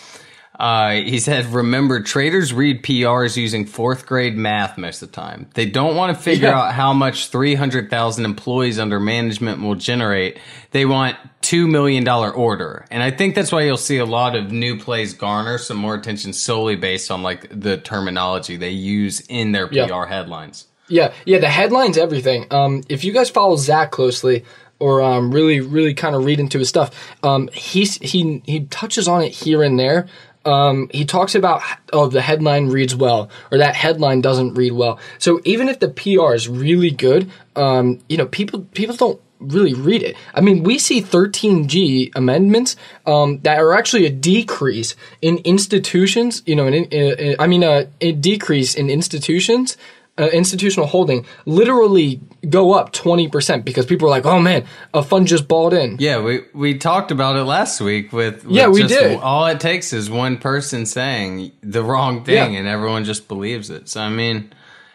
Uh, 0.59 0.91
he 0.95 1.19
said, 1.19 1.45
remember, 1.45 2.01
traders 2.01 2.53
read 2.53 2.83
PRs 2.83 3.37
using 3.37 3.65
fourth 3.65 4.05
grade 4.05 4.35
math 4.35 4.77
most 4.77 5.01
of 5.01 5.09
the 5.09 5.15
time. 5.15 5.47
They 5.53 5.65
don't 5.65 5.95
want 5.95 6.15
to 6.17 6.21
figure 6.21 6.49
Yeah. 6.49 6.59
out 6.59 6.73
how 6.73 6.91
much 6.91 7.27
300,000 7.27 8.25
employees 8.25 8.77
under 8.77 8.99
management 8.99 9.61
will 9.61 9.75
generate. 9.75 10.37
They 10.71 10.85
want 10.85 11.15
$2 11.43 11.69
million 11.69 12.05
order. 12.07 12.85
And 12.91 13.01
I 13.01 13.09
think 13.11 13.35
that's 13.35 13.53
why 13.53 13.61
you'll 13.61 13.77
see 13.77 13.99
a 13.99 14.05
lot 14.05 14.35
of 14.35 14.51
new 14.51 14.77
plays 14.77 15.13
garner 15.13 15.57
some 15.57 15.77
more 15.77 15.95
attention 15.95 16.33
solely 16.33 16.75
based 16.75 17.09
on 17.09 17.23
like 17.23 17.47
the 17.57 17.77
terminology 17.77 18.57
they 18.57 18.71
use 18.71 19.21
in 19.29 19.53
their 19.53 19.69
Yeah. 19.71 19.87
PR 19.87 20.07
headlines. 20.07 20.65
Yeah, 20.89 21.13
yeah. 21.25 21.37
The 21.37 21.49
headlines, 21.49 21.97
everything. 21.97 22.47
Um, 22.51 22.83
if 22.89 23.03
you 23.05 23.13
guys 23.13 23.29
follow 23.29 23.55
Zach 23.55 23.91
closely, 23.91 24.43
or 24.79 25.01
um, 25.01 25.31
really, 25.31 25.59
really 25.59 25.93
kind 25.93 26.15
of 26.15 26.23
read 26.25 26.39
into 26.39 26.57
his 26.57 26.69
stuff, 26.69 26.89
um, 27.21 27.49
he's 27.53 27.95
he 27.97 28.41
he 28.45 28.61
touches 28.61 29.07
on 29.07 29.21
it 29.21 29.29
here 29.33 29.61
and 29.61 29.77
there. 29.77 30.07
Um, 30.45 30.89
he 30.91 31.05
talks 31.05 31.35
about 31.35 31.61
oh 31.91 32.07
the 32.07 32.21
headline 32.21 32.69
reads 32.69 32.95
well 32.95 33.29
or 33.51 33.57
that 33.57 33.75
headline 33.75 34.21
doesn't 34.21 34.53
read 34.53 34.71
well. 34.71 34.99
So 35.17 35.41
even 35.43 35.67
if 35.69 35.79
the 35.79 35.89
PR 35.89 36.33
is 36.33 36.47
really 36.47 36.91
good, 36.91 37.29
um, 37.55 37.99
you 38.07 38.17
know 38.17 38.25
people 38.25 38.61
people 38.73 38.95
don't 38.95 39.21
really 39.39 39.73
read 39.73 40.03
it. 40.03 40.15
I 40.33 40.41
mean, 40.41 40.63
we 40.63 40.77
see 40.77 41.01
13G 41.01 42.11
amendments 42.15 42.75
um, 43.05 43.39
that 43.41 43.59
are 43.59 43.73
actually 43.73 44.05
a 44.05 44.09
decrease 44.09 44.95
in 45.21 45.37
institutions. 45.39 46.43
You 46.45 46.55
know, 46.55 46.67
in, 46.67 46.73
in, 46.73 47.19
in, 47.19 47.35
I 47.39 47.47
mean, 47.47 47.63
a, 47.63 47.87
a 48.01 48.11
decrease 48.11 48.75
in 48.75 48.89
institutions. 48.89 49.77
Uh, 50.19 50.27
institutional 50.33 50.85
holding 50.85 51.25
literally 51.45 52.19
go 52.49 52.73
up 52.73 52.91
20% 52.91 53.63
because 53.63 53.85
people 53.85 54.05
are 54.07 54.11
like, 54.11 54.25
oh 54.25 54.39
man, 54.41 54.65
a 54.93 55.01
fund 55.01 55.27
just 55.27 55.47
balled 55.47 55.73
in. 55.73 55.95
Yeah, 55.99 56.21
we 56.21 56.41
we 56.53 56.77
talked 56.77 57.11
about 57.11 57.37
it 57.37 57.43
last 57.45 57.79
week 57.79 58.11
with, 58.11 58.43
with 58.43 58.53
Yeah, 58.53 58.67
we 58.67 58.81
just 58.81 58.93
did. 58.93 59.17
All 59.19 59.45
it 59.45 59.59
takes 59.61 59.93
is 59.93 60.09
one 60.09 60.37
person 60.37 60.85
saying 60.85 61.53
the 61.61 61.83
wrong 61.83 62.25
thing, 62.25 62.53
Yeah. 62.53 62.59
and 62.59 62.67
everyone 62.67 63.05
just 63.05 63.27
believes 63.29 63.69
it. 63.69 63.87
So 63.87 64.01
I 64.01 64.09
mean, 64.09 64.51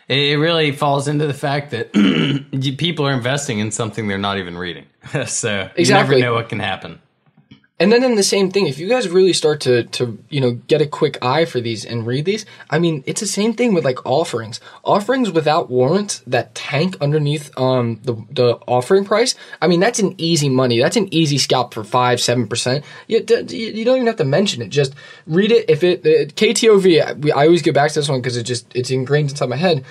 it, 0.08 0.18
it 0.18 0.36
really 0.36 0.72
falls 0.72 1.08
into 1.08 1.26
the 1.26 1.32
fact 1.34 1.70
that 1.70 1.92
people 2.78 3.06
are 3.06 3.12
investing 3.14 3.58
in 3.60 3.70
something 3.70 4.06
they're 4.08 4.18
not 4.18 4.36
even 4.38 4.58
reading. 4.58 4.84
so 5.26 5.70
Exactly. 5.76 5.84
you 5.84 5.90
never 5.92 6.18
know 6.18 6.34
what 6.34 6.48
can 6.50 6.58
happen. 6.60 7.00
And 7.80 7.90
then 7.90 8.04
in 8.04 8.14
the 8.14 8.22
same 8.22 8.52
thing, 8.52 8.68
if 8.68 8.78
you 8.78 8.88
guys 8.88 9.08
really 9.08 9.32
start 9.32 9.60
to 9.62 9.82
to 9.82 10.16
you 10.30 10.40
know 10.40 10.52
get 10.52 10.80
a 10.80 10.86
quick 10.86 11.18
eye 11.20 11.44
for 11.44 11.60
these 11.60 11.84
and 11.84 12.06
read 12.06 12.24
these, 12.24 12.46
I 12.70 12.78
mean, 12.78 13.02
it's 13.04 13.20
the 13.20 13.26
same 13.26 13.52
thing 13.52 13.74
with 13.74 13.84
like 13.84 14.06
offerings. 14.06 14.60
Offerings 14.84 15.32
without 15.32 15.68
warrants 15.70 16.20
that 16.24 16.54
tank 16.54 16.96
underneath 17.00 17.50
um 17.58 18.00
the 18.04 18.14
the 18.30 18.58
offering 18.68 19.04
price. 19.04 19.34
I 19.60 19.66
mean, 19.66 19.80
that's 19.80 19.98
an 19.98 20.14
easy 20.18 20.48
money. 20.48 20.78
That's 20.78 20.96
an 20.96 21.12
easy 21.12 21.36
scalp 21.36 21.74
for 21.74 21.82
five 21.82 22.20
seven 22.20 22.46
percent. 22.46 22.84
You, 23.08 23.18
you 23.18 23.84
don't 23.84 23.96
even 23.96 24.06
have 24.06 24.16
to 24.16 24.24
mention 24.24 24.62
it. 24.62 24.68
Just 24.68 24.94
read 25.26 25.50
it. 25.50 25.68
If 25.68 25.82
it 25.82 26.06
uh, 26.06 26.32
KTOV, 26.32 27.32
I 27.34 27.46
always 27.46 27.62
go 27.62 27.72
back 27.72 27.90
to 27.90 27.98
this 27.98 28.08
one 28.08 28.20
because 28.20 28.36
it 28.36 28.44
just 28.44 28.72
it's 28.76 28.92
ingrained 28.92 29.30
inside 29.30 29.48
my 29.48 29.56
head. 29.56 29.84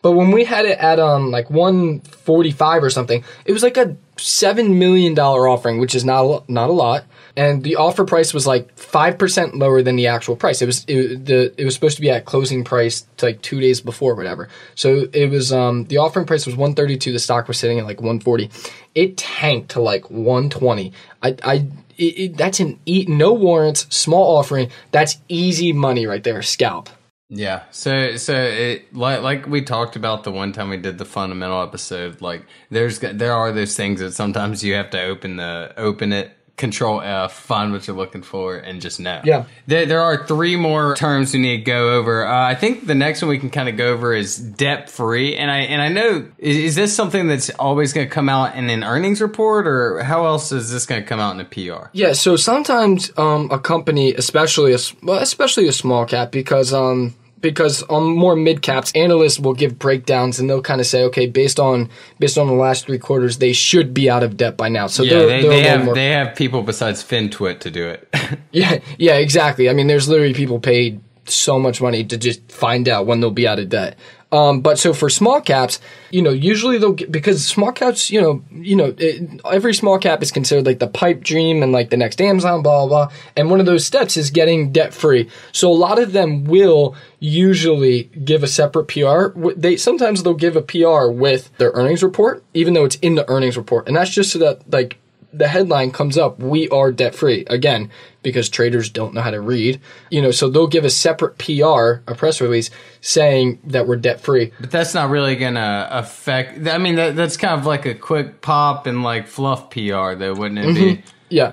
But 0.00 0.12
when 0.12 0.30
we 0.30 0.44
had 0.44 0.64
it 0.64 0.78
at 0.78 0.98
um 0.98 1.30
like 1.30 1.50
145 1.50 2.82
or 2.82 2.88
something, 2.88 3.22
it 3.44 3.52
was 3.52 3.62
like 3.62 3.76
a 3.76 3.94
seven 4.16 4.78
million 4.78 5.12
dollar 5.12 5.46
offering, 5.46 5.80
which 5.80 5.94
is 5.94 6.04
not 6.04 6.48
not 6.48 6.70
a 6.70 6.72
lot. 6.72 7.04
And 7.36 7.62
the 7.62 7.76
offer 7.76 8.04
price 8.04 8.32
was 8.32 8.46
like 8.46 8.76
five 8.78 9.18
percent 9.18 9.56
lower 9.56 9.82
than 9.82 9.96
the 9.96 10.06
actual 10.06 10.36
price. 10.36 10.62
It 10.62 10.66
was 10.66 10.84
it, 10.88 11.26
the 11.26 11.54
it 11.60 11.64
was 11.64 11.74
supposed 11.74 11.96
to 11.96 12.00
be 12.00 12.10
at 12.10 12.24
closing 12.24 12.64
price 12.64 13.06
to 13.18 13.26
like 13.26 13.42
two 13.42 13.60
days 13.60 13.80
before, 13.80 14.12
or 14.12 14.14
whatever. 14.14 14.48
So 14.74 15.06
it 15.12 15.30
was 15.30 15.52
um 15.52 15.84
the 15.84 15.98
offering 15.98 16.26
price 16.26 16.46
was 16.46 16.56
132. 16.56 17.12
The 17.12 17.18
stock 17.18 17.46
was 17.46 17.58
sitting 17.58 17.78
at 17.78 17.84
like 17.84 18.00
140. 18.00 18.50
It 18.94 19.16
tanked 19.16 19.72
to 19.72 19.80
like 19.80 20.10
120. 20.10 20.92
I 21.22 21.36
I 21.42 21.66
it, 21.98 22.02
it, 22.02 22.36
that's 22.36 22.60
an 22.60 22.78
e- 22.86 23.06
no 23.08 23.32
warrants, 23.32 23.86
small 23.94 24.36
offering. 24.36 24.70
That's 24.90 25.18
easy 25.28 25.72
money 25.72 26.06
right 26.06 26.22
there. 26.22 26.42
Scalp. 26.42 26.88
Yeah. 27.28 27.64
So 27.70 28.16
so 28.16 28.34
it 28.34 28.94
like 28.94 29.22
like 29.22 29.46
we 29.46 29.62
talked 29.62 29.96
about 29.96 30.22
the 30.22 30.30
one 30.30 30.52
time 30.52 30.70
we 30.70 30.76
did 30.76 30.98
the 30.98 31.04
fundamental 31.04 31.60
episode. 31.60 32.20
Like 32.20 32.46
there's 32.70 33.00
there 33.00 33.32
are 33.32 33.50
those 33.52 33.76
things 33.76 34.00
that 34.00 34.12
sometimes 34.12 34.62
you 34.62 34.74
have 34.74 34.90
to 34.90 35.02
open 35.02 35.36
the 35.36 35.74
open 35.76 36.12
it. 36.12 36.35
Control 36.56 37.02
F, 37.02 37.34
find 37.34 37.70
what 37.70 37.86
you're 37.86 37.96
looking 37.96 38.22
for, 38.22 38.56
and 38.56 38.80
just 38.80 38.98
know. 38.98 39.20
Yeah. 39.24 39.44
There, 39.66 39.84
there 39.84 40.00
are 40.00 40.26
three 40.26 40.56
more 40.56 40.94
terms 40.94 41.34
we 41.34 41.40
need 41.40 41.58
to 41.58 41.62
go 41.64 41.90
over. 41.90 42.26
Uh, 42.26 42.48
I 42.48 42.54
think 42.54 42.86
the 42.86 42.94
next 42.94 43.20
one 43.20 43.28
we 43.28 43.38
can 43.38 43.50
kind 43.50 43.68
of 43.68 43.76
go 43.76 43.88
over 43.88 44.14
is 44.14 44.38
debt 44.38 44.88
free, 44.88 45.36
and 45.36 45.50
I 45.50 45.58
and 45.58 45.82
I 45.82 45.88
know 45.88 46.26
is, 46.38 46.56
is 46.56 46.74
this 46.74 46.96
something 46.96 47.26
that's 47.28 47.50
always 47.50 47.92
going 47.92 48.06
to 48.06 48.10
come 48.10 48.30
out 48.30 48.54
in 48.54 48.70
an 48.70 48.84
earnings 48.84 49.20
report, 49.20 49.66
or 49.66 50.02
how 50.02 50.24
else 50.24 50.50
is 50.50 50.72
this 50.72 50.86
going 50.86 51.02
to 51.02 51.06
come 51.06 51.20
out 51.20 51.34
in 51.34 51.40
a 51.40 51.44
PR? 51.44 51.88
Yeah, 51.92 52.14
so 52.14 52.36
sometimes 52.36 53.10
um, 53.18 53.50
a 53.50 53.58
company, 53.58 54.14
especially 54.14 54.72
a 54.72 54.78
well, 55.02 55.18
especially 55.18 55.68
a 55.68 55.72
small 55.72 56.06
cap, 56.06 56.32
because 56.32 56.72
um 56.72 57.14
because 57.40 57.82
on 57.84 58.04
more 58.16 58.36
mid 58.36 58.62
caps, 58.62 58.92
analysts 58.94 59.38
will 59.38 59.54
give 59.54 59.78
breakdowns 59.78 60.38
and 60.38 60.48
they'll 60.48 60.62
kind 60.62 60.80
of 60.80 60.86
say, 60.86 61.04
okay, 61.04 61.26
based 61.26 61.60
on 61.60 61.90
based 62.18 62.38
on 62.38 62.46
the 62.46 62.54
last 62.54 62.86
three 62.86 62.98
quarters, 62.98 63.38
they 63.38 63.52
should 63.52 63.92
be 63.94 64.08
out 64.08 64.22
of 64.22 64.36
debt 64.36 64.56
by 64.56 64.68
now. 64.68 64.86
So 64.86 65.02
Yeah, 65.02 65.10
they're, 65.10 65.26
they, 65.26 65.42
they're 65.42 65.50
they 65.50 65.68
have 65.68 65.84
more, 65.84 65.94
they 65.94 66.10
have 66.10 66.34
people 66.34 66.62
besides 66.62 67.02
FinTwit 67.02 67.60
to 67.60 67.70
do 67.70 67.88
it. 67.88 68.08
yeah, 68.52 68.78
yeah, 68.98 69.14
exactly. 69.14 69.68
I 69.68 69.72
mean, 69.72 69.86
there's 69.86 70.08
literally 70.08 70.34
people 70.34 70.60
paid 70.60 71.00
so 71.28 71.58
much 71.58 71.80
money 71.80 72.04
to 72.04 72.16
just 72.16 72.50
find 72.50 72.88
out 72.88 73.06
when 73.06 73.20
they'll 73.20 73.30
be 73.30 73.48
out 73.48 73.58
of 73.58 73.68
debt. 73.68 73.98
Um, 74.32 74.60
but 74.60 74.78
so 74.78 74.92
for 74.92 75.08
small 75.08 75.40
caps, 75.40 75.78
you 76.10 76.20
know, 76.20 76.30
usually 76.30 76.78
they'll 76.78 76.92
get, 76.92 77.12
because 77.12 77.46
small 77.46 77.70
caps, 77.70 78.10
you 78.10 78.20
know, 78.20 78.42
you 78.50 78.74
know, 78.74 78.92
it, 78.98 79.40
every 79.44 79.72
small 79.72 79.98
cap 79.98 80.20
is 80.22 80.32
considered 80.32 80.66
like 80.66 80.80
the 80.80 80.88
pipe 80.88 81.22
dream 81.22 81.62
and 81.62 81.70
like 81.70 81.90
the 81.90 81.96
next 81.96 82.20
Amazon, 82.20 82.62
blah, 82.62 82.86
blah, 82.86 83.06
blah. 83.06 83.16
And 83.36 83.50
one 83.50 83.60
of 83.60 83.66
those 83.66 83.86
steps 83.86 84.16
is 84.16 84.30
getting 84.30 84.72
debt 84.72 84.92
free. 84.92 85.30
So 85.52 85.70
a 85.70 85.74
lot 85.74 86.00
of 86.00 86.12
them 86.12 86.44
will 86.44 86.96
usually 87.20 88.04
give 88.24 88.42
a 88.42 88.48
separate 88.48 88.88
PR. 88.88 89.28
They, 89.56 89.76
sometimes 89.76 90.22
they'll 90.22 90.34
give 90.34 90.56
a 90.56 90.62
PR 90.62 91.08
with 91.08 91.56
their 91.58 91.70
earnings 91.70 92.02
report, 92.02 92.42
even 92.52 92.74
though 92.74 92.84
it's 92.84 92.96
in 92.96 93.14
the 93.14 93.28
earnings 93.30 93.56
report. 93.56 93.86
And 93.86 93.96
that's 93.96 94.10
just 94.10 94.32
so 94.32 94.40
that 94.40 94.70
like 94.72 94.98
the 95.36 95.48
headline 95.48 95.90
comes 95.90 96.16
up, 96.16 96.38
we 96.38 96.68
are 96.70 96.92
debt 96.92 97.14
free. 97.14 97.44
Again, 97.48 97.90
because 98.22 98.48
traders 98.48 98.90
don't 98.90 99.14
know 99.14 99.20
how 99.20 99.30
to 99.30 99.40
read. 99.40 99.80
You 100.10 100.22
know, 100.22 100.30
so 100.30 100.48
they'll 100.48 100.66
give 100.66 100.84
a 100.84 100.90
separate 100.90 101.38
PR, 101.38 102.02
a 102.10 102.14
press 102.16 102.40
release, 102.40 102.70
saying 103.00 103.60
that 103.64 103.86
we're 103.86 103.96
debt 103.96 104.20
free. 104.20 104.52
But 104.60 104.70
that's 104.70 104.94
not 104.94 105.10
really 105.10 105.36
gonna 105.36 105.88
affect. 105.90 106.66
I 106.66 106.78
mean, 106.78 106.96
that, 106.96 107.16
that's 107.16 107.36
kind 107.36 107.58
of 107.58 107.66
like 107.66 107.86
a 107.86 107.94
quick 107.94 108.40
pop 108.40 108.86
and 108.86 109.02
like 109.02 109.26
fluff 109.26 109.70
PR, 109.70 110.14
though, 110.14 110.34
wouldn't 110.34 110.58
it 110.58 110.74
be? 110.74 110.80
Mm-hmm. 110.80 111.00
Yeah. 111.28 111.52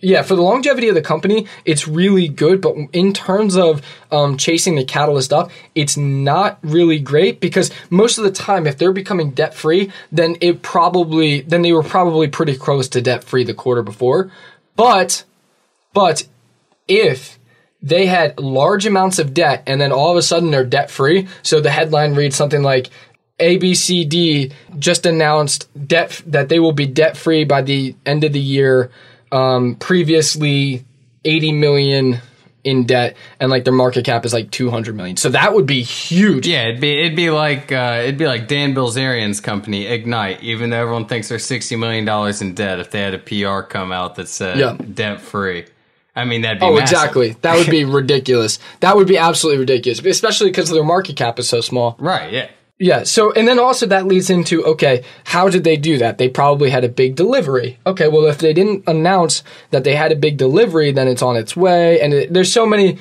Yeah, 0.00 0.22
for 0.22 0.34
the 0.34 0.42
longevity 0.42 0.88
of 0.88 0.94
the 0.94 1.02
company, 1.02 1.46
it's 1.64 1.86
really 1.86 2.28
good. 2.28 2.60
But 2.60 2.76
in 2.92 3.12
terms 3.12 3.56
of 3.56 3.82
um, 4.10 4.36
chasing 4.36 4.76
the 4.76 4.84
catalyst 4.84 5.32
up, 5.32 5.50
it's 5.74 5.96
not 5.96 6.58
really 6.62 6.98
great 6.98 7.40
because 7.40 7.70
most 7.90 8.18
of 8.18 8.24
the 8.24 8.30
time, 8.30 8.66
if 8.66 8.78
they're 8.78 8.92
becoming 8.92 9.32
debt 9.32 9.54
free, 9.54 9.92
then 10.10 10.36
it 10.40 10.62
probably 10.62 11.40
then 11.42 11.62
they 11.62 11.72
were 11.72 11.82
probably 11.82 12.28
pretty 12.28 12.56
close 12.56 12.88
to 12.90 13.02
debt 13.02 13.24
free 13.24 13.44
the 13.44 13.54
quarter 13.54 13.82
before. 13.82 14.30
But 14.76 15.24
but 15.92 16.26
if 16.88 17.38
they 17.82 18.06
had 18.06 18.38
large 18.40 18.86
amounts 18.86 19.18
of 19.18 19.34
debt 19.34 19.62
and 19.66 19.80
then 19.80 19.92
all 19.92 20.10
of 20.10 20.16
a 20.16 20.22
sudden 20.22 20.50
they're 20.50 20.64
debt 20.64 20.90
free, 20.90 21.28
so 21.42 21.60
the 21.60 21.70
headline 21.70 22.14
reads 22.14 22.36
something 22.36 22.62
like 22.62 22.88
ABCD 23.38 24.52
just 24.78 25.04
announced 25.06 25.68
debt 25.88 26.22
that 26.26 26.48
they 26.48 26.58
will 26.58 26.72
be 26.72 26.86
debt 26.86 27.16
free 27.16 27.44
by 27.44 27.62
the 27.62 27.94
end 28.06 28.24
of 28.24 28.32
the 28.32 28.40
year. 28.40 28.90
Um, 29.34 29.74
previously 29.76 30.84
80 31.24 31.52
million 31.52 32.18
in 32.62 32.86
debt 32.86 33.14
and 33.40 33.50
like 33.50 33.64
their 33.64 33.74
market 33.74 34.04
cap 34.06 34.24
is 34.24 34.32
like 34.32 34.50
200 34.50 34.94
million. 34.96 35.16
So 35.18 35.28
that 35.30 35.52
would 35.54 35.66
be 35.66 35.82
huge. 35.82 36.46
Yeah, 36.46 36.68
it'd 36.68 36.80
be 36.80 36.98
it'd 37.00 37.16
be 37.16 37.28
like 37.30 37.70
uh, 37.72 37.98
it'd 38.02 38.16
be 38.16 38.26
like 38.26 38.48
Dan 38.48 38.74
Bilzerian's 38.74 39.40
company 39.40 39.86
Ignite. 39.86 40.42
Even 40.42 40.70
though 40.70 40.80
everyone 40.80 41.06
thinks 41.06 41.28
they're 41.28 41.38
sixty 41.38 41.76
million 41.76 42.04
dollars 42.04 42.40
in 42.40 42.54
debt, 42.54 42.78
if 42.78 42.90
they 42.90 43.00
had 43.02 43.12
a 43.12 43.18
PR 43.18 43.66
come 43.66 43.92
out 43.92 44.14
that 44.14 44.28
said 44.28 44.56
Yeah. 44.58 44.76
debt 44.94 45.20
free, 45.20 45.64
I 46.16 46.24
mean 46.24 46.40
that'd 46.42 46.60
be 46.60 46.64
Oh, 46.66 46.76
massive. 46.76 46.94
exactly. 46.96 47.36
That 47.42 47.56
would 47.58 47.68
be 47.70 47.84
ridiculous. 48.00 48.58
That 48.80 48.96
would 48.96 49.08
be 49.08 49.18
absolutely 49.18 49.58
ridiculous, 49.60 49.98
especially 49.98 50.48
because 50.50 50.70
their 50.70 50.84
market 50.84 51.16
cap 51.16 51.38
is 51.38 51.48
so 51.48 51.60
small. 51.60 51.96
right. 51.98 52.32
Yeah. 52.32 52.48
Yeah. 52.84 53.04
So, 53.04 53.32
and 53.32 53.48
then 53.48 53.58
also 53.58 53.86
that 53.86 54.04
leads 54.04 54.28
into 54.28 54.62
okay, 54.66 55.04
how 55.24 55.48
did 55.48 55.64
they 55.64 55.78
do 55.78 55.96
that? 55.96 56.18
They 56.18 56.28
probably 56.28 56.68
had 56.68 56.84
a 56.84 56.88
big 56.90 57.16
delivery. 57.16 57.78
Okay, 57.86 58.08
well, 58.08 58.26
if 58.26 58.36
they 58.36 58.52
didn't 58.52 58.84
announce 58.86 59.42
that 59.70 59.84
they 59.84 59.96
had 59.96 60.12
a 60.12 60.16
big 60.16 60.36
delivery, 60.36 60.92
then 60.92 61.08
it's 61.08 61.22
on 61.22 61.34
its 61.34 61.56
way. 61.56 61.98
And 61.98 62.12
it, 62.12 62.34
there's 62.34 62.52
so 62.52 62.66
many. 62.66 62.98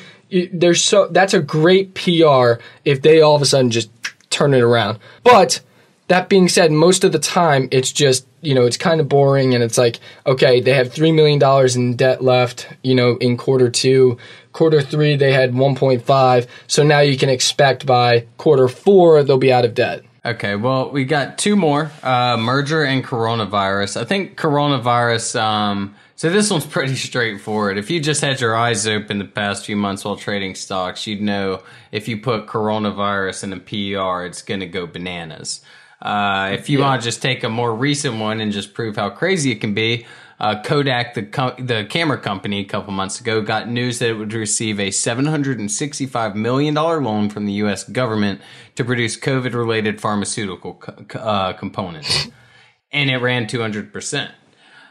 There's 0.54 0.82
so 0.82 1.10
that's 1.10 1.34
a 1.34 1.42
great 1.42 1.96
PR 1.96 2.64
if 2.86 3.02
they 3.02 3.20
all 3.20 3.36
of 3.36 3.42
a 3.42 3.46
sudden 3.46 3.72
just 3.72 3.90
turn 4.30 4.54
it 4.54 4.62
around. 4.62 5.00
But 5.22 5.60
that 6.08 6.30
being 6.30 6.50
said, 6.50 6.72
most 6.72 7.04
of 7.04 7.12
the 7.12 7.20
time 7.20 7.68
it's 7.72 7.92
just 7.92 8.28
you 8.42 8.54
know 8.54 8.66
it's 8.66 8.78
kind 8.78 9.00
of 9.00 9.08
boring 9.10 9.54
and 9.54 9.64
it's 9.64 9.78
like 9.78 10.00
okay, 10.26 10.62
they 10.62 10.74
have 10.74 10.92
three 10.92 11.12
million 11.12 11.40
dollars 11.40 11.76
in 11.76 11.96
debt 11.96 12.24
left. 12.24 12.68
You 12.84 12.96
know, 12.96 13.18
in 13.18 13.38
quarter 13.38 13.70
two. 13.70 14.18
Quarter 14.52 14.84
three, 14.84 15.16
they 15.16 15.34
had 15.34 15.54
1.5. 15.54 16.48
So 16.68 16.84
now 16.84 17.00
you 17.00 17.18
can 17.18 17.28
expect 17.28 17.88
by 17.88 18.28
quarter 18.38 18.68
four, 18.68 19.24
they'll 19.24 19.40
be 19.40 19.52
out 19.52 19.66
of 19.66 19.74
debt. 19.74 20.04
Okay, 20.26 20.56
well, 20.56 20.90
we 20.90 21.04
got 21.04 21.38
two 21.38 21.56
more 21.58 21.92
uh, 22.02 22.38
merger 22.38 22.84
and 22.84 23.04
coronavirus. 23.04 24.00
I 24.00 24.06
think 24.06 24.38
coronavirus. 24.38 25.42
Um, 25.42 25.96
so 26.16 26.30
this 26.30 26.50
one's 26.50 26.66
pretty 26.78 26.96
straightforward. 26.96 27.78
If 27.78 27.90
you 27.90 28.00
just 28.00 28.22
had 28.22 28.40
your 28.40 28.56
eyes 28.56 28.88
open 28.88 29.18
the 29.18 29.26
past 29.26 29.66
few 29.66 29.76
months 29.76 30.06
while 30.06 30.16
trading 30.16 30.56
stocks, 30.56 31.06
you'd 31.06 31.22
know 31.22 31.64
if 31.92 32.08
you 32.08 32.18
put 32.18 32.48
coronavirus 32.48 33.44
in 33.44 33.54
a 33.54 33.60
PR, 33.60 34.26
it's 34.26 34.42
going 34.42 34.62
to 34.62 34.66
go 34.66 34.88
bananas. 34.88 35.62
Uh, 36.04 36.52
if 36.52 36.70
you 36.70 36.80
want 36.80 37.02
to 37.02 37.06
just 37.06 37.22
take 37.22 37.46
a 37.46 37.50
more 37.50 37.74
recent 37.74 38.20
one 38.20 38.42
and 38.42 38.52
just 38.52 38.74
prove 38.74 38.98
how 38.98 39.10
crazy 39.10 39.52
it 39.52 39.62
can 39.62 39.74
be, 39.74 40.06
uh, 40.38 40.62
Kodak, 40.62 41.14
the 41.14 41.24
co- 41.24 41.56
the 41.58 41.86
camera 41.86 42.20
company, 42.20 42.60
a 42.60 42.66
couple 42.66 42.92
months 42.92 43.22
ago, 43.22 43.42
got 43.42 43.70
news 43.70 44.00
that 44.00 44.10
it 44.10 44.14
would 44.16 44.34
receive 44.34 44.82
a 44.82 44.92
seven 44.92 45.26
hundred 45.26 45.60
and 45.60 45.72
sixty 45.72 46.06
five 46.06 46.36
million 46.36 46.74
dollar 46.74 47.02
loan 47.02 47.30
from 47.30 47.46
the 47.46 47.54
U.S. 47.54 47.86
government 47.86 48.42
to 48.76 48.84
produce 48.84 49.16
COVID 49.18 49.54
related 49.54 50.02
pharmaceutical 50.02 50.74
co- 50.74 51.20
uh, 51.20 51.54
components, 51.54 52.28
and 52.92 53.10
it 53.10 53.18
ran 53.18 53.48
two 53.48 53.62
hundred 53.62 53.94
percent. 53.94 54.32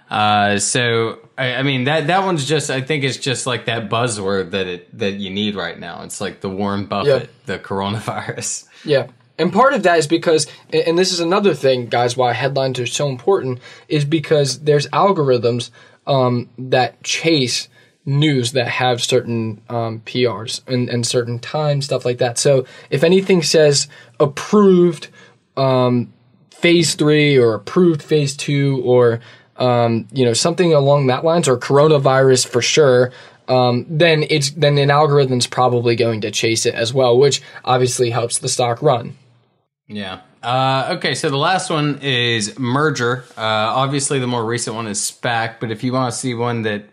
Uh, 0.09 0.59
so 0.59 1.29
I, 1.37 1.57
I 1.57 1.63
mean 1.63 1.85
that 1.85 2.07
that 2.07 2.25
one's 2.25 2.47
just 2.47 2.71
I 2.71 2.81
think 2.81 3.05
it's 3.05 3.19
just 3.19 3.47
like 3.47 3.67
that 3.67 3.91
buzzword 3.91 4.53
that 4.53 4.67
it 4.67 4.99
that 4.99 5.15
you 5.15 5.29
need 5.29 5.55
right 5.57 5.79
now. 5.79 6.03
It's 6.05 6.21
like 6.23 6.41
the 6.41 6.49
Warren 6.49 6.87
Buffett, 6.87 7.29
the 7.45 7.59
coronavirus. 7.59 8.67
Yeah. 8.85 9.09
And 9.43 9.53
part 9.53 9.75
of 9.75 9.83
that 9.83 9.99
is 9.99 10.07
because, 10.07 10.47
and 10.73 10.97
this 10.97 11.11
is 11.11 11.19
another 11.19 11.53
thing, 11.53 11.87
guys, 11.87 12.17
why 12.17 12.33
headlines 12.33 12.79
are 12.79 12.87
so 12.87 13.09
important, 13.09 13.59
is 13.89 14.05
because 14.05 14.61
there's 14.61 14.87
algorithms 14.91 15.71
um, 16.07 16.49
that 16.57 17.03
chase 17.03 17.69
news 18.05 18.53
that 18.53 18.69
have 18.69 19.03
certain 19.03 19.61
um, 19.69 20.01
PRs 20.07 20.61
and, 20.69 20.89
and 20.89 21.05
certain 21.05 21.41
times, 21.41 21.87
stuff 21.87 22.05
like 22.05 22.19
that. 22.19 22.39
So 22.39 22.67
if 22.89 23.03
anything 23.03 23.43
says 23.43 23.89
approved 24.21 25.09
um, 25.57 26.13
phase 26.51 26.95
three 26.95 27.37
or 27.37 27.55
approved 27.55 28.01
phase 28.01 28.37
two 28.37 28.81
or 28.85 29.19
um, 29.57 30.07
you 30.13 30.25
know 30.25 30.35
something 30.35 30.73
along 30.73 31.09
that 31.09 31.25
lines 31.25 31.49
or 31.49 31.59
coronavirus 31.59 32.47
for 32.47 32.63
sure, 32.63 33.11
um, 33.49 33.87
then 33.89 34.25
it's 34.31 34.51
then 34.53 34.79
an 34.79 34.91
algorithm's 34.91 35.49
probably 35.49 35.97
going 35.97 36.21
to 36.21 36.31
chase 36.31 36.65
it 36.65 36.77
as 36.77 36.95
well, 36.95 37.19
which 37.19 37.43
obviously 37.65 38.11
helps 38.11 38.39
the 38.39 38.49
stock 38.49 38.81
run. 38.81 39.17
Yeah. 39.89 40.21
Uh, 40.43 40.95
okay, 40.97 41.15
so 41.15 41.31
the 41.31 41.37
last 41.37 41.71
one 41.71 41.99
is 42.03 42.59
merger. 42.59 43.25
Uh, 43.37 43.41
obviously, 43.41 44.19
the 44.19 44.27
more 44.27 44.45
recent 44.45 44.75
one 44.75 44.87
is 44.87 44.99
SPAC, 44.99 45.57
but 45.61 45.71
if 45.71 45.85
you 45.85 45.93
want 45.93 46.13
to 46.13 46.19
see 46.19 46.35
one 46.35 46.63
that 46.63 46.85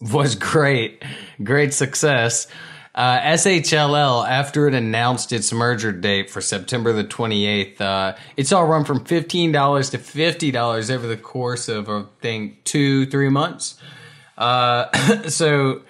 was 0.00 0.34
great, 0.36 1.02
great 1.42 1.72
success, 1.74 2.46
uh, 2.94 3.20
SHLL, 3.20 4.28
after 4.28 4.68
it 4.68 4.74
announced 4.74 5.32
its 5.32 5.50
merger 5.52 5.92
date 5.92 6.28
for 6.28 6.42
September 6.42 6.92
the 6.92 7.04
28th, 7.04 7.80
uh, 7.80 8.16
it's 8.36 8.52
all 8.52 8.66
run 8.66 8.84
from 8.84 9.00
$15 9.00 9.90
to 9.90 9.98
$50 9.98 10.90
over 10.90 11.06
the 11.06 11.16
course 11.16 11.68
of, 11.68 11.88
I 11.88 12.04
think, 12.20 12.64
two, 12.64 13.06
three 13.06 13.30
months. 13.30 13.80
Uh, 14.36 14.90
so 15.28 15.82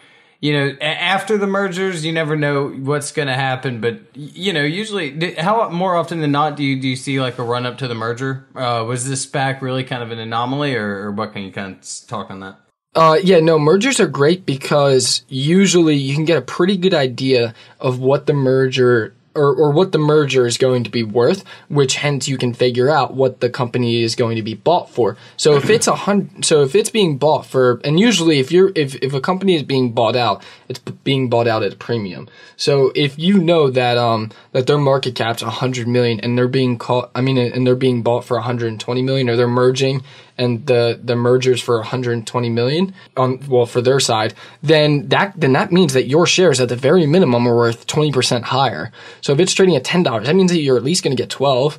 you 0.42 0.52
know, 0.52 0.76
after 0.80 1.38
the 1.38 1.46
mergers, 1.46 2.04
you 2.04 2.12
never 2.12 2.34
know 2.36 2.68
what's 2.68 3.12
going 3.12 3.28
to 3.28 3.34
happen. 3.34 3.80
But 3.80 4.00
you 4.14 4.52
know, 4.52 4.64
usually, 4.64 5.34
how 5.36 5.70
more 5.70 5.94
often 5.94 6.20
than 6.20 6.32
not 6.32 6.56
do 6.56 6.64
you 6.64 6.80
do 6.80 6.88
you 6.88 6.96
see 6.96 7.20
like 7.20 7.38
a 7.38 7.44
run 7.44 7.64
up 7.64 7.78
to 7.78 7.88
the 7.88 7.94
merger? 7.94 8.44
Uh, 8.56 8.84
was 8.86 9.08
this 9.08 9.24
SPAC 9.24 9.62
really 9.62 9.84
kind 9.84 10.02
of 10.02 10.10
an 10.10 10.18
anomaly, 10.18 10.74
or, 10.74 11.04
or 11.04 11.10
what 11.12 11.32
can 11.32 11.42
you 11.44 11.52
kind 11.52 11.76
of 11.76 12.08
talk 12.08 12.28
on 12.28 12.40
that? 12.40 12.56
Uh, 12.94 13.18
yeah, 13.22 13.38
no, 13.38 13.56
mergers 13.56 14.00
are 14.00 14.08
great 14.08 14.44
because 14.44 15.24
usually 15.28 15.94
you 15.94 16.14
can 16.14 16.24
get 16.24 16.36
a 16.36 16.42
pretty 16.42 16.76
good 16.76 16.92
idea 16.92 17.54
of 17.80 18.00
what 18.00 18.26
the 18.26 18.34
merger 18.34 19.14
or, 19.34 19.54
or 19.54 19.70
what 19.70 19.92
the 19.92 19.98
merger 19.98 20.46
is 20.46 20.58
going 20.58 20.84
to 20.84 20.90
be 20.90 21.02
worth, 21.02 21.44
which 21.68 21.96
hence 21.96 22.28
you 22.28 22.36
can 22.36 22.52
figure 22.52 22.88
out 22.88 23.14
what 23.14 23.40
the 23.40 23.48
company 23.48 24.02
is 24.02 24.14
going 24.14 24.36
to 24.36 24.42
be 24.42 24.54
bought 24.54 24.90
for. 24.90 25.16
So 25.36 25.56
if 25.56 25.70
it's 25.70 25.86
a 25.86 25.94
hundred, 25.94 26.44
so 26.44 26.62
if 26.62 26.74
it's 26.74 26.90
being 26.90 27.18
bought 27.18 27.46
for, 27.46 27.80
and 27.84 27.98
usually 27.98 28.38
if 28.38 28.52
you're, 28.52 28.72
if, 28.74 28.94
if 28.96 29.14
a 29.14 29.20
company 29.20 29.54
is 29.54 29.62
being 29.62 29.92
bought 29.92 30.16
out, 30.16 30.44
it's 30.68 30.78
being 30.78 31.28
bought 31.28 31.46
out 31.46 31.62
at 31.62 31.72
a 31.72 31.76
premium. 31.76 32.28
So 32.56 32.92
if 32.94 33.18
you 33.18 33.38
know 33.38 33.70
that, 33.70 33.96
um, 33.96 34.30
that 34.52 34.66
their 34.66 34.78
market 34.78 35.14
cap's 35.14 35.42
a 35.42 35.50
hundred 35.50 35.88
million 35.88 36.20
and 36.20 36.36
they're 36.36 36.48
being 36.48 36.78
caught, 36.78 37.10
I 37.14 37.20
mean, 37.20 37.38
and 37.38 37.66
they're 37.66 37.74
being 37.74 38.02
bought 38.02 38.24
for 38.24 38.36
120 38.36 39.02
million 39.02 39.28
or 39.28 39.36
they're 39.36 39.48
merging 39.48 40.02
and 40.42 40.66
the 40.66 41.00
the 41.02 41.16
mergers 41.16 41.60
for 41.60 41.76
120 41.78 42.50
million 42.50 42.94
on 43.16 43.40
well 43.48 43.66
for 43.66 43.80
their 43.80 44.00
side, 44.00 44.34
then 44.62 45.08
that 45.08 45.32
then 45.36 45.52
that 45.52 45.72
means 45.72 45.92
that 45.92 46.08
your 46.08 46.26
shares 46.26 46.60
at 46.60 46.68
the 46.68 46.76
very 46.76 47.06
minimum 47.06 47.46
are 47.46 47.56
worth 47.56 47.86
20% 47.86 48.42
higher. 48.42 48.90
So 49.20 49.32
if 49.32 49.40
it's 49.40 49.52
trading 49.52 49.76
at 49.76 49.84
$10, 49.84 50.24
that 50.24 50.36
means 50.36 50.50
that 50.50 50.60
you're 50.60 50.76
at 50.76 50.84
least 50.84 51.04
going 51.04 51.16
to 51.16 51.22
get 51.22 51.30
12. 51.30 51.78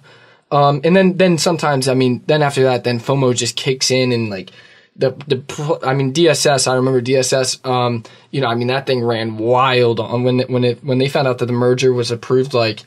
Um, 0.52 0.82
and 0.84 0.96
then 0.96 1.18
then 1.18 1.38
sometimes 1.38 1.88
I 1.88 1.94
mean 1.94 2.24
then 2.28 2.42
after 2.42 2.64
that 2.64 2.84
then 2.84 3.00
FOMO 3.00 3.36
just 3.36 3.56
kicks 3.56 3.92
in 3.92 4.12
and 4.12 4.30
like 4.30 4.52
the 4.96 5.12
the 5.28 5.80
I 5.84 5.94
mean 5.94 6.14
DSS 6.14 6.68
I 6.68 6.76
remember 6.76 7.02
DSS 7.02 7.66
um 7.66 8.04
you 8.32 8.40
know 8.40 8.48
I 8.48 8.56
mean 8.56 8.68
that 8.68 8.86
thing 8.86 9.04
ran 9.04 9.38
wild 9.38 10.00
on 10.00 10.24
when 10.24 10.40
when 10.42 10.64
it 10.64 10.84
when 10.84 11.00
they 11.00 11.10
found 11.10 11.28
out 11.28 11.40
that 11.40 11.48
the 11.48 11.54
merger 11.54 11.92
was 11.92 12.12
approved 12.12 12.54
like 12.54 12.84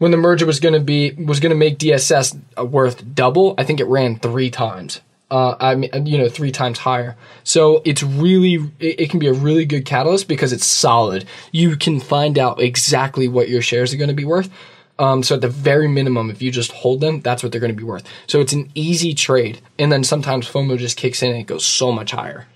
when 0.00 0.12
the 0.12 0.16
merger 0.16 0.46
was 0.46 0.60
going 0.60 0.72
to 0.72 0.80
be 0.80 1.12
was 1.12 1.40
going 1.40 1.50
to 1.50 1.56
make 1.56 1.78
DSS 1.78 2.40
worth 2.70 3.14
double, 3.14 3.54
I 3.58 3.64
think 3.64 3.80
it 3.80 3.84
ran 3.84 4.18
three 4.18 4.50
times. 4.50 5.02
Uh, 5.30 5.54
I 5.60 5.76
mean, 5.76 6.06
you 6.06 6.18
know, 6.18 6.28
three 6.28 6.50
times 6.50 6.78
higher. 6.78 7.16
So 7.44 7.82
it's 7.84 8.02
really, 8.02 8.58
it, 8.80 9.10
can 9.10 9.20
be 9.20 9.28
a 9.28 9.32
really 9.32 9.64
good 9.64 9.84
catalyst 9.84 10.26
because 10.26 10.52
it's 10.52 10.66
solid. 10.66 11.24
You 11.52 11.76
can 11.76 12.00
find 12.00 12.36
out 12.36 12.60
exactly 12.60 13.28
what 13.28 13.48
your 13.48 13.62
shares 13.62 13.94
are 13.94 13.96
going 13.96 14.08
to 14.08 14.14
be 14.14 14.24
worth. 14.24 14.50
Um, 14.98 15.22
so 15.22 15.36
at 15.36 15.40
the 15.40 15.48
very 15.48 15.88
minimum, 15.88 16.30
if 16.30 16.42
you 16.42 16.50
just 16.50 16.72
hold 16.72 17.00
them, 17.00 17.20
that's 17.20 17.42
what 17.42 17.52
they're 17.52 17.60
going 17.60 17.72
to 17.72 17.76
be 17.76 17.84
worth. 17.84 18.06
So 18.26 18.40
it's 18.40 18.52
an 18.52 18.70
easy 18.74 19.14
trade. 19.14 19.60
And 19.78 19.90
then 19.90 20.04
sometimes 20.04 20.48
FOMO 20.48 20.76
just 20.78 20.96
kicks 20.96 21.22
in 21.22 21.30
and 21.30 21.40
it 21.40 21.46
goes 21.46 21.64
so 21.64 21.90
much 21.90 22.10
higher. 22.10 22.46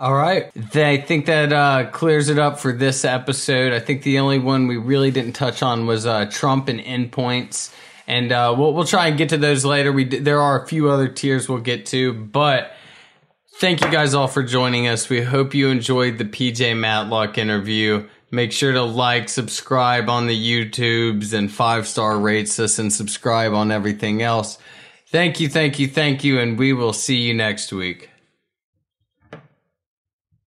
All 0.00 0.14
right. 0.14 0.52
I 0.76 0.98
think 0.98 1.26
that 1.26 1.52
uh, 1.52 1.90
clears 1.90 2.28
it 2.28 2.38
up 2.38 2.60
for 2.60 2.72
this 2.72 3.04
episode. 3.04 3.72
I 3.72 3.80
think 3.80 4.02
the 4.02 4.20
only 4.20 4.38
one 4.38 4.68
we 4.68 4.76
really 4.76 5.10
didn't 5.10 5.32
touch 5.32 5.62
on 5.62 5.86
was 5.86 6.06
uh, 6.06 6.26
Trump 6.26 6.68
and 6.68 6.78
endpoints. 6.78 7.72
And 8.08 8.32
uh, 8.32 8.54
we'll, 8.56 8.72
we'll 8.72 8.86
try 8.86 9.06
and 9.08 9.18
get 9.18 9.28
to 9.28 9.36
those 9.36 9.66
later. 9.66 9.92
We 9.92 10.04
There 10.04 10.40
are 10.40 10.60
a 10.60 10.66
few 10.66 10.90
other 10.90 11.08
tiers 11.08 11.46
we'll 11.46 11.58
get 11.58 11.84
to, 11.86 12.14
but 12.14 12.72
thank 13.58 13.82
you 13.82 13.90
guys 13.90 14.14
all 14.14 14.28
for 14.28 14.42
joining 14.42 14.88
us. 14.88 15.10
We 15.10 15.20
hope 15.20 15.52
you 15.52 15.68
enjoyed 15.68 16.16
the 16.16 16.24
PJ 16.24 16.76
Matlock 16.76 17.36
interview. 17.36 18.08
Make 18.30 18.52
sure 18.52 18.72
to 18.72 18.82
like, 18.82 19.28
subscribe 19.28 20.08
on 20.08 20.26
the 20.26 20.36
YouTubes, 20.36 21.34
and 21.34 21.52
five 21.52 21.86
star 21.86 22.18
rates 22.18 22.58
us 22.58 22.78
and 22.78 22.90
subscribe 22.90 23.52
on 23.52 23.70
everything 23.70 24.22
else. 24.22 24.58
Thank 25.10 25.38
you, 25.38 25.48
thank 25.48 25.78
you, 25.78 25.86
thank 25.86 26.24
you, 26.24 26.40
and 26.40 26.58
we 26.58 26.72
will 26.72 26.92
see 26.94 27.16
you 27.16 27.34
next 27.34 27.72
week. 27.72 28.07